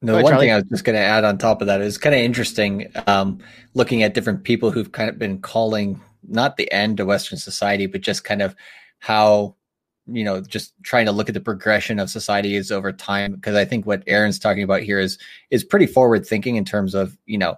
No, 0.03 0.19
Go 0.19 0.23
one 0.23 0.33
Charlie. 0.33 0.47
thing 0.47 0.53
I 0.53 0.57
was 0.57 0.65
just 0.65 0.85
going 0.85 0.95
to 0.95 1.03
add 1.03 1.25
on 1.25 1.39
top 1.39 1.63
of 1.63 1.69
that 1.69 1.81
is 1.81 1.97
kind 1.97 2.15
of 2.15 2.21
interesting 2.21 2.93
um, 3.07 3.39
looking 3.73 4.03
at 4.03 4.13
different 4.13 4.45
people 4.45 4.71
who've 4.71 4.93
kind 4.93 5.09
of 5.09 5.19
been 5.19 5.41
calling 5.41 6.01
not 6.29 6.59
the 6.59 6.71
end 6.71 6.99
to 6.99 7.07
Western 7.07 7.39
society, 7.39 7.87
but 7.87 8.03
just 8.03 8.23
kind 8.23 8.43
of 8.43 8.55
how, 8.99 9.57
you 10.07 10.25
know, 10.25 10.41
just 10.41 10.73
trying 10.83 11.07
to 11.07 11.13
look 11.13 11.29
at 11.29 11.35
the 11.35 11.41
progression 11.41 11.99
of 11.99 12.11
societies 12.11 12.71
over 12.71 12.93
time. 12.93 13.35
Because 13.35 13.57
I 13.57 13.65
think 13.65 13.87
what 13.87 14.03
Aaron's 14.07 14.39
talking 14.39 14.63
about 14.63 14.83
here 14.83 14.99
is 14.99 15.19
is 15.51 15.65
pretty 15.65 15.87
forward 15.87 16.27
thinking 16.27 16.57
in 16.57 16.65
terms 16.65 16.95
of, 16.95 17.17
you 17.27 17.39
know, 17.39 17.57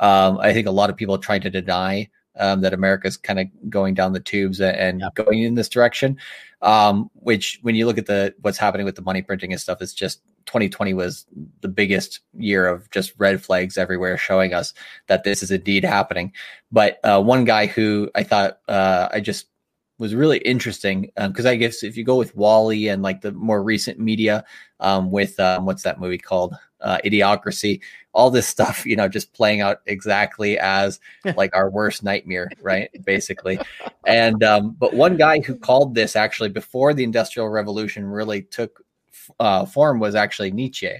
um, 0.00 0.38
I 0.38 0.52
think 0.52 0.66
a 0.66 0.70
lot 0.72 0.90
of 0.90 0.96
people 0.96 1.18
trying 1.18 1.42
to 1.42 1.50
deny 1.50 2.08
um, 2.38 2.62
that 2.62 2.72
America's 2.72 3.16
kind 3.16 3.38
of 3.38 3.46
going 3.68 3.92
down 3.94 4.12
the 4.12 4.20
tubes 4.20 4.60
and, 4.60 4.76
and 4.76 5.00
Yeah. 5.00 5.24
going 5.24 5.42
in 5.42 5.54
this 5.56 5.68
direction. 5.68 6.16
Um, 6.62 7.10
which, 7.14 7.58
when 7.62 7.74
you 7.74 7.86
look 7.86 7.96
at 7.96 8.04
the 8.04 8.34
what's 8.42 8.58
happening 8.58 8.84
with 8.84 8.94
the 8.94 9.02
money 9.02 9.22
printing 9.22 9.50
and 9.50 9.60
stuff, 9.60 9.80
it's 9.80 9.94
just 9.94 10.20
2020 10.44 10.92
was 10.92 11.26
the 11.62 11.68
biggest 11.68 12.20
year 12.36 12.66
of 12.66 12.90
just 12.90 13.14
red 13.16 13.42
flags 13.42 13.78
everywhere, 13.78 14.18
showing 14.18 14.52
us 14.52 14.74
that 15.06 15.24
this 15.24 15.42
is 15.42 15.50
indeed 15.50 15.84
happening. 15.84 16.32
But 16.70 17.00
uh, 17.02 17.22
one 17.22 17.44
guy 17.44 17.66
who 17.66 18.10
I 18.14 18.24
thought 18.24 18.58
uh, 18.68 19.08
I 19.10 19.20
just 19.20 19.46
was 20.00 20.14
really 20.14 20.38
interesting 20.38 21.12
because 21.16 21.46
I 21.46 21.56
guess 21.56 21.82
if 21.82 21.96
you 21.96 22.04
go 22.04 22.16
with 22.16 22.34
WALL-E 22.34 22.88
and 22.88 23.02
like 23.02 23.20
the 23.20 23.32
more 23.32 23.62
recent 23.62 24.00
media 24.00 24.44
um, 24.80 25.10
with 25.10 25.38
um, 25.38 25.66
what's 25.66 25.82
that 25.82 26.00
movie 26.00 26.18
called 26.18 26.56
uh, 26.80 26.98
Idiocracy, 27.04 27.80
all 28.12 28.30
this 28.30 28.48
stuff, 28.48 28.86
you 28.86 28.96
know, 28.96 29.08
just 29.08 29.32
playing 29.34 29.60
out 29.60 29.82
exactly 29.86 30.58
as 30.58 31.00
like 31.36 31.54
our 31.54 31.70
worst 31.70 32.02
nightmare, 32.02 32.50
right? 32.62 32.90
Basically. 33.04 33.60
And 34.06 34.42
um, 34.42 34.74
but 34.78 34.94
one 34.94 35.16
guy 35.16 35.40
who 35.40 35.54
called 35.54 35.94
this 35.94 36.16
actually 36.16 36.48
before 36.48 36.94
the 36.94 37.04
Industrial 37.04 37.48
Revolution 37.48 38.06
really 38.06 38.42
took 38.42 38.82
uh, 39.38 39.66
form 39.66 40.00
was 40.00 40.14
actually 40.14 40.50
Nietzsche, 40.50 40.96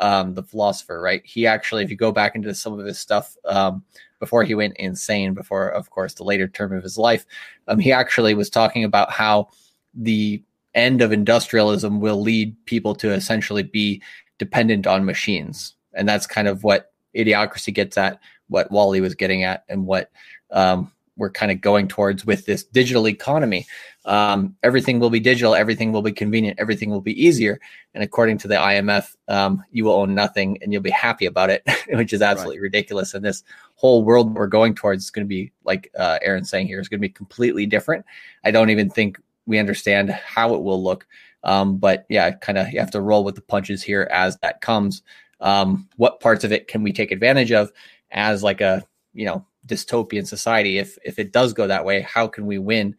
um, 0.00 0.34
the 0.34 0.42
philosopher, 0.42 1.00
right? 1.00 1.22
He 1.24 1.46
actually, 1.46 1.84
if 1.84 1.90
you 1.90 1.96
go 1.96 2.10
back 2.10 2.34
into 2.34 2.54
some 2.54 2.78
of 2.78 2.84
his 2.84 2.98
stuff 2.98 3.36
um, 3.44 3.84
before 4.18 4.42
he 4.42 4.54
went 4.54 4.76
insane, 4.78 5.34
before, 5.34 5.68
of 5.68 5.90
course, 5.90 6.14
the 6.14 6.24
later 6.24 6.48
term 6.48 6.72
of 6.72 6.82
his 6.82 6.98
life, 6.98 7.24
um, 7.68 7.78
he 7.78 7.92
actually 7.92 8.34
was 8.34 8.50
talking 8.50 8.84
about 8.84 9.10
how 9.12 9.48
the 9.94 10.42
end 10.74 11.02
of 11.02 11.12
industrialism 11.12 12.00
will 12.00 12.20
lead 12.20 12.56
people 12.64 12.94
to 12.94 13.12
essentially 13.12 13.62
be 13.62 14.02
dependent 14.38 14.86
on 14.86 15.04
machines. 15.04 15.74
And 15.94 16.08
that's 16.08 16.26
kind 16.26 16.48
of 16.48 16.64
what 16.64 16.92
idiocracy 17.16 17.74
gets 17.74 17.98
at, 17.98 18.20
what 18.48 18.70
WALL-E 18.70 19.00
was 19.00 19.14
getting 19.14 19.44
at, 19.44 19.64
and 19.68 19.86
what 19.86 20.10
um, 20.50 20.90
we're 21.20 21.30
kind 21.30 21.52
of 21.52 21.60
going 21.60 21.86
towards 21.86 22.24
with 22.24 22.46
this 22.46 22.64
digital 22.64 23.06
economy. 23.06 23.66
Um, 24.06 24.56
everything 24.62 24.98
will 24.98 25.10
be 25.10 25.20
digital, 25.20 25.54
everything 25.54 25.92
will 25.92 26.00
be 26.00 26.12
convenient, 26.12 26.58
everything 26.58 26.90
will 26.90 27.02
be 27.02 27.22
easier. 27.22 27.60
And 27.92 28.02
according 28.02 28.38
to 28.38 28.48
the 28.48 28.54
IMF, 28.54 29.14
um, 29.28 29.62
you 29.70 29.84
will 29.84 29.92
own 29.92 30.14
nothing 30.14 30.58
and 30.62 30.72
you'll 30.72 30.80
be 30.80 30.90
happy 30.90 31.26
about 31.26 31.50
it, 31.50 31.62
which 31.90 32.14
is 32.14 32.22
absolutely 32.22 32.58
ridiculous. 32.58 33.12
And 33.12 33.22
this 33.22 33.44
whole 33.74 34.02
world 34.02 34.34
we're 34.34 34.46
going 34.46 34.74
towards 34.74 35.04
is 35.04 35.10
going 35.10 35.26
to 35.26 35.28
be, 35.28 35.52
like 35.64 35.92
uh, 35.98 36.18
Aaron's 36.22 36.48
saying 36.48 36.66
here, 36.66 36.80
is 36.80 36.88
going 36.88 37.00
to 37.00 37.06
be 37.06 37.12
completely 37.12 37.66
different. 37.66 38.06
I 38.42 38.50
don't 38.50 38.70
even 38.70 38.88
think 38.88 39.20
we 39.44 39.58
understand 39.58 40.10
how 40.10 40.54
it 40.54 40.62
will 40.62 40.82
look. 40.82 41.06
Um, 41.44 41.76
but 41.76 42.06
yeah, 42.08 42.30
kind 42.30 42.56
of 42.56 42.72
you 42.72 42.80
have 42.80 42.90
to 42.92 43.00
roll 43.02 43.24
with 43.24 43.34
the 43.34 43.42
punches 43.42 43.82
here 43.82 44.08
as 44.10 44.38
that 44.38 44.62
comes. 44.62 45.02
Um, 45.40 45.86
what 45.96 46.20
parts 46.20 46.44
of 46.44 46.52
it 46.52 46.68
can 46.68 46.82
we 46.82 46.92
take 46.92 47.12
advantage 47.12 47.52
of 47.52 47.70
as 48.10 48.42
like 48.42 48.60
a 48.60 48.82
you 49.12 49.26
know 49.26 49.46
dystopian 49.66 50.26
society? 50.26 50.78
If 50.78 50.98
if 51.04 51.18
it 51.18 51.32
does 51.32 51.52
go 51.52 51.66
that 51.66 51.84
way, 51.84 52.02
how 52.02 52.26
can 52.26 52.46
we 52.46 52.58
win 52.58 52.96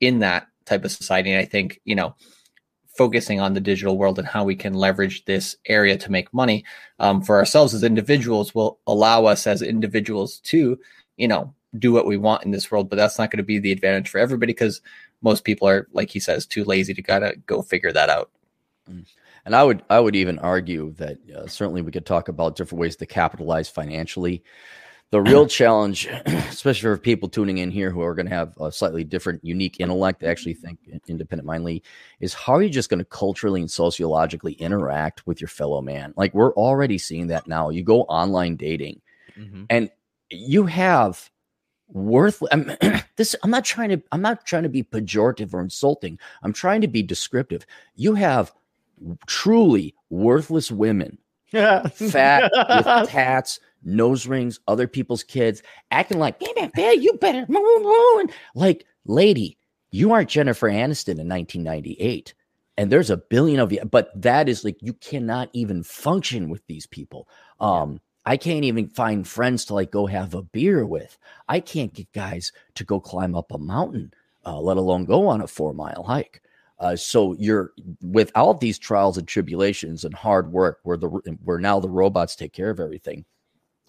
in 0.00 0.20
that 0.20 0.48
type 0.64 0.84
of 0.84 0.92
society? 0.92 1.30
And 1.32 1.40
I 1.40 1.44
think 1.44 1.80
you 1.84 1.94
know 1.94 2.14
focusing 2.96 3.40
on 3.40 3.54
the 3.54 3.60
digital 3.60 3.98
world 3.98 4.18
and 4.18 4.28
how 4.28 4.44
we 4.44 4.54
can 4.54 4.72
leverage 4.72 5.24
this 5.24 5.56
area 5.66 5.96
to 5.96 6.12
make 6.12 6.32
money 6.32 6.64
um, 7.00 7.20
for 7.22 7.36
ourselves 7.36 7.74
as 7.74 7.82
individuals 7.82 8.54
will 8.54 8.78
allow 8.86 9.24
us 9.24 9.46
as 9.46 9.62
individuals 9.62 10.38
to 10.40 10.78
you 11.16 11.26
know 11.26 11.52
do 11.76 11.92
what 11.92 12.06
we 12.06 12.16
want 12.16 12.44
in 12.44 12.52
this 12.52 12.70
world 12.70 12.88
but 12.88 12.94
that's 12.94 13.18
not 13.18 13.32
going 13.32 13.38
to 13.38 13.42
be 13.42 13.58
the 13.58 13.72
advantage 13.72 14.08
for 14.08 14.18
everybody 14.18 14.52
because 14.52 14.80
most 15.22 15.42
people 15.42 15.66
are 15.66 15.88
like 15.92 16.08
he 16.08 16.20
says 16.20 16.46
too 16.46 16.62
lazy 16.62 16.94
to 16.94 17.02
gotta 17.02 17.34
go 17.46 17.62
figure 17.62 17.90
that 17.90 18.08
out 18.08 18.30
And 19.46 19.54
I 19.54 19.62
would 19.62 19.82
I 19.90 20.00
would 20.00 20.16
even 20.16 20.38
argue 20.38 20.92
that 20.92 21.18
uh, 21.30 21.46
certainly 21.46 21.82
we 21.82 21.92
could 21.92 22.06
talk 22.06 22.28
about 22.28 22.56
different 22.56 22.80
ways 22.80 22.96
to 22.96 23.06
capitalize 23.06 23.68
financially. 23.68 24.42
The 25.10 25.20
real 25.20 25.46
challenge, 25.46 26.08
especially 26.26 26.88
for 26.88 26.96
people 26.98 27.28
tuning 27.28 27.58
in 27.58 27.70
here 27.70 27.90
who 27.90 28.02
are 28.02 28.14
going 28.14 28.26
to 28.26 28.34
have 28.34 28.56
a 28.58 28.72
slightly 28.72 29.04
different, 29.04 29.44
unique 29.44 29.76
intellect, 29.78 30.20
they 30.20 30.26
actually 30.26 30.54
think 30.54 30.78
independent 31.06 31.46
mindedly, 31.46 31.84
is 32.18 32.34
how 32.34 32.54
are 32.54 32.62
you 32.62 32.68
just 32.70 32.90
going 32.90 32.98
to 32.98 33.04
culturally 33.04 33.60
and 33.60 33.70
sociologically 33.70 34.54
interact 34.54 35.24
with 35.24 35.40
your 35.40 35.48
fellow 35.48 35.80
man? 35.80 36.14
Like 36.16 36.34
we're 36.34 36.52
already 36.54 36.98
seeing 36.98 37.28
that 37.28 37.46
now. 37.46 37.70
You 37.70 37.84
go 37.84 38.02
online 38.02 38.56
dating, 38.56 39.00
Mhm. 39.38 39.66
and 39.70 39.90
you 40.30 40.66
have 40.66 41.30
worthless. 41.88 42.48
I'm, 42.52 42.72
this 43.16 43.36
I'm 43.44 43.50
not 43.50 43.64
trying 43.64 43.90
to 43.90 44.02
I'm 44.10 44.22
not 44.22 44.44
trying 44.46 44.64
to 44.64 44.68
be 44.68 44.82
pejorative 44.82 45.54
or 45.54 45.60
insulting. 45.60 46.18
I'm 46.42 46.52
trying 46.52 46.80
to 46.80 46.88
be 46.88 47.02
descriptive. 47.02 47.66
You 47.94 48.14
have 48.14 48.52
truly 49.26 49.94
worthless 50.10 50.72
women, 50.72 51.18
fat 51.52 52.50
with 52.52 53.08
tats, 53.10 53.60
nose 53.84 54.26
rings, 54.26 54.60
other 54.68 54.88
people's 54.88 55.22
kids, 55.22 55.62
acting 55.90 56.18
like, 56.18 56.40
man, 56.40 56.70
man, 56.76 57.02
you 57.02 57.14
better, 57.14 57.46
like, 58.54 58.86
lady, 59.04 59.58
you 59.90 60.12
aren't 60.12 60.30
Jennifer 60.30 60.68
Aniston 60.68 61.20
in 61.20 61.28
1998. 61.28 62.34
And 62.76 62.90
there's 62.90 63.10
a 63.10 63.16
billion 63.16 63.60
of 63.60 63.72
you, 63.72 63.84
but 63.84 64.10
that 64.20 64.48
is 64.48 64.64
like, 64.64 64.76
you 64.80 64.94
cannot 64.94 65.48
even 65.52 65.82
function 65.82 66.48
with 66.48 66.66
these 66.66 66.86
people. 66.86 67.28
Um, 67.60 68.00
I 68.26 68.36
can't 68.36 68.64
even 68.64 68.88
find 68.88 69.26
friends 69.26 69.64
to 69.66 69.74
like 69.74 69.90
go 69.90 70.06
have 70.06 70.34
a 70.34 70.42
beer 70.42 70.86
with. 70.86 71.18
I 71.48 71.60
can't 71.60 71.92
get 71.92 72.10
guys 72.12 72.52
to 72.74 72.84
go 72.84 72.98
climb 72.98 73.34
up 73.34 73.52
a 73.52 73.58
mountain, 73.58 74.12
uh, 74.46 74.58
let 74.60 74.76
alone 74.78 75.04
go 75.04 75.28
on 75.28 75.42
a 75.42 75.46
four 75.46 75.74
mile 75.74 76.02
hike. 76.02 76.42
Uh, 76.78 76.96
so 76.96 77.34
you're 77.38 77.72
with 78.02 78.32
all 78.34 78.54
these 78.54 78.78
trials 78.78 79.18
and 79.18 79.28
tribulations 79.28 80.04
and 80.04 80.14
hard 80.14 80.50
work, 80.52 80.80
where 80.82 80.96
the 80.96 81.08
where 81.44 81.58
now 81.58 81.78
the 81.78 81.88
robots 81.88 82.34
take 82.34 82.52
care 82.52 82.70
of 82.70 82.80
everything. 82.80 83.24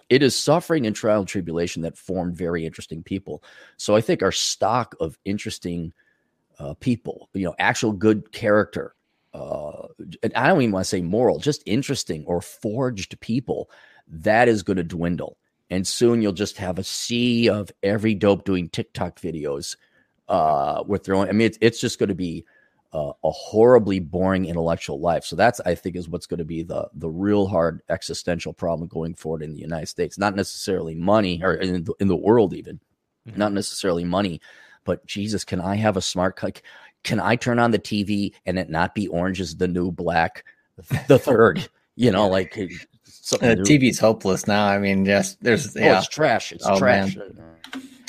It 0.10 0.22
is 0.22 0.36
suffering 0.36 0.86
and 0.86 0.96
trial 0.96 1.20
and 1.20 1.28
tribulation 1.28 1.82
that 1.82 1.98
formed 1.98 2.36
very 2.36 2.66
interesting 2.66 3.04
people. 3.04 3.44
So 3.78 3.96
I 3.96 4.02
think 4.02 4.22
our 4.22 4.32
stock 4.32 4.96
of 5.00 5.18
interesting 5.26 5.94
uh, 6.60 6.76
people, 6.76 7.30
you 7.34 7.46
know, 7.46 7.56
actual 7.58 7.92
good 7.92 8.32
character, 8.32 8.96
uh, 9.34 9.88
and 10.24 10.34
I 10.36 10.48
don't 10.48 10.62
even 10.62 10.72
want 10.72 10.86
to 10.86 10.90
say 10.90 11.02
moral, 11.02 11.40
just 11.40 11.64
interesting 11.66 12.24
or 12.26 12.40
forged 12.42 13.20
people 13.20 13.70
that 14.08 14.48
is 14.48 14.64
going 14.64 14.78
to 14.78 14.84
dwindle. 14.84 15.38
And 15.70 15.86
soon 15.86 16.22
you'll 16.22 16.32
just 16.32 16.58
have 16.58 16.78
a 16.78 16.84
sea 16.84 17.50
of 17.50 17.72
every 17.82 18.14
dope 18.14 18.46
doing 18.46 18.70
TikTok 18.70 19.20
videos 19.20 19.76
uh, 20.30 20.84
with 20.86 21.04
their 21.04 21.16
own. 21.16 21.28
I 21.28 21.32
mean, 21.32 21.48
it's, 21.48 21.58
it's 21.60 21.82
just 21.82 22.00
going 22.00 22.10
to 22.10 22.16
be 22.16 22.46
uh, 22.96 23.12
a 23.26 23.30
horribly 23.30 24.00
boring 24.00 24.46
intellectual 24.46 25.02
life. 25.02 25.26
So 25.26 25.36
that's, 25.36 25.60
I 25.66 25.76
think, 25.76 25.98
is 25.98 26.08
what's 26.08 26.28
going 26.28 26.38
to 26.38 26.46
be 26.46 26.64
the 26.64 26.88
the 26.94 27.10
real 27.10 27.46
hard 27.46 27.82
existential 27.90 28.54
problem 28.54 28.88
going 28.88 29.16
forward 29.16 29.44
in 29.44 29.54
the 29.54 29.60
United 29.60 29.88
States. 29.88 30.18
Not 30.18 30.36
necessarily 30.36 30.96
money, 30.96 31.44
or 31.44 31.56
in 31.56 31.84
the, 31.84 31.94
in 32.00 32.08
the 32.08 32.16
world 32.16 32.54
even, 32.54 32.80
mm-hmm. 33.28 33.38
not 33.38 33.52
necessarily 33.52 34.06
money, 34.06 34.40
but 34.86 35.06
Jesus, 35.06 35.44
can 35.44 35.60
I 35.60 35.76
have 35.76 35.98
a 35.98 36.02
smart? 36.02 36.40
Can 37.04 37.20
I 37.20 37.36
turn 37.36 37.60
on 37.60 37.72
the 37.72 37.80
TV 37.80 38.34
and 38.46 38.58
it 38.58 38.70
not 38.70 38.96
be 38.96 39.10
orange 39.10 39.42
is 39.42 39.58
the 39.58 39.68
new 39.68 39.92
black? 39.92 40.46
The 41.08 41.20
third, 41.20 41.68
you 41.98 42.12
know, 42.12 42.30
like 42.30 42.58
uh, 42.58 42.66
TV's 43.66 44.00
hopeless 44.00 44.48
now. 44.48 44.68
I 44.68 44.78
mean, 44.78 45.04
just 45.04 45.44
there's 45.44 45.76
oh, 45.76 45.80
yeah, 45.82 45.98
it's 45.98 46.08
trash. 46.08 46.54
It's 46.54 46.66
oh, 46.66 46.80
trash. 46.80 47.18
Man. 47.18 47.42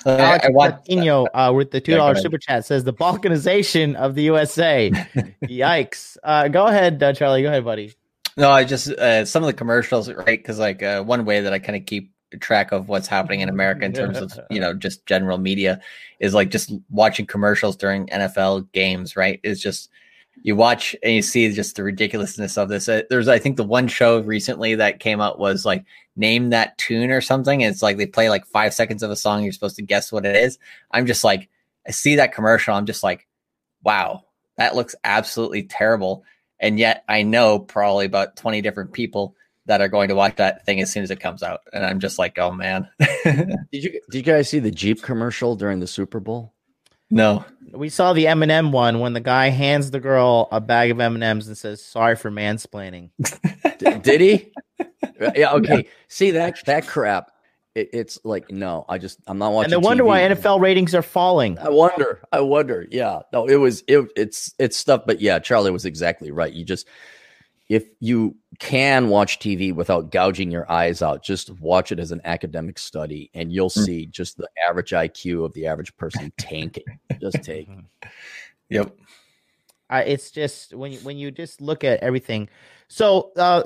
Uh, 0.06 0.18
Alex 0.20 0.44
I, 0.44 0.48
I 0.48 0.50
want, 0.52 0.74
Martino, 0.74 1.26
uh, 1.34 1.52
with 1.52 1.72
the 1.72 1.80
two 1.80 1.96
dollar 1.96 2.14
yeah, 2.14 2.20
super 2.20 2.38
chat 2.38 2.64
says 2.64 2.84
the 2.84 2.92
balkanization 2.92 3.96
of 3.96 4.14
the 4.14 4.22
USA. 4.22 4.90
Yikes! 5.42 6.16
Uh, 6.22 6.46
go 6.46 6.66
ahead, 6.66 7.02
uh, 7.02 7.12
Charlie. 7.12 7.42
Go 7.42 7.48
ahead, 7.48 7.64
buddy. 7.64 7.92
No, 8.36 8.50
I 8.50 8.62
just 8.62 8.88
uh, 8.88 9.24
some 9.24 9.42
of 9.42 9.48
the 9.48 9.52
commercials, 9.52 10.08
right? 10.08 10.38
Because 10.38 10.60
like 10.60 10.80
uh, 10.82 11.02
one 11.02 11.24
way 11.24 11.40
that 11.40 11.52
I 11.52 11.58
kind 11.58 11.76
of 11.76 11.86
keep 11.86 12.12
track 12.40 12.70
of 12.70 12.88
what's 12.88 13.08
happening 13.08 13.40
in 13.40 13.48
America 13.48 13.84
in 13.84 13.92
terms 13.92 14.18
of 14.18 14.38
you 14.48 14.60
know 14.60 14.74
just 14.74 15.06
general 15.06 15.38
media 15.38 15.80
is 16.20 16.34
like 16.34 16.50
just 16.50 16.72
watching 16.88 17.26
commercials 17.26 17.76
during 17.76 18.06
NFL 18.06 18.70
games, 18.72 19.16
right? 19.16 19.40
Is 19.42 19.60
just 19.60 19.90
you 20.42 20.54
watch 20.54 20.94
and 21.02 21.14
you 21.14 21.22
see 21.22 21.50
just 21.52 21.76
the 21.76 21.82
ridiculousness 21.82 22.56
of 22.56 22.68
this. 22.68 22.88
Uh, 22.88 23.02
there's, 23.10 23.28
I 23.28 23.38
think, 23.38 23.56
the 23.56 23.64
one 23.64 23.88
show 23.88 24.20
recently 24.20 24.74
that 24.76 25.00
came 25.00 25.20
out 25.20 25.38
was 25.38 25.64
like 25.64 25.84
name 26.14 26.50
that 26.50 26.78
tune 26.78 27.10
or 27.10 27.20
something. 27.20 27.62
And 27.62 27.72
it's 27.72 27.82
like 27.82 27.96
they 27.96 28.06
play 28.06 28.28
like 28.28 28.46
five 28.46 28.72
seconds 28.74 29.02
of 29.02 29.10
a 29.10 29.16
song. 29.16 29.42
You're 29.42 29.52
supposed 29.52 29.76
to 29.76 29.82
guess 29.82 30.12
what 30.12 30.26
it 30.26 30.36
is. 30.36 30.58
I'm 30.90 31.06
just 31.06 31.24
like, 31.24 31.48
I 31.86 31.90
see 31.90 32.16
that 32.16 32.32
commercial. 32.32 32.74
I'm 32.74 32.86
just 32.86 33.02
like, 33.02 33.26
wow, 33.82 34.24
that 34.56 34.74
looks 34.74 34.94
absolutely 35.04 35.64
terrible. 35.64 36.24
And 36.58 36.78
yet 36.78 37.04
I 37.08 37.22
know 37.22 37.58
probably 37.58 38.06
about 38.06 38.36
20 38.36 38.60
different 38.62 38.92
people 38.92 39.34
that 39.66 39.80
are 39.80 39.88
going 39.88 40.08
to 40.08 40.14
watch 40.14 40.36
that 40.36 40.64
thing 40.64 40.80
as 40.80 40.92
soon 40.92 41.02
as 41.02 41.10
it 41.10 41.20
comes 41.20 41.42
out. 41.42 41.60
And 41.72 41.84
I'm 41.84 42.00
just 42.00 42.18
like, 42.18 42.38
oh 42.38 42.52
man. 42.52 42.88
did 43.24 43.56
you 43.72 44.00
did 44.10 44.14
you 44.14 44.22
guys 44.22 44.48
see 44.48 44.60
the 44.60 44.70
Jeep 44.70 45.02
commercial 45.02 45.56
during 45.56 45.80
the 45.80 45.86
Super 45.86 46.20
Bowl? 46.20 46.54
No. 47.10 47.44
We 47.72 47.88
saw 47.88 48.12
the 48.12 48.26
M&M 48.28 48.72
one 48.72 49.00
when 49.00 49.12
the 49.12 49.20
guy 49.20 49.48
hands 49.48 49.90
the 49.90 50.00
girl 50.00 50.48
a 50.50 50.60
bag 50.60 50.90
of 50.90 51.00
M&Ms 51.00 51.46
and 51.48 51.58
says, 51.58 51.82
"Sorry 51.82 52.16
for 52.16 52.30
mansplaining." 52.30 53.10
D- 53.78 53.98
did 53.98 54.20
he? 54.20 54.52
yeah. 55.34 55.52
Okay. 55.54 55.76
Yeah. 55.76 55.82
See 56.08 56.30
that 56.32 56.64
that 56.66 56.86
crap. 56.86 57.30
It, 57.74 57.90
it's 57.92 58.18
like 58.24 58.50
no, 58.50 58.84
I 58.88 58.98
just 58.98 59.18
I'm 59.26 59.38
not 59.38 59.52
watching. 59.52 59.74
And 59.74 59.84
I 59.84 59.86
wonder 59.86 60.04
TV. 60.04 60.06
why 60.06 60.20
NFL 60.20 60.60
ratings 60.60 60.94
are 60.94 61.02
falling. 61.02 61.58
I 61.58 61.68
wonder. 61.68 62.22
I 62.32 62.40
wonder. 62.40 62.86
Yeah. 62.90 63.20
No, 63.32 63.46
it 63.46 63.56
was 63.56 63.84
it. 63.86 64.08
It's 64.16 64.54
it's 64.58 64.76
stuff. 64.76 65.02
But 65.06 65.20
yeah, 65.20 65.38
Charlie 65.38 65.70
was 65.70 65.84
exactly 65.84 66.30
right. 66.30 66.52
You 66.52 66.64
just 66.64 66.86
if 67.68 67.88
you 68.00 68.36
can 68.58 69.08
watch 69.08 69.38
TV 69.38 69.74
without 69.74 70.10
gouging 70.12 70.50
your 70.50 70.70
eyes 70.70 71.02
out, 71.02 71.22
just 71.22 71.50
watch 71.58 71.90
it 71.90 71.98
as 71.98 72.12
an 72.12 72.20
academic 72.24 72.78
study, 72.78 73.30
and 73.34 73.52
you'll 73.52 73.70
mm. 73.70 73.84
see 73.84 74.06
just 74.06 74.36
the 74.36 74.48
average 74.68 74.90
IQ 74.90 75.44
of 75.44 75.52
the 75.54 75.66
average 75.66 75.96
person 75.96 76.32
tanking. 76.38 76.84
just 77.20 77.42
take. 77.42 77.68
Yep. 78.68 78.96
Uh, 79.88 80.02
it's 80.04 80.32
just 80.32 80.74
when 80.74 80.90
you, 80.90 80.98
when 80.98 81.16
you 81.16 81.30
just 81.30 81.60
look 81.60 81.84
at 81.84 82.00
everything. 82.00 82.48
So, 82.88 83.30
uh, 83.36 83.62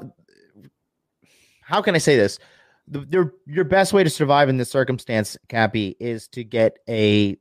how 1.63 1.81
can 1.81 1.95
I 1.95 1.99
say 1.99 2.17
this? 2.17 2.39
The, 2.87 2.99
the, 3.01 3.33
your 3.47 3.65
best 3.65 3.95
way 3.95 4.05
to 4.05 4.11
survive 4.11 4.51
in 4.51 4.59
this 4.59 4.71
circumstance, 4.71 5.39
Cappy, 5.49 5.97
is 5.99 6.29
to 6.29 6.45
get 6.45 6.81
a 6.87 7.39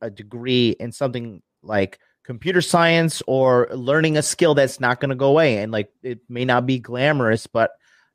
a 0.00 0.10
degree 0.10 0.70
in 0.80 0.92
something 0.92 1.42
like 1.62 1.98
computer 2.26 2.60
science 2.60 3.22
or 3.26 3.68
learning 3.72 4.18
a 4.18 4.22
skill 4.22 4.54
that's 4.54 4.80
not 4.80 5.00
going 5.00 5.10
to 5.10 5.16
go 5.16 5.28
away. 5.28 5.58
And 5.58 5.72
like 5.72 5.90
it 6.02 6.18
may 6.28 6.44
not 6.44 6.66
be 6.66 6.78
glamorous 6.78 7.46
but 7.46 7.70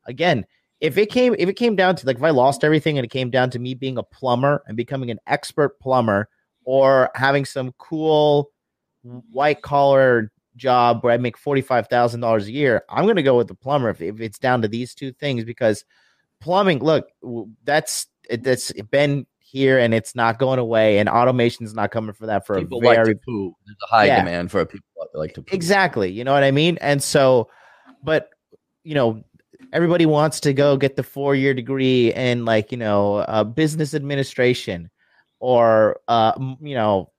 again 0.06 0.44
if 0.80 0.98
it 0.98 1.10
came 1.10 1.34
if 1.38 1.48
it 1.48 1.54
came 1.54 1.76
down 1.76 1.96
to 1.96 2.06
like 2.06 2.16
if 2.16 2.22
i 2.22 2.30
lost 2.30 2.64
everything 2.64 2.98
and 2.98 3.04
it 3.04 3.10
came 3.10 3.30
down 3.30 3.48
to 3.50 3.58
me 3.58 3.74
being 3.74 3.98
a 3.98 4.02
plumber 4.02 4.62
and 4.66 4.76
becoming 4.76 5.10
an 5.10 5.20
expert 5.26 5.78
plumber 5.80 6.28
or 6.64 7.10
having 7.14 7.44
some 7.44 7.72
cool 7.78 8.50
white 9.02 9.62
collar 9.62 10.30
job 10.56 11.02
where 11.02 11.12
i 11.12 11.16
make 11.16 11.38
$45000 11.38 12.42
a 12.42 12.52
year 12.52 12.82
i'm 12.90 13.04
going 13.04 13.16
to 13.16 13.22
go 13.22 13.36
with 13.36 13.48
the 13.48 13.54
plumber 13.54 13.90
if, 13.90 14.02
if 14.02 14.20
it's 14.20 14.38
down 14.38 14.62
to 14.62 14.68
these 14.68 14.94
two 14.94 15.12
things 15.12 15.44
because 15.44 15.84
plumbing 16.40 16.80
look 16.80 17.08
that's 17.64 18.08
that's 18.40 18.72
been 18.90 19.26
here 19.52 19.78
and 19.78 19.92
it's 19.92 20.14
not 20.14 20.38
going 20.38 20.58
away 20.58 20.98
and 20.98 21.10
automation 21.10 21.66
is 21.66 21.74
not 21.74 21.90
coming 21.90 22.14
for 22.14 22.24
that 22.26 22.46
for 22.46 22.58
people 22.58 22.78
a 22.78 22.80
very 22.80 23.08
like 23.08 23.22
poo. 23.22 23.54
There's 23.66 23.76
a 23.82 23.86
high 23.86 24.06
yeah. 24.06 24.24
demand 24.24 24.50
for 24.50 24.64
people 24.64 24.86
that 25.12 25.18
like 25.18 25.34
to 25.34 25.42
poo. 25.42 25.54
Exactly. 25.54 26.10
You 26.10 26.24
know 26.24 26.32
what 26.32 26.42
I 26.42 26.50
mean? 26.50 26.78
And 26.80 27.02
so, 27.02 27.50
but 28.02 28.30
you 28.82 28.94
know, 28.94 29.22
everybody 29.74 30.06
wants 30.06 30.40
to 30.40 30.54
go 30.54 30.78
get 30.78 30.96
the 30.96 31.02
four 31.02 31.34
year 31.34 31.52
degree 31.52 32.14
in 32.14 32.46
like, 32.46 32.72
you 32.72 32.78
know, 32.78 33.16
uh, 33.16 33.44
business 33.44 33.92
administration 33.92 34.88
or, 35.38 36.00
uh, 36.08 36.32
you 36.62 36.74
know, 36.74 37.10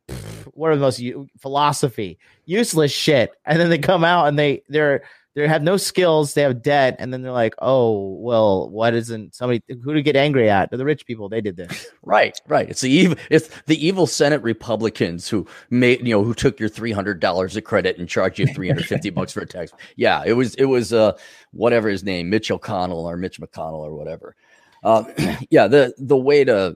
what 0.55 0.71
are 0.71 0.75
the 0.75 0.81
most 0.81 1.03
philosophy, 1.39 2.17
useless 2.45 2.91
shit. 2.91 3.31
And 3.45 3.59
then 3.59 3.69
they 3.69 3.77
come 3.77 4.03
out 4.03 4.27
and 4.27 4.39
they, 4.39 4.63
they're, 4.69 5.03
they 5.35 5.47
have 5.47 5.63
no 5.63 5.77
skills, 5.77 6.33
they 6.33 6.43
have 6.43 6.61
debt, 6.61 6.95
and 6.99 7.11
then 7.11 7.23
they're 7.23 7.31
like, 7.31 7.55
oh, 7.59 8.13
well, 8.19 8.69
what 8.69 8.93
isn't 8.93 9.33
somebody 9.33 9.63
who 9.67 9.93
to 9.93 10.01
get 10.03 10.15
angry 10.15 10.49
at? 10.49 10.69
They're 10.69 10.77
the 10.77 10.85
rich 10.85 11.05
people. 11.05 11.27
They 11.29 11.41
did 11.41 11.57
this. 11.57 11.87
Right, 12.05 12.39
right. 12.47 12.69
It's 12.69 12.81
the 12.81 12.91
evil 12.91 13.17
it's 13.31 13.49
the 13.65 13.83
evil 13.83 14.05
Senate 14.05 14.43
Republicans 14.43 15.29
who 15.29 15.47
made 15.69 16.05
you 16.05 16.13
know 16.13 16.23
who 16.23 16.33
took 16.33 16.59
your 16.59 16.67
three 16.67 16.91
hundred 16.91 17.21
dollars 17.21 17.55
of 17.55 17.63
credit 17.63 17.97
and 17.97 18.09
charged 18.09 18.39
you 18.39 18.45
three 18.47 18.67
hundred 18.67 18.85
fifty 18.85 19.09
bucks 19.09 19.31
for 19.31 19.39
a 19.39 19.45
tax. 19.45 19.71
Yeah, 19.95 20.21
it 20.25 20.33
was 20.33 20.53
it 20.55 20.65
was 20.65 20.91
uh 20.91 21.17
whatever 21.51 21.87
his 21.87 22.03
name, 22.03 22.29
Mitch 22.29 22.51
O'Connell 22.51 23.05
or 23.05 23.15
Mitch 23.15 23.39
McConnell 23.39 23.79
or 23.79 23.95
whatever. 23.95 24.35
Uh, 24.83 25.05
yeah, 25.49 25.67
the 25.67 25.93
the 25.97 26.17
way 26.17 26.43
to 26.43 26.75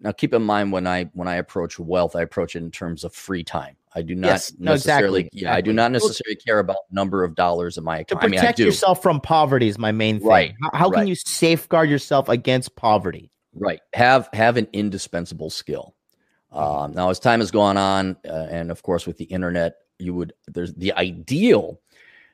now 0.00 0.12
keep 0.12 0.32
in 0.34 0.42
mind 0.42 0.72
when 0.72 0.86
I 0.86 1.04
when 1.12 1.28
I 1.28 1.36
approach 1.36 1.78
wealth, 1.78 2.16
I 2.16 2.22
approach 2.22 2.56
it 2.56 2.62
in 2.62 2.70
terms 2.70 3.04
of 3.04 3.14
free 3.14 3.44
time. 3.44 3.76
I 3.94 4.02
do 4.02 4.14
not 4.14 4.28
yes, 4.28 4.52
necessarily. 4.58 5.20
Exactly, 5.20 5.40
yeah, 5.40 5.48
exactly. 5.48 5.58
I 5.58 5.60
do 5.60 5.72
not 5.72 5.92
necessarily 5.92 6.36
care 6.36 6.58
about 6.58 6.76
number 6.90 7.24
of 7.24 7.34
dollars 7.34 7.78
in 7.78 7.84
my 7.84 7.98
account. 7.98 8.22
To 8.22 8.28
protect 8.28 8.58
I 8.58 8.62
mean, 8.62 8.66
yourself 8.66 9.02
from 9.02 9.20
poverty 9.20 9.68
is 9.68 9.78
my 9.78 9.92
main 9.92 10.18
thing. 10.18 10.28
Right. 10.28 10.54
How, 10.62 10.70
how 10.72 10.88
right. 10.90 11.00
can 11.00 11.06
you 11.08 11.14
safeguard 11.14 11.90
yourself 11.90 12.28
against 12.28 12.76
poverty? 12.76 13.30
Right. 13.54 13.80
Have 13.94 14.28
have 14.32 14.56
an 14.56 14.68
indispensable 14.72 15.50
skill. 15.50 15.94
Um, 16.52 16.92
now, 16.92 17.10
as 17.10 17.18
time 17.18 17.40
has 17.40 17.50
gone 17.50 17.76
on, 17.76 18.16
uh, 18.26 18.46
and 18.50 18.70
of 18.70 18.82
course 18.82 19.06
with 19.06 19.18
the 19.18 19.24
internet, 19.24 19.76
you 19.98 20.14
would 20.14 20.32
there's 20.46 20.74
the 20.74 20.92
ideal 20.94 21.80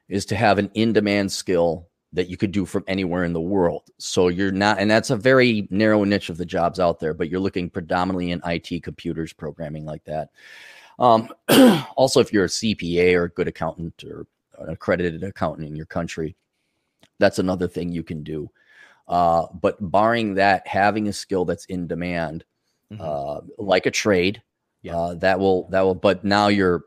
is 0.08 0.26
to 0.26 0.36
have 0.36 0.58
an 0.58 0.70
in-demand 0.74 1.32
skill 1.32 1.88
that 2.14 2.28
you 2.28 2.36
could 2.36 2.52
do 2.52 2.64
from 2.64 2.84
anywhere 2.86 3.24
in 3.24 3.32
the 3.32 3.40
world. 3.40 3.82
So 3.98 4.28
you're 4.28 4.52
not, 4.52 4.78
and 4.78 4.90
that's 4.90 5.10
a 5.10 5.16
very 5.16 5.66
narrow 5.70 6.04
niche 6.04 6.30
of 6.30 6.36
the 6.36 6.46
jobs 6.46 6.78
out 6.78 7.00
there, 7.00 7.12
but 7.12 7.28
you're 7.28 7.40
looking 7.40 7.68
predominantly 7.68 8.30
in 8.30 8.40
IT, 8.46 8.84
computers, 8.84 9.32
programming 9.32 9.84
like 9.84 10.04
that. 10.04 10.28
Um, 10.98 11.28
also, 11.96 12.20
if 12.20 12.32
you're 12.32 12.44
a 12.44 12.48
CPA 12.48 13.14
or 13.14 13.24
a 13.24 13.30
good 13.30 13.48
accountant 13.48 14.04
or 14.04 14.26
an 14.58 14.70
accredited 14.70 15.22
accountant 15.22 15.66
in 15.66 15.76
your 15.76 15.86
country, 15.86 16.36
that's 17.18 17.38
another 17.38 17.68
thing 17.68 17.90
you 17.92 18.02
can 18.02 18.22
do. 18.22 18.50
Uh, 19.08 19.46
but 19.60 19.76
barring 19.90 20.34
that, 20.34 20.66
having 20.66 21.08
a 21.08 21.12
skill 21.12 21.44
that's 21.44 21.66
in 21.66 21.86
demand 21.86 22.44
Mhm. 22.92 23.00
uh, 23.00 23.40
like 23.58 23.86
a 23.86 23.90
trade. 23.90 24.42
Yeah. 24.82 24.96
Uh, 24.96 25.14
that 25.14 25.38
will 25.40 25.68
that 25.70 25.80
will, 25.82 25.94
but 25.94 26.24
now 26.24 26.48
you're 26.48 26.84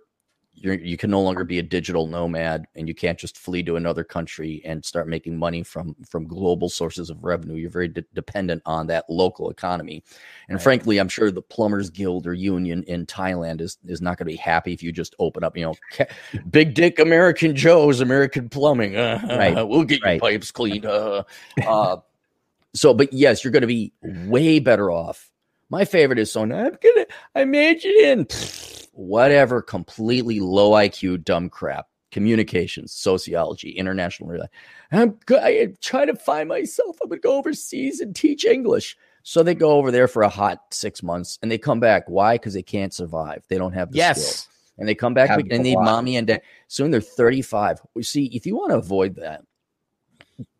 you're 0.59 0.73
you 0.73 0.97
can 0.97 1.11
no 1.11 1.21
longer 1.21 1.43
be 1.43 1.59
a 1.59 1.63
digital 1.63 2.07
nomad, 2.07 2.65
and 2.75 2.87
you 2.87 2.95
can't 2.95 3.19
just 3.19 3.37
flee 3.37 3.61
to 3.63 3.75
another 3.75 4.03
country 4.03 4.61
and 4.65 4.83
start 4.83 5.07
making 5.07 5.37
money 5.37 5.61
from 5.61 5.95
from 6.09 6.25
global 6.27 6.67
sources 6.67 7.09
of 7.11 7.23
revenue. 7.23 7.55
You're 7.55 7.69
very 7.69 7.87
de- 7.87 8.03
dependent 8.15 8.63
on 8.65 8.87
that 8.87 9.05
local 9.09 9.49
economy, 9.51 10.03
and 10.49 10.55
Right. 10.55 10.63
frankly, 10.63 10.97
I'm 10.97 11.09
sure 11.09 11.29
the 11.29 11.41
plumbers 11.43 11.89
guild 11.91 12.25
or 12.25 12.33
union 12.33 12.83
in 12.83 13.05
Thailand 13.05 13.61
is 13.61 13.77
is 13.85 14.01
not 14.01 14.17
going 14.17 14.25
to 14.25 14.33
be 14.33 14.35
happy 14.37 14.73
if 14.73 14.81
you 14.81 14.91
just 14.91 15.15
open 15.19 15.43
up, 15.43 15.55
you 15.55 15.65
know, 15.65 15.75
ca- 15.93 16.07
big 16.49 16.73
dick 16.73 16.97
American 16.99 17.55
Joe's 17.55 18.01
American 18.01 18.49
Plumbing. 18.49 18.95
Uh, 18.95 19.19
Right. 19.29 19.55
we'll 19.67 19.83
get 19.83 20.01
your 20.01 20.19
pipes 20.19 20.49
cleaned. 20.51 20.85
Uh, 20.85 21.23
uh, 21.67 21.97
so, 22.73 22.93
but 22.93 23.13
yes, 23.13 23.43
you're 23.43 23.51
going 23.51 23.61
to 23.61 23.67
be 23.67 23.93
way 24.01 24.59
better 24.59 24.89
off. 24.91 25.26
My 25.69 25.85
favorite 25.85 26.19
is 26.19 26.31
so 26.31 26.43
I'm 26.43 26.49
gonna 26.49 27.05
I 27.35 27.45
majored 27.45 27.91
in 27.91 28.25
pfft, 28.25 28.87
whatever 28.93 29.61
completely 29.61 30.39
low 30.39 30.71
IQ 30.71 31.23
dumb 31.23 31.49
crap. 31.49 31.87
Communications, 32.09 32.93
sociology, 32.93 33.71
international 33.71 34.29
I'm 34.91 35.19
go- 35.25 35.39
I 35.43 35.73
try 35.81 36.05
to 36.05 36.15
find 36.15 36.47
myself. 36.47 36.97
I'm 37.03 37.09
gonna 37.09 37.19
go 37.19 37.35
overseas 37.37 37.99
and 37.99 38.15
teach 38.15 38.45
English. 38.45 38.97
So 39.23 39.43
they 39.43 39.53
go 39.55 39.71
over 39.71 39.91
there 39.91 40.07
for 40.07 40.23
a 40.23 40.29
hot 40.29 40.73
six 40.73 41.03
months 41.03 41.37
and 41.41 41.51
they 41.51 41.57
come 41.57 41.81
back. 41.81 42.05
Why? 42.07 42.35
Because 42.35 42.53
they 42.53 42.63
can't 42.63 42.93
survive. 42.93 43.43
They 43.49 43.57
don't 43.57 43.73
have 43.73 43.91
the 43.91 43.99
skills 43.99 44.17
Yes. 44.17 44.47
and 44.77 44.87
they 44.87 44.95
come 44.95 45.13
back 45.13 45.29
Have 45.29 45.39
and 45.51 45.63
need 45.63 45.75
mommy 45.75 46.15
and 46.15 46.27
dad. 46.27 46.43
Soon 46.69 46.91
they're 46.91 47.01
35. 47.01 47.81
You 47.93 48.03
see, 48.03 48.27
if 48.27 48.45
you 48.45 48.55
want 48.55 48.71
to 48.71 48.77
avoid 48.77 49.15
that, 49.15 49.43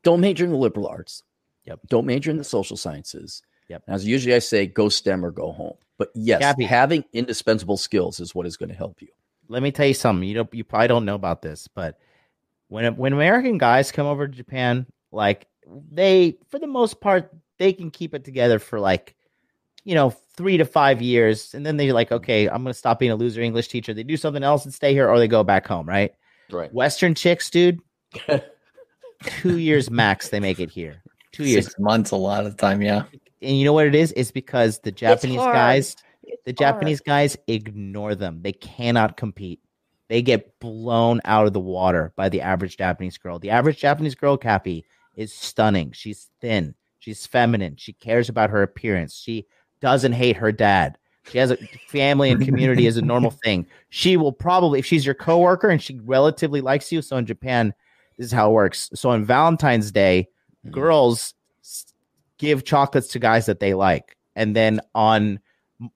don't 0.03 0.19
major 0.19 0.43
in 0.43 0.51
the 0.51 0.57
liberal 0.57 0.85
arts. 0.87 1.23
Yep. 1.63 1.79
Don't 1.87 2.05
major 2.05 2.29
in 2.29 2.37
the 2.37 2.43
social 2.43 2.75
sciences. 2.75 3.41
Yep. 3.69 3.83
As 3.87 4.05
usually 4.05 4.35
I 4.35 4.39
say, 4.39 4.65
go 4.65 4.89
STEM 4.89 5.25
or 5.25 5.31
go 5.31 5.51
home. 5.51 5.75
But 5.97 6.09
yes, 6.13 6.41
Cappy. 6.41 6.63
having 6.63 7.03
indispensable 7.13 7.77
skills 7.77 8.19
is 8.19 8.35
what 8.35 8.45
is 8.45 8.55
going 8.55 8.69
to 8.69 8.75
help 8.75 9.01
you. 9.01 9.09
let 9.49 9.63
me 9.63 9.71
tell 9.71 9.87
you 9.87 9.93
something. 9.93 10.27
You 10.27 10.35
don't 10.35 10.53
you 10.53 10.63
probably 10.63 10.87
don't 10.87 11.05
know 11.05 11.15
about 11.15 11.41
this, 11.41 11.67
but 11.73 11.97
when 12.67 12.95
when 12.97 13.13
American 13.13 13.57
guys 13.57 13.91
come 13.91 14.05
over 14.07 14.27
to 14.27 14.33
Japan, 14.33 14.85
like 15.11 15.47
they 15.91 16.37
for 16.49 16.59
the 16.59 16.67
most 16.67 17.01
part 17.01 17.33
they 17.57 17.73
can 17.73 17.89
keep 17.89 18.13
it 18.13 18.23
together 18.23 18.59
for 18.59 18.79
like 18.79 19.15
you 19.83 19.95
know 19.95 20.11
three 20.35 20.57
to 20.57 20.65
five 20.65 21.01
years, 21.01 21.53
and 21.55 21.65
then 21.65 21.77
they're 21.77 21.93
like, 21.93 22.11
okay, 22.11 22.47
I'm 22.47 22.63
gonna 22.63 22.73
stop 22.73 22.99
being 22.99 23.11
a 23.11 23.15
loser 23.15 23.41
English 23.41 23.69
teacher. 23.69 23.93
They 23.93 24.03
do 24.03 24.17
something 24.17 24.43
else 24.43 24.65
and 24.65 24.73
stay 24.73 24.93
here, 24.93 25.09
or 25.09 25.17
they 25.17 25.27
go 25.27 25.43
back 25.43 25.65
home. 25.65 25.87
Right? 25.87 26.13
Right. 26.51 26.71
Western 26.73 27.15
chicks, 27.15 27.49
dude, 27.49 27.81
two 29.23 29.57
years 29.57 29.89
max 29.89 30.29
they 30.29 30.39
make 30.39 30.59
it 30.59 30.69
here. 30.69 31.01
Two 31.31 31.45
years, 31.45 31.65
Six 31.65 31.79
months, 31.79 32.11
a 32.11 32.15
lot 32.15 32.45
of 32.45 32.51
the 32.51 32.57
time. 32.57 32.81
Yeah. 32.81 33.03
And 33.41 33.57
you 33.57 33.65
know 33.65 33.73
what 33.73 33.87
it 33.87 33.95
is? 33.95 34.13
It's 34.15 34.31
because 34.31 34.79
the 34.79 34.91
Japanese 34.91 35.37
hard. 35.39 35.53
guys 35.55 35.95
the 36.45 36.53
Japanese 36.53 36.99
guys 37.01 37.37
ignore 37.47 38.15
them. 38.15 38.41
They 38.41 38.53
cannot 38.53 39.17
compete. 39.17 39.59
They 40.09 40.21
get 40.21 40.59
blown 40.59 41.21
out 41.25 41.47
of 41.47 41.53
the 41.53 41.59
water 41.59 42.13
by 42.15 42.29
the 42.29 42.41
average 42.41 42.77
Japanese 42.77 43.17
girl. 43.17 43.39
The 43.39 43.49
average 43.49 43.77
Japanese 43.79 44.15
girl, 44.15 44.37
Cappy, 44.37 44.85
is 45.15 45.33
stunning. 45.33 45.91
She's 45.91 46.29
thin. 46.39 46.75
She's 46.99 47.25
feminine. 47.25 47.75
She 47.77 47.93
cares 47.93 48.29
about 48.29 48.49
her 48.49 48.63
appearance. 48.63 49.15
She 49.15 49.45
doesn't 49.81 50.13
hate 50.13 50.37
her 50.37 50.51
dad. 50.51 50.97
She 51.31 51.37
has 51.37 51.51
a 51.51 51.57
family 51.89 52.31
and 52.31 52.43
community 52.43 52.87
as 52.87 52.95
a 52.97 53.01
normal 53.01 53.31
thing. 53.43 53.67
She 53.89 54.15
will 54.15 54.31
probably, 54.31 54.79
if 54.79 54.85
she's 54.85 55.05
your 55.05 55.15
coworker 55.15 55.69
and 55.69 55.81
she 55.81 55.99
relatively 56.03 56.61
likes 56.61 56.91
you. 56.91 57.01
So 57.01 57.17
in 57.17 57.25
Japan, 57.25 57.73
this 58.17 58.27
is 58.27 58.31
how 58.31 58.49
it 58.49 58.53
works. 58.53 58.89
So 58.95 59.09
on 59.09 59.25
Valentine's 59.25 59.91
Day, 59.91 60.29
Mhm. 60.65 60.71
girls 60.71 61.33
give 62.37 62.63
chocolates 62.63 63.09
to 63.09 63.19
guys 63.19 63.45
that 63.47 63.59
they 63.59 63.73
like, 63.73 64.15
and 64.35 64.55
then 64.55 64.81
on 64.95 65.39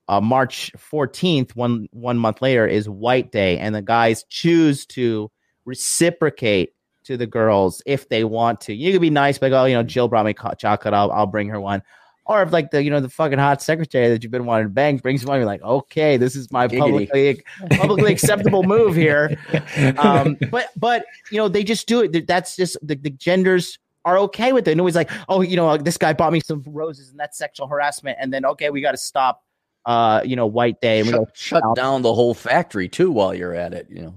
uh, 0.07 0.21
March 0.21 0.71
14th, 0.77 1.55
one 1.55 1.87
one 1.91 2.17
month 2.17 2.41
later, 2.41 2.67
is 2.67 2.87
White 2.87 3.31
Day, 3.31 3.57
and 3.57 3.73
the 3.73 3.81
guys 3.81 4.23
choose 4.29 4.85
to 4.87 5.31
reciprocate 5.65 6.73
to 7.03 7.17
the 7.17 7.27
girls 7.27 7.81
if 7.85 8.09
they 8.09 8.23
want 8.23 8.61
to. 8.61 8.73
You 8.73 8.91
could 8.91 9.01
be 9.01 9.09
nice, 9.09 9.41
like, 9.41 9.53
oh, 9.53 9.65
you 9.65 9.75
know, 9.75 9.83
Jill 9.83 10.07
brought 10.07 10.25
me 10.25 10.33
co- 10.33 10.53
chocolate, 10.53 10.93
I'll, 10.93 11.11
I'll 11.11 11.27
bring 11.27 11.49
her 11.49 11.59
one. 11.59 11.81
Or 12.25 12.43
if 12.43 12.53
like 12.53 12.69
the 12.69 12.83
you 12.83 12.91
know 12.91 12.99
the 12.99 13.09
fucking 13.09 13.39
hot 13.39 13.61
secretary 13.61 14.09
that 14.09 14.23
you've 14.23 14.31
been 14.31 14.45
wanting 14.45 14.67
to 14.67 14.73
bang 14.73 14.97
brings 14.97 15.23
you 15.23 15.27
one, 15.27 15.39
you're 15.39 15.45
like, 15.47 15.63
okay, 15.63 16.17
this 16.17 16.35
is 16.35 16.51
my 16.51 16.67
Giggity. 16.67 16.79
publicly 16.79 17.43
publicly 17.71 18.11
acceptable 18.13 18.63
move 18.63 18.95
here. 18.95 19.37
Um, 19.97 20.37
but 20.51 20.69
but 20.77 21.05
you 21.31 21.37
know 21.37 21.47
they 21.47 21.63
just 21.63 21.87
do 21.87 22.01
it. 22.01 22.27
That's 22.27 22.55
just 22.55 22.77
the, 22.81 22.95
the 22.95 23.09
genders 23.09 23.79
are 24.05 24.17
okay 24.19 24.53
with 24.53 24.67
it. 24.67 24.71
And 24.71 24.81
always 24.81 24.95
like, 24.95 25.09
oh, 25.29 25.41
you 25.41 25.55
know, 25.55 25.77
this 25.77 25.97
guy 25.97 26.13
bought 26.13 26.33
me 26.33 26.39
some 26.39 26.63
roses, 26.65 27.09
and 27.09 27.19
that's 27.19 27.37
sexual 27.37 27.67
harassment. 27.67 28.17
And 28.19 28.33
then 28.33 28.45
okay, 28.45 28.69
we 28.69 28.81
got 28.81 28.91
to 28.91 28.97
stop. 28.97 29.43
Uh, 29.83 30.21
you 30.23 30.35
know, 30.35 30.45
White 30.45 30.79
Day, 30.79 30.99
and 30.99 31.07
we 31.07 31.13
go 31.13 31.25
Shut, 31.33 31.35
shut 31.35 31.63
out. 31.63 31.75
down 31.75 32.03
the 32.03 32.13
whole 32.13 32.35
factory 32.35 32.87
too 32.87 33.11
while 33.11 33.33
you're 33.33 33.55
at 33.55 33.73
it. 33.73 33.87
You 33.89 34.03
know. 34.03 34.15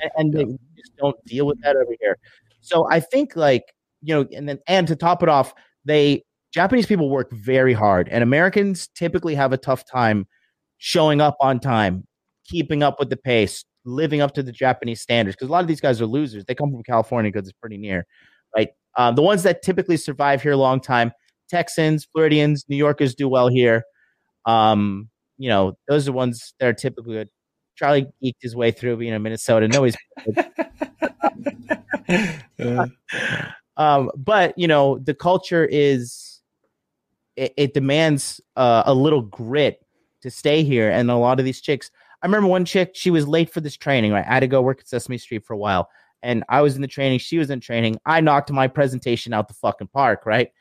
and, 0.00 0.10
and 0.16 0.32
they 0.32 0.44
just 0.74 0.96
don't 0.96 1.22
deal 1.26 1.46
with 1.46 1.60
that 1.60 1.76
over 1.76 1.92
here. 2.00 2.16
So 2.62 2.88
I 2.90 3.00
think 3.00 3.36
like 3.36 3.74
you 4.00 4.14
know, 4.14 4.26
and 4.34 4.48
then 4.48 4.58
and 4.66 4.86
to 4.88 4.96
top 4.96 5.22
it 5.22 5.28
off, 5.28 5.52
they 5.84 6.24
Japanese 6.52 6.86
people 6.86 7.10
work 7.10 7.30
very 7.30 7.72
hard, 7.72 8.08
and 8.08 8.22
Americans 8.22 8.88
typically 8.88 9.34
have 9.34 9.52
a 9.52 9.58
tough 9.58 9.84
time 9.84 10.26
showing 10.78 11.20
up 11.20 11.36
on 11.40 11.60
time, 11.60 12.06
keeping 12.44 12.82
up 12.82 12.98
with 12.98 13.10
the 13.10 13.16
pace, 13.16 13.64
living 13.84 14.20
up 14.20 14.34
to 14.34 14.42
the 14.42 14.52
Japanese 14.52 15.00
standards. 15.00 15.36
Because 15.36 15.48
a 15.48 15.52
lot 15.52 15.60
of 15.60 15.68
these 15.68 15.80
guys 15.80 16.00
are 16.00 16.06
losers. 16.06 16.44
They 16.44 16.54
come 16.54 16.70
from 16.70 16.82
California 16.82 17.30
because 17.30 17.48
it's 17.48 17.58
pretty 17.58 17.78
near? 17.78 18.06
Um, 18.96 19.14
the 19.14 19.22
ones 19.22 19.42
that 19.44 19.62
typically 19.62 19.96
survive 19.96 20.42
here 20.42 20.52
a 20.52 20.56
long 20.56 20.80
time: 20.80 21.12
Texans, 21.48 22.04
Floridians, 22.04 22.64
New 22.68 22.76
Yorkers 22.76 23.14
do 23.14 23.28
well 23.28 23.48
here. 23.48 23.84
Um, 24.46 25.08
you 25.38 25.48
know, 25.48 25.76
those 25.88 26.04
are 26.04 26.12
the 26.12 26.12
ones 26.12 26.54
that 26.58 26.66
are 26.66 26.72
typically 26.72 27.14
good. 27.14 27.28
Charlie 27.74 28.06
eked 28.20 28.42
his 28.42 28.54
way 28.54 28.70
through, 28.70 29.00
you 29.00 29.10
know, 29.10 29.18
Minnesota. 29.18 29.66
Nobody's 29.66 29.96
um, 33.76 34.10
but 34.16 34.56
you 34.56 34.68
know, 34.68 34.98
the 34.98 35.14
culture 35.14 35.64
is 35.64 36.40
it, 37.36 37.54
it 37.56 37.74
demands 37.74 38.40
uh, 38.56 38.82
a 38.86 38.94
little 38.94 39.22
grit 39.22 39.84
to 40.22 40.30
stay 40.30 40.62
here, 40.62 40.90
and 40.90 41.10
a 41.10 41.16
lot 41.16 41.38
of 41.38 41.44
these 41.44 41.60
chicks. 41.60 41.90
I 42.22 42.26
remember 42.26 42.48
one 42.48 42.64
chick; 42.64 42.92
she 42.94 43.10
was 43.10 43.26
late 43.26 43.52
for 43.52 43.60
this 43.60 43.76
training. 43.76 44.12
Right, 44.12 44.24
I 44.26 44.34
had 44.34 44.40
to 44.40 44.46
go 44.46 44.62
work 44.62 44.80
at 44.80 44.88
Sesame 44.88 45.18
Street 45.18 45.44
for 45.44 45.54
a 45.54 45.58
while, 45.58 45.88
and 46.22 46.44
I 46.48 46.60
was 46.60 46.76
in 46.76 46.82
the 46.82 46.88
training. 46.88 47.18
She 47.18 47.38
was 47.38 47.50
in 47.50 47.60
training. 47.60 47.98
I 48.06 48.20
knocked 48.20 48.50
my 48.50 48.68
presentation 48.68 49.32
out 49.32 49.48
the 49.48 49.54
fucking 49.54 49.88
park. 49.88 50.24
Right. 50.26 50.52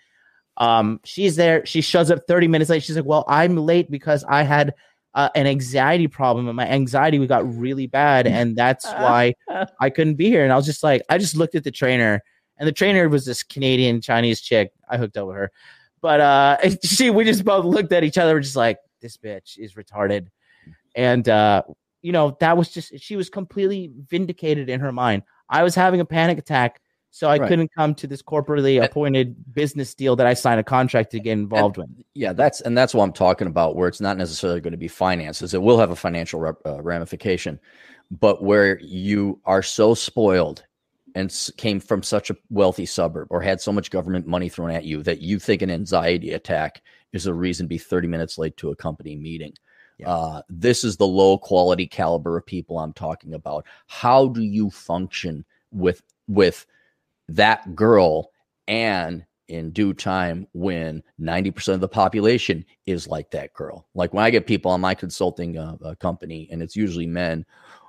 Um, 0.57 0.99
she's 1.03 1.36
there. 1.36 1.66
She 1.66 1.82
shows 1.82 2.12
up 2.12 2.20
30 2.28 2.47
minutes 2.47 2.70
late. 2.70 2.84
She's 2.84 2.95
like, 2.95 3.05
"Well, 3.05 3.26
I'm 3.28 3.55
late 3.55 3.89
because 3.89 4.24
I 4.26 4.43
had 4.43 4.74
uh, 5.14 5.30
an 5.36 5.47
anxiety 5.47 6.07
problem, 6.07 6.47
and 6.47 6.55
my 6.55 6.68
anxiety 6.68 7.20
we 7.20 7.28
got 7.28 7.51
really 7.55 7.88
bad, 7.88 8.28
and 8.28 8.55
that's 8.55 8.86
why 8.91 9.34
I 9.80 9.89
couldn't 9.89 10.16
be 10.16 10.30
here." 10.30 10.43
And 10.43 10.51
I 10.51 10.55
was 10.55 10.66
just 10.66 10.84
like, 10.84 11.01
I 11.09 11.18
just 11.18 11.36
looked 11.36 11.55
at 11.55 11.64
the 11.64 11.72
trainer, 11.72 12.22
and 12.57 12.68
the 12.68 12.74
trainer 12.74 13.07
was 13.09 13.26
this 13.26 13.43
Canadian 13.43 14.01
Chinese 14.01 14.41
chick. 14.41 14.72
I 14.89 14.97
hooked 14.97 15.18
up 15.18 15.28
with 15.28 15.38
her, 15.38 15.51
but 16.01 16.20
uh, 16.20 16.57
she 16.84 17.09
we 17.09 17.24
just 17.24 17.45
both 17.45 17.66
looked 17.66 17.91
at 17.91 18.03
each 18.03 18.18
other, 18.18 18.34
we're 18.34 18.41
just 18.41 18.55
like, 18.55 18.78
"This 19.01 19.18
bitch 19.18 19.57
is 19.57 19.76
retarded," 19.76 20.28
and 20.95 21.28
uh, 21.28 21.64
you 22.01 22.12
know 22.12 22.38
that 22.39 22.57
was 22.57 22.70
just 22.70 22.99
she 22.99 23.16
was 23.16 23.30
completely 23.30 23.91
vindicated 24.09 24.70
in 24.70 24.82
her 24.82 24.91
mind. 24.91 25.24
I 25.52 25.64
was 25.64 25.76
having 25.76 25.99
a 25.99 26.06
panic 26.06 26.38
attack. 26.39 26.82
So 27.14 27.28
I 27.28 27.38
Right. 27.38 27.49
couldn't 27.49 27.72
come 27.76 27.93
to 27.95 28.08
this 28.08 28.22
corporately 28.22 28.78
And- 28.78 28.86
appointed 28.86 29.36
business 29.54 29.93
deal 29.93 30.16
that 30.16 30.26
I 30.26 30.34
signed 30.34 30.62
a 30.62 30.64
contract 30.64 31.12
to 31.12 31.20
get 31.20 31.34
involved 31.34 31.76
with. 31.76 31.89
Yeah, 32.14 32.32
that's 32.32 32.62
and 32.62 32.76
that's 32.78 32.93
what 32.93 33.04
I'm 33.04 33.12
talking 33.12 33.47
about. 33.47 33.76
Where 33.76 33.89
it's 33.89 33.99
not 33.99 34.18
necessarily 34.18 34.62
going 34.62 34.72
to 34.72 34.78
be 34.78 34.88
finances; 34.88 35.54
it 35.54 35.62
will 35.62 35.78
have 35.78 35.91
a 35.91 35.95
financial 35.95 36.39
rep, 36.39 36.56
uh, 36.66 36.82
ramification, 36.82 37.60
but 38.10 38.41
where 38.41 38.80
you 38.80 39.41
are 39.43 39.62
so 39.62 39.93
spoiled 39.93 40.64
and 41.14 41.30
s- 41.30 41.52
came 41.58 41.82
from 41.82 42.02
such 42.02 42.30
a 42.30 42.38
wealthy 42.49 42.86
suburb 42.86 43.28
or 43.30 43.41
had 43.41 43.60
so 43.60 43.74
much 43.74 43.91
government 43.91 44.26
money 44.26 44.47
thrown 44.47 44.72
at 44.72 44.86
you 44.86 45.04
that 45.04 45.20
you 45.22 45.38
think 45.38 45.62
an 45.62 45.70
anxiety 45.70 46.32
attack 46.32 46.82
is 47.12 47.28
a 47.28 47.34
reason 47.34 47.66
to 47.66 47.68
be 47.68 47.78
30 47.78 48.08
minutes 48.08 48.38
late 48.38 48.56
to 48.56 48.70
a 48.72 48.76
company 48.78 49.18
meeting. 49.18 49.52
Yeah. 50.02 50.10
Uh, 50.10 50.41
this 50.49 50.84
is 50.84 50.97
the 50.97 51.08
low 51.08 51.38
quality 51.38 51.88
caliber 51.88 52.38
of 52.38 52.45
people 52.45 52.80
I'm 52.80 52.93
talking 52.93 53.34
about. 53.34 53.66
How 53.88 54.28
do 54.28 54.41
you 54.41 54.70
function 54.70 55.45
with 55.72 56.02
with 56.28 56.66
that 57.30 57.76
girl 57.76 58.32
and 58.68 59.26
in 59.52 59.72
due 59.72 59.93
time 59.93 60.47
when 60.54 61.04
90% 61.20 61.74
of 61.74 61.82
the 61.82 61.88
population 61.88 62.66
is 62.86 63.08
like 63.08 63.30
that 63.32 63.54
girl. 63.54 63.86
Like 63.93 64.14
when 64.14 64.24
I 64.24 64.30
get 64.30 64.47
people 64.47 64.72
on 64.72 64.80
my 64.80 64.95
consulting 64.95 65.58
uh, 65.58 65.76
uh, 65.84 65.95
company, 65.95 66.47
and 66.52 66.64
it's 66.64 66.76
usually 66.76 67.06
men. 67.06 67.45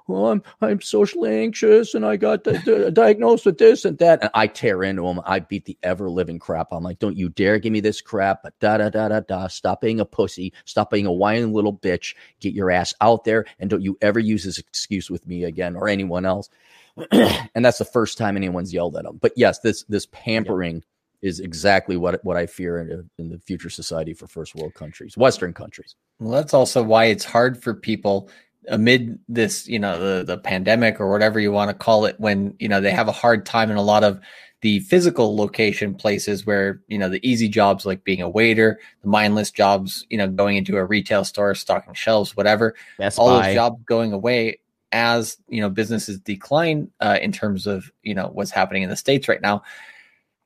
Well, 0.09 0.27
I'm 0.27 0.43
I'm 0.61 0.81
socially 0.81 1.31
anxious, 1.41 1.95
and 1.95 2.05
I 2.05 2.17
got 2.17 2.45
di- 2.45 2.59
di- 2.65 2.91
diagnosed 2.91 3.47
with 3.47 3.59
this 3.59 3.85
and 3.85 3.97
that, 3.99 4.23
and 4.23 4.31
I 4.35 4.47
tear 4.47 4.83
into 4.83 5.03
them. 5.03 5.21
I 5.25 5.41
beat 5.41 5.65
the 5.65 5.79
ever 5.83 6.11
living 6.11 6.39
crap. 6.39 6.69
I'm 6.73 6.83
like, 6.83 6.99
don't 6.99 7.17
you 7.17 7.29
dare 7.29 7.59
give 7.59 7.73
me 7.73 7.81
this 7.81 8.01
crap. 8.01 8.43
But 8.43 8.59
da 8.59 8.79
da 8.79 8.91
da 8.91 9.09
da 9.09 9.21
da. 9.21 9.47
Stop 9.47 9.81
being 9.81 10.01
a 10.01 10.05
pussy. 10.05 10.53
Stop 10.65 10.91
being 10.91 11.07
a 11.07 11.13
whining 11.13 11.53
little 11.53 11.77
bitch. 11.77 12.15
Get 12.41 12.55
your 12.55 12.71
ass 12.71 12.95
out 13.01 13.25
there, 13.25 13.45
and 13.59 13.71
don't 13.71 13.83
you 13.83 13.97
ever 14.03 14.19
use 14.19 14.45
this 14.45 14.59
excuse 14.59 15.11
with 15.11 15.27
me 15.27 15.45
again 15.45 15.77
or 15.77 15.89
anyone 15.89 16.27
else. 16.27 16.49
and 17.13 17.65
that's 17.65 17.79
the 17.79 17.85
first 17.85 18.19
time 18.19 18.37
anyone's 18.37 18.73
yelled 18.73 18.97
at 18.97 19.05
him. 19.05 19.19
But 19.21 19.33
yes, 19.37 19.61
this 19.61 19.85
this 19.85 20.07
pampering 20.13 20.83
is 21.23 21.41
exactly 21.41 21.97
what 21.97 22.23
what 22.25 22.37
I 22.37 22.47
fear 22.47 22.81
in, 22.81 23.09
in 23.19 23.29
the 23.31 23.39
future 23.39 23.71
society 23.71 24.13
for 24.13 24.27
first 24.27 24.55
world 24.55 24.75
countries, 24.75 25.17
Western 25.17 25.55
countries. 25.55 25.95
Well, 26.19 26.33
that's 26.33 26.55
also 26.55 26.83
why 26.83 27.07
it's 27.07 27.25
hard 27.25 27.63
for 27.63 27.75
people 27.75 28.29
amid 28.69 29.19
this, 29.29 29.69
you 29.69 29.79
know, 29.79 29.99
the 29.99 30.25
the 30.25 30.39
pandemic 30.39 31.01
or 31.01 31.11
whatever 31.11 31.41
you 31.41 31.53
want 31.53 31.71
to 31.71 31.75
call 31.75 32.05
it, 32.05 32.19
when 32.19 32.55
you 32.59 32.69
know 32.69 32.81
they 32.81 32.91
have 32.91 33.09
a 33.09 33.13
hard 33.13 33.47
time 33.47 33.71
in 33.71 33.77
a 33.77 33.83
lot 33.83 34.05
of 34.05 34.21
the 34.61 34.79
physical 34.81 35.37
location 35.37 35.95
places 35.95 36.47
where 36.47 36.81
you 36.87 36.99
know 36.99 37.09
the 37.09 37.27
easy 37.29 37.49
jobs 37.49 37.85
like 37.85 38.05
being 38.05 38.23
a 38.23 38.29
waiter, 38.29 38.79
the 39.03 39.09
mindless 39.09 39.51
jobs, 39.51 40.07
you 40.11 40.19
know, 40.19 40.29
going 40.29 40.57
into 40.57 40.77
a 40.77 40.85
retail 40.85 41.25
store, 41.25 41.55
stocking 41.55 41.95
shelves, 41.95 42.37
whatever, 42.37 42.75
Best 42.99 43.19
all 43.19 43.29
Buy. 43.29 43.49
those 43.49 43.55
jobs 43.55 43.83
going 43.85 44.13
away 44.13 44.59
as 44.93 45.39
you 45.49 45.61
know 45.61 45.71
businesses 45.71 46.19
decline 46.21 46.91
uh, 47.01 47.19
in 47.21 47.33
terms 47.33 47.67
of 47.67 47.91
you 48.03 48.15
know 48.15 48.29
what's 48.33 48.51
happening 48.51 48.83
in 48.83 48.91
the 48.91 48.97
states 48.97 49.29
right 49.29 49.43
now. 49.43 49.63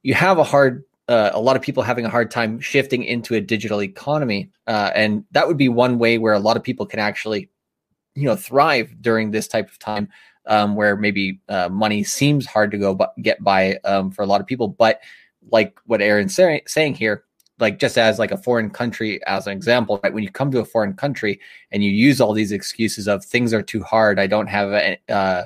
You 0.03 0.15
have 0.15 0.39
a 0.39 0.45
hard 0.45 0.85
uh, 1.09 1.31
a 1.33 1.41
lot 1.41 1.57
of 1.57 1.63
people 1.63 1.83
having 1.83 2.05
a 2.05 2.09
hard 2.09 2.31
time 2.31 2.59
shifting 2.61 3.05
into 3.05 3.35
a 3.35 3.41
digital 3.41 3.83
economy, 3.83 4.51
uh, 4.67 4.91
and 4.95 5.25
that 5.33 5.47
would 5.47 5.57
be 5.57 5.69
one 5.69 5.99
way 5.99 6.19
where 6.19 6.35
a 6.35 6.39
lot 6.39 6.57
of 6.57 6.63
people 6.63 6.87
can 6.87 6.99
actually, 6.99 7.49
you 8.17 8.25
know, 8.25 8.35
thrive 8.35 9.01
during 9.01 9.31
this 9.31 9.47
type 9.47 9.69
of 9.69 9.79
time, 9.79 10.09
um, 10.47 10.75
where 10.75 10.97
maybe 10.97 11.41
uh, 11.49 11.69
money 11.69 12.03
seems 12.03 12.47
hard 12.47 12.71
to 12.71 12.79
go 12.79 12.95
but 12.95 13.15
get 13.23 13.43
by 13.45 13.77
um, 13.85 14.11
for 14.11 14.23
a 14.23 14.27
lot 14.27 14.41
of 14.41 14.47
people. 14.47 14.69
But 14.69 15.01
like 15.51 15.79
what 15.87 16.03
Aaron's 16.03 16.35
say- 16.35 16.63
saying 16.67 16.95
here, 16.95 17.25
like 17.59 17.79
just 17.79 17.97
as 17.97 18.19
like 18.19 18.33
a 18.33 18.37
foreign 18.37 18.71
country 18.71 19.25
as 19.27 19.47
an 19.47 19.53
example, 19.53 20.01
right? 20.03 20.13
When 20.13 20.25
you 20.25 20.31
come 20.31 20.51
to 20.51 20.59
a 20.61 20.65
foreign 20.65 20.95
country 20.95 21.41
and 21.71 21.85
you 21.85 21.91
use 21.91 22.21
all 22.21 22.33
these 22.33 22.53
excuses 22.53 23.07
of 23.07 23.25
things 23.25 23.55
are 23.55 23.63
too 23.63 23.83
hard, 23.83 24.19
I 24.19 24.27
don't 24.27 24.49
have 24.49 24.73
a, 24.73 24.99
uh, 25.09 25.45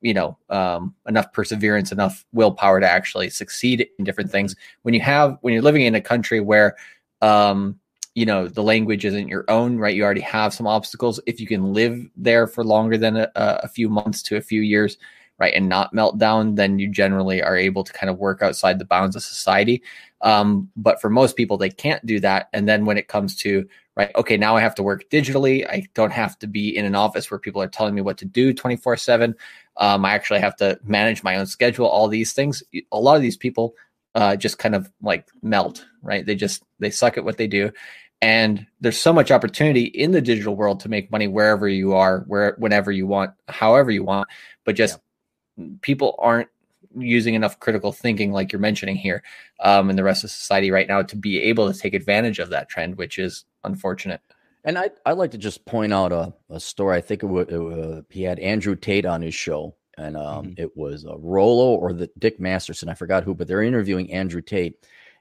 you 0.00 0.14
know 0.14 0.36
um, 0.48 0.94
enough 1.06 1.32
perseverance 1.32 1.92
enough 1.92 2.24
willpower 2.32 2.80
to 2.80 2.90
actually 2.90 3.30
succeed 3.30 3.86
in 3.98 4.04
different 4.04 4.30
things 4.30 4.56
when 4.82 4.94
you 4.94 5.00
have 5.00 5.36
when 5.42 5.52
you're 5.52 5.62
living 5.62 5.82
in 5.82 5.94
a 5.94 6.00
country 6.00 6.40
where 6.40 6.76
um, 7.20 7.78
you 8.14 8.26
know 8.26 8.48
the 8.48 8.62
language 8.62 9.04
isn't 9.04 9.28
your 9.28 9.44
own 9.48 9.78
right? 9.78 9.94
You 9.94 10.04
already 10.04 10.20
have 10.20 10.54
some 10.54 10.66
obstacles. 10.66 11.20
If 11.26 11.40
you 11.40 11.46
can 11.46 11.72
live 11.72 12.06
there 12.16 12.46
for 12.46 12.64
longer 12.64 12.98
than 12.98 13.16
a, 13.16 13.30
a 13.34 13.68
few 13.68 13.88
months 13.88 14.22
to 14.24 14.36
a 14.36 14.40
few 14.40 14.60
years 14.60 14.96
right 15.38 15.54
and 15.54 15.68
not 15.68 15.94
melt 15.94 16.18
down 16.18 16.54
then 16.54 16.78
you 16.78 16.86
generally 16.86 17.42
are 17.42 17.56
able 17.56 17.82
to 17.82 17.94
kind 17.94 18.10
of 18.10 18.18
work 18.18 18.42
outside 18.42 18.78
the 18.78 18.84
bounds 18.84 19.16
of 19.16 19.22
society. 19.22 19.82
Um, 20.22 20.68
but 20.76 21.00
for 21.00 21.08
most 21.08 21.36
people 21.36 21.56
they 21.56 21.70
can't 21.70 22.04
do 22.04 22.20
that. 22.20 22.48
And 22.52 22.68
then 22.68 22.84
when 22.84 22.98
it 22.98 23.08
comes 23.08 23.36
to 23.36 23.66
right 23.96 24.10
okay 24.14 24.36
now 24.36 24.56
i 24.56 24.60
have 24.60 24.74
to 24.76 24.82
work 24.82 25.08
digitally. 25.10 25.66
I 25.68 25.86
don't 25.94 26.12
have 26.12 26.38
to 26.40 26.46
be 26.46 26.76
in 26.76 26.84
an 26.84 26.94
office 26.94 27.30
where 27.30 27.40
people 27.40 27.62
are 27.62 27.68
telling 27.68 27.94
me 27.94 28.02
what 28.02 28.18
to 28.18 28.24
do 28.24 28.52
24 28.52 28.96
7 28.96 29.34
um, 29.80 30.04
I 30.04 30.12
actually 30.12 30.40
have 30.40 30.56
to 30.56 30.78
manage 30.84 31.22
my 31.24 31.36
own 31.36 31.46
schedule, 31.46 31.86
all 31.86 32.06
these 32.06 32.34
things. 32.34 32.62
A 32.92 33.00
lot 33.00 33.16
of 33.16 33.22
these 33.22 33.36
people 33.36 33.74
uh, 34.14 34.36
just 34.36 34.58
kind 34.58 34.74
of 34.74 34.90
like 35.02 35.28
melt, 35.42 35.86
right? 36.02 36.24
They 36.24 36.34
just 36.34 36.62
they 36.78 36.90
suck 36.90 37.16
at 37.16 37.24
what 37.24 37.36
they 37.36 37.46
do, 37.46 37.72
and 38.20 38.66
there's 38.80 39.00
so 39.00 39.12
much 39.12 39.30
opportunity 39.30 39.84
in 39.84 40.12
the 40.12 40.20
digital 40.20 40.56
world 40.56 40.80
to 40.80 40.88
make 40.88 41.10
money 41.10 41.28
wherever 41.28 41.68
you 41.68 41.94
are, 41.94 42.20
where 42.26 42.54
whenever 42.58 42.92
you 42.92 43.06
want, 43.06 43.32
however 43.48 43.90
you 43.90 44.04
want. 44.04 44.28
But 44.64 44.76
just 44.76 44.98
yeah. 45.56 45.66
people 45.82 46.16
aren't 46.18 46.48
using 46.96 47.34
enough 47.34 47.60
critical 47.60 47.92
thinking, 47.92 48.32
like 48.32 48.52
you're 48.52 48.60
mentioning 48.60 48.96
here, 48.96 49.22
um, 49.60 49.90
in 49.90 49.96
the 49.96 50.02
rest 50.02 50.24
of 50.24 50.30
society 50.30 50.70
right 50.70 50.88
now 50.88 51.02
to 51.02 51.16
be 51.16 51.40
able 51.40 51.72
to 51.72 51.78
take 51.78 51.94
advantage 51.94 52.40
of 52.40 52.50
that 52.50 52.68
trend, 52.68 52.96
which 52.96 53.18
is 53.18 53.44
unfortunate. 53.62 54.20
And 54.64 54.76
I 54.76 54.90
I'd 55.06 55.12
like 55.12 55.30
to 55.30 55.38
just 55.38 55.64
point 55.64 55.92
out 55.92 56.12
a, 56.12 56.34
a 56.50 56.60
story. 56.60 56.96
I 56.96 57.00
think 57.00 57.22
it, 57.22 57.26
was, 57.26 57.48
uh, 57.48 58.02
he 58.10 58.24
had 58.24 58.38
Andrew 58.40 58.74
Tate 58.74 59.06
on 59.06 59.22
his 59.22 59.34
show, 59.34 59.74
and 60.00 60.16
um, 60.16 60.46
mm-hmm. 60.46 60.62
it 60.62 60.76
was 60.76 61.04
uh, 61.04 61.16
Rollo 61.18 61.74
or 61.74 61.92
the 61.92 62.10
Dick 62.18 62.40
Masterson. 62.40 62.88
I 62.88 62.94
forgot 62.94 63.24
who, 63.24 63.34
but 63.34 63.46
they're 63.46 63.62
interviewing 63.62 64.12
Andrew 64.12 64.40
Tate, 64.40 64.74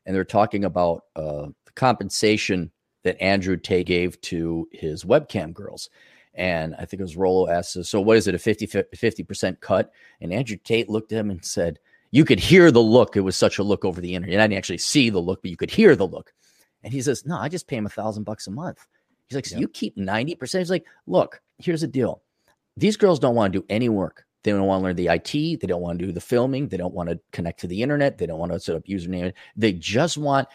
and 0.06 0.16
they're 0.16 0.24
talking 0.24 0.66
about 0.66 1.06
uh, 1.16 1.48
the 1.66 1.72
compensation 1.76 2.72
that 3.04 3.22
Andrew 3.22 3.58
Tate 3.58 3.88
gave 3.88 4.20
to 4.22 4.68
his 4.72 5.04
webcam 5.04 5.54
girls. 5.54 5.90
And 6.34 6.76
I 6.76 6.86
think 6.86 7.00
it 7.00 7.04
was 7.04 7.18
Rollo 7.18 7.50
asked, 7.50 7.84
"So 7.86 8.02
what 8.02 8.18
is 8.18 8.28
it? 8.28 8.36
A 8.36 8.40
50 8.40 9.24
percent 9.24 9.60
cut?" 9.62 9.92
And 10.22 10.34
Andrew 10.34 10.58
Tate 10.58 10.90
looked 10.90 11.12
at 11.12 11.20
him 11.20 11.32
and 11.32 11.44
said, 11.44 11.80
"You 12.12 12.26
could 12.26 12.40
hear 12.40 12.72
the 12.72 12.82
look. 12.82 13.16
It 13.16 13.22
was 13.22 13.36
such 13.36 13.58
a 13.58 13.64
look 13.64 13.86
over 13.86 14.02
the 14.02 14.16
internet. 14.16 14.40
I 14.40 14.48
didn't 14.48 14.58
actually 14.58 14.78
see 14.78 15.10
the 15.10 15.20
look, 15.20 15.42
but 15.42 15.52
you 15.52 15.58
could 15.58 15.72
hear 15.72 15.96
the 15.96 16.08
look." 16.08 16.34
And 16.84 16.94
he 16.94 17.02
says, 17.02 17.26
"No, 17.26 17.38
I 17.38 17.50
just 17.50 17.68
pay 17.68 17.76
him 17.76 17.86
a 17.86 17.90
thousand 17.90 18.24
bucks 18.24 18.48
a 18.48 18.52
month." 18.52 18.86
He's 19.30 19.36
like, 19.36 19.46
so 19.46 19.56
yep. 19.56 19.62
you 19.62 19.68
keep 19.68 19.96
90%. 19.96 20.58
He's 20.58 20.72
like, 20.72 20.86
look, 21.06 21.40
here's 21.60 21.82
the 21.82 21.88
deal. 21.88 22.24
These 22.78 22.98
girls 22.98 23.20
don't 23.20 23.36
want 23.36 23.54
to 23.54 23.60
do 23.60 23.66
any 23.70 23.88
work. 23.88 24.26
They 24.44 24.52
don't 24.52 24.66
want 24.66 24.82
to 24.82 24.84
learn 24.86 24.96
the 24.96 25.08
IT. 25.08 25.60
They 25.60 25.68
don't 25.68 25.82
want 25.82 26.00
to 26.00 26.06
do 26.06 26.12
the 26.12 26.22
filming. 26.22 26.70
They 26.70 26.78
don't 26.78 26.94
want 26.94 27.10
to 27.10 27.20
connect 27.32 27.60
to 27.62 27.68
the 27.68 27.82
internet. 27.82 28.18
They 28.18 28.26
don't 28.26 28.40
want 28.40 28.52
to 28.52 28.60
set 28.60 28.76
up 28.76 28.86
username. 28.86 29.34
They 29.56 29.74
just 29.74 30.18
want, 30.18 30.48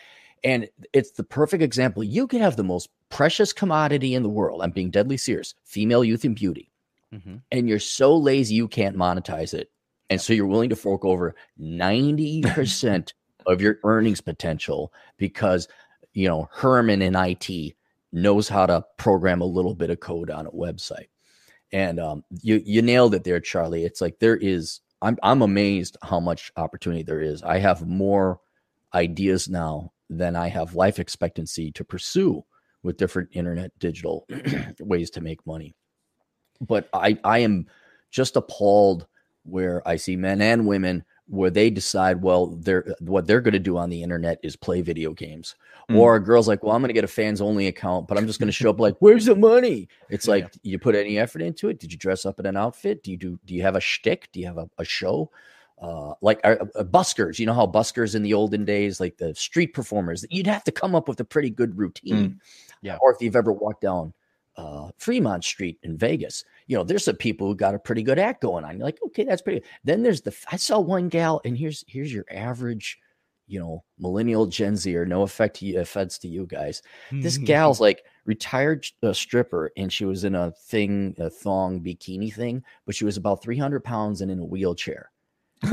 and 0.42 0.68
it's 0.92 1.12
the 1.12 1.24
perfect 1.24 1.62
example. 1.62 2.02
You 2.02 2.26
can 2.26 2.40
have 2.40 2.56
the 2.56 2.64
most 2.64 2.88
precious 3.10 3.52
commodity 3.52 4.14
in 4.14 4.22
the 4.22 4.28
world. 4.28 4.62
I'm 4.62 4.70
being 4.70 4.90
deadly 4.90 5.16
serious 5.16 5.54
female 5.64 6.02
youth 6.02 6.24
and 6.24 6.34
beauty. 6.34 6.70
Mm-hmm. 7.12 7.36
And 7.52 7.68
you're 7.68 7.78
so 7.78 8.16
lazy 8.16 8.54
you 8.54 8.68
can't 8.68 8.96
monetize 8.96 9.54
it. 9.54 9.70
And 10.10 10.20
so 10.20 10.32
you're 10.32 10.46
willing 10.46 10.70
to 10.70 10.76
fork 10.76 11.04
over 11.04 11.34
90% 11.60 13.12
of 13.46 13.60
your 13.60 13.78
earnings 13.84 14.20
potential 14.20 14.92
because, 15.16 15.68
you 16.12 16.28
know, 16.28 16.48
Herman 16.52 17.02
in 17.02 17.14
IT 17.14 17.74
knows 18.12 18.48
how 18.48 18.66
to 18.66 18.84
program 18.96 19.40
a 19.40 19.46
little 19.46 19.74
bit 19.74 19.90
of 19.90 20.00
code 20.00 20.30
on 20.30 20.46
a 20.46 20.50
website. 20.50 21.08
And 21.74 21.98
um, 21.98 22.24
you 22.40 22.62
you 22.64 22.82
nailed 22.82 23.16
it 23.16 23.24
there, 23.24 23.40
Charlie. 23.40 23.84
It's 23.84 24.00
like 24.00 24.20
there 24.20 24.36
is. 24.36 24.80
I'm 25.02 25.18
I'm 25.24 25.42
amazed 25.42 25.96
how 26.02 26.20
much 26.20 26.52
opportunity 26.56 27.02
there 27.02 27.20
is. 27.20 27.42
I 27.42 27.58
have 27.58 27.84
more 27.86 28.38
ideas 28.94 29.48
now 29.48 29.92
than 30.08 30.36
I 30.36 30.48
have 30.50 30.76
life 30.76 31.00
expectancy 31.00 31.72
to 31.72 31.84
pursue 31.84 32.44
with 32.84 32.96
different 32.96 33.30
internet 33.32 33.76
digital 33.80 34.24
ways 34.80 35.10
to 35.10 35.20
make 35.20 35.44
money. 35.48 35.74
But 36.60 36.88
I 36.94 37.18
I 37.24 37.40
am 37.40 37.66
just 38.12 38.36
appalled 38.36 39.08
where 39.42 39.86
I 39.86 39.96
see 39.96 40.14
men 40.14 40.40
and 40.40 40.68
women 40.68 41.04
where 41.26 41.50
they 41.50 41.70
decide, 41.70 42.22
well, 42.22 42.46
they're 42.46 42.94
what 43.00 43.26
they're 43.26 43.40
going 43.40 43.52
to 43.52 43.58
do 43.58 43.76
on 43.78 43.90
the 43.90 44.02
internet 44.02 44.38
is 44.42 44.56
play 44.56 44.82
video 44.82 45.12
games. 45.12 45.54
Mm. 45.90 45.98
Or 45.98 46.16
a 46.16 46.20
girl's 46.20 46.48
like, 46.48 46.62
well, 46.62 46.74
I'm 46.74 46.82
going 46.82 46.88
to 46.88 46.94
get 46.94 47.04
a 47.04 47.08
fans 47.08 47.40
only 47.40 47.66
account, 47.66 48.08
but 48.08 48.16
I'm 48.18 48.26
just 48.26 48.38
going 48.38 48.48
to 48.48 48.52
show 48.52 48.70
up 48.70 48.80
like, 48.80 48.96
where's 49.00 49.26
the 49.26 49.34
money? 49.34 49.88
It's 50.10 50.28
like, 50.28 50.44
yeah. 50.44 50.72
you 50.72 50.78
put 50.78 50.94
any 50.94 51.18
effort 51.18 51.42
into 51.42 51.68
it? 51.68 51.80
Did 51.80 51.92
you 51.92 51.98
dress 51.98 52.26
up 52.26 52.38
in 52.40 52.46
an 52.46 52.56
outfit? 52.56 53.02
Do 53.02 53.10
you 53.10 53.16
do? 53.16 53.38
Do 53.44 53.54
you 53.54 53.62
have 53.62 53.76
a 53.76 53.80
shtick? 53.80 54.28
Do 54.32 54.40
you 54.40 54.46
have 54.46 54.58
a, 54.58 54.68
a 54.78 54.84
show? 54.84 55.30
Uh, 55.80 56.14
like 56.22 56.40
uh, 56.44 56.56
uh, 56.76 56.84
buskers, 56.84 57.38
you 57.38 57.46
know 57.46 57.52
how 57.52 57.66
buskers 57.66 58.14
in 58.14 58.22
the 58.22 58.32
olden 58.32 58.64
days, 58.64 59.00
like 59.00 59.16
the 59.18 59.34
street 59.34 59.74
performers, 59.74 60.24
you'd 60.30 60.46
have 60.46 60.62
to 60.64 60.70
come 60.70 60.94
up 60.94 61.08
with 61.08 61.18
a 61.20 61.24
pretty 61.24 61.50
good 61.50 61.76
routine. 61.76 62.14
Mm. 62.14 62.38
Yeah. 62.80 62.96
Or 63.00 63.12
if 63.12 63.20
you've 63.20 63.36
ever 63.36 63.52
walked 63.52 63.80
down 63.80 64.14
uh, 64.56 64.90
Fremont 64.98 65.44
Street 65.44 65.78
in 65.82 65.96
Vegas. 65.96 66.44
You 66.66 66.76
know, 66.76 66.84
there's 66.84 67.04
some 67.04 67.16
people 67.16 67.46
who 67.46 67.54
got 67.54 67.74
a 67.74 67.78
pretty 67.78 68.02
good 68.02 68.18
act 68.18 68.40
going 68.40 68.64
on. 68.64 68.76
You're 68.76 68.86
like, 68.86 68.98
okay, 69.06 69.24
that's 69.24 69.42
pretty. 69.42 69.60
Good. 69.60 69.68
Then 69.84 70.02
there's 70.02 70.22
the 70.22 70.34
I 70.50 70.56
saw 70.56 70.80
one 70.80 71.08
gal, 71.08 71.40
and 71.44 71.56
here's 71.56 71.84
here's 71.86 72.12
your 72.12 72.24
average, 72.30 72.98
you 73.46 73.60
know, 73.60 73.84
millennial 73.98 74.46
Gen 74.46 74.76
Z. 74.76 74.96
Or 74.96 75.04
no 75.04 75.22
effect 75.22 75.56
to 75.56 75.66
you, 75.66 75.80
offense 75.80 76.18
to 76.18 76.28
you 76.28 76.46
guys. 76.46 76.82
This 77.12 77.38
gal's 77.38 77.80
like 77.80 78.04
retired 78.24 78.86
uh, 79.02 79.12
stripper, 79.12 79.72
and 79.76 79.92
she 79.92 80.04
was 80.04 80.24
in 80.24 80.34
a 80.34 80.52
thing, 80.52 81.14
a 81.18 81.28
thong 81.28 81.80
bikini 81.80 82.32
thing, 82.32 82.64
but 82.86 82.94
she 82.94 83.04
was 83.04 83.16
about 83.16 83.42
300 83.42 83.84
pounds 83.84 84.20
and 84.20 84.30
in 84.30 84.38
a 84.38 84.44
wheelchair. 84.44 85.10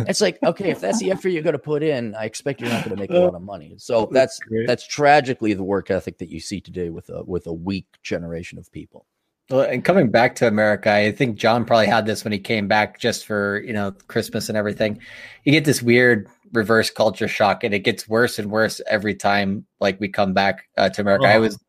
It's 0.08 0.22
like, 0.22 0.40
okay, 0.44 0.70
if 0.70 0.80
that's 0.80 1.00
the 1.00 1.12
effort 1.12 1.30
you're 1.30 1.44
going 1.44 1.54
to 1.54 1.60
put 1.60 1.84
in, 1.84 2.16
I 2.16 2.26
expect 2.26 2.62
you're 2.62 2.70
not 2.70 2.86
going 2.86 2.96
to 2.96 3.02
make 3.02 3.12
a 3.12 3.20
lot 3.20 3.36
of 3.36 3.42
money. 3.42 3.76
So 3.78 4.08
that's 4.12 4.40
that's, 4.50 4.68
that's 4.68 4.88
tragically 4.88 5.54
the 5.54 5.64
work 5.64 5.92
ethic 5.92 6.18
that 6.20 6.30
you 6.30 6.40
see 6.40 6.62
today 6.62 6.90
with 6.90 7.10
a 7.10 7.24
with 7.24 7.48
a 7.48 7.54
weak 7.54 7.88
generation 8.02 8.58
of 8.58 8.72
people. 8.72 9.06
Well, 9.52 9.62
and 9.62 9.84
coming 9.84 10.10
back 10.10 10.36
to 10.36 10.48
America, 10.48 10.92
I 10.92 11.12
think 11.12 11.36
John 11.36 11.66
probably 11.66 11.88
had 11.88 12.06
this 12.06 12.24
when 12.24 12.32
he 12.32 12.40
came 12.40 12.68
back 12.68 13.00
just 13.00 13.26
for 13.26 13.62
you 13.66 13.74
know 13.74 13.92
Christmas 14.08 14.48
and 14.48 14.58
everything. 14.58 15.00
You 15.44 15.52
get 15.52 15.66
this 15.66 15.82
weird 15.82 16.28
reverse 16.54 16.90
culture 16.90 17.28
shock, 17.28 17.64
and 17.64 17.74
it 17.74 17.80
gets 17.80 18.08
worse 18.08 18.40
and 18.40 18.50
worse 18.50 18.80
every 18.88 19.14
time. 19.14 19.66
Like 19.80 20.00
we 20.00 20.08
come 20.08 20.34
back 20.34 20.70
uh, 20.78 20.90
to 20.90 21.02
America. 21.02 21.26
Oh. 21.26 21.30
I 21.30 21.38
was 21.40 21.60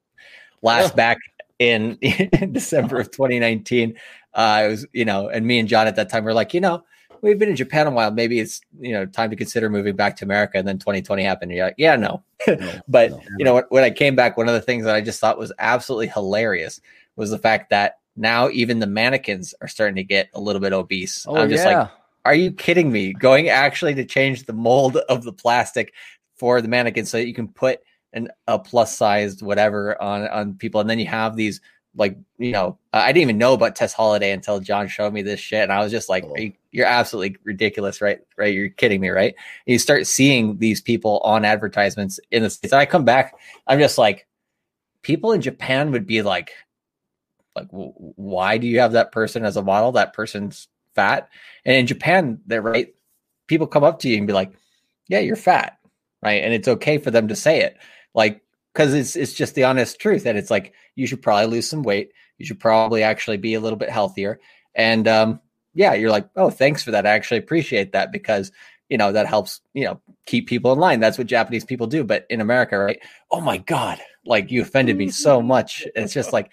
last 0.62 0.92
oh. 0.92 0.96
back 0.96 1.18
in, 1.58 1.98
in 2.00 2.52
December 2.52 3.00
of 3.00 3.10
2019. 3.10 3.96
Uh, 4.34 4.38
I 4.38 4.68
was, 4.68 4.86
you 4.92 5.04
know, 5.04 5.28
and 5.28 5.44
me 5.44 5.58
and 5.58 5.68
John 5.68 5.86
at 5.86 5.96
that 5.96 6.08
time 6.08 6.24
were 6.24 6.32
like, 6.32 6.54
you 6.54 6.60
know, 6.60 6.84
we've 7.20 7.38
been 7.38 7.48
in 7.48 7.56
Japan 7.56 7.86
a 7.86 7.90
while. 7.90 8.10
Maybe 8.10 8.38
it's 8.38 8.60
you 8.78 8.92
know 8.92 9.06
time 9.06 9.30
to 9.30 9.36
consider 9.36 9.68
moving 9.68 9.96
back 9.96 10.16
to 10.16 10.24
America. 10.24 10.58
And 10.58 10.68
then 10.68 10.78
2020 10.78 11.24
happened. 11.24 11.50
And 11.50 11.56
you're 11.56 11.66
like, 11.66 11.74
yeah, 11.78 11.96
no. 11.96 12.22
no 12.46 12.80
but 12.88 13.10
no, 13.10 13.20
you 13.38 13.44
know, 13.44 13.62
when 13.70 13.82
I 13.82 13.90
came 13.90 14.14
back, 14.14 14.36
one 14.36 14.48
of 14.48 14.54
the 14.54 14.60
things 14.60 14.84
that 14.84 14.94
I 14.94 15.00
just 15.00 15.20
thought 15.20 15.36
was 15.36 15.52
absolutely 15.58 16.08
hilarious 16.08 16.80
was 17.16 17.30
the 17.30 17.38
fact 17.38 17.70
that 17.70 17.98
now 18.16 18.48
even 18.50 18.78
the 18.78 18.86
mannequins 18.86 19.54
are 19.60 19.68
starting 19.68 19.96
to 19.96 20.04
get 20.04 20.28
a 20.34 20.40
little 20.40 20.60
bit 20.60 20.72
obese. 20.72 21.24
Oh, 21.28 21.36
I'm 21.36 21.48
just 21.48 21.64
yeah. 21.64 21.80
like, 21.80 21.90
are 22.24 22.34
you 22.34 22.52
kidding 22.52 22.92
me? 22.92 23.12
Going 23.12 23.48
actually 23.48 23.94
to 23.94 24.04
change 24.04 24.44
the 24.44 24.52
mold 24.52 24.96
of 24.96 25.24
the 25.24 25.32
plastic 25.32 25.92
for 26.36 26.60
the 26.60 26.68
mannequin 26.68 27.06
so 27.06 27.18
that 27.18 27.26
you 27.26 27.34
can 27.34 27.48
put 27.48 27.80
an, 28.12 28.28
a 28.46 28.58
plus 28.58 28.96
sized 28.96 29.42
whatever 29.42 30.00
on 30.00 30.28
on 30.28 30.54
people, 30.54 30.80
and 30.80 30.88
then 30.88 30.98
you 30.98 31.06
have 31.06 31.36
these 31.36 31.60
like 31.94 32.16
you 32.38 32.52
know 32.52 32.78
I 32.92 33.12
didn't 33.12 33.22
even 33.22 33.38
know 33.38 33.54
about 33.54 33.76
Tess 33.76 33.92
Holliday 33.92 34.32
until 34.32 34.60
John 34.60 34.88
showed 34.88 35.12
me 35.12 35.22
this 35.22 35.40
shit, 35.40 35.62
and 35.62 35.72
I 35.72 35.80
was 35.80 35.90
just 35.90 36.08
like, 36.08 36.24
Oh. 36.24 36.36
you, 36.36 36.52
"You're 36.70 36.86
absolutely 36.86 37.36
ridiculous, 37.44 38.00
right? 38.00 38.20
Right? 38.36 38.54
You're 38.54 38.68
kidding 38.68 39.00
me, 39.00 39.08
right?" 39.08 39.34
And 39.66 39.72
you 39.72 39.78
start 39.78 40.06
seeing 40.06 40.58
these 40.58 40.80
people 40.80 41.20
on 41.24 41.44
advertisements 41.44 42.20
in 42.30 42.42
the 42.42 42.50
states. 42.50 42.72
And 42.72 42.80
I 42.80 42.86
come 42.86 43.04
back, 43.04 43.34
I'm 43.66 43.78
just 43.78 43.98
like, 43.98 44.26
people 45.02 45.32
in 45.32 45.40
Japan 45.40 45.90
would 45.92 46.06
be 46.06 46.22
like, 46.22 46.52
like, 47.56 47.68
why 47.70 48.58
do 48.58 48.66
you 48.66 48.80
have 48.80 48.92
that 48.92 49.12
person 49.12 49.44
as 49.44 49.56
a 49.56 49.62
model? 49.62 49.92
That 49.92 50.14
person's 50.14 50.68
fat, 50.94 51.28
and 51.64 51.76
in 51.76 51.86
Japan, 51.86 52.40
they're 52.46 52.62
right. 52.62 52.94
People 53.46 53.66
come 53.66 53.84
up 53.84 53.98
to 54.00 54.08
you 54.08 54.16
and 54.16 54.26
be 54.26 54.32
like, 54.32 54.52
"Yeah, 55.08 55.20
you're 55.20 55.36
fat," 55.36 55.78
right? 56.22 56.42
And 56.42 56.54
it's 56.54 56.68
okay 56.68 56.98
for 56.98 57.10
them 57.10 57.28
to 57.28 57.36
say 57.36 57.60
it, 57.60 57.76
like 58.14 58.42
because 58.72 58.94
it's 58.94 59.16
it's 59.16 59.32
just 59.32 59.54
the 59.54 59.64
honest 59.64 59.98
truth 60.00 60.24
that 60.24 60.36
it's 60.36 60.50
like 60.50 60.72
you 60.94 61.06
should 61.06 61.22
probably 61.22 61.46
lose 61.46 61.68
some 61.68 61.82
weight. 61.82 62.12
You 62.38 62.46
should 62.46 62.60
probably 62.60 63.02
actually 63.02 63.36
be 63.36 63.54
a 63.54 63.60
little 63.60 63.78
bit 63.78 63.90
healthier. 63.90 64.40
And 64.74 65.06
um 65.08 65.40
yeah 65.74 65.94
you're 65.94 66.10
like 66.10 66.28
oh 66.36 66.50
thanks 66.50 66.82
for 66.82 66.90
that. 66.92 67.06
I 67.06 67.10
actually 67.10 67.38
appreciate 67.38 67.92
that 67.92 68.12
because 68.12 68.52
you 68.88 68.98
know 68.98 69.12
that 69.12 69.26
helps 69.26 69.60
you 69.74 69.84
know 69.84 70.00
keep 70.26 70.48
people 70.48 70.72
in 70.72 70.78
line. 70.78 71.00
That's 71.00 71.18
what 71.18 71.26
japanese 71.26 71.64
people 71.64 71.86
do. 71.86 72.04
But 72.04 72.26
in 72.30 72.40
america 72.40 72.78
right 72.78 73.00
oh 73.30 73.40
my 73.40 73.58
god 73.58 74.00
like 74.24 74.50
you 74.50 74.62
offended 74.62 74.96
me 74.96 75.10
so 75.10 75.42
much. 75.54 75.86
It's 75.94 76.14
just 76.14 76.32
like 76.32 76.50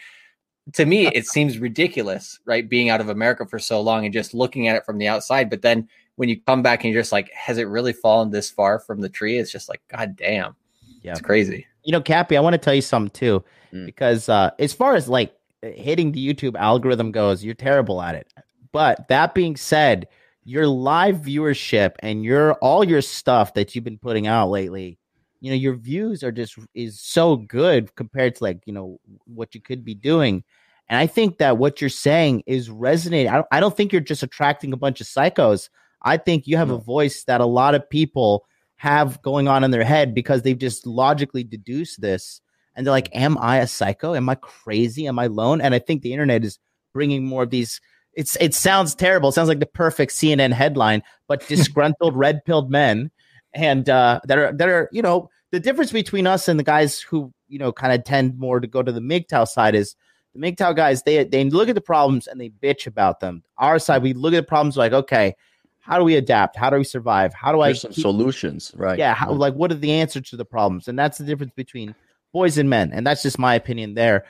to 0.74 0.86
me 0.86 1.07
it 1.07 1.26
seems 1.28 1.57
ridiculous 1.57 2.39
right 2.45 2.70
being 2.70 2.89
out 2.89 3.01
of 3.01 3.09
america 3.09 3.45
for 3.45 3.59
so 3.59 3.80
long 3.82 4.05
and 4.05 4.13
just 4.13 4.34
looking 4.34 4.67
at 4.67 4.76
it 4.76 4.86
from 4.86 4.97
the 4.97 5.07
outside 5.07 5.49
but 5.49 5.61
then 5.61 5.88
when 6.15 6.28
you 6.30 6.39
come 6.41 6.61
back 6.61 6.84
and 6.84 6.93
you're 6.93 7.01
just 7.01 7.11
like 7.11 7.32
has 7.34 7.57
it 7.57 7.63
really 7.67 7.93
fallen 7.93 8.30
this 8.30 8.49
far 8.49 8.80
from 8.80 8.99
the 9.01 9.09
tree 9.09 9.38
it's 9.38 9.51
just 9.51 9.70
like 9.70 9.82
god 9.89 10.15
damn 10.15 10.55
Yeah. 11.01 11.11
it's 11.11 11.22
crazy 11.22 11.65
You 11.84 11.93
know, 11.93 12.01
Cappy, 12.01 12.36
I 12.38 12.41
want 12.41 12.53
to 12.53 12.57
tell 12.59 12.76
you 12.76 12.82
something 12.82 13.09
too, 13.11 13.43
Mm. 13.74 13.86
because 13.86 14.28
uh, 14.30 14.49
as 14.59 14.74
far 14.74 14.95
as 14.95 15.07
like 15.07 15.34
hitting 15.61 16.11
the 16.11 16.22
YouTube 16.34 16.55
algorithm 16.57 17.11
goes, 17.11 17.43
you're 17.43 17.53
terrible 17.55 18.01
at 18.01 18.15
it. 18.15 18.28
But 18.72 19.07
that 19.09 19.34
being 19.36 19.55
said, 19.55 20.07
your 20.43 20.67
live 20.67 21.17
viewership 21.17 21.93
and 21.99 22.24
your 22.24 22.53
all 22.55 22.84
your 22.84 23.01
stuff 23.01 23.53
that 23.53 23.74
you've 23.76 23.84
been 23.86 23.97
putting 23.99 24.26
out 24.28 24.49
lately, 24.49 24.97
you 25.42 25.52
know, 25.52 25.56
your 25.56 25.76
views 25.76 26.24
are 26.24 26.32
just 26.32 26.58
is 26.74 27.00
so 27.00 27.36
good 27.36 27.96
compared 27.96 28.36
to 28.36 28.44
like 28.44 28.62
you 28.66 28.74
know 28.74 29.00
what 29.26 29.56
you 29.56 29.62
could 29.62 29.84
be 29.84 29.96
doing. 29.96 30.44
And 30.90 30.98
I 30.98 31.06
think 31.06 31.38
that 31.38 31.58
what 31.58 31.82
you're 31.82 31.90
saying 31.90 32.44
is 32.48 32.70
resonating. 32.70 33.32
I 33.32 33.36
don't, 33.36 33.48
I 33.52 33.60
don't 33.60 33.78
think 33.78 33.92
you're 33.92 34.02
just 34.02 34.24
attracting 34.24 34.74
a 34.74 34.78
bunch 34.78 35.00
of 35.00 35.08
psychos. 35.08 35.70
I 36.02 36.18
think 36.18 36.48
you 36.48 36.58
have 36.58 36.72
a 36.72 36.78
voice 36.78 37.24
that 37.26 37.42
a 37.42 37.46
lot 37.46 37.76
of 37.76 37.88
people 37.90 38.46
have 38.78 39.22
going 39.22 39.48
on 39.48 39.64
in 39.64 39.72
their 39.72 39.84
head 39.84 40.16
because 40.16 40.42
they've 40.42 40.58
just 40.58 40.88
logically 40.88 41.44
deduced 41.44 42.02
this. 42.02 42.42
And 42.76 42.86
they're 42.86 42.92
like 42.92 43.12
mm. 43.12 43.20
am 43.20 43.38
i 43.40 43.58
a 43.58 43.68
psycho? 43.68 44.16
Am 44.16 44.30
i 44.30 44.36
crazy? 44.36 45.08
Am 45.08 45.20
i 45.20 45.26
alone? 45.26 45.62
And 45.62 45.76
i 45.76 45.80
think 45.80 46.02
the 46.02 46.14
internet 46.14 46.44
is 46.44 46.60
bringing 46.94 47.26
more 47.26 47.44
of 47.44 47.50
these 47.50 47.80
it's 48.14 48.36
it 48.38 48.56
sounds 48.56 48.96
terrible. 48.96 49.30
It 49.30 49.34
sounds 49.34 49.50
like 49.50 49.60
the 49.60 49.66
perfect 49.66 50.14
cnn 50.14 50.54
headline 50.54 51.04
but 51.28 51.48
disgruntled 51.48 52.16
red 52.16 52.44
pilled 52.46 52.72
men 52.72 53.12
and 53.54 53.89
uh 53.89 54.20
that 54.26 54.38
are 54.38 54.54
that 54.54 54.70
are 54.70 54.89
you 54.91 55.02
know 55.02 55.30
the 55.52 55.60
difference 55.60 55.91
between 55.91 56.28
us 56.28 56.47
and 56.47 56.60
the 56.60 56.64
guys 56.64 57.00
who 57.00 57.34
you 57.47 57.60
know 57.60 57.72
kind 57.72 57.93
of 57.93 58.04
tend 58.04 58.38
more 58.38 58.60
to 58.60 58.68
go 58.68 58.84
to 58.84 58.91
the 58.91 59.00
MGTOW 59.02 59.47
side 59.47 59.76
is 59.76 59.95
the 60.34 60.39
MGTOW 60.39 60.76
guys 60.76 61.04
they 61.04 61.24
they 61.24 61.43
look 61.45 61.70
at 61.70 61.76
the 61.76 61.82
problems 61.82 62.28
and 62.28 62.39
they 62.39 62.50
bitch 62.50 62.88
about 62.88 63.20
them. 63.20 63.43
Our 63.58 63.80
side 63.80 64.04
we 64.04 64.14
look 64.14 64.34
at 64.34 64.38
the 64.38 64.43
problems 64.43 64.78
like 64.78 64.93
okay 64.93 65.36
how 65.82 65.97
do 65.97 66.04
we 66.04 66.16
adapt? 66.16 66.56
How 66.56 66.70
do 66.70 66.78
we 66.78 66.84
survive? 66.84 67.34
How 67.34 67.52
do 67.52 67.62
i 67.62 67.74
some 67.74 67.91
keep- 67.91 68.04
solutions, 68.04 68.72
right? 68.76 69.00
yeah 69.00 69.14
how, 69.16 69.32
like 69.32 69.56
what 69.56 69.72
are 69.72 69.76
the 69.76 69.93
answers 69.93 70.30
to 70.30 70.38
the 70.38 70.45
problems? 70.45 70.88
And 70.88 71.00
that's 71.00 71.18
the 71.18 71.24
difference 71.24 71.54
between 71.56 71.95
boys 72.32 72.58
and 72.58 72.70
men 72.70 72.91
and 72.93 73.06
that's 73.08 73.24
just 73.24 73.39
my 73.39 73.56
opinion 73.56 73.95
there. 73.95 74.26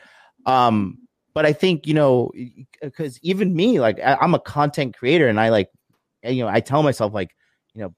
Um 0.45 0.99
but 1.33 1.45
i 1.45 1.53
think 1.53 1.87
you 1.87 1.93
know 1.93 2.31
because 2.81 3.19
even 3.21 3.55
me 3.55 3.79
like 3.79 3.99
I, 3.99 4.15
i'm 4.15 4.33
a 4.33 4.39
content 4.39 4.97
creator 4.97 5.27
and 5.27 5.39
i 5.39 5.49
like 5.49 5.69
you 6.23 6.43
know 6.43 6.49
i 6.49 6.59
tell 6.59 6.83
myself 6.83 7.13
like 7.13 7.35
you 7.73 7.81
know 7.81 7.93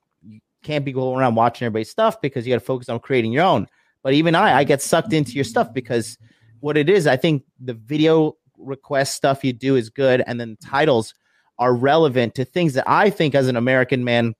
can't 0.63 0.85
be 0.85 0.91
going 0.91 1.19
around 1.19 1.35
watching 1.35 1.65
everybody's 1.65 1.89
stuff 1.89 2.21
because 2.21 2.45
you 2.45 2.53
got 2.53 2.59
to 2.59 2.65
focus 2.65 2.89
on 2.89 2.99
creating 2.99 3.31
your 3.31 3.43
own 3.43 3.67
but 4.03 4.13
even 4.13 4.35
i 4.35 4.59
i 4.59 4.63
get 4.63 4.81
sucked 4.81 5.13
into 5.13 5.33
your 5.33 5.43
stuff 5.43 5.73
because 5.73 6.17
what 6.59 6.77
it 6.77 6.89
is 6.89 7.07
i 7.07 7.15
think 7.15 7.43
the 7.59 7.73
video 7.73 8.33
request 8.57 9.15
stuff 9.15 9.43
you 9.43 9.53
do 9.53 9.75
is 9.75 9.89
good 9.89 10.23
and 10.27 10.39
then 10.39 10.57
the 10.59 10.67
titles 10.67 11.13
are 11.57 11.73
relevant 11.73 12.35
to 12.35 12.45
things 12.45 12.73
that 12.73 12.87
i 12.87 13.09
think 13.09 13.35
as 13.35 13.47
an 13.47 13.55
american 13.55 14.03
man 14.03 14.33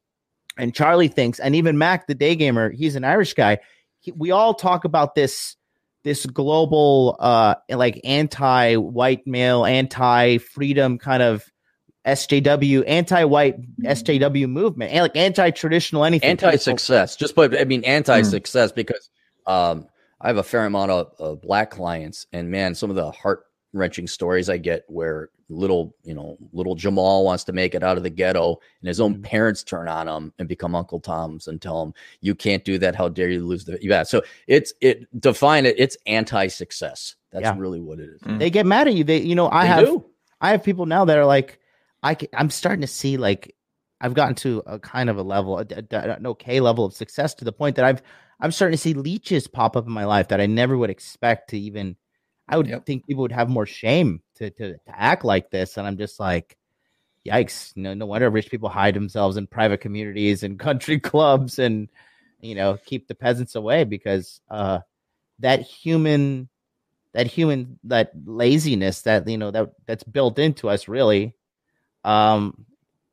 and 0.57 0.75
Charlie 0.75 1.07
thinks, 1.07 1.39
and 1.39 1.55
even 1.55 1.77
Mac, 1.77 2.07
the 2.07 2.15
day 2.15 2.35
gamer, 2.35 2.71
he's 2.71 2.95
an 2.95 3.03
Irish 3.03 3.33
guy. 3.33 3.59
He, 3.99 4.11
we 4.11 4.31
all 4.31 4.53
talk 4.53 4.85
about 4.85 5.15
this 5.15 5.55
this 6.03 6.25
global, 6.25 7.15
uh, 7.19 7.53
like 7.69 8.01
anti-white 8.03 9.27
male, 9.27 9.65
anti-freedom 9.65 10.97
kind 10.97 11.21
of 11.21 11.45
SJW, 12.05 12.83
anti-white 12.87 13.57
SJW 13.83 14.49
movement, 14.49 14.91
and 14.91 15.03
like 15.03 15.15
anti-traditional 15.15 16.03
anything. 16.05 16.29
anti-success 16.31 17.15
just 17.15 17.35
put 17.35 17.55
i 17.59 17.63
mean 17.63 17.83
anti-success 17.83 18.71
because 18.71 19.09
um 19.47 19.85
i 20.19 20.27
have 20.27 20.37
a 20.37 20.43
fair 20.43 20.65
amount 20.65 20.89
of, 20.91 21.11
of 21.19 21.41
black 21.41 21.69
clients 21.71 22.25
and 22.33 22.49
man 22.49 22.73
some 22.75 22.89
of 22.89 22.95
the 22.95 23.11
heart-wrenching 23.11 24.07
stories 24.07 24.49
i 24.49 24.57
get 24.57 24.83
where 24.87 25.29
little 25.49 25.95
you 26.03 26.13
know 26.13 26.37
little 26.53 26.75
jamal 26.75 27.23
wants 27.25 27.43
to 27.43 27.51
make 27.53 27.75
it 27.75 27.83
out 27.83 27.97
of 27.97 28.03
the 28.03 28.09
ghetto 28.09 28.59
and 28.81 28.87
his 28.87 28.99
own 29.01 29.15
Mhm. 29.15 29.23
parents 29.23 29.63
turn 29.63 29.87
on 29.87 30.07
him 30.07 30.33
and 30.39 30.47
become 30.47 30.75
uncle 30.75 30.99
toms 30.99 31.47
and 31.47 31.61
tell 31.61 31.81
him 31.83 31.93
you 32.21 32.33
can't 32.33 32.63
do 32.65 32.77
that 32.79 32.95
how 32.95 33.09
dare 33.09 33.29
you 33.29 33.45
lose 33.45 33.65
the 33.65 33.77
yeah 33.81 34.03
so 34.03 34.21
it's 34.47 34.73
it 34.81 35.05
define 35.21 35.65
it 35.65 35.75
it's 35.77 35.97
anti-success 36.07 37.15
that's 37.31 37.43
Yeah. 37.43 37.55
really 37.57 37.79
what 37.81 37.99
it 37.99 38.09
is 38.09 38.21
Mm. 38.21 38.39
They 38.39 38.49
get 38.49 38.65
mad 38.65 38.87
at 38.87 38.93
you. 38.93 39.03
They, 39.03 39.19
you 39.21 39.35
know, 39.35 39.49
I 39.49 39.61
They 39.63 39.67
have 39.69 39.85
do. 39.85 40.05
I 40.41 40.49
have 40.51 40.63
people 40.63 40.85
now 40.85 41.05
that 41.05 41.17
are 41.17 41.25
like, 41.25 41.59
I 42.03 42.15
can, 42.15 42.29
I'm 42.33 42.49
starting 42.49 42.81
to 42.81 42.87
see 42.87 43.17
like 43.17 43.55
I've 43.99 44.13
gotten 44.13 44.35
to 44.35 44.63
a 44.65 44.79
kind 44.79 45.09
of 45.09 45.17
a 45.17 45.23
level, 45.23 45.59
a, 45.59 45.65
a- 45.69 45.97
an 46.17 46.25
okay 46.27 46.59
level 46.59 46.85
of 46.85 46.93
success 46.93 47.33
to 47.35 47.45
the 47.45 47.51
point 47.53 47.75
that 47.75 47.85
I've 47.85 48.01
I'm 48.39 48.51
starting 48.51 48.75
to 48.75 48.81
see 48.81 48.93
leeches 48.95 49.47
pop 49.47 49.77
up 49.77 49.85
in 49.85 49.91
my 49.93 50.05
life 50.05 50.29
that 50.29 50.41
I 50.41 50.47
never 50.47 50.77
would 50.77 50.89
expect 50.89 51.51
to 51.51 51.59
even. 51.59 51.95
I 52.47 52.57
would 52.57 52.67
Yep. 52.67 52.85
think 52.85 53.05
people 53.07 53.21
would 53.23 53.31
have 53.31 53.49
more 53.49 53.65
shame 53.65 54.21
to, 54.35 54.49
to 54.51 54.73
to 54.73 54.79
act 54.87 55.23
like 55.25 55.51
this, 55.51 55.77
and 55.77 55.87
I'm 55.87 55.97
just 55.97 56.19
like, 56.19 56.57
yikes! 57.27 57.73
No, 57.75 57.93
no 57.93 58.05
wonder 58.05 58.29
rich 58.29 58.49
people 58.51 58.69
hide 58.69 58.95
themselves 58.95 59.37
in 59.37 59.47
private 59.47 59.81
communities 59.81 60.43
and 60.43 60.59
country 60.59 60.99
clubs, 60.99 61.59
and 61.59 61.89
you 62.39 62.55
know 62.55 62.77
keep 62.85 63.07
the 63.07 63.15
peasants 63.15 63.55
away 63.55 63.83
because 63.83 64.41
uh, 64.49 64.79
that 65.39 65.61
human 65.61 66.49
that 67.13 67.27
human 67.27 67.79
that 67.85 68.11
laziness 68.25 69.01
that 69.03 69.27
you 69.27 69.37
know 69.37 69.51
that 69.51 69.71
that's 69.87 70.03
built 70.03 70.39
into 70.39 70.69
us 70.69 70.87
really 70.87 71.35
um 72.03 72.65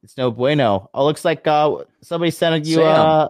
it's 0.02 0.16
no 0.16 0.30
bueno. 0.30 0.88
Oh 0.94 1.04
looks 1.04 1.24
like 1.24 1.46
uh 1.46 1.84
somebody 2.02 2.30
sent 2.30 2.64
you 2.66 2.76
Sam. 2.76 2.84
uh 2.86 3.28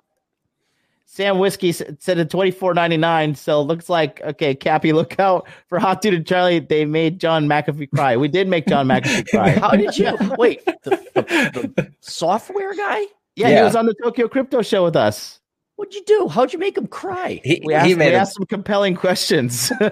sam 1.07 1.39
whiskey 1.39 1.73
said 1.73 2.19
a 2.19 2.25
24.99 2.25 3.37
so 3.37 3.63
looks 3.63 3.89
like 3.89 4.21
okay 4.21 4.55
cappy 4.55 4.93
look 4.93 5.19
out 5.19 5.49
for 5.69 5.79
hot 5.79 6.01
dude 6.03 6.15
and 6.15 6.27
charlie. 6.27 6.59
They 6.61 6.85
made 6.85 7.19
john 7.19 7.47
mcafee 7.49 7.91
cry. 7.91 8.17
We 8.17 8.29
did 8.29 8.47
make 8.49 8.67
john 8.67 8.87
mcafee 8.87 9.29
cry. 9.31 9.51
How 9.51 9.71
did 9.71 9.97
you 9.99 10.17
wait 10.39 10.65
the, 10.65 10.91
the, 11.15 11.73
the 11.75 11.93
software 12.01 12.75
guy? 12.75 13.03
Yeah, 13.37 13.57
he 13.57 13.63
was 13.63 13.77
on 13.77 13.87
the 13.87 13.95
tokyo 13.95 14.29
crypto 14.29 14.63
show 14.63 14.85
with 14.85 14.97
us. 14.97 15.41
What'd 15.77 15.95
you 15.95 16.03
do? 16.05 16.27
How'd 16.29 16.53
you 16.53 16.59
make 16.59 16.77
him 16.77 16.89
cry? 16.89 17.41
He, 17.45 17.63
we 17.65 17.73
asked, 17.73 17.87
he 17.87 17.95
we 17.95 17.99
made 18.01 18.13
a- 18.13 18.17
asked 18.17 18.35
some 18.35 18.47
compelling 18.47 18.95
questions. 18.97 19.71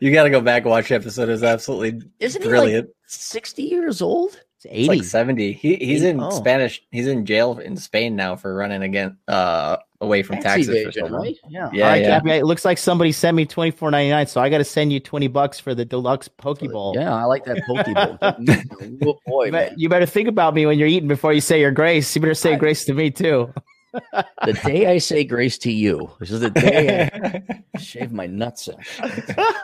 You 0.00 0.10
got 0.12 0.22
to 0.24 0.30
go 0.30 0.40
back 0.40 0.62
and 0.62 0.70
watch 0.70 0.88
the 0.88 0.94
episode. 0.94 1.28
It's 1.28 1.42
absolutely 1.42 2.00
isn't 2.20 2.40
he 2.42 2.48
brilliant. 2.48 2.86
like 2.86 2.94
60 3.06 3.62
years 3.62 4.00
old 4.00 4.40
it's 4.58 4.64
It's 4.66 4.74
80 4.74 4.88
like 4.88 5.04
70. 5.04 5.52
He 5.52 5.76
he's 5.76 6.02
in 6.02 6.20
Oh. 6.20 6.30
Spanish. 6.30 6.82
He's 6.90 7.06
in 7.06 7.24
jail 7.26 7.58
in 7.58 7.76
Spain 7.76 8.16
now 8.16 8.34
for 8.36 8.54
running 8.54 8.82
again 8.82 9.16
uh 9.28 9.76
away 10.00 10.22
from 10.22 10.36
Tax 10.36 10.44
taxes 10.44 10.66
for 10.68 10.72
evasion, 10.74 11.06
so 11.06 11.12
long. 11.12 11.22
right? 11.22 11.36
yeah, 11.48 11.70
Yeah, 11.72 11.84
All 11.84 11.90
right, 11.90 12.02
yeah. 12.02 12.08
Cappy, 12.20 12.30
it 12.30 12.44
looks 12.44 12.64
like 12.64 12.78
somebody 12.78 13.10
sent 13.12 13.36
me 13.36 13.46
twenty 13.46 13.70
four 13.70 13.90
ninety 13.90 14.10
nine, 14.10 14.26
so 14.26 14.40
I 14.40 14.48
got 14.48 14.58
to 14.58 14.64
send 14.64 14.92
you 14.92 15.00
twenty 15.00 15.26
bucks 15.28 15.58
for 15.60 15.74
the 15.74 15.84
deluxe 15.84 16.28
poke 16.28 16.60
bowl. 16.60 16.92
Yeah, 16.96 17.14
I 17.14 17.24
like 17.24 17.44
that 17.46 17.62
poke 17.66 17.86
bowl. 17.86 18.18
oh 19.14 19.18
boy, 19.26 19.46
you, 19.46 19.52
better, 19.52 19.74
you 19.76 19.88
better 19.88 20.06
think 20.06 20.28
about 20.28 20.54
me 20.54 20.66
when 20.66 20.78
you're 20.78 20.88
eating 20.88 21.08
before 21.08 21.32
you 21.32 21.40
say 21.40 21.60
your 21.60 21.70
grace. 21.72 22.14
You 22.14 22.20
better 22.20 22.34
say 22.34 22.52
I- 22.54 22.56
grace 22.56 22.84
to 22.86 22.94
me 22.94 23.10
too. 23.10 23.52
The 23.92 24.60
day 24.64 24.86
I 24.86 24.98
say 24.98 25.24
grace 25.24 25.58
to 25.58 25.72
you, 25.72 26.10
this 26.20 26.30
is 26.30 26.40
the 26.40 26.50
day 26.50 27.08
I 27.12 27.78
shave 27.78 28.12
my 28.12 28.26
nutsack. 28.26 28.84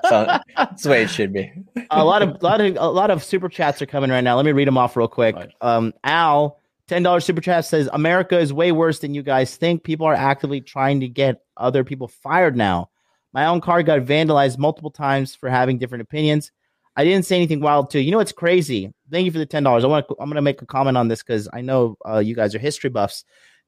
so 0.08 0.38
that's 0.56 0.82
the 0.82 0.90
way 0.90 1.02
it 1.02 1.10
should 1.10 1.32
be. 1.32 1.52
a 1.90 2.04
lot 2.04 2.22
of 2.22 2.42
lot 2.42 2.60
of 2.60 2.76
a 2.76 2.88
lot 2.88 3.10
of 3.10 3.22
super 3.22 3.48
chats 3.48 3.82
are 3.82 3.86
coming 3.86 4.10
right 4.10 4.22
now. 4.22 4.36
Let 4.36 4.44
me 4.44 4.52
read 4.52 4.68
them 4.68 4.78
off 4.78 4.96
real 4.96 5.08
quick. 5.08 5.34
Right. 5.34 5.50
Um, 5.60 5.92
Al, 6.04 6.58
ten 6.88 7.02
dollars 7.02 7.24
super 7.24 7.40
chat 7.40 7.64
says 7.64 7.88
America 7.92 8.38
is 8.38 8.52
way 8.52 8.72
worse 8.72 9.00
than 9.00 9.14
you 9.14 9.22
guys 9.22 9.56
think. 9.56 9.82
People 9.82 10.06
are 10.06 10.14
actively 10.14 10.60
trying 10.60 11.00
to 11.00 11.08
get 11.08 11.42
other 11.56 11.84
people 11.84 12.08
fired 12.08 12.56
now. 12.56 12.90
My 13.32 13.46
own 13.46 13.60
car 13.60 13.82
got 13.82 14.00
vandalized 14.00 14.58
multiple 14.58 14.90
times 14.90 15.34
for 15.34 15.50
having 15.50 15.78
different 15.78 16.02
opinions. 16.02 16.52
I 16.96 17.04
didn't 17.04 17.26
say 17.26 17.36
anything 17.36 17.60
wild 17.60 17.90
too. 17.90 17.98
You 17.98 18.12
know 18.12 18.18
what's 18.18 18.32
crazy? 18.32 18.92
Thank 19.10 19.24
you 19.24 19.32
for 19.32 19.38
the 19.38 19.46
ten 19.46 19.64
dollars. 19.64 19.84
I 19.84 19.88
want. 19.88 20.06
I'm 20.20 20.28
going 20.28 20.36
to 20.36 20.42
make 20.42 20.62
a 20.62 20.66
comment 20.66 20.96
on 20.96 21.08
this 21.08 21.22
because 21.22 21.48
I 21.52 21.60
know 21.60 21.96
uh, 22.08 22.18
you 22.18 22.34
guys 22.34 22.54
are 22.54 22.60
history 22.60 22.90
buffs. 22.90 23.24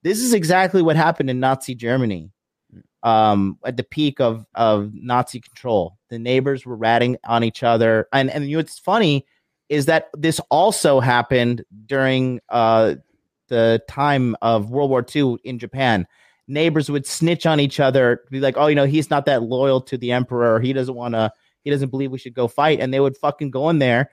This 0.07 0.21
is 0.21 0.33
exactly 0.35 0.83
what 0.83 0.95
happened 0.95 1.31
in 1.31 1.41
Nazi 1.41 1.75
Germany. 1.75 2.31
um, 3.03 3.59
at 3.65 3.77
the 3.77 3.83
peak 3.85 4.21
of 4.21 4.47
of 4.55 4.91
Nazi 4.95 5.41
control. 5.41 5.99
The 6.11 6.19
neighbors 6.19 6.65
were 6.65 6.77
ratting 6.77 7.17
on 7.25 7.45
each 7.45 7.63
other, 7.65 8.07
and 8.13 8.31
and 8.31 8.49
you 8.49 8.57
what's 8.59 8.79
funny 8.79 9.27
is 9.69 9.87
that 9.87 10.09
this 10.17 10.41
also 10.51 11.01
happened 11.01 11.65
during 11.87 12.41
uh, 12.51 12.95
the 13.49 13.83
time 13.89 14.37
of 14.43 14.71
World 14.71 14.91
War 14.91 15.05
II 15.15 15.39
in 15.45 15.59
Japan. 15.59 16.07
Neighbors 16.49 16.89
would 16.89 17.07
snitch 17.07 17.47
on 17.47 17.59
each 17.59 17.81
other, 17.81 18.23
be 18.31 18.39
like, 18.41 18.57
"Oh, 18.57 18.69
you 18.69 18.77
know, 18.77 18.87
he's 18.87 19.11
not 19.11 19.27
that 19.27 19.43
loyal 19.43 19.81
to 19.83 19.99
the 19.99 20.13
emperor. 20.13 20.61
He 20.61 20.73
doesn't 20.73 20.95
want 20.95 21.15
to. 21.15 21.33
He 21.63 21.71
doesn't 21.71 21.91
believe 21.91 22.13
we 22.13 22.19
should 22.19 22.35
go 22.35 22.47
fight." 22.49 22.79
And 22.81 22.95
they 22.95 23.01
would 23.01 23.17
fucking 23.17 23.51
go 23.51 23.71
in 23.71 23.81
there, 23.81 24.11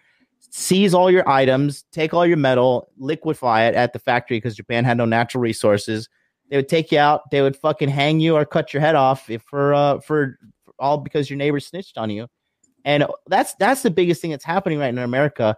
seize 0.50 0.94
all 0.94 1.10
your 1.10 1.28
items, 1.28 1.84
take 1.92 2.14
all 2.14 2.26
your 2.26 2.38
metal, 2.38 2.90
liquefy 2.98 3.64
it 3.66 3.76
at 3.76 3.94
the 3.94 4.00
factory 4.00 4.38
because 4.38 4.56
Japan 4.56 4.86
had 4.86 4.98
no 4.98 5.06
natural 5.06 5.42
resources. 5.42 6.10
They 6.50 6.58
would 6.58 6.70
take 6.70 6.92
you 6.92 7.00
out. 7.00 7.30
They 7.32 7.42
would 7.42 7.56
fucking 7.56 7.90
hang 7.90 8.20
you 8.20 8.36
or 8.36 8.46
cut 8.46 8.74
your 8.74 8.82
head 8.82 8.96
off 8.96 9.30
if 9.30 9.42
for 9.44 9.74
uh 9.74 10.00
for, 10.00 10.38
for 10.64 10.74
all 10.80 10.98
because 10.98 11.30
your 11.30 11.38
neighbor 11.38 11.60
snitched 11.60 11.98
on 11.98 12.10
you. 12.10 12.28
And 12.86 13.06
that's 13.28 13.56
that's 13.56 13.82
the 13.82 13.90
biggest 13.90 14.22
thing 14.22 14.32
that's 14.32 14.44
happening 14.44 14.80
right 14.80 14.94
now 14.94 15.02
in 15.02 15.06
America 15.06 15.56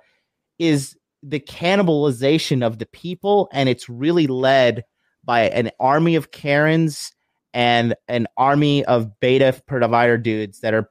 is 0.59 0.95
the 1.23 1.39
cannibalization 1.39 2.65
of 2.65 2.77
the 2.77 2.85
people, 2.85 3.49
and 3.51 3.67
it's 3.67 3.89
really 3.89 4.27
led 4.27 4.85
by 5.23 5.41
an 5.49 5.71
army 5.79 6.15
of 6.15 6.31
Karens 6.31 7.11
and 7.53 7.95
an 8.07 8.27
army 8.37 8.85
of 8.85 9.19
beta 9.19 9.59
provider 9.65 10.17
dudes 10.17 10.59
that 10.59 10.73
are 10.73 10.89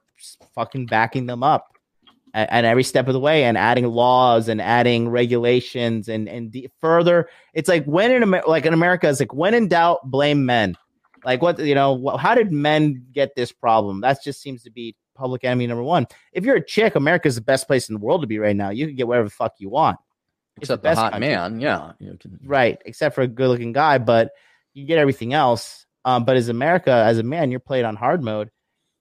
fucking 0.53 0.87
backing 0.87 1.25
them 1.25 1.41
up 1.41 1.74
at, 2.35 2.51
at 2.51 2.65
every 2.65 2.83
step 2.83 3.07
of 3.07 3.13
the 3.13 3.19
way 3.19 3.45
and 3.45 3.57
adding 3.57 3.87
laws 3.87 4.49
and 4.49 4.61
adding 4.61 5.09
regulations 5.09 6.09
and 6.09 6.27
and 6.27 6.51
the, 6.51 6.69
further. 6.81 7.29
It's 7.53 7.69
like 7.69 7.85
when 7.85 8.11
in 8.11 8.21
America, 8.21 8.49
like 8.49 8.65
in 8.65 8.73
America, 8.73 9.09
it's 9.09 9.19
like 9.19 9.33
when 9.33 9.55
in 9.55 9.69
doubt, 9.69 9.99
blame 10.03 10.45
men. 10.45 10.75
Like 11.23 11.41
what 11.41 11.57
you 11.57 11.73
know? 11.73 12.15
How 12.17 12.35
did 12.35 12.51
men 12.51 13.05
get 13.11 13.35
this 13.35 13.51
problem? 13.51 14.01
That 14.01 14.21
just 14.23 14.41
seems 14.41 14.63
to 14.63 14.69
be 14.69 14.95
public 15.15 15.43
enemy 15.45 15.65
number 15.65 15.81
one. 15.81 16.05
If 16.33 16.43
you're 16.43 16.57
a 16.57 16.65
chick, 16.65 16.93
America's 16.93 17.35
the 17.35 17.41
best 17.41 17.65
place 17.65 17.89
in 17.89 17.95
the 17.95 17.99
world 17.99 18.21
to 18.21 18.27
be 18.27 18.37
right 18.37 18.55
now. 18.55 18.69
You 18.69 18.85
can 18.85 18.95
get 18.95 19.07
whatever 19.07 19.29
the 19.29 19.33
fuck 19.33 19.53
you 19.57 19.69
want. 19.69 19.97
It's 20.57 20.65
Except 20.65 20.83
the, 20.83 20.89
the 20.89 20.95
hot 20.95 21.11
country. 21.13 21.29
man, 21.29 21.59
yeah. 21.59 21.93
Can... 21.99 22.39
Right, 22.43 22.79
except 22.85 23.15
for 23.15 23.21
a 23.21 23.27
good 23.27 23.47
looking 23.47 23.71
guy, 23.71 23.97
but 23.97 24.31
you 24.73 24.85
get 24.85 24.99
everything 24.99 25.33
else. 25.33 25.85
Um, 26.03 26.25
but 26.25 26.37
as 26.37 26.49
America, 26.49 26.91
as 26.91 27.17
a 27.17 27.23
man, 27.23 27.49
you're 27.49 27.59
played 27.59 27.85
on 27.85 27.95
hard 27.95 28.23
mode. 28.23 28.51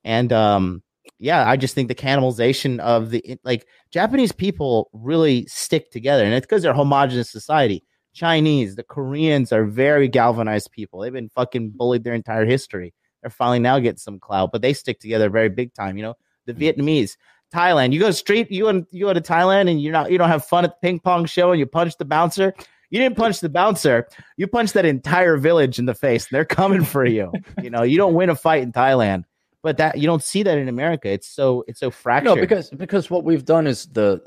And 0.04 0.32
um, 0.32 0.82
yeah, 1.18 1.48
I 1.48 1.56
just 1.56 1.74
think 1.74 1.88
the 1.88 1.94
cannibalization 1.94 2.80
of 2.80 3.10
the 3.10 3.38
like 3.44 3.66
Japanese 3.90 4.32
people 4.32 4.90
really 4.92 5.46
stick 5.46 5.90
together, 5.90 6.24
and 6.24 6.34
it's 6.34 6.46
because 6.46 6.62
they're 6.62 6.72
a 6.72 6.76
homogenous 6.76 7.30
society. 7.30 7.84
Chinese, 8.12 8.76
the 8.76 8.84
Koreans 8.84 9.52
are 9.52 9.64
very 9.64 10.06
galvanized 10.06 10.70
people. 10.70 11.00
They've 11.00 11.12
been 11.12 11.30
fucking 11.30 11.70
bullied 11.70 12.04
their 12.04 12.14
entire 12.14 12.44
history 12.44 12.94
they're 13.24 13.30
finally 13.30 13.58
now 13.58 13.78
getting 13.78 13.96
some 13.96 14.20
clout, 14.20 14.52
but 14.52 14.60
they 14.60 14.74
stick 14.74 15.00
together 15.00 15.30
very 15.30 15.48
big 15.48 15.72
time. 15.72 15.96
You 15.96 16.02
know, 16.02 16.14
the 16.44 16.52
mm-hmm. 16.52 16.82
Vietnamese, 16.82 17.16
Thailand. 17.52 17.94
You 17.94 18.00
go 18.00 18.10
street, 18.10 18.50
you 18.50 18.68
and 18.68 18.86
you 18.90 19.06
go 19.06 19.14
to 19.14 19.20
Thailand, 19.20 19.70
and 19.70 19.82
you're 19.82 19.94
not 19.94 20.10
you 20.10 20.18
don't 20.18 20.28
have 20.28 20.44
fun 20.44 20.64
at 20.64 20.72
the 20.72 20.86
ping 20.86 21.00
pong 21.00 21.24
show, 21.24 21.50
and 21.50 21.58
you 21.58 21.64
punch 21.64 21.96
the 21.96 22.04
bouncer. 22.04 22.52
You 22.90 23.00
didn't 23.00 23.16
punch 23.16 23.40
the 23.40 23.48
bouncer. 23.48 24.06
You 24.36 24.46
punched 24.46 24.74
that 24.74 24.84
entire 24.84 25.38
village 25.38 25.78
in 25.78 25.86
the 25.86 25.94
face. 25.94 26.28
They're 26.28 26.44
coming 26.44 26.84
for 26.84 27.06
you. 27.06 27.32
you 27.62 27.70
know, 27.70 27.82
you 27.82 27.96
don't 27.96 28.12
win 28.12 28.28
a 28.28 28.36
fight 28.36 28.62
in 28.62 28.72
Thailand 28.72 29.24
but 29.64 29.78
that 29.78 29.96
you 29.96 30.06
don't 30.06 30.22
see 30.22 30.42
that 30.42 30.58
in 30.58 30.68
America. 30.68 31.08
It's 31.08 31.26
so 31.26 31.64
it's 31.66 31.80
so 31.80 31.90
fractured. 31.90 32.36
No, 32.36 32.36
because 32.36 32.68
because 32.68 33.08
what 33.08 33.24
we've 33.24 33.46
done 33.46 33.66
is 33.66 33.86
the 33.86 34.20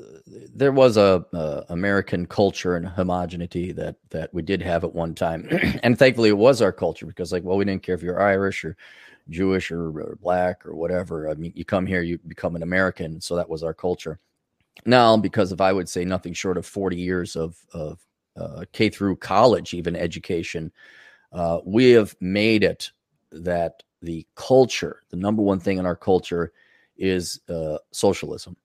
there 0.52 0.72
was 0.72 0.96
a, 0.96 1.24
a 1.32 1.64
American 1.68 2.26
culture 2.26 2.74
and 2.74 2.84
homogeneity 2.84 3.70
that 3.70 3.94
that 4.10 4.34
we 4.34 4.42
did 4.42 4.60
have 4.60 4.82
at 4.82 4.92
one 4.92 5.14
time, 5.14 5.48
and 5.84 5.96
thankfully 5.96 6.28
it 6.28 6.36
was 6.36 6.60
our 6.60 6.72
culture 6.72 7.06
because 7.06 7.30
like 7.32 7.44
well 7.44 7.56
we 7.56 7.64
didn't 7.64 7.84
care 7.84 7.94
if 7.94 8.02
you're 8.02 8.20
Irish 8.20 8.64
or 8.64 8.76
Jewish 9.30 9.70
or, 9.70 9.86
or 9.90 10.18
black 10.20 10.66
or 10.66 10.74
whatever. 10.74 11.30
I 11.30 11.34
mean 11.34 11.52
you 11.54 11.64
come 11.64 11.86
here 11.86 12.02
you 12.02 12.18
become 12.26 12.56
an 12.56 12.64
American, 12.64 13.20
so 13.20 13.36
that 13.36 13.48
was 13.48 13.62
our 13.62 13.74
culture. 13.74 14.18
Now 14.86 15.16
because 15.16 15.52
of 15.52 15.60
I 15.60 15.72
would 15.72 15.88
say 15.88 16.04
nothing 16.04 16.32
short 16.32 16.56
of 16.56 16.66
forty 16.66 16.96
years 16.96 17.36
of 17.36 17.56
of 17.72 18.00
uh, 18.36 18.64
K 18.72 18.88
through 18.88 19.14
college 19.16 19.72
even 19.72 19.94
education, 19.94 20.72
uh, 21.30 21.60
we 21.64 21.92
have 21.92 22.16
made 22.20 22.64
it 22.64 22.90
that 23.30 23.84
the 24.02 24.26
culture, 24.34 25.02
the 25.10 25.16
number 25.16 25.42
one 25.42 25.60
thing 25.60 25.78
in 25.78 25.86
our 25.86 25.96
culture 25.96 26.52
is 26.96 27.40
uh, 27.48 27.78
socialism. 27.90 28.56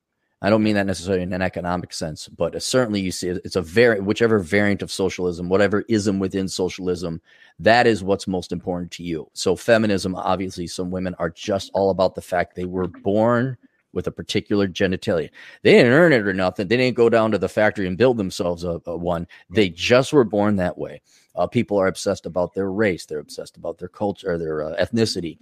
I 0.42 0.50
don't 0.50 0.64
mean 0.64 0.76
that 0.76 0.86
necessarily 0.86 1.24
in 1.24 1.32
an 1.32 1.42
economic 1.42 1.94
sense, 1.94 2.28
but 2.28 2.62
certainly 2.62 3.00
you 3.00 3.12
see 3.12 3.30
it's 3.30 3.56
a 3.56 3.62
very 3.62 4.02
whichever 4.02 4.40
variant 4.40 4.82
of 4.82 4.92
socialism, 4.92 5.48
whatever 5.48 5.86
ism 5.88 6.20
within 6.20 6.50
socialism, 6.50 7.22
that 7.60 7.88
is 7.88 8.04
what's 8.04 8.28
most 8.28 8.52
important 8.52 8.92
to 8.92 9.04
you. 9.04 9.30
So 9.32 9.56
feminism, 9.56 10.16
obviously, 10.16 10.68
some 10.68 10.92
women 10.92 11.16
are 11.18 11.30
just 11.30 11.72
all 11.74 11.92
about 11.92 12.16
the 12.16 12.22
fact 12.22 12.56
they 12.56 12.66
were 12.66 12.90
born 12.90 13.58
with 13.94 14.08
a 14.08 14.12
particular 14.12 14.68
genitalia. 14.68 15.30
They 15.62 15.74
didn't 15.74 15.94
earn 15.94 16.12
it 16.12 16.28
or 16.28 16.34
nothing. 16.34 16.68
They 16.68 16.78
didn't 16.78 16.98
go 16.98 17.10
down 17.10 17.32
to 17.32 17.38
the 17.38 17.48
factory 17.48 17.88
and 17.88 17.98
build 17.98 18.18
themselves 18.18 18.66
a, 18.66 18.82
a 18.86 18.98
one. 18.98 19.28
They 19.50 19.70
just 19.70 20.12
were 20.12 20.26
born 20.26 20.58
that 20.58 20.78
way. 20.78 21.02
Uh, 21.36 21.48
people 21.48 21.78
are 21.78 21.88
obsessed 21.88 22.26
about 22.26 22.54
their 22.54 22.72
race. 22.72 23.06
They're 23.06 23.20
obsessed 23.20 23.58
about 23.58 23.78
their 23.78 23.88
culture, 23.88 24.38
their 24.38 24.64
uh, 24.64 24.76
ethnicity, 24.84 25.38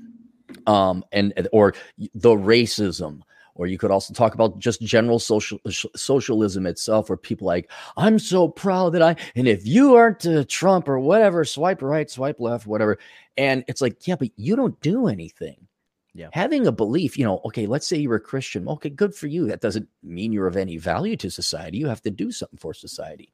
um, 0.67 1.03
and 1.11 1.47
or 1.51 1.73
the 2.13 2.31
racism. 2.31 3.21
Or 3.55 3.67
you 3.67 3.77
could 3.77 3.91
also 3.91 4.13
talk 4.13 4.33
about 4.33 4.59
just 4.59 4.81
general 4.81 5.19
social 5.19 5.59
socialism 5.65 6.65
itself, 6.65 7.09
where 7.09 7.17
people 7.17 7.45
like, 7.45 7.69
I'm 7.97 8.17
so 8.17 8.47
proud 8.47 8.93
that 8.93 9.01
I, 9.01 9.17
and 9.35 9.47
if 9.47 9.67
you 9.67 9.95
aren't 9.95 10.25
uh, 10.25 10.45
Trump 10.47 10.87
or 10.87 10.99
whatever, 10.99 11.43
swipe 11.43 11.81
right, 11.81 12.09
swipe 12.09 12.39
left, 12.39 12.65
whatever. 12.65 12.97
And 13.35 13.65
it's 13.67 13.81
like, 13.81 14.07
yeah, 14.07 14.15
but 14.15 14.29
you 14.37 14.55
don't 14.55 14.79
do 14.79 15.07
anything. 15.07 15.67
Yeah. 16.13 16.29
Having 16.31 16.67
a 16.67 16.71
belief, 16.71 17.17
you 17.17 17.25
know, 17.25 17.41
okay, 17.45 17.67
let's 17.67 17.87
say 17.87 17.97
you're 17.97 18.15
a 18.15 18.19
Christian. 18.19 18.67
Okay, 18.67 18.89
good 18.89 19.13
for 19.15 19.27
you. 19.27 19.47
That 19.47 19.61
doesn't 19.61 19.87
mean 20.03 20.33
you're 20.33 20.47
of 20.47 20.57
any 20.57 20.77
value 20.77 21.15
to 21.17 21.29
society. 21.29 21.77
You 21.77 21.87
have 21.87 22.01
to 22.01 22.11
do 22.11 22.31
something 22.31 22.57
for 22.57 22.73
society. 22.73 23.31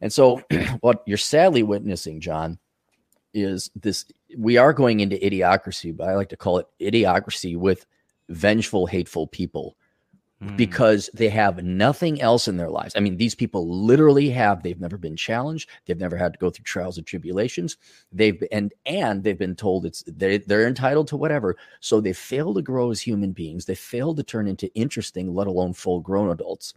And 0.00 0.12
so, 0.12 0.42
what 0.80 1.02
you're 1.06 1.18
sadly 1.18 1.62
witnessing, 1.62 2.20
Jon, 2.20 2.58
is 3.34 3.70
this 3.74 4.06
we 4.36 4.56
are 4.56 4.72
going 4.72 5.00
into 5.00 5.16
idiocracy, 5.16 5.96
but 5.96 6.08
I 6.08 6.14
like 6.14 6.30
to 6.30 6.36
call 6.36 6.58
it 6.58 6.66
idiocracy 6.80 7.56
with 7.56 7.86
vengeful, 8.28 8.86
hateful 8.86 9.26
people 9.26 9.76
mm. 10.42 10.56
because 10.56 11.10
they 11.14 11.28
have 11.28 11.62
nothing 11.62 12.20
else 12.20 12.48
in 12.48 12.56
their 12.56 12.70
lives. 12.70 12.94
I 12.96 13.00
mean, 13.00 13.16
these 13.16 13.34
people 13.34 13.68
literally 13.68 14.30
have, 14.30 14.62
they've 14.62 14.80
never 14.80 14.98
been 14.98 15.16
challenged, 15.16 15.68
they've 15.86 15.98
never 15.98 16.16
had 16.16 16.32
to 16.32 16.38
go 16.38 16.50
through 16.50 16.64
trials 16.64 16.98
and 16.98 17.06
tribulations. 17.06 17.76
They've 18.12 18.42
and 18.50 18.72
and 18.86 19.22
they've 19.22 19.38
been 19.38 19.56
told 19.56 19.86
it's 19.86 20.02
they 20.06 20.38
they're 20.38 20.66
entitled 20.66 21.08
to 21.08 21.16
whatever. 21.16 21.56
So 21.80 22.00
they 22.00 22.12
fail 22.12 22.54
to 22.54 22.62
grow 22.62 22.90
as 22.90 23.00
human 23.00 23.32
beings. 23.32 23.66
They 23.66 23.74
fail 23.74 24.14
to 24.14 24.22
turn 24.22 24.48
into 24.48 24.72
interesting, 24.74 25.34
let 25.34 25.46
alone 25.46 25.74
full 25.74 26.00
grown 26.00 26.30
adults. 26.30 26.74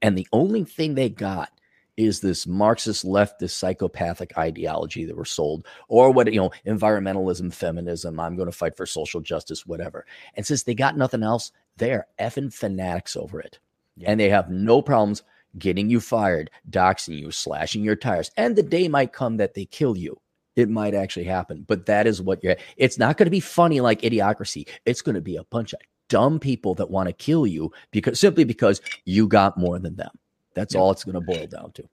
And 0.00 0.16
the 0.16 0.26
only 0.32 0.64
thing 0.64 0.94
they 0.94 1.10
got 1.10 1.50
is 1.96 2.20
this 2.20 2.46
Marxist 2.46 3.04
leftist 3.04 3.50
psychopathic 3.50 4.36
ideology 4.36 5.04
that 5.04 5.16
we're 5.16 5.24
sold, 5.24 5.66
or 5.88 6.10
what 6.10 6.32
you 6.32 6.40
know, 6.40 6.50
environmentalism, 6.66 7.52
feminism. 7.52 8.20
I'm 8.20 8.36
going 8.36 8.50
to 8.50 8.56
fight 8.56 8.76
for 8.76 8.86
social 8.86 9.20
justice, 9.20 9.66
whatever. 9.66 10.06
And 10.34 10.46
since 10.46 10.62
they 10.62 10.74
got 10.74 10.96
nothing 10.96 11.22
else, 11.22 11.52
they 11.76 11.92
are 11.92 12.06
effing 12.18 12.52
fanatics 12.52 13.16
over 13.16 13.40
it, 13.40 13.58
yeah. 13.96 14.10
and 14.10 14.20
they 14.20 14.28
have 14.28 14.50
no 14.50 14.82
problems 14.82 15.22
getting 15.58 15.88
you 15.88 16.00
fired, 16.00 16.50
doxing 16.68 17.18
you, 17.18 17.30
slashing 17.30 17.82
your 17.82 17.96
tires, 17.96 18.30
and 18.36 18.56
the 18.56 18.62
day 18.62 18.88
might 18.88 19.12
come 19.12 19.38
that 19.38 19.54
they 19.54 19.64
kill 19.64 19.96
you. 19.96 20.20
It 20.54 20.70
might 20.70 20.94
actually 20.94 21.24
happen, 21.24 21.64
but 21.66 21.84
that 21.86 22.06
is 22.06 22.22
what 22.22 22.42
you're. 22.42 22.56
It's 22.78 22.98
not 22.98 23.18
going 23.18 23.26
to 23.26 23.30
be 23.30 23.40
funny 23.40 23.80
like 23.80 24.00
idiocracy. 24.00 24.66
It's 24.86 25.02
going 25.02 25.14
to 25.14 25.20
be 25.20 25.36
a 25.36 25.44
bunch 25.44 25.74
of 25.74 25.80
dumb 26.08 26.38
people 26.38 26.74
that 26.76 26.90
want 26.90 27.08
to 27.08 27.12
kill 27.12 27.46
you 27.46 27.72
because 27.90 28.18
simply 28.18 28.44
because 28.44 28.80
you 29.04 29.28
got 29.28 29.58
more 29.58 29.78
than 29.78 29.96
them. 29.96 30.10
That's 30.56 30.74
yep. 30.74 30.80
all 30.80 30.90
it's 30.90 31.04
going 31.04 31.14
to 31.14 31.20
boil 31.20 31.46
down 31.46 31.70
to. 31.72 31.84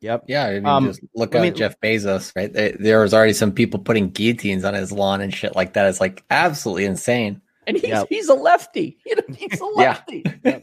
Yep. 0.00 0.24
Yeah. 0.26 0.46
I 0.46 0.54
mean, 0.54 0.66
um, 0.66 0.86
just 0.86 1.02
look 1.14 1.34
at 1.34 1.54
Jeff 1.54 1.78
Bezos, 1.80 2.34
right? 2.34 2.52
there 2.52 3.00
was 3.00 3.14
already 3.14 3.34
some 3.34 3.52
people 3.52 3.78
putting 3.78 4.10
guillotines 4.10 4.64
on 4.64 4.74
his 4.74 4.90
lawn 4.90 5.20
and 5.20 5.32
shit 5.32 5.54
like 5.54 5.74
that. 5.74 5.86
It's 5.86 6.00
like 6.00 6.24
absolutely 6.30 6.86
insane. 6.86 7.40
And 7.66 7.76
he's 7.76 7.88
yep. 7.88 8.08
he's 8.08 8.28
a 8.28 8.34
lefty. 8.34 8.98
he's 9.36 9.60
a 9.60 9.64
lefty. 9.66 10.24
yeah. 10.42 10.60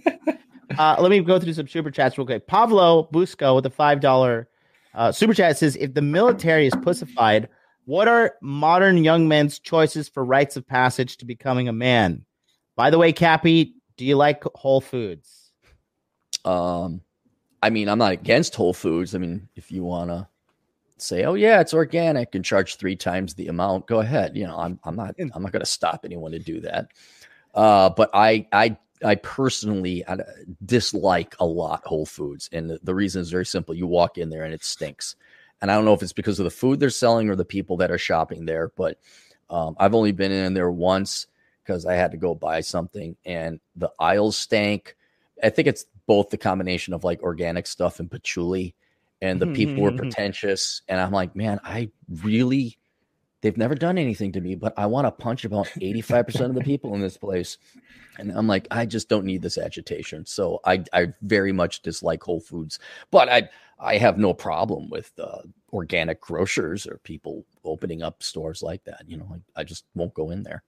uh, 0.78 0.96
let 1.00 1.12
me 1.12 1.22
go 1.22 1.40
through 1.40 1.54
some 1.54 1.68
super 1.68 1.92
chats 1.92 2.18
real 2.18 2.26
quick. 2.26 2.48
Pablo 2.48 3.08
Busco 3.14 3.56
with 3.56 3.66
a 3.68 3.70
five 3.70 4.02
dollar 4.02 4.50
uh, 4.96 5.12
super 5.12 5.36
chat 5.36 5.58
says, 5.58 5.76
"If 5.76 5.94
the 5.94 6.02
military 6.02 6.66
is 6.66 6.74
pussified, 6.82 7.50
what 7.86 8.08
are 8.08 8.34
modern 8.42 9.04
young 9.04 9.28
men's 9.28 9.60
choices 9.60 10.10
for 10.10 10.26
rites 10.26 10.58
of 10.58 10.68
passage 10.68 11.18
to 11.18 11.26
becoming 11.26 11.68
a 11.70 11.74
man?" 11.74 12.26
By 12.76 12.90
the 12.90 12.98
way, 12.98 13.14
Cappy, 13.14 13.76
do 13.96 14.06
you 14.06 14.16
like 14.16 14.44
Whole 14.56 14.82
Foods? 14.82 15.52
Um, 16.44 17.02
I 17.62 17.70
mean, 17.70 17.90
I'm 17.90 17.98
not 17.98 18.12
against 18.12 18.56
Whole 18.56 18.74
Foods. 18.74 19.16
I 19.16 19.18
mean, 19.18 19.50
if 19.56 19.72
you 19.72 19.84
want 19.84 20.10
to 20.10 20.28
say, 20.98 21.24
"Oh 21.26 21.34
yeah, 21.36 21.60
it's 21.62 21.74
organic," 21.74 22.36
and 22.36 22.46
charge 22.46 22.76
three 22.76 22.96
times 22.96 23.34
the 23.34 23.48
amount, 23.48 23.88
go 23.88 24.00
ahead. 24.00 24.36
You 24.38 24.48
know, 24.48 24.58
I'm 24.58 24.80
I'm 24.84 24.96
not 24.96 25.16
I'm 25.20 25.44
not 25.44 25.52
going 25.52 25.62
to 25.62 25.66
stop 25.66 26.02
anyone 26.06 26.32
to 26.32 26.40
do 26.40 26.62
that. 26.62 26.90
Uh, 27.56 27.90
but 27.90 28.10
I 28.14 28.48
I 28.52 28.78
I 29.04 29.16
personally 29.16 30.06
I 30.08 30.18
dislike 30.66 31.36
a 31.40 31.46
lot 31.46 31.86
Whole 31.86 32.06
Foods, 32.06 32.50
and 32.52 32.70
the, 32.70 32.80
the 32.84 32.96
reason 32.96 33.22
is 33.22 33.32
very 33.32 33.46
simple. 33.46 33.76
You 33.76 33.88
walk 33.88 34.18
in 34.18 34.30
there 34.30 34.44
and 34.44 34.54
it 34.54 34.64
stinks, 34.64 35.16
and 35.62 35.72
I 35.72 35.76
don't 35.76 35.86
know 35.86 35.94
if 35.94 36.04
it's 36.04 36.14
because 36.14 36.40
of 36.40 36.46
the 36.46 36.52
food 36.52 36.80
they're 36.80 36.90
selling 36.90 37.30
or 37.30 37.36
the 37.36 37.46
people 37.46 37.78
that 37.78 37.92
are 37.92 37.98
shopping 37.98 38.46
there, 38.46 38.72
but 38.76 39.00
Um, 39.50 39.76
I've 39.80 39.96
only 39.96 40.12
been 40.12 40.32
in 40.34 40.54
there 40.54 40.70
once 40.70 41.28
because 41.64 41.86
I 41.86 41.94
had 41.96 42.12
to 42.12 42.18
go 42.18 42.36
buy 42.36 42.62
something, 42.62 43.16
and 43.26 43.62
the 43.78 43.92
aisles 43.98 44.38
stank. 44.38 44.98
I 45.42 45.50
think 45.50 45.70
it's 45.70 45.86
both 46.08 46.30
the 46.30 46.38
combination 46.38 46.94
of 46.94 47.04
like 47.04 47.22
organic 47.22 47.68
stuff 47.68 48.00
and 48.00 48.10
patchouli, 48.10 48.74
and 49.22 49.40
the 49.40 49.48
people 49.48 49.84
were 49.84 49.92
pretentious. 49.92 50.82
And 50.88 51.00
I'm 51.00 51.12
like, 51.12 51.36
man, 51.36 51.60
I 51.64 51.90
really, 52.24 52.78
they've 53.42 53.58
never 53.58 53.76
done 53.76 53.98
anything 53.98 54.32
to 54.32 54.42
me, 54.42 54.56
but 54.56 54.74
I 54.78 54.86
want 54.86 55.06
to 55.06 55.12
punch 55.12 55.46
about 55.46 55.68
85% 55.68 56.46
of 56.46 56.56
the 56.56 56.62
people 56.62 56.96
in 56.96 57.02
this 57.02 57.18
place. 57.18 57.58
And 58.18 58.32
I'm 58.32 58.48
like, 58.48 58.68
I 58.72 58.86
just 58.86 59.10
don't 59.10 59.26
need 59.26 59.42
this 59.42 59.58
agitation. 59.58 60.26
So 60.26 60.60
I, 60.66 60.84
I 60.94 61.08
very 61.22 61.52
much 61.52 61.82
dislike 61.82 62.24
Whole 62.24 62.40
Foods, 62.40 62.80
but 63.12 63.30
I, 63.30 63.50
I 63.80 63.98
have 63.98 64.18
no 64.18 64.34
problem 64.34 64.90
with 64.90 65.12
uh, 65.20 65.42
organic 65.74 66.22
grocers 66.22 66.88
or 66.88 67.00
people 67.04 67.46
opening 67.64 68.02
up 68.02 68.24
stores 68.24 68.64
like 68.64 68.84
that. 68.86 69.04
You 69.08 69.18
know, 69.18 69.36
I, 69.56 69.62
I 69.62 69.64
just 69.64 69.86
won't 69.94 70.14
go 70.14 70.32
in 70.32 70.44
there. 70.44 70.64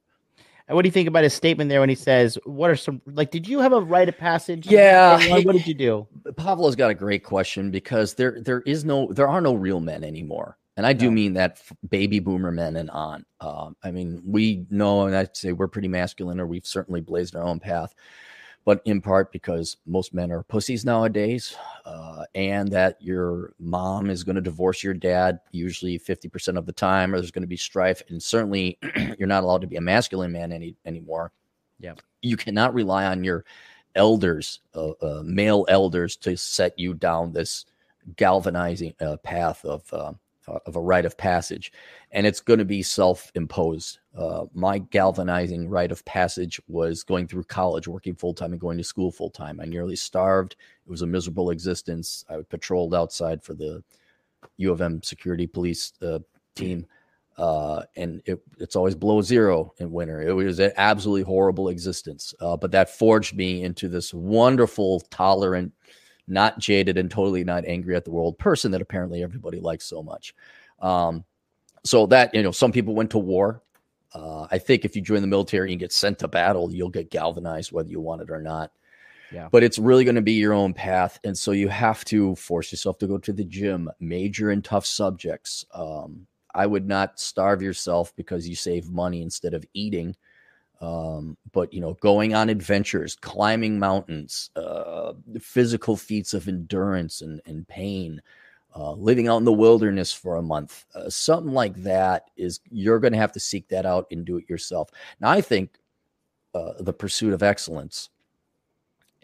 And 0.69 0.75
what 0.75 0.83
do 0.83 0.87
you 0.87 0.91
think 0.93 1.07
about 1.07 1.23
his 1.23 1.33
statement 1.33 1.67
there 1.69 1.79
when 1.79 1.89
he 1.89 1.95
says, 1.95 2.37
"What 2.45 2.69
are 2.69 2.75
some 2.75 3.01
like? 3.07 3.31
Did 3.31 3.47
you 3.47 3.59
have 3.59 3.73
a 3.73 3.81
rite 3.81 4.07
of 4.07 4.17
passage? 4.19 4.67
Yeah. 4.67 5.17
What, 5.29 5.45
what 5.45 5.53
did 5.53 5.65
you 5.65 5.73
do?" 5.73 6.07
Pavlo's 6.37 6.75
got 6.75 6.91
a 6.91 6.93
great 6.93 7.23
question 7.23 7.71
because 7.71 8.13
there 8.13 8.39
there 8.39 8.61
is 8.61 8.85
no 8.85 9.11
there 9.11 9.27
are 9.27 9.41
no 9.41 9.55
real 9.55 9.79
men 9.79 10.03
anymore, 10.03 10.57
and 10.77 10.85
I 10.85 10.93
do 10.93 11.05
No. 11.05 11.11
mean 11.11 11.33
that 11.33 11.59
baby 11.89 12.19
boomer 12.19 12.51
men 12.51 12.75
and 12.75 12.91
on. 12.91 13.25
Um, 13.41 13.75
I 13.83 13.89
mean, 13.89 14.21
we 14.23 14.67
know, 14.69 15.07
and 15.07 15.15
I'd 15.15 15.35
say 15.35 15.53
we're 15.53 15.67
pretty 15.67 15.87
masculine, 15.87 16.39
or 16.39 16.45
we've 16.45 16.67
certainly 16.67 17.01
blazed 17.01 17.35
our 17.35 17.43
own 17.43 17.59
path, 17.59 17.95
but 18.69 18.83
in 18.85 19.01
part 19.01 19.31
because 19.31 19.77
most 19.87 20.13
men 20.13 20.31
are 20.31 20.43
pussies 20.43 20.85
nowadays, 20.85 21.55
uh, 21.85 22.23
and 22.35 22.67
that 22.67 23.01
your 23.01 23.51
mom 23.57 24.11
is 24.11 24.23
going 24.23 24.35
to 24.35 24.43
divorce 24.43 24.83
your 24.83 24.93
dad 24.93 25.39
usually 25.49 25.97
fifty 25.97 26.29
percent 26.29 26.55
of 26.55 26.67
the 26.67 26.71
time, 26.71 27.11
or 27.11 27.17
there's 27.17 27.31
going 27.31 27.41
to 27.41 27.47
be 27.47 27.57
strife, 27.57 28.03
and 28.09 28.21
certainly 28.21 28.77
you're 29.17 29.27
not 29.27 29.41
allowed 29.41 29.61
to 29.61 29.65
be 29.65 29.77
a 29.77 29.81
masculine 29.81 30.31
man 30.31 30.51
any 30.51 30.75
anymore. 30.85 31.31
Yeah. 31.79 31.95
you 32.21 32.37
cannot 32.37 32.75
rely 32.75 33.07
on 33.07 33.23
your 33.23 33.43
elders, 33.95 34.59
uh, 34.75 34.91
uh, 35.01 35.23
male 35.25 35.65
elders, 35.67 36.15
to 36.17 36.37
set 36.37 36.77
you 36.77 36.93
down 36.93 37.33
this 37.33 37.65
galvanizing 38.17 38.93
uh, 39.01 39.17
path 39.17 39.65
of 39.65 39.91
uh, 40.49 40.59
of 40.65 40.75
a 40.75 40.81
rite 40.81 41.05
of 41.05 41.17
passage, 41.17 41.71
and 42.11 42.25
it's 42.25 42.39
going 42.39 42.59
to 42.59 42.65
be 42.65 42.81
self-imposed. 42.81 43.99
Uh, 44.17 44.45
my 44.53 44.79
galvanizing 44.79 45.69
rite 45.69 45.91
of 45.91 46.03
passage 46.05 46.59
was 46.67 47.03
going 47.03 47.27
through 47.27 47.43
college, 47.43 47.87
working 47.87 48.15
full 48.15 48.33
time, 48.33 48.51
and 48.51 48.61
going 48.61 48.77
to 48.77 48.83
school 48.83 49.11
full 49.11 49.29
time. 49.29 49.59
I 49.59 49.65
nearly 49.65 49.95
starved. 49.95 50.55
It 50.85 50.89
was 50.89 51.01
a 51.01 51.07
miserable 51.07 51.51
existence. 51.51 52.25
I 52.29 52.37
patrolled 52.49 52.95
outside 52.95 53.43
for 53.43 53.53
the 53.53 53.83
U 54.57 54.71
of 54.71 54.81
M 54.81 55.01
security 55.03 55.47
police 55.47 55.93
uh, 56.01 56.19
team. 56.55 56.85
Uh, 57.37 57.83
and 57.95 58.21
it, 58.25 58.41
it's 58.57 58.75
always 58.75 58.95
below 58.95 59.21
zero 59.21 59.73
in 59.77 59.91
winter. 59.91 60.21
It 60.21 60.33
was 60.33 60.59
an 60.59 60.73
absolutely 60.75 61.23
horrible 61.23 61.69
existence. 61.69 62.33
Uh, 62.41 62.57
but 62.57 62.71
that 62.71 62.89
forged 62.89 63.33
me 63.33 63.63
into 63.63 63.87
this 63.87 64.13
wonderful, 64.13 64.99
tolerant, 65.09 65.71
not 66.29 66.59
jaded, 66.59 66.97
and 66.97 67.09
totally 67.09 67.43
not 67.43 67.65
angry 67.65 67.95
at 67.95 68.05
the 68.05 68.11
world 68.11 68.37
person 68.37 68.71
that 68.71 68.81
apparently 68.81 69.23
everybody 69.23 69.59
likes 69.59 69.85
so 69.85 70.03
much. 70.03 70.33
Um, 70.79 71.25
so 71.83 72.05
that 72.07 72.33
you 72.33 72.43
know, 72.43 72.51
some 72.51 72.71
people 72.71 72.95
went 72.95 73.11
to 73.11 73.17
war. 73.17 73.61
Uh, 74.13 74.47
I 74.49 74.57
think 74.57 74.85
if 74.85 74.95
you 74.95 75.01
join 75.01 75.21
the 75.21 75.27
military 75.27 75.71
and 75.71 75.79
get 75.79 75.93
sent 75.93 76.19
to 76.19 76.27
battle, 76.27 76.71
you'll 76.73 76.89
get 76.89 77.11
galvanized 77.11 77.71
whether 77.71 77.89
you 77.89 77.99
want 77.99 78.21
it 78.21 78.31
or 78.31 78.41
not. 78.41 78.71
Yeah. 79.31 79.47
But 79.51 79.63
it's 79.63 79.77
really 79.77 80.03
going 80.03 80.15
to 80.15 80.21
be 80.21 80.33
your 80.33 80.53
own 80.53 80.73
path, 80.73 81.19
and 81.23 81.37
so 81.37 81.51
you 81.51 81.67
have 81.67 82.03
to 82.05 82.35
force 82.35 82.71
yourself 82.71 82.97
to 82.99 83.07
go 83.07 83.17
to 83.19 83.33
the 83.33 83.43
gym, 83.43 83.89
major 83.99 84.51
in 84.51 84.61
tough 84.61 84.85
subjects. 84.85 85.65
Um, 85.71 86.25
I 86.55 86.65
would 86.65 86.87
not 86.87 87.19
starve 87.19 87.61
yourself 87.61 88.15
because 88.15 88.49
you 88.49 88.55
save 88.55 88.89
money 88.89 89.21
instead 89.21 89.53
of 89.53 89.65
eating. 89.73 90.15
Um, 90.81 91.37
but 91.51 91.73
you 91.73 91.81
know, 91.81 91.95
going 91.95 92.33
on 92.33 92.49
adventures, 92.49 93.15
climbing 93.15 93.79
mountains, 93.79 94.49
uh, 94.55 95.13
physical 95.39 95.97
feats 95.97 96.33
of 96.33 96.47
endurance 96.47 97.21
and, 97.21 97.41
and 97.45 97.67
pain, 97.67 98.21
uh, 98.75 98.93
living 98.93 99.27
out 99.27 99.37
in 99.37 99.45
the 99.45 99.51
wilderness 99.51 100.13
for 100.13 100.37
a 100.37 100.41
month, 100.41 100.85
uh, 100.95 101.09
something 101.09 101.53
like 101.53 101.75
that 101.83 102.29
is 102.37 102.61
you're 102.69 102.99
going 102.99 103.13
to 103.13 103.19
have 103.19 103.31
to 103.33 103.39
seek 103.39 103.67
that 103.69 103.85
out 103.85 104.07
and 104.11 104.25
do 104.25 104.37
it 104.37 104.49
yourself. 104.49 104.89
Now, 105.19 105.29
I 105.29 105.41
think 105.41 105.77
uh, 106.53 106.73
the 106.79 106.93
pursuit 106.93 107.33
of 107.33 107.43
excellence 107.43 108.09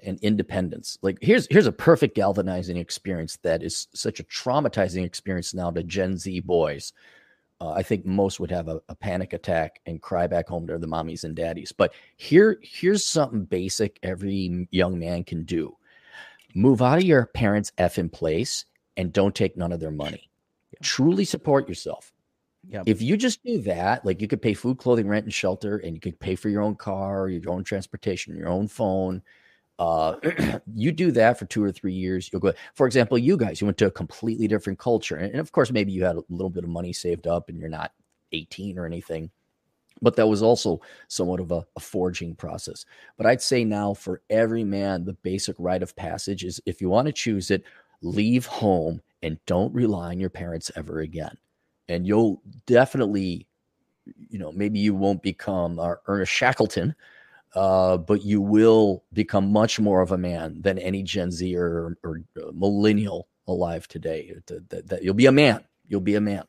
and 0.03 0.19
independence, 0.21 0.97
like 1.01 1.17
here's 1.21 1.47
here's 1.49 1.67
a 1.67 1.71
perfect 1.71 2.15
galvanizing 2.15 2.77
experience 2.77 3.37
that 3.43 3.63
is 3.63 3.87
such 3.93 4.19
a 4.19 4.25
traumatizing 4.25 5.05
experience 5.05 5.53
now 5.53 5.71
to 5.71 5.83
Gen 5.83 6.17
Z 6.17 6.41
boys 6.41 6.91
uh, 7.61 7.71
I 7.71 7.83
think 7.83 8.05
most 8.05 8.39
would 8.39 8.51
have 8.51 8.67
a, 8.67 8.81
a 8.89 8.95
panic 8.95 9.33
attack 9.33 9.79
and 9.85 10.01
cry 10.01 10.27
back 10.27 10.47
home 10.47 10.67
to 10.67 10.77
the 10.77 10.87
mommies 10.87 11.23
and 11.23 11.35
daddies. 11.35 11.71
But 11.71 11.93
here, 12.17 12.59
here's 12.61 13.03
something 13.03 13.45
basic 13.45 13.99
every 14.03 14.67
young 14.71 14.99
man 14.99 15.23
can 15.23 15.43
do: 15.43 15.75
move 16.53 16.81
out 16.81 16.97
of 16.97 17.03
your 17.03 17.27
parents' 17.27 17.71
f 17.77 17.97
in 17.97 18.09
place 18.09 18.65
and 18.97 19.13
don't 19.13 19.35
take 19.35 19.57
none 19.57 19.71
of 19.71 19.79
their 19.79 19.91
money. 19.91 20.29
Truly 20.81 21.25
support 21.25 21.67
yourself. 21.69 22.11
Yep. 22.67 22.83
If 22.87 23.01
you 23.01 23.15
just 23.15 23.43
do 23.43 23.59
that, 23.61 24.05
like 24.05 24.21
you 24.21 24.27
could 24.27 24.41
pay 24.41 24.53
food, 24.53 24.77
clothing, 24.77 25.07
rent, 25.07 25.25
and 25.25 25.33
shelter, 25.33 25.77
and 25.77 25.93
you 25.95 25.99
could 26.01 26.19
pay 26.19 26.35
for 26.35 26.49
your 26.49 26.61
own 26.61 26.75
car, 26.75 27.29
your 27.29 27.51
own 27.51 27.63
transportation, 27.63 28.35
your 28.35 28.49
own 28.49 28.67
phone. 28.67 29.21
Uh, 29.77 30.15
you 30.73 30.91
do 30.91 31.11
that 31.11 31.37
for 31.37 31.45
two 31.45 31.63
or 31.63 31.71
three 31.71 31.93
years, 31.93 32.29
you'll 32.31 32.39
go. 32.39 32.53
For 32.73 32.85
example, 32.85 33.17
you 33.17 33.37
guys, 33.37 33.59
you 33.59 33.67
went 33.67 33.77
to 33.79 33.87
a 33.87 33.91
completely 33.91 34.47
different 34.47 34.79
culture, 34.79 35.17
and, 35.17 35.35
of 35.35 35.51
course, 35.51 35.71
maybe 35.71 35.91
you 35.91 36.03
had 36.03 36.15
a 36.15 36.23
little 36.29 36.49
bit 36.49 36.63
of 36.63 36.69
money 36.69 36.93
saved 36.93 37.27
up, 37.27 37.49
and 37.49 37.59
you're 37.59 37.69
not 37.69 37.91
18 38.31 38.77
or 38.77 38.85
anything, 38.85 39.29
but 40.01 40.15
that 40.15 40.27
was 40.27 40.41
also 40.41 40.79
somewhat 41.07 41.39
of 41.39 41.51
a, 41.51 41.65
a 41.75 41.79
forging 41.79 42.35
process. 42.35 42.85
But 43.17 43.25
I'd 43.25 43.41
say 43.41 43.63
now, 43.65 43.93
for 43.93 44.21
every 44.29 44.63
man, 44.63 45.03
the 45.03 45.13
basic 45.13 45.55
rite 45.59 45.83
of 45.83 45.95
passage 45.95 46.43
is 46.43 46.61
if 46.65 46.81
you 46.81 46.89
want 46.89 47.07
to 47.07 47.13
choose 47.13 47.51
it, 47.51 47.63
leave 48.01 48.45
home 48.45 49.01
and 49.23 49.37
don't 49.45 49.73
rely 49.73 50.09
on 50.09 50.19
your 50.19 50.29
parents 50.29 50.71
ever 50.75 50.99
again, 50.99 51.35
and 51.89 52.07
you'll 52.07 52.41
definitely, 52.65 53.47
you 54.29 54.39
know, 54.39 54.53
maybe 54.53 54.79
you 54.79 54.95
won't 54.95 55.21
become 55.21 55.79
uh, 55.79 55.95
Ernest 56.07 56.31
Shackleton 56.31 56.95
uh, 57.55 57.97
but 57.97 58.23
you 58.23 58.41
will 58.41 59.03
become 59.13 59.51
much 59.51 59.79
more 59.79 60.01
of 60.01 60.11
a 60.11 60.17
man 60.17 60.61
than 60.61 60.77
any 60.79 61.03
Gen 61.03 61.31
Z 61.31 61.55
or, 61.55 61.97
or 62.03 62.21
uh, 62.41 62.51
millennial 62.53 63.27
alive 63.47 63.87
today. 63.87 64.33
That, 64.47 64.69
that- 64.69 64.87
that- 64.89 65.03
you'll 65.03 65.13
be 65.13 65.27
a 65.27 65.31
man. 65.31 65.63
You'll 65.87 66.01
be 66.01 66.15
a 66.15 66.21
man. 66.21 66.45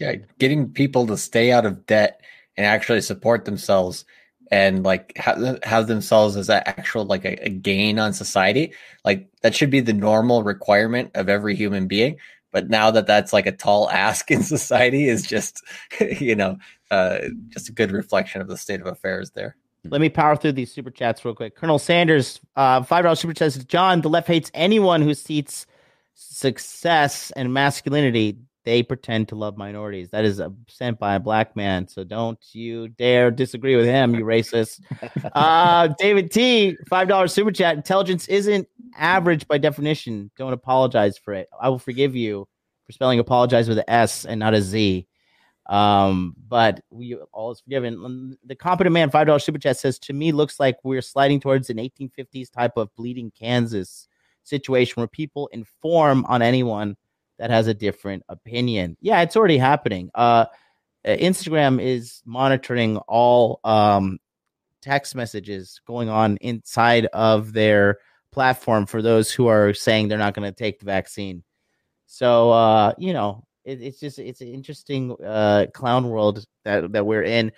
Yeah, 0.00 0.16
getting 0.38 0.72
people 0.72 1.06
to 1.08 1.16
stay 1.18 1.52
out 1.52 1.66
of 1.66 1.86
debt 1.86 2.20
and 2.56 2.66
actually 2.66 3.00
support 3.00 3.44
themselves 3.44 4.04
and 4.50 4.82
like 4.84 5.16
have, 5.16 5.58
have 5.64 5.86
themselves 5.86 6.36
as 6.36 6.48
an 6.50 6.62
actual 6.66 7.04
like 7.04 7.24
a, 7.24 7.34
a 7.46 7.48
gain 7.48 7.98
on 7.98 8.12
society 8.12 8.74
like 9.04 9.28
that 9.42 9.54
should 9.54 9.70
be 9.70 9.80
the 9.80 9.92
normal 9.92 10.42
requirement 10.42 11.10
of 11.14 11.28
every 11.28 11.54
human 11.56 11.86
being 11.86 12.16
but 12.52 12.68
now 12.68 12.90
that 12.90 13.06
that's 13.06 13.32
like 13.32 13.46
a 13.46 13.52
tall 13.52 13.88
ask 13.90 14.30
in 14.30 14.42
society 14.42 15.08
is 15.08 15.26
just 15.26 15.62
you 16.20 16.34
know 16.36 16.58
uh 16.90 17.18
just 17.48 17.68
a 17.68 17.72
good 17.72 17.92
reflection 17.92 18.40
of 18.40 18.48
the 18.48 18.56
state 18.58 18.80
of 18.80 18.86
affairs 18.86 19.30
there 19.30 19.56
Let 19.84 20.00
me 20.00 20.08
power 20.08 20.36
through 20.36 20.52
these 20.52 20.72
super 20.72 20.90
chats 20.90 21.24
real 21.24 21.34
quick. 21.34 21.56
Colonel 21.56 21.78
Sanders, 21.78 22.40
uh, 22.54 22.82
five 22.82 23.02
dollars 23.02 23.20
super 23.20 23.34
chat 23.34 23.52
says, 23.52 23.64
Jon, 23.64 24.00
the 24.00 24.08
left 24.08 24.28
hates 24.28 24.50
anyone 24.54 25.02
who 25.02 25.14
seats 25.14 25.66
success 26.14 27.32
and 27.32 27.52
masculinity. 27.52 28.38
They 28.64 28.84
pretend 28.84 29.28
to 29.28 29.34
love 29.34 29.56
minorities. 29.56 30.10
That 30.10 30.24
is 30.24 30.38
uh, 30.38 30.50
sent 30.68 31.00
by 31.00 31.16
a 31.16 31.20
black 31.20 31.56
man. 31.56 31.88
So 31.88 32.04
don't 32.04 32.38
you 32.52 32.88
dare 32.90 33.32
disagree 33.32 33.74
with 33.74 33.86
him, 33.86 34.14
you 34.14 34.24
racist. 34.24 34.80
Uh, 35.34 35.88
David 35.98 36.30
T, 36.30 36.76
five 36.88 37.08
dollars 37.08 37.32
super 37.32 37.50
chat. 37.50 37.74
Intelligence 37.76 38.28
isn't 38.28 38.68
average 38.96 39.48
by 39.48 39.58
definition. 39.58 40.30
Don't 40.36 40.52
apologize 40.52 41.18
for 41.18 41.34
it. 41.34 41.48
I 41.60 41.70
will 41.70 41.78
forgive 41.78 42.14
you 42.14 42.46
for 42.86 42.92
spelling 42.92 43.18
apologize 43.18 43.68
with 43.68 43.78
an 43.78 43.84
S 43.88 44.24
and 44.24 44.38
not 44.38 44.54
a 44.54 44.62
Z. 44.62 45.06
Um, 45.66 46.34
but 46.48 46.82
we 46.90 47.14
all 47.32 47.52
is 47.52 47.60
forgiven. 47.60 48.36
The 48.44 48.56
competent 48.56 48.94
man, 48.94 49.10
five 49.10 49.26
dollars 49.26 49.44
super 49.44 49.58
chat 49.58 49.78
says 49.78 49.98
to 50.00 50.12
me 50.12 50.32
looks 50.32 50.58
like 50.58 50.76
we're 50.82 51.02
sliding 51.02 51.40
towards 51.40 51.70
an 51.70 51.76
1850s 51.76 52.50
type 52.50 52.76
of 52.76 52.94
bleeding 52.96 53.32
Kansas 53.38 54.08
situation 54.44 55.00
where 55.00 55.08
people 55.08 55.48
inform 55.48 56.24
on 56.26 56.42
anyone 56.42 56.96
that 57.38 57.50
has 57.50 57.66
a 57.68 57.74
different 57.74 58.22
opinion. 58.28 58.96
Yeah, 59.00 59.20
it's 59.22 59.36
already 59.36 59.58
happening. 59.58 60.10
Uh, 60.14 60.46
uh, 61.04 61.10
Instagram 61.10 61.82
is 61.82 62.22
monitoring 62.24 62.96
all 63.08 63.60
um 63.64 64.18
text 64.80 65.14
messages 65.14 65.80
going 65.86 66.08
on 66.08 66.36
inside 66.38 67.06
of 67.06 67.52
their 67.52 67.98
platform 68.32 68.86
for 68.86 69.00
those 69.00 69.30
who 69.30 69.46
are 69.46 69.72
saying 69.74 70.08
they're 70.08 70.18
not 70.18 70.34
going 70.34 70.50
to 70.50 70.56
take 70.56 70.80
the 70.80 70.86
vaccine. 70.86 71.44
So 72.06 72.50
uh, 72.50 72.92
you 72.98 73.12
know, 73.12 73.44
it, 73.64 73.80
it's 73.82 74.00
just 74.00 74.18
it's 74.18 74.40
an 74.40 74.48
interesting 74.48 75.16
uh 75.24 75.66
clown 75.72 76.08
world 76.08 76.44
that 76.64 76.92
that 76.92 77.06
we're 77.06 77.22
in. 77.22 77.52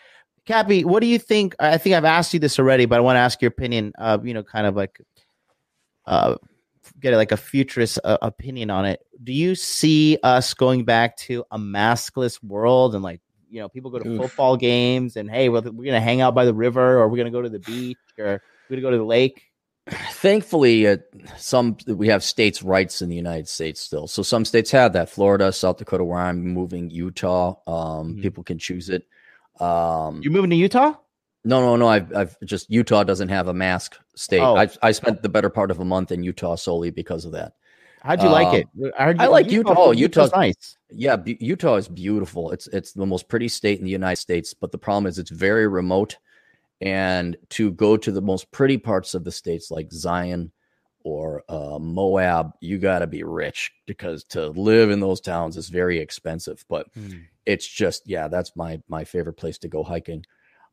Cappy, 0.47 0.85
what 0.85 1.01
do 1.01 1.07
you 1.07 1.19
think? 1.19 1.55
I 1.59 1.79
think 1.79 1.95
I've 1.95 2.05
asked 2.05 2.35
you 2.35 2.41
this 2.41 2.59
already, 2.59 2.85
but 2.85 2.99
I 2.99 3.01
want 3.01 3.17
to 3.17 3.21
ask 3.21 3.41
your 3.41 3.49
opinion. 3.49 3.93
Uh, 3.97 4.19
you 4.23 4.35
know, 4.35 4.43
kind 4.43 4.67
of 4.67 4.77
like 4.77 5.01
uh 6.07 6.37
get 7.01 7.15
like 7.17 7.33
a 7.33 7.37
futurist 7.37 7.99
uh, 8.05 8.19
opinion 8.23 8.71
on 8.71 8.85
it. 8.85 9.01
Do 9.23 9.33
you 9.33 9.55
see 9.55 10.19
us 10.23 10.53
going 10.55 10.85
back 10.85 11.17
to 11.19 11.45
a 11.51 11.59
maskless 11.59 12.43
world 12.43 12.95
and 12.95 13.03
like 13.03 13.21
you 13.49 13.61
know 13.61 13.69
people 13.69 13.91
go 13.91 13.99
to 13.99 14.09
Oof. 14.09 14.21
football 14.21 14.57
games 14.57 15.17
and 15.17 15.31
hey, 15.31 15.49
we're, 15.49 15.61
we're 15.61 15.85
gonna 15.85 16.01
hang 16.01 16.21
out 16.21 16.35
by 16.35 16.45
the 16.45 16.55
river 16.55 16.99
or 16.99 17.09
we're 17.09 17.17
gonna 17.17 17.31
go 17.31 17.43
to 17.43 17.49
the 17.49 17.61
beach 17.61 17.99
or 18.19 18.43
we're 18.69 18.77
gonna 18.77 18.83
go 18.83 18.91
to 18.91 18.99
the 18.99 19.05
lake. 19.05 19.43
Thankfully, 19.89 20.87
uh, 20.87 20.97
some 21.37 21.77
we 21.87 22.09
have 22.09 22.25
states' 22.25 22.63
rights 22.63 23.03
in 23.03 23.09
the 23.11 23.17
United 23.17 23.49
States 23.49 23.81
still. 23.81 24.07
So 24.07 24.23
some 24.23 24.45
states 24.45 24.71
have 24.71 24.93
that. 24.95 25.11
Florida, 25.11 25.53
South 25.53 25.77
Dakota, 25.77 26.05
where 26.05 26.21
I'm 26.21 26.43
moving, 26.43 26.89
Utah. 26.91 27.57
Um, 27.67 28.15
Mhm. 28.17 28.23
People 28.23 28.45
can 28.45 28.59
choose 28.59 28.89
it. 28.89 29.07
Um, 29.61 30.21
You 30.23 30.31
moving 30.31 30.51
to 30.51 30.57
Utah? 30.57 30.95
no, 31.45 31.61
no, 31.61 31.77
no. 31.77 31.87
I've, 31.87 32.15
I've 32.17 32.37
just 32.45 32.71
Utah 32.71 33.05
doesn't 33.05 33.29
have 33.29 33.49
a 33.49 33.55
mask 33.55 33.97
state. 34.17 34.41
Oh. 34.41 34.57
I, 34.57 34.69
I 34.83 34.93
spent 34.93 35.23
the 35.23 35.29
better 35.29 35.51
part 35.51 35.71
of 35.71 35.79
a 35.81 35.85
month 35.85 36.11
in 36.13 36.23
Utah 36.23 36.55
solely 36.57 36.91
because 36.91 37.25
of 37.27 37.33
that. 37.33 37.53
How'd 38.03 38.23
you 38.23 38.29
like 38.29 38.53
it? 38.55 38.69
I, 38.99 39.05
heard 39.05 39.21
I 39.21 39.27
like 39.29 39.51
Utah. 39.51 39.75
Oh, 39.77 39.91
Utah's 39.93 40.27
Utah's- 40.27 40.33
nice. 40.33 40.77
Yeah, 40.91 41.17
bu- 41.17 41.37
Utah 41.41 41.77
is 41.77 41.89
beautiful. 41.89 42.51
It's 42.53 42.67
it's 42.69 42.93
the 42.93 43.07
most 43.07 43.29
pretty 43.29 43.49
state 43.49 43.79
in 43.79 43.85
the 43.85 43.91
United 43.91 44.21
States, 44.21 44.53
but 44.55 44.73
the 44.73 44.79
problem 44.79 45.07
is 45.07 45.19
it's 45.19 45.31
very 45.31 45.67
remote. 45.69 46.17
And 46.85 47.37
to 47.51 47.73
go 47.73 47.97
to 47.97 48.13
the 48.13 48.21
most 48.21 48.51
pretty 48.53 48.77
parts 48.79 49.15
of 49.15 49.25
the 49.25 49.33
states 49.33 49.71
like 49.71 49.91
Zion 49.91 50.53
or 51.03 51.43
uh, 51.49 51.79
Moab, 51.79 52.53
you 52.61 52.79
got 52.79 52.99
to 53.01 53.07
be 53.07 53.23
rich 53.25 53.73
because 53.87 54.23
to 54.25 54.49
live 54.49 54.91
in 54.91 55.01
those 55.01 55.21
towns 55.21 55.57
is 55.57 55.69
very 55.71 55.99
expensive. 55.99 56.65
But 56.69 56.87
it's 57.47 57.67
just 57.67 58.03
yeah, 58.07 58.29
that's 58.29 58.55
my 58.55 58.81
my 58.89 59.05
favorite 59.05 59.35
place 59.39 59.59
to 59.59 59.69
go 59.69 59.83
hiking. 59.83 60.25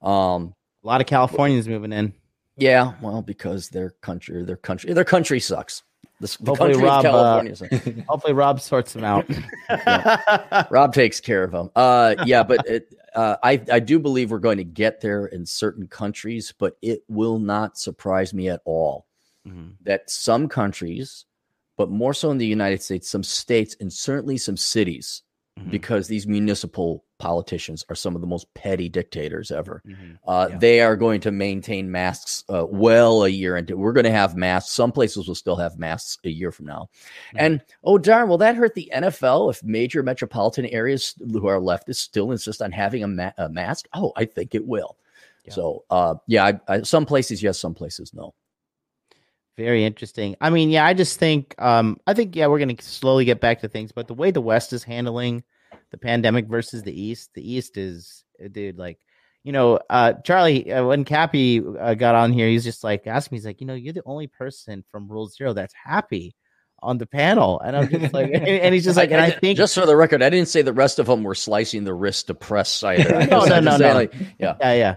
Um, 0.01 0.53
A 0.83 0.88
lot 0.88 1.01
of 1.01 1.07
Californians 1.07 1.67
moving 1.67 1.93
in. 1.93 2.13
yeah, 2.57 2.93
well, 3.01 3.21
because 3.21 3.69
their 3.69 3.91
country, 4.01 4.43
their 4.43 4.57
country, 4.57 4.93
their 4.93 5.05
country 5.05 5.39
sucks. 5.39 5.83
The, 6.22 6.38
the 6.39 6.52
Hopefully 6.52 6.73
Rob, 6.76 7.06
uh. 7.06 7.43
Hopefully, 8.07 8.34
Rob 8.34 8.61
sorts 8.61 8.93
them 8.93 9.03
out. 9.03 9.26
Rob 10.72 10.93
takes 10.93 11.19
care 11.19 11.43
of 11.43 11.52
them. 11.52 11.72
Uh, 11.76 12.14
yeah, 12.26 12.43
but 12.43 12.65
it, 12.68 12.93
uh, 13.15 13.38
I 13.43 13.60
I 13.72 13.80
do 13.80 13.98
believe 13.98 14.30
we're 14.30 14.38
going 14.38 14.60
to 14.60 14.64
get 14.64 15.02
there 15.02 15.26
in 15.26 15.45
certain 15.48 15.88
countries, 15.88 16.53
but 16.57 16.77
it 16.84 17.02
will 17.10 17.39
not 17.39 17.77
surprise 17.77 18.34
me 18.34 18.49
at 18.49 18.61
all 18.65 19.07
Mhm. 19.48 19.73
that 19.81 20.07
some 20.11 20.48
countries, 20.48 21.26
but 21.76 21.89
more 21.89 22.14
so 22.14 22.30
in 22.30 22.38
the 22.38 22.45
United 22.45 22.84
States, 22.84 23.10
some 23.10 23.23
states, 23.23 23.76
and 23.80 23.91
certainly 23.91 24.38
some 24.38 24.56
cities, 24.57 25.23
Mhm. 25.59 25.69
because 25.69 26.07
these 26.07 26.25
municipal 26.25 27.03
politicians 27.19 27.85
are 27.89 27.95
some 27.95 28.15
of 28.15 28.21
the 28.21 28.27
most 28.27 28.51
petty 28.53 28.87
dictators 28.87 29.51
ever. 29.51 29.81
Mhm. 29.85 30.17
Uh, 30.25 30.47
Yeah. 30.49 30.57
They 30.57 30.79
are 30.81 30.95
going 30.95 31.19
to 31.21 31.31
maintain 31.31 31.91
masks 31.91 32.45
uh, 32.49 32.65
well 32.69 33.25
a 33.25 33.29
year 33.29 33.57
into. 33.57 33.75
We're 33.77 33.91
going 33.91 34.05
to 34.05 34.11
have 34.11 34.35
masks. 34.37 34.71
Some 34.71 34.93
places 34.93 35.27
will 35.27 35.35
still 35.35 35.57
have 35.57 35.77
masks 35.77 36.17
a 36.23 36.29
year 36.29 36.51
from 36.53 36.67
now. 36.67 36.89
Mhm. 37.33 37.37
And 37.37 37.61
oh 37.83 37.97
darn, 37.97 38.29
will 38.29 38.37
that 38.37 38.55
hurt 38.55 38.75
the 38.75 38.89
NFL 38.93 39.49
if 39.49 39.61
major 39.61 40.01
metropolitan 40.03 40.65
areas 40.67 41.15
who 41.19 41.45
are 41.47 41.59
leftists 41.59 41.95
still 41.97 42.31
insist 42.31 42.61
on 42.61 42.71
having 42.71 43.03
a, 43.03 43.07
ma- 43.09 43.33
a 43.37 43.49
mask? 43.49 43.87
Oh, 43.93 44.13
I 44.15 44.23
think 44.25 44.55
it 44.55 44.65
will. 44.65 44.95
Yeah. 45.45 45.53
So 45.53 45.83
uh, 45.89 46.15
yeah, 46.27 46.45
I, 46.45 46.59
I, 46.75 46.81
some 46.83 47.05
places 47.05 47.43
yes, 47.43 47.59
some 47.59 47.73
places 47.73 48.13
no. 48.13 48.33
Very 49.57 49.85
interesting. 49.85 50.35
I 50.39 50.49
mean, 50.49 50.69
yeah, 50.69 50.85
I 50.85 50.93
just 50.93 51.19
think, 51.19 51.55
um, 51.59 51.99
I 52.07 52.13
think, 52.13 52.35
yeah, 52.35 52.47
we're 52.47 52.59
going 52.59 52.75
to 52.75 52.83
slowly 52.83 53.25
get 53.25 53.41
back 53.41 53.61
to 53.61 53.67
things, 53.67 53.91
but 53.91 54.07
the 54.07 54.13
way 54.13 54.31
the 54.31 54.41
West 54.41 54.73
is 54.73 54.83
handling 54.83 55.43
the 55.91 55.97
pandemic 55.97 56.47
versus 56.47 56.83
the 56.83 56.99
East, 56.99 57.31
the 57.33 57.53
East 57.53 57.77
is, 57.77 58.23
uh, 58.43 58.47
dude, 58.49 58.77
like, 58.77 58.99
you 59.43 59.51
know, 59.51 59.79
uh, 59.89 60.13
Charlie, 60.23 60.71
uh, 60.71 60.85
when 60.85 61.03
Cappy 61.03 61.61
uh, 61.61 61.95
got 61.95 62.15
on 62.15 62.31
here, 62.31 62.47
he's 62.47 62.63
just 62.63 62.83
like, 62.83 63.07
asked 63.07 63.31
me, 63.31 63.37
he's 63.37 63.45
like, 63.45 63.59
you 63.59 63.67
know, 63.67 63.73
you're 63.73 63.93
the 63.93 64.03
only 64.05 64.27
person 64.27 64.83
from 64.91 65.07
Rule 65.07 65.27
Zero 65.27 65.53
that's 65.53 65.73
happy 65.73 66.35
on 66.81 66.97
the 66.97 67.05
panel. 67.05 67.59
And 67.59 67.75
I'm 67.75 67.89
just 67.89 68.13
like, 68.13 68.31
and 68.33 68.73
he's 68.73 68.83
just 68.83 68.97
like, 68.97 69.11
and 69.11 69.21
I 69.21 69.31
think, 69.31 69.57
just 69.57 69.75
for 69.75 69.85
the 69.85 69.95
record, 69.95 70.21
I 70.23 70.29
didn't 70.29 70.47
say 70.47 70.61
the 70.61 70.73
rest 70.73 70.99
of 70.99 71.07
them 71.07 71.23
were 71.23 71.35
slicing 71.35 71.83
the 71.83 71.93
wrist 71.93 72.27
to 72.27 72.35
press 72.35 72.71
cider. 72.71 73.15
I 73.17 73.25
No, 73.25 73.45
no, 73.45 73.59
no, 73.59 73.77
no. 73.77 73.93
like, 73.93 74.13
yeah. 74.39 74.55
yeah, 74.59 74.73
yeah. 74.73 74.95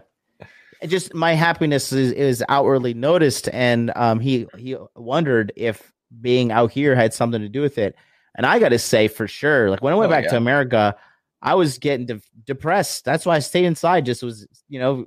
It 0.80 0.88
just 0.88 1.14
my 1.14 1.34
happiness 1.34 1.92
is, 1.92 2.12
is 2.12 2.44
outwardly 2.48 2.94
noticed, 2.94 3.48
and 3.52 3.92
um, 3.96 4.20
he 4.20 4.46
he 4.58 4.76
wondered 4.96 5.52
if 5.56 5.92
being 6.20 6.52
out 6.52 6.70
here 6.72 6.94
had 6.94 7.12
something 7.14 7.40
to 7.40 7.48
do 7.48 7.60
with 7.60 7.78
it. 7.78 7.96
And 8.36 8.46
I 8.46 8.58
got 8.58 8.70
to 8.70 8.78
say 8.78 9.08
for 9.08 9.28
sure, 9.28 9.70
like 9.70 9.82
when 9.82 9.92
I 9.92 9.96
went 9.96 10.10
Oh, 10.10 10.14
back 10.14 10.28
to. 10.28 10.36
America, 10.36 10.96
I 11.42 11.54
was 11.54 11.78
getting 11.78 12.06
de- 12.06 12.20
depressed. 12.44 13.04
That's 13.04 13.24
why 13.26 13.36
I 13.36 13.38
stayed 13.40 13.64
inside. 13.64 14.04
Just 14.06 14.22
was 14.22 14.46
you 14.68 14.78
know 14.80 15.06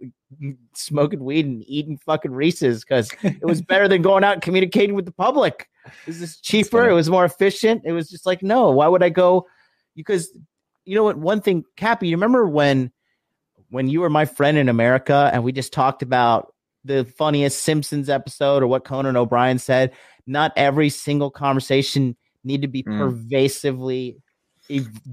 smoking 0.73 1.23
weed 1.23 1.45
and 1.45 1.63
eating 1.67 1.97
fucking 1.97 2.31
Reese's 2.31 2.83
because 2.83 3.09
it 3.23 3.43
was 3.45 3.61
better 3.69 3.87
than 3.87 4.01
going 4.01 4.23
out 4.23 4.33
and 4.33 4.41
communicating 4.41 4.95
with 4.95 5.05
the 5.05 5.11
public. 5.11 5.67
It 6.05 6.19
was 6.19 6.39
cheaper. 6.41 6.89
It 6.89 6.93
was 6.93 7.09
more 7.09 7.25
efficient. 7.25 7.81
It 7.85 7.91
was 7.91 8.09
just 8.09 8.25
like 8.25 8.41
no, 8.43 8.71
why 8.71 8.87
would 8.87 9.03
I 9.03 9.09
go? 9.09 9.47
Because 9.95 10.29
you 10.85 10.95
know 10.95 11.03
what? 11.03 11.17
One 11.17 11.41
thing, 11.41 11.65
Cappy, 11.75 12.07
you 12.07 12.15
remember 12.15 12.47
when 12.47 12.91
when 13.69 13.87
you 13.89 14.01
were 14.01 14.09
my 14.09 14.25
friend 14.25 14.57
in 14.57 14.69
America 14.69 15.29
and 15.33 15.43
we 15.43 15.51
just 15.51 15.73
talked 15.73 16.01
about 16.01 16.53
the 16.85 17.03
funniest 17.17 17.63
Simpsons 17.63 18.09
episode 18.09 18.63
or 18.63 18.67
what 18.67 18.85
Conan 18.85 19.15
O'Brien 19.17 19.59
said? 19.59 19.91
Not 20.25 20.53
every 20.55 20.89
single 20.89 21.29
conversation 21.31 22.15
need 22.43 22.61
to 22.61 22.67
be 22.67 22.83
Mm. 22.83 22.97
pervasively 22.97 24.17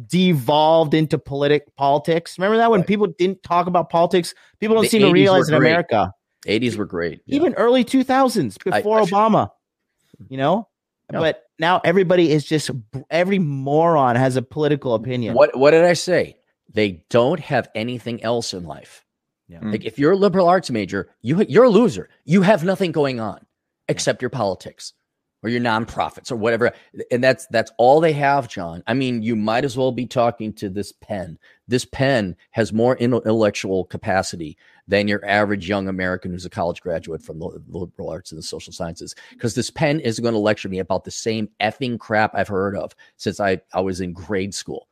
devolved 0.09 0.95
into 0.95 1.19
politic 1.19 1.65
politics. 1.77 2.39
Remember 2.39 2.57
that 2.59 2.71
when 2.71 2.81
Right. 2.81 2.87
people 2.89 3.07
didn't 3.19 3.43
talk 3.43 3.67
about 3.67 3.91
politics, 3.91 4.35
people 4.61 4.75
don't 4.75 4.85
The 4.85 4.89
seem 4.91 5.03
to 5.03 5.13
realize 5.13 5.49
in. 5.49 5.55
America, 5.55 6.13
80s 6.47 6.77
were 6.77 6.85
great. 6.85 7.21
Yeah. 7.27 7.37
even 7.37 7.55
early 7.55 7.85
2000s 7.85 8.59
before 8.59 8.99
I 9.01 9.05
should- 9.05 9.15
Obama, 9.15 9.51
you 10.29 10.37
know. 10.37 10.69
Yeah. 11.13 11.21
But 11.21 11.43
now 11.59 11.81
everybody 11.85 12.31
is 12.33 12.45
just 12.45 12.71
every 13.11 13.39
moron 13.39 14.17
has 14.17 14.37
a 14.37 14.43
political 14.43 14.95
opinion. 14.95 15.35
What 15.35 15.57
what 15.57 15.71
did 15.73 15.85
I 15.85 15.93
say? 15.93 16.37
They 16.75 17.05
don't 17.09 17.41
have 17.41 17.69
anything 17.75 18.23
else 18.23 18.53
in 18.53 18.65
life. 18.65 19.05
Yeah. 19.49 19.61
Mm. 19.61 19.73
Like 19.73 19.85
if 19.85 19.99
you're 19.99 20.13
a 20.13 20.17
liberal 20.17 20.49
arts 20.49 20.71
major, 20.71 21.09
you 21.23 21.43
you're 21.49 21.65
a 21.65 21.71
loser. 21.71 22.09
You 22.25 22.43
have 22.43 22.65
nothing 22.65 22.93
going 22.93 23.21
on 23.21 23.47
except 23.89 24.23
your 24.23 24.31
politics 24.31 24.93
or 25.45 25.51
your 25.51 25.61
nonprofits 25.61 26.33
or 26.33 26.37
whatever. 26.37 26.73
And 27.11 27.23
that's 27.23 27.47
that's 27.49 27.71
all 27.77 28.01
they 28.01 28.15
have, 28.15 28.49
Jon. 28.49 28.83
I 28.87 28.95
mean, 28.95 29.23
you 29.23 29.37
might 29.37 29.65
as 29.65 29.77
well 29.77 29.93
be 29.93 30.07
talking 30.07 30.55
to 30.55 30.71
this 30.71 30.91
pen. 30.91 31.39
This 31.69 31.85
pen 31.85 32.37
has 32.53 32.73
more 32.73 32.97
intellectual 32.97 33.85
capacity 33.85 34.57
than 34.89 35.07
your 35.07 35.25
average 35.25 35.69
young 35.69 35.87
American 35.87 36.33
who's 36.33 36.47
a 36.47 36.51
college 36.51 36.81
graduate 36.81 37.23
from 37.23 37.39
the 37.39 37.61
liberal 37.69 38.11
arts 38.11 38.33
and 38.33 38.39
the 38.39 38.43
social 38.43 38.73
sciences. 38.73 39.15
Because 39.31 39.55
this 39.55 39.71
pen 39.71 40.01
is 40.01 40.19
going 40.19 40.35
to 40.35 40.41
lecture 40.41 40.69
me 40.69 40.79
about 40.79 41.05
the 41.05 41.11
same 41.11 41.49
effing 41.61 41.99
crap 41.99 42.35
I've 42.35 42.49
heard 42.49 42.77
of 42.77 42.95
since 43.19 43.39
I, 43.39 43.61
I 43.73 43.81
was 43.81 44.01
in 44.01 44.13
grade 44.13 44.55
school. 44.55 44.89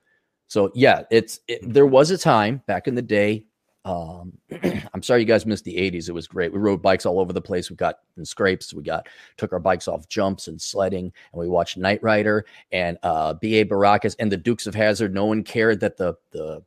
So 0.52 0.70
yeah, 0.74 1.04
it's 1.10 1.40
it, 1.48 1.60
there 1.62 1.86
was 1.86 2.10
a 2.10 2.18
time 2.18 2.60
back 2.66 2.86
in 2.86 2.94
the 2.94 3.00
day. 3.00 3.46
Um, 3.86 4.36
I'm 4.92 5.02
sorry 5.02 5.20
you 5.20 5.26
guys 5.26 5.46
missed 5.46 5.64
the 5.64 5.76
80s. 5.76 6.10
It 6.10 6.12
was 6.12 6.26
great. 6.26 6.52
We 6.52 6.58
rode 6.58 6.82
bikes 6.82 7.06
all 7.06 7.18
over 7.18 7.32
the 7.32 7.40
place. 7.40 7.70
We 7.70 7.76
got 7.76 8.00
in 8.18 8.24
scrapes. 8.26 8.74
We 8.74 8.82
got 8.82 9.08
took 9.38 9.54
our 9.54 9.58
bikes 9.58 9.88
off 9.88 10.08
jumps 10.08 10.48
and 10.48 10.60
sledding, 10.60 11.04
and 11.04 11.40
we 11.40 11.48
watched 11.48 11.78
Knight 11.78 12.02
Rider 12.02 12.44
and 12.70 12.98
uh, 13.02 13.32
B.A. 13.32 13.64
Baracus 13.64 14.14
and 14.18 14.30
the 14.30 14.36
Dukes 14.36 14.66
of 14.66 14.74
Hazzard. 14.74 15.14
No 15.14 15.24
one 15.24 15.42
cared 15.42 15.80
that 15.80 15.96
the 15.96 16.16
the 16.32 16.62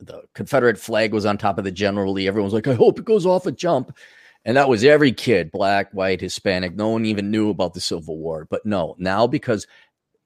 the 0.00 0.24
Confederate 0.34 0.78
flag 0.78 1.14
was 1.14 1.24
on 1.24 1.38
top 1.38 1.56
of 1.56 1.64
the 1.64 1.70
General 1.70 2.12
Lee. 2.12 2.28
Everyone 2.28 2.52
was 2.52 2.54
like, 2.54 2.68
"I 2.68 2.74
hope 2.74 2.98
it 2.98 3.06
goes 3.06 3.24
off 3.24 3.46
a 3.46 3.52
jump." 3.52 3.96
And 4.44 4.58
that 4.58 4.68
was 4.68 4.84
every 4.84 5.12
kid, 5.12 5.50
black, 5.50 5.90
white, 5.92 6.20
Hispanic. 6.20 6.74
No 6.74 6.90
one 6.90 7.06
even 7.06 7.30
knew 7.30 7.48
about 7.48 7.72
the 7.72 7.80
Civil 7.80 8.18
War. 8.18 8.46
But 8.50 8.64
no, 8.66 8.94
now 8.98 9.26
because 9.26 9.66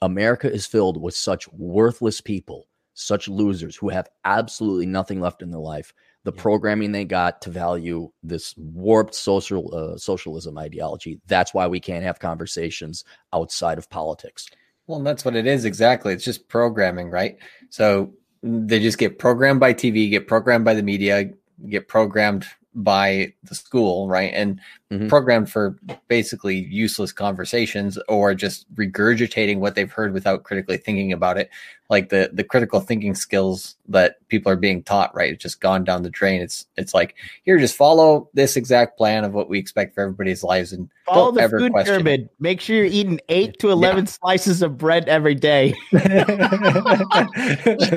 America 0.03 0.53
is 0.53 0.67
filled 0.67 1.01
with 1.01 1.15
such 1.15 1.51
worthless 1.53 2.21
people, 2.21 2.69
such 2.95 3.29
losers 3.29 3.77
who 3.77 3.89
have 3.89 4.09
absolutely 4.25 4.87
nothing 4.87 5.21
left 5.21 5.43
in 5.43 5.51
their 5.51 5.61
life. 5.61 5.93
The 6.25 6.33
Yeah. 6.33 6.43
programming 6.43 6.93
they 6.93 7.05
got 7.05 7.43
to 7.43 7.51
value 7.51 8.11
this 8.23 8.55
warped 8.57 9.15
social 9.15 9.75
uh, 9.75 9.99
socialism 9.99 10.57
ideology. 10.59 11.21
That's 11.27 11.53
why 11.53 11.67
we 11.67 11.81
can't 11.81 12.05
have 12.05 12.19
conversations 12.19 13.05
outside 13.33 13.79
of 13.79 13.91
politics. 13.91 14.49
Well, 14.87 15.01
that's 15.01 15.25
what 15.25 15.37
it 15.37 15.47
is 15.47 15.65
exactly. 15.65 16.13
It's 16.13 16.25
just 16.25 16.49
programming, 16.49 17.11
right? 17.11 17.39
So 17.71 18.13
they 18.43 18.81
just 18.81 18.99
get 18.99 19.19
programmed 19.19 19.61
by 19.61 19.73
TV, 19.73 20.11
get 20.11 20.27
programmed 20.27 20.65
by 20.65 20.75
the 20.75 20.83
media, 20.83 21.31
get 21.69 21.89
programmed 21.89 22.47
by 22.75 23.33
the 23.45 23.55
school, 23.55 24.09
right? 24.09 24.33
And 24.35 24.61
Mhm. 24.93 25.09
programmed 25.09 25.51
for 25.51 25.79
basically 26.09 26.57
useless 26.59 27.13
conversations 27.13 27.99
or 28.09 28.35
just 28.35 28.73
regurgitating 28.75 29.59
what 29.59 29.75
they've 29.75 29.93
heard 29.93 30.13
without 30.13 30.45
critically 30.45 30.77
thinking 30.77 31.13
about 31.13 31.39
it. 31.39 31.51
Like 31.91 32.09
the 32.09 32.31
the 32.33 32.43
critical 32.45 32.81
thinking 32.81 33.15
skills 33.15 33.77
that 33.89 34.17
people 34.29 34.51
are 34.51 34.57
being 34.57 34.83
taught, 34.83 35.15
right? 35.15 35.33
It's 35.35 35.43
just 35.43 35.61
gone 35.61 35.85
down 35.85 36.03
the 36.03 36.09
drain. 36.09 36.41
It's 36.41 36.67
it's 36.79 36.95
like 36.95 37.15
here, 37.45 37.59
just 37.59 37.77
follow 37.77 38.31
this 38.33 38.57
exact 38.57 38.97
plan 38.97 39.23
of 39.23 39.35
what 39.35 39.51
we 39.51 39.59
expect 39.59 39.95
for 39.95 40.01
everybody's 40.01 40.43
lives 40.43 40.73
and 40.73 40.89
Follow 41.05 41.27
don't 41.27 41.35
the 41.35 41.43
ever 41.43 41.59
food 41.59 41.73
question 41.73 41.95
it. 41.97 42.05
pyramid. 42.05 42.29
Make 42.41 42.63
sure 42.63 42.77
you're 42.77 42.87
eating 42.87 43.21
eight 43.29 43.59
to 43.59 43.71
eleven 43.71 44.07
slices 44.07 44.63
of 44.63 44.79
bread 44.79 45.09
every 45.11 45.35
day. 45.35 45.75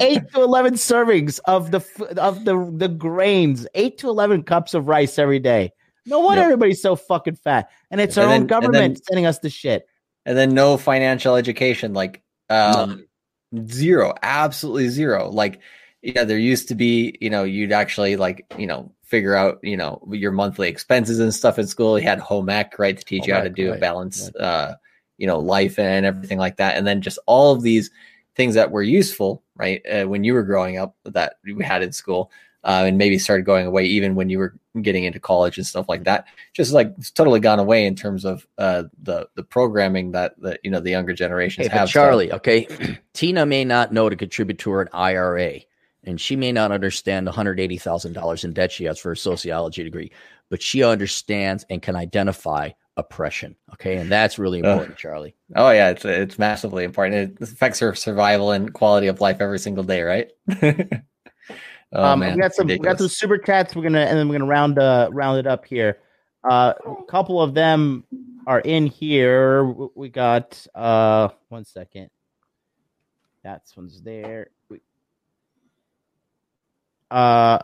Eight 0.02 0.22
to 0.34 0.42
eleven 0.44 0.74
servings 0.74 1.40
of 1.46 1.72
the 1.72 1.80
of 2.18 2.46
the 2.46 2.70
the 2.76 2.88
grains. 2.90 3.68
Eight 3.74 3.98
to 4.00 4.10
eleven 4.10 4.44
cups 4.44 4.74
of 4.74 4.88
rice 4.88 5.18
every 5.18 5.40
day. 5.40 5.72
No 6.06 6.20
wonder 6.20 6.42
Yep. 6.42 6.46
everybody's 6.46 6.82
so 6.82 6.96
fucking 6.96 7.36
fat, 7.36 7.70
and 7.92 8.00
it's 8.02 8.18
our 8.18 8.24
And 8.26 8.28
own 8.28 8.34
then- 8.34 8.42
and 8.42 8.50
government 8.50 8.96
then- 8.96 9.04
sending 9.04 9.26
us 9.26 9.40
the 9.40 9.50
shit. 9.50 9.88
and 10.26 10.38
then 10.38 10.54
no 10.54 10.76
financial 10.78 11.36
education 11.38 11.94
like 11.94 12.22
um 12.50 13.06
zero 13.70 14.14
absolutely 14.22 14.90
zero 14.90 15.30
like 15.30 15.60
yeah, 16.02 16.24
there 16.24 16.38
used 16.38 16.68
to 16.68 16.76
be, 16.76 17.18
you 17.20 17.30
know, 17.30 17.44
you'd 17.44 17.72
actually 17.72 18.16
like, 18.16 18.46
you 18.58 18.68
know, 18.68 18.92
figure 19.04 19.36
out, 19.36 19.60
you 19.64 19.76
know, 19.76 20.02
your 20.12 20.32
monthly 20.32 20.70
expenses 20.70 21.20
and 21.20 21.34
stuff 21.34 21.58
in 21.58 21.68
school. 21.68 21.98
You 21.98 22.08
had 22.08 22.20
home 22.20 22.50
ec, 22.50 22.78
right, 22.78 22.98
to 22.98 23.04
teach 23.04 23.22
home 23.22 23.28
you 23.28 23.34
how 23.34 23.42
to 23.42 23.50
do 23.50 23.70
right. 23.70 23.78
a 23.78 23.82
balance, 23.82 24.30
right. 24.36 24.44
uh, 24.44 24.76
you 25.18 25.28
know, 25.28 25.40
life 25.40 25.80
and 25.80 26.06
everything 26.06 26.38
like 26.38 26.58
that. 26.58 26.78
And 26.78 26.86
then 26.86 27.02
just 27.02 27.20
all 27.26 27.52
of 27.52 27.62
these 27.62 27.90
things 28.36 28.54
that 28.56 28.72
were 28.72 28.84
useful, 28.84 29.44
right, 29.56 29.82
uh, 29.86 30.06
when 30.06 30.24
you 30.24 30.34
were 30.34 30.44
growing 30.44 30.78
up 30.78 30.96
that 31.06 31.38
we 31.44 31.64
had 31.64 31.82
in 31.82 31.92
school, 31.92 32.32
uh, 32.68 32.84
and 32.86 33.00
maybe 33.00 33.18
started 33.18 33.46
going 33.46 33.66
away 33.66 33.86
even 33.86 34.14
when 34.14 34.30
you 34.30 34.38
were 34.38 34.54
getting 34.82 35.06
into 35.06 35.20
college 35.20 35.58
and 35.58 35.66
stuff 35.66 35.90
like 35.90 36.04
that. 36.04 36.28
Just 36.54 36.74
like 36.74 36.94
it's 37.00 37.10
totally 37.10 37.40
gone 37.40 37.58
away 37.58 37.88
in 37.88 37.96
terms 37.96 38.26
of 38.26 38.46
uh, 38.60 38.84
the 39.02 39.28
the 39.34 39.44
programming 39.44 40.12
that 40.12 40.40
the 40.40 40.60
you 40.64 40.70
know 40.70 40.80
the 40.80 40.92
younger 40.92 41.14
generations 41.14 41.68
hey, 41.68 41.78
have. 41.78 41.90
Charlie, 41.90 42.32
okay, 42.32 42.68
Tina 43.14 43.46
may 43.46 43.66
not 43.66 43.92
know 43.92 44.10
to 44.10 44.16
contribute 44.16 44.60
to 44.60 44.72
her 44.72 44.88
IRA 44.94 45.62
and 46.08 46.22
she 46.22 46.38
may 46.38 46.54
not 46.54 46.72
understand 46.72 47.28
the 47.28 47.32
$180,000 47.32 48.44
in 48.46 48.54
debt 48.54 48.72
she 48.72 48.86
has 48.86 48.98
for 48.98 49.12
a 49.12 49.18
sociology 49.18 49.84
degree, 49.84 50.10
but 50.50 50.62
she 50.62 50.82
understands 50.82 51.66
and 51.70 51.82
can 51.82 51.98
identify 51.98 52.70
oppression. 52.96 53.58
Okay. 53.74 53.98
And 53.98 54.10
that's 54.10 54.40
really 54.40 54.60
important, 54.60 54.94
uh, 54.94 54.96
Charlie. 54.96 55.36
Oh, 55.56 55.70
yeah. 55.70 55.90
It's, 55.90 56.06
it's 56.06 56.40
massively 56.40 56.86
important. 56.86 57.42
It 57.42 57.50
affects 57.50 57.80
her 57.80 57.94
survival 57.94 58.52
and 58.52 58.74
quality 58.74 59.08
of 59.08 59.20
life 59.20 59.42
every 59.42 59.60
single 59.60 59.84
day, 59.84 60.02
right? 60.02 60.32
oh, 61.94 62.04
um, 62.04 62.20
man, 62.20 62.36
we 62.36 62.42
got 62.42 62.54
some, 62.54 62.68
we 62.68 62.78
got 62.80 62.98
some 62.98 63.08
super 63.08 63.38
chats. 63.38 63.76
We're 63.76 63.84
going 63.84 63.94
to, 63.94 64.00
and 64.00 64.18
then 64.18 64.28
we're 64.28 64.38
going 64.38 64.48
to 64.48 64.52
round, 64.52 64.80
uh, 64.80 65.10
round 65.12 65.40
it 65.40 65.48
up 65.48 65.66
here. 65.66 66.00
Uh, 66.44 66.74
a 66.86 67.04
couple 67.10 67.42
of 67.42 67.54
them 67.54 68.04
are 68.46 68.60
in 68.60 68.88
here. 68.88 69.64
We 69.64 70.10
got, 70.10 70.66
uh, 70.74 71.30
one 71.50 71.66
second. 71.66 72.10
That's 73.44 73.76
one's 73.78 74.02
there. 74.02 74.50
We, 74.70 74.82
uh, 77.10 77.60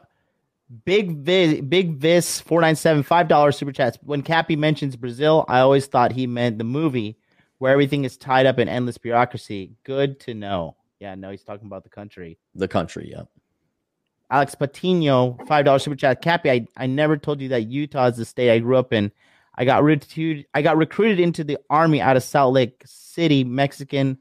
Big 0.86 1.18
Vis, 1.18 1.62
Big 1.62 1.98
Vis, 1.98 2.40
four 2.40 2.62
nine 2.62 2.76
seven, 2.76 3.04
five 3.04 3.28
dollars 3.28 3.58
super 3.58 3.72
chats. 3.72 3.98
When 4.02 4.24
Cappy 4.24 4.56
mentions 4.56 4.96
Brazil, 4.96 5.46
I 5.48 5.60
always 5.60 5.86
thought 5.86 6.12
he 6.12 6.26
meant 6.26 6.58
the 6.58 6.64
movie 6.64 7.18
where 7.60 7.72
everything 7.72 8.06
is 8.06 8.18
tied 8.18 8.46
up 8.46 8.60
in 8.60 8.68
endless 8.68 8.98
bureaucracy. 8.98 9.74
Good 9.84 10.20
to 10.22 10.34
know. 10.34 10.76
Yeah, 11.00 11.16
no, 11.16 11.30
he's 11.32 11.44
talking 11.44 11.68
about 11.68 11.84
the 11.84 11.90
country. 11.90 12.40
The 12.56 12.68
country, 12.68 13.12
yeah. 13.12 13.24
Alex 14.30 14.56
Patino, 14.56 15.38
five 15.48 15.66
dollars 15.66 15.84
super 15.84 15.96
chat. 15.96 16.22
Cappy, 16.22 16.50
I, 16.50 16.68
I 16.78 16.88
never 16.88 17.18
told 17.18 17.42
you 17.42 17.50
that 17.50 17.68
Utah 17.68 18.08
is 18.08 18.18
the 18.18 18.26
state 18.26 18.52
I 18.52 18.60
grew 18.60 18.78
up 18.78 18.94
in. 18.94 19.12
I 19.56 19.66
got 19.66 19.84
recruited. 19.84 20.46
I 20.54 20.62
got 20.62 20.78
recruited 20.78 21.20
into 21.20 21.44
the 21.44 21.58
army 21.70 22.02
out 22.02 22.18
of 22.18 22.24
Salt 22.24 22.54
Lake 22.54 22.82
City, 22.86 23.44
Mexican 23.44 24.18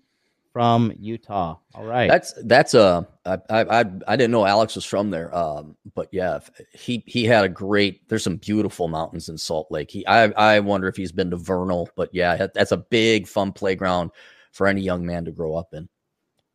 from 0.52 0.92
Utah. 0.98 1.56
All 1.74 1.84
right. 1.84 2.10
That's 2.10 2.34
that's 2.44 2.74
a 2.74 3.08
uh, 3.24 3.38
I 3.48 3.62
I 3.62 3.84
I 4.06 4.16
didn't 4.16 4.32
know 4.32 4.44
Alex 4.44 4.74
was 4.74 4.84
from 4.84 5.10
there. 5.10 5.34
Um, 5.34 5.76
but 5.94 6.08
yeah, 6.12 6.40
he 6.74 7.02
he 7.06 7.24
had 7.24 7.44
a 7.44 7.48
great. 7.48 8.06
There's 8.08 8.24
some 8.24 8.36
beautiful 8.36 8.88
mountains 8.88 9.28
in 9.28 9.38
Salt 9.38 9.68
Lake. 9.70 9.90
He 9.90 10.06
I 10.06 10.24
I 10.32 10.60
wonder 10.60 10.88
if 10.88 10.96
he's 10.96 11.12
been 11.12 11.30
to 11.30 11.36
Vernal, 11.36 11.88
but 11.96 12.10
yeah, 12.12 12.48
that's 12.54 12.72
a 12.72 12.76
big 12.76 13.26
fun 13.26 13.52
playground 13.52 14.10
for 14.52 14.66
any 14.66 14.82
young 14.82 15.06
man 15.06 15.24
to 15.24 15.32
grow 15.32 15.54
up 15.54 15.72
in 15.72 15.88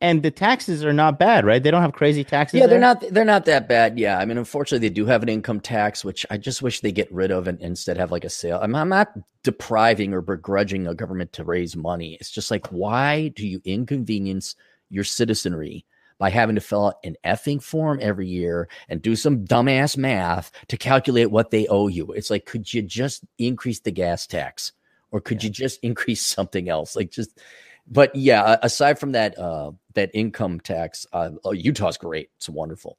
and 0.00 0.22
the 0.22 0.30
taxes 0.30 0.84
are 0.84 0.92
not 0.92 1.18
bad, 1.18 1.44
right? 1.44 1.62
They 1.62 1.70
don't 1.70 1.82
have 1.82 1.92
crazy 1.92 2.22
taxes. 2.22 2.60
Yeah, 2.60 2.66
they're 2.66 2.78
not 2.78 3.00
they're 3.10 3.24
not 3.24 3.46
that 3.46 3.68
bad. 3.68 3.98
Yeah, 3.98 4.18
I 4.18 4.24
mean, 4.24 4.38
unfortunately, 4.38 4.86
they 4.88 4.94
do 4.94 5.06
have 5.06 5.22
an 5.22 5.28
income 5.28 5.60
tax, 5.60 6.04
which 6.04 6.24
I 6.30 6.36
just 6.36 6.62
wish 6.62 6.80
they 6.80 6.92
get 6.92 7.12
rid 7.12 7.32
of 7.32 7.48
and 7.48 7.60
instead 7.60 7.96
have 7.96 8.12
like 8.12 8.24
a 8.24 8.30
sale. 8.30 8.60
I'm, 8.62 8.74
I'm 8.76 8.88
not 8.88 9.12
depriving 9.42 10.14
or 10.14 10.20
begrudging 10.20 10.86
a 10.86 10.94
government 10.94 11.32
to 11.34 11.44
raise 11.44 11.74
money. 11.74 12.16
It's 12.20 12.30
just 12.30 12.50
like, 12.50 12.68
why 12.68 13.28
do 13.28 13.46
you 13.46 13.60
inconvenience 13.64 14.54
your 14.88 15.04
citizenry 15.04 15.84
by 16.18 16.30
having 16.30 16.54
to 16.54 16.60
fill 16.60 16.86
out 16.86 16.98
an 17.02 17.16
effing 17.24 17.62
form 17.62 17.98
every 18.00 18.28
year 18.28 18.68
and 18.88 19.02
do 19.02 19.16
some 19.16 19.44
dumbass 19.44 19.96
math 19.96 20.52
to 20.68 20.76
calculate 20.76 21.32
what 21.32 21.50
they 21.50 21.66
owe 21.66 21.88
you? 21.88 22.12
It's 22.12 22.30
like, 22.30 22.46
could 22.46 22.72
you 22.72 22.82
just 22.82 23.24
increase 23.38 23.80
the 23.80 23.90
gas 23.90 24.28
tax, 24.28 24.72
or 25.10 25.20
could 25.20 25.42
yeah. 25.42 25.48
you 25.48 25.52
just 25.52 25.80
increase 25.82 26.24
something 26.24 26.68
else? 26.68 26.94
Like, 26.94 27.10
just 27.10 27.40
but 27.90 28.14
yeah, 28.14 28.56
aside 28.62 28.98
from 28.98 29.12
that, 29.12 29.38
uh, 29.38 29.72
that 29.94 30.10
income 30.14 30.60
tax, 30.60 31.06
uh, 31.12 31.30
oh, 31.44 31.52
Utah's 31.52 31.96
great. 31.96 32.30
It's 32.36 32.48
wonderful. 32.48 32.98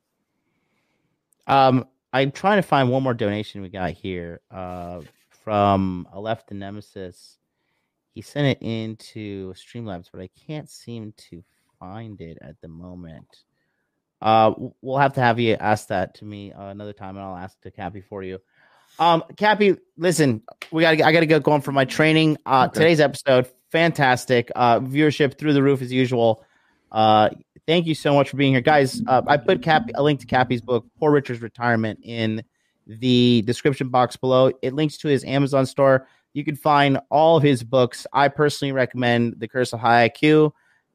Um, 1.47 1.87
I'm 2.11 2.31
trying 2.31 2.57
to 2.57 2.67
find 2.67 2.89
one 2.89 3.03
more 3.03 3.13
donation 3.13 3.61
we 3.61 3.69
got 3.69 3.91
here 3.91 4.41
uh, 4.49 5.01
from 5.43 6.07
a 6.11 6.19
left 6.19 6.47
the 6.47 6.55
nemesis. 6.55 7.37
He 8.13 8.21
sent 8.21 8.47
it 8.47 8.65
into 8.65 9.53
Streamlabs, 9.53 10.09
but 10.11 10.21
I 10.21 10.29
can't 10.47 10.69
seem 10.69 11.13
to 11.29 11.43
find 11.79 12.19
it 12.19 12.39
at 12.41 12.59
the 12.61 12.67
moment. 12.67 13.43
Uh, 14.21 14.53
we'll 14.81 14.97
have 14.97 15.13
to 15.13 15.21
have 15.21 15.39
you 15.39 15.53
ask 15.53 15.87
that 15.87 16.15
to 16.15 16.25
me 16.25 16.51
uh, 16.51 16.67
another 16.67 16.93
time, 16.93 17.15
and 17.15 17.25
I'll 17.25 17.37
ask 17.37 17.59
to 17.61 17.71
Cappy 17.71 18.01
for 18.01 18.23
you. 18.23 18.39
Um, 18.97 19.23
Cappy, 19.37 19.77
listen, 19.97 20.41
we 20.71 20.81
got 20.81 20.99
I 21.01 21.11
got 21.11 21.19
to 21.21 21.25
get 21.25 21.43
going 21.43 21.61
for 21.61 21.71
my 21.71 21.85
training. 21.85 22.37
Uh, 22.45 22.67
okay. 22.67 22.79
today's 22.79 22.99
episode 22.99 23.47
fantastic. 23.71 24.51
Uh, 24.55 24.79
viewership 24.79 25.37
through 25.37 25.53
the 25.53 25.63
roof 25.63 25.81
as 25.81 25.91
usual. 25.91 26.43
Uh, 26.91 27.29
thank 27.67 27.85
you 27.85 27.95
so 27.95 28.13
much 28.13 28.29
for 28.29 28.37
being 28.37 28.53
here, 28.53 28.61
guys. 28.61 29.01
Uh, 29.07 29.21
I 29.27 29.37
put 29.37 29.61
Cap 29.61 29.89
a 29.95 30.03
link 30.03 30.19
to 30.21 30.25
Cappy's 30.25 30.61
book, 30.61 30.85
Poor 30.99 31.11
Richard's 31.11 31.41
Retirement, 31.41 31.99
in 32.03 32.43
the 32.87 33.43
description 33.45 33.89
box 33.89 34.15
below. 34.15 34.51
It 34.61 34.73
links 34.73 34.97
to 34.97 35.07
his 35.07 35.23
Amazon 35.23 35.65
store. 35.65 36.07
You 36.33 36.43
can 36.43 36.55
find 36.55 36.99
all 37.09 37.37
of 37.37 37.43
his 37.43 37.63
books. 37.63 38.05
I 38.13 38.27
personally 38.27 38.71
recommend 38.71 39.35
The 39.39 39.47
Curse 39.47 39.73
of 39.73 39.79
High 39.79 40.09
IQ 40.09 40.51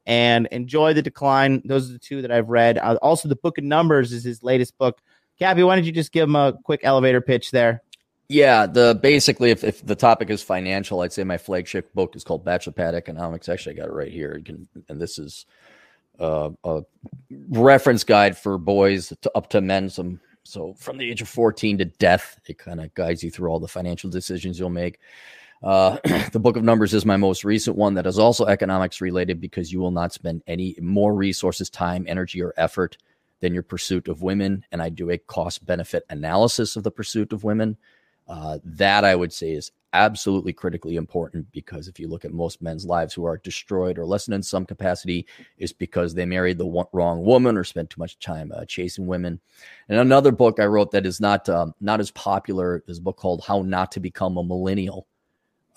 and 0.07 0.47
Enjoy 0.51 0.93
the 0.93 1.03
Decline. 1.03 1.63
Those 1.65 1.89
are 1.89 1.93
the 1.93 1.99
two 1.99 2.23
that 2.23 2.31
I've 2.31 2.49
read. 2.49 2.79
Uh, 2.79 2.99
also, 3.01 3.29
The 3.29 3.37
Book 3.37 3.59
of 3.59 3.65
Numbers 3.65 4.13
is 4.13 4.25
his 4.25 4.43
latest 4.43 4.77
book. 4.79 5.01
Cappy, 5.39 5.63
why 5.63 5.75
don't 5.77 5.85
you 5.85 5.93
just 5.93 6.13
give 6.13 6.29
him 6.29 6.37
a 6.37 6.55
quick 6.65 6.81
elevator 6.85 7.21
pitch 7.21 7.51
there? 7.51 7.83
Yeah, 8.29 8.67
the 8.67 8.99
basically, 9.01 9.51
if, 9.51 9.65
if 9.65 9.85
the 9.85 9.95
topic 9.95 10.31
is 10.31 10.43
financial, 10.43 11.01
I'd 11.01 11.13
say 11.13 11.25
my 11.25 11.37
flagship 11.37 11.93
book 11.93 12.17
is 12.17 12.25
called 12.25 12.45
Bachelor 12.45 12.73
Pad 12.73 12.95
Economics. 12.95 13.49
Actually, 13.49 13.77
I 13.77 13.79
got 13.79 13.89
it 13.89 13.95
right 13.95 14.11
here. 14.11 14.41
Can, 14.45 14.67
and 14.89 15.01
this 15.01 15.19
is 15.19 15.45
uh, 16.19 16.51
a 16.65 16.83
reference 17.51 18.03
guide 18.03 18.39
for 18.39 18.57
boys 18.57 19.13
to, 19.21 19.31
up 19.35 19.51
to 19.51 19.61
men. 19.61 19.91
Some 19.91 20.21
so 20.43 20.75
from 20.75 20.97
the 20.97 21.11
age 21.11 21.21
of 21.21 21.29
fourteen 21.29 21.77
to 21.79 21.85
death, 21.85 22.41
it 22.47 22.57
kind 22.57 22.81
of 22.81 22.95
guides 22.95 23.23
you 23.23 23.31
through 23.31 23.51
all 23.51 23.61
the 23.61 23.69
financial 23.69 24.09
decisions 24.09 24.59
you'll 24.59 24.71
make. 24.71 25.01
Uh, 25.63 25.99
the 26.33 26.41
Book 26.41 26.57
of 26.57 26.65
Numbers 26.65 26.95
is 26.95 27.05
my 27.05 27.19
most 27.19 27.45
recent 27.45 27.77
one 27.77 27.95
that 27.95 28.07
is 28.07 28.19
also 28.19 28.47
economics 28.47 29.03
related 29.03 29.39
because 29.41 29.71
you 29.71 29.81
will 29.81 29.91
not 29.91 30.15
spend 30.15 30.43
any 30.47 30.77
more 30.81 31.15
resources, 31.15 31.69
time, 31.69 32.07
energy, 32.09 32.43
or 32.43 32.55
effort 32.57 32.97
than 33.41 33.53
your 33.53 33.63
pursuit 33.63 34.09
of 34.09 34.23
women. 34.23 34.65
And 34.73 34.81
I 34.81 34.89
do 34.89 35.11
a 35.11 35.19
cost 35.19 35.65
benefit 35.67 36.05
analysis 36.09 36.77
of 36.77 36.85
the 36.85 36.91
pursuit 36.91 37.33
of 37.33 37.45
women. 37.45 37.77
Uh, 38.27 38.59
that 38.65 39.05
I 39.05 39.15
would 39.15 39.33
say 39.33 39.53
is 39.53 39.71
absolutely 39.95 40.53
critically 40.53 40.97
important 40.97 41.47
because 41.53 41.87
if 41.87 42.01
you 42.01 42.09
look 42.09 42.25
at 42.25 42.33
most 42.33 42.61
men's 42.61 42.85
lives 42.85 43.15
who 43.15 43.25
are 43.25 43.37
destroyed 43.39 43.97
or 43.97 44.05
lessened 44.05 44.35
in 44.35 44.43
some 44.43 44.67
capacity, 44.67 45.27
is 45.59 45.73
because 45.73 46.15
they 46.15 46.25
married 46.25 46.59
the 46.59 46.87
wrong 46.93 47.25
woman 47.25 47.57
or 47.57 47.65
spent 47.65 47.91
too 47.91 48.01
much 48.01 48.19
time 48.19 48.51
uh, 48.55 48.65
chasing 48.65 49.07
women. 49.07 49.41
And 49.89 50.01
another 50.01 50.33
book 50.33 50.59
I 50.59 50.67
wrote 50.67 50.91
that 50.91 51.07
is 51.07 51.21
not 51.21 51.49
um, 51.49 51.75
not 51.81 52.01
as 52.01 52.11
popular 52.11 52.83
is 52.89 52.99
a 52.99 53.03
book 53.03 53.17
called 53.17 53.45
How 53.47 53.63
Not 53.63 53.93
to 53.93 54.01
Become 54.01 54.37
a 54.37 54.45
Millennial. 54.45 55.07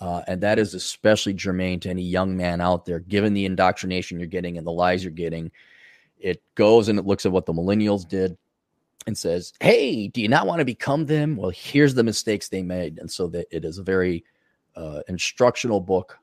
Uh, 0.00 0.22
and 0.26 0.40
that 0.40 0.58
is 0.58 0.74
especially 0.74 1.34
germane 1.34 1.80
to 1.80 1.90
any 1.90 2.02
young 2.02 2.36
man 2.36 2.60
out 2.60 2.86
there, 2.86 3.00
given 3.00 3.34
the 3.34 3.44
indoctrination 3.44 4.18
you're 4.18 4.28
getting 4.28 4.56
and 4.56 4.66
the 4.66 4.72
lies 4.72 5.02
you're 5.02 5.10
getting. 5.10 5.50
It 6.18 6.42
goes 6.54 6.88
and 6.88 6.98
it 6.98 7.06
looks 7.06 7.26
at 7.26 7.32
what 7.32 7.46
the 7.46 7.52
millennials 7.52 8.08
did 8.08 8.36
and 9.06 9.16
says, 9.16 9.52
Hey, 9.60 10.08
do 10.08 10.20
you 10.20 10.28
not 10.28 10.46
want 10.46 10.58
to 10.60 10.64
become 10.64 11.06
them? 11.06 11.36
Well, 11.36 11.50
here's 11.50 11.94
the 11.94 12.04
mistakes 12.04 12.48
they 12.48 12.62
made. 12.62 12.98
And 12.98 13.10
so 13.10 13.28
that 13.28 13.46
it 13.50 13.64
is 13.64 13.78
a 13.78 13.82
very 13.82 14.24
uh, 14.76 15.00
instructional 15.08 15.80
book 15.80 16.18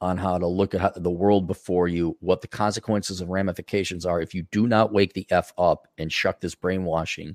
on 0.00 0.16
how 0.16 0.38
to 0.38 0.46
look 0.46 0.74
at 0.74 0.80
how, 0.80 0.92
the 0.94 1.10
world 1.10 1.46
before 1.46 1.88
you, 1.88 2.16
what 2.20 2.40
the 2.40 2.48
consequences 2.48 3.20
and 3.20 3.30
ramifications 3.30 4.06
are 4.06 4.20
if 4.20 4.34
you 4.34 4.44
do 4.50 4.66
not 4.66 4.92
wake 4.92 5.12
the 5.12 5.26
F 5.30 5.52
up 5.58 5.88
and 5.98 6.12
shuck 6.12 6.40
this 6.40 6.54
brainwashing 6.54 7.34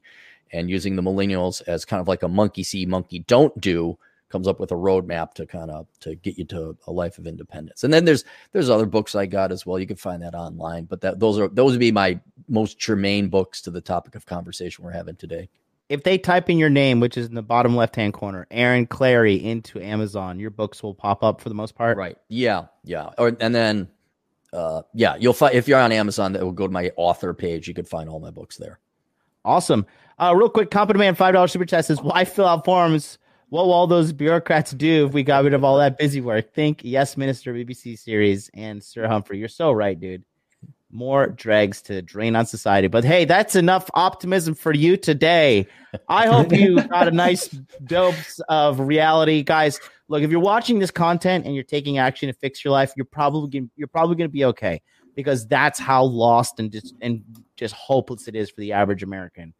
and 0.51 0.69
using 0.69 0.95
the 0.95 1.01
millennials 1.01 1.61
as 1.67 1.83
kind 1.83 1.99
of 1.99 2.07
like 2.07 2.23
a 2.23 2.27
monkey 2.27 2.63
see, 2.63 2.85
monkey 2.85 3.19
don't 3.19 3.59
do 3.59 3.97
comes 4.33 4.47
up 4.47 4.59
with 4.59 4.71
a 4.71 4.75
roadmap 4.75 5.35
to 5.35 5.45
kind 5.45 5.69
of 5.69 5.87
to 5.99 6.15
get 6.15 6.39
you 6.39 6.43
to 6.43 6.75
a 6.87 6.91
life 6.91 7.19
of 7.19 7.27
independence. 7.27 7.83
And 7.83 7.93
then 7.93 8.03
there's 8.03 8.25
there's 8.51 8.67
other 8.67 8.87
books 8.87 9.13
I 9.13 9.27
got 9.27 9.51
as 9.51 9.63
well. 9.63 9.77
You 9.77 9.85
can 9.85 9.95
find 9.95 10.23
that 10.23 10.33
online, 10.33 10.85
but 10.85 11.01
that 11.01 11.19
those 11.19 11.37
are 11.37 11.47
those 11.47 11.73
would 11.73 11.79
be 11.79 11.91
my 11.91 12.19
most 12.49 12.79
germane 12.79 13.29
books 13.29 13.61
to 13.61 13.71
the 13.71 13.79
topic 13.79 14.15
of 14.15 14.25
conversation 14.25 14.83
we're 14.83 14.91
having 14.91 15.15
today. 15.15 15.49
If 15.87 16.03
they 16.03 16.17
type 16.17 16.49
in 16.49 16.57
your 16.57 16.71
name, 16.71 16.99
which 16.99 17.15
is 17.15 17.27
in 17.27 17.35
the 17.35 17.43
bottom 17.43 17.75
left 17.75 17.95
hand 17.95 18.13
corner, 18.13 18.47
Aaron 18.49 18.87
Clarey 18.87 19.39
into 19.43 19.79
Amazon, 19.79 20.39
your 20.39 20.49
books 20.49 20.81
will 20.81 20.95
pop 20.95 21.23
up 21.23 21.39
for 21.39 21.49
the 21.49 21.55
most 21.55 21.75
part. 21.75 21.95
Right. 21.95 22.17
Yeah. 22.27 22.65
Yeah. 22.83 23.11
Or 23.19 23.37
and 23.39 23.53
then 23.53 23.87
uh 24.51 24.81
yeah, 24.95 25.15
you'll 25.15 25.33
find 25.33 25.53
if 25.53 25.67
you're 25.67 25.79
on 25.79 25.91
Amazon, 25.91 26.33
that 26.33 26.43
will 26.43 26.53
go 26.53 26.65
to 26.65 26.73
my 26.73 26.91
author 26.95 27.35
page. 27.35 27.67
You 27.67 27.75
could 27.75 27.87
find 27.87 28.09
all 28.09 28.19
my 28.19 28.31
books 28.31 28.57
there. 28.57 28.79
Awesome. 29.45 29.85
Uh, 30.17 30.33
real 30.35 30.49
quick, 30.49 30.71
Competent 30.71 31.01
Man 31.01 31.13
five 31.13 31.33
dollars 31.33 31.51
super 31.51 31.65
chat 31.65 31.85
says, 31.85 32.01
"Why 32.01 32.25
fill 32.25 32.47
out 32.47 32.65
forms 32.65 33.19
what 33.53 33.67
will 33.67 33.73
all 33.73 33.85
those 33.85 34.11
bureaucrats 34.11 34.71
do 34.71 35.05
if 35.05 35.13
we 35.13 35.21
got 35.21 35.43
rid 35.43 35.53
of 35.53 35.63
all 35.63 35.77
that 35.77 35.99
busy 35.99 36.21
work? 36.21 36.55
Think 36.55 36.79
Yes 36.83 37.15
Minister 37.15 37.53
BBC 37.53 37.99
series 37.99 38.49
and 38.55 38.83
Sir 38.83 39.07
Humphrey. 39.07 39.37
You're 39.37 39.47
so 39.47 39.71
right, 39.71 39.99
dude. 39.99 40.23
more 40.89 41.27
dregs 41.27 41.79
to 41.83 42.01
drain 42.01 42.35
on 42.35 42.47
society. 42.47 42.87
But 42.87 43.03
hey, 43.03 43.25
that's 43.25 43.55
enough 43.55 43.91
optimism 43.93 44.55
for 44.55 44.73
you 44.73 44.97
today. 44.97 45.67
I 46.07 46.25
hope 46.25 46.51
you 46.51 46.81
got 46.87 47.07
a 47.07 47.11
nice 47.11 47.47
dose 47.83 48.39
of 48.49 48.79
reality, 48.79 49.43
guys. 49.43 49.79
Look, 50.07 50.23
if 50.23 50.31
you're 50.31 50.39
watching 50.39 50.79
this 50.79 50.89
content 50.89 51.45
and 51.45 51.53
you're 51.53 51.63
taking 51.63 51.99
action 51.99 52.29
to 52.29 52.33
fix 52.33 52.65
your 52.65 52.71
life, 52.71 52.91
you're 52.95 53.05
probably 53.05 53.51
gonna, 53.51 53.69
you're 53.75 53.87
probably 53.87 54.15
going 54.15 54.29
to 54.29 54.33
be 54.33 54.45
okay 54.45 54.81
because 55.13 55.45
that's 55.45 55.77
how 55.77 56.03
lost 56.05 56.59
and 56.59 56.71
just 56.71 56.95
and 57.01 57.21
just 57.55 57.75
hopeless 57.75 58.27
it 58.27 58.35
is 58.35 58.49
for 58.49 58.61
the 58.61 58.71
average 58.71 59.03
American. 59.03 59.53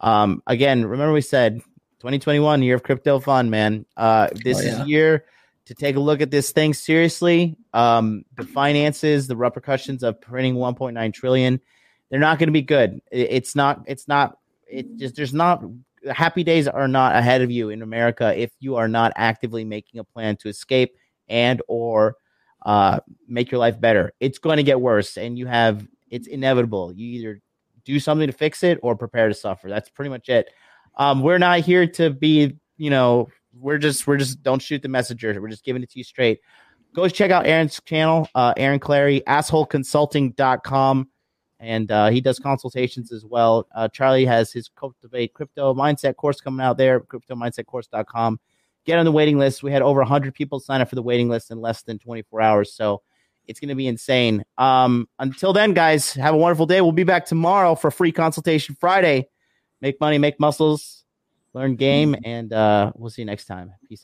Um, 0.00 0.42
again, 0.46 0.86
remember 0.86 1.12
we 1.12 1.20
said 1.20 1.60
2021 2.04 2.62
year 2.62 2.74
of 2.74 2.82
crypto 2.82 3.18
fun, 3.18 3.48
man. 3.48 3.86
Uh, 3.96 4.28
this 4.44 4.58
oh, 4.58 4.62
yeah. 4.62 4.82
is 4.82 4.86
year 4.86 5.24
to 5.64 5.74
take 5.74 5.96
a 5.96 6.00
look 6.00 6.20
at 6.20 6.30
this 6.30 6.52
thing 6.52 6.74
seriously. 6.74 7.56
Um, 7.72 8.26
the 8.36 8.44
finances, 8.44 9.26
the 9.26 9.36
repercussions 9.36 10.02
of 10.02 10.20
printing 10.20 10.56
1.9 10.56 11.14
trillion, 11.14 11.58
they're 12.10 12.20
not 12.20 12.38
going 12.38 12.48
to 12.48 12.52
be 12.52 12.60
good. 12.60 13.00
It's 13.10 13.56
not. 13.56 13.84
It's 13.86 14.06
not. 14.06 14.36
It 14.68 14.98
just 14.98 15.16
there's 15.16 15.32
not. 15.32 15.64
Happy 16.12 16.44
days 16.44 16.68
are 16.68 16.88
not 16.88 17.16
ahead 17.16 17.40
of 17.40 17.50
you 17.50 17.70
in 17.70 17.80
America 17.80 18.38
if 18.38 18.52
you 18.60 18.76
are 18.76 18.86
not 18.86 19.14
actively 19.16 19.64
making 19.64 19.98
a 19.98 20.04
plan 20.04 20.36
to 20.36 20.50
escape 20.50 20.98
and 21.28 21.62
or 21.68 22.16
uh, 22.66 23.00
make 23.26 23.50
your 23.50 23.60
life 23.60 23.80
better. 23.80 24.12
It's 24.20 24.38
going 24.38 24.58
to 24.58 24.62
get 24.62 24.78
worse, 24.78 25.16
and 25.16 25.38
you 25.38 25.46
have. 25.46 25.88
It's 26.10 26.26
inevitable. 26.26 26.92
You 26.92 27.06
either 27.18 27.40
do 27.86 27.98
something 27.98 28.26
to 28.26 28.32
fix 28.34 28.62
it 28.62 28.78
or 28.82 28.94
prepare 28.94 29.28
to 29.28 29.34
suffer. 29.34 29.70
That's 29.70 29.88
pretty 29.88 30.10
much 30.10 30.28
it. 30.28 30.50
Um, 30.96 31.22
we're 31.22 31.38
not 31.38 31.60
here 31.60 31.86
to 31.86 32.10
be, 32.10 32.56
you 32.76 32.90
know, 32.90 33.28
we're 33.52 33.78
just 33.78 34.06
we're 34.06 34.16
just 34.16 34.42
don't 34.42 34.60
shoot 34.60 34.82
the 34.82 34.88
messenger. 34.88 35.40
We're 35.40 35.48
just 35.48 35.64
giving 35.64 35.82
it 35.82 35.90
to 35.90 35.98
you 35.98 36.04
straight. 36.04 36.40
Go 36.94 37.08
check 37.08 37.30
out 37.30 37.46
Aaron's 37.46 37.80
channel, 37.84 38.28
uh, 38.34 38.54
Aaron 38.56 38.78
Clarey, 38.78 39.22
assholeconsulting.com. 39.24 41.08
And 41.60 41.90
uh, 41.90 42.10
he 42.10 42.20
does 42.20 42.38
consultations 42.38 43.10
as 43.10 43.24
well. 43.24 43.66
Uh, 43.74 43.88
Charlie 43.88 44.26
has 44.26 44.52
his 44.52 44.68
Cultivate 44.76 45.32
Crypto 45.34 45.74
Mindset 45.74 46.16
course 46.16 46.40
coming 46.40 46.64
out 46.64 46.76
there, 46.76 47.00
cryptomindsetcourse.com. 47.00 48.38
Get 48.84 48.98
on 48.98 49.04
the 49.04 49.12
waiting 49.12 49.38
list. 49.38 49.62
We 49.62 49.72
had 49.72 49.82
over 49.82 50.00
100 50.00 50.34
people 50.34 50.60
sign 50.60 50.82
up 50.82 50.88
for 50.88 50.94
the 50.94 51.02
waiting 51.02 51.28
list 51.28 51.50
in 51.50 51.60
less 51.60 51.82
than 51.82 51.98
24 51.98 52.40
hours. 52.42 52.74
So 52.74 53.02
it's 53.46 53.60
going 53.60 53.70
to 53.70 53.74
be 53.74 53.86
insane. 53.86 54.44
Um, 54.58 55.08
until 55.18 55.52
then, 55.52 55.72
guys, 55.72 56.12
have 56.12 56.34
a 56.34 56.36
wonderful 56.36 56.66
day. 56.66 56.80
We'll 56.80 56.92
be 56.92 57.04
back 57.04 57.24
tomorrow 57.24 57.74
for 57.74 57.90
free 57.90 58.12
consultation 58.12 58.76
Friday. 58.78 59.28
Make 59.80 60.00
money, 60.00 60.18
make 60.18 60.40
muscles 60.40 61.04
learn 61.52 61.76
game, 61.76 62.16
and 62.24 62.52
uh, 62.52 62.92
we'll 62.96 63.10
see 63.10 63.22
you 63.22 63.26
next 63.26 63.46
time. 63.46 63.72
Peace 63.88 64.00
out. 64.00 64.02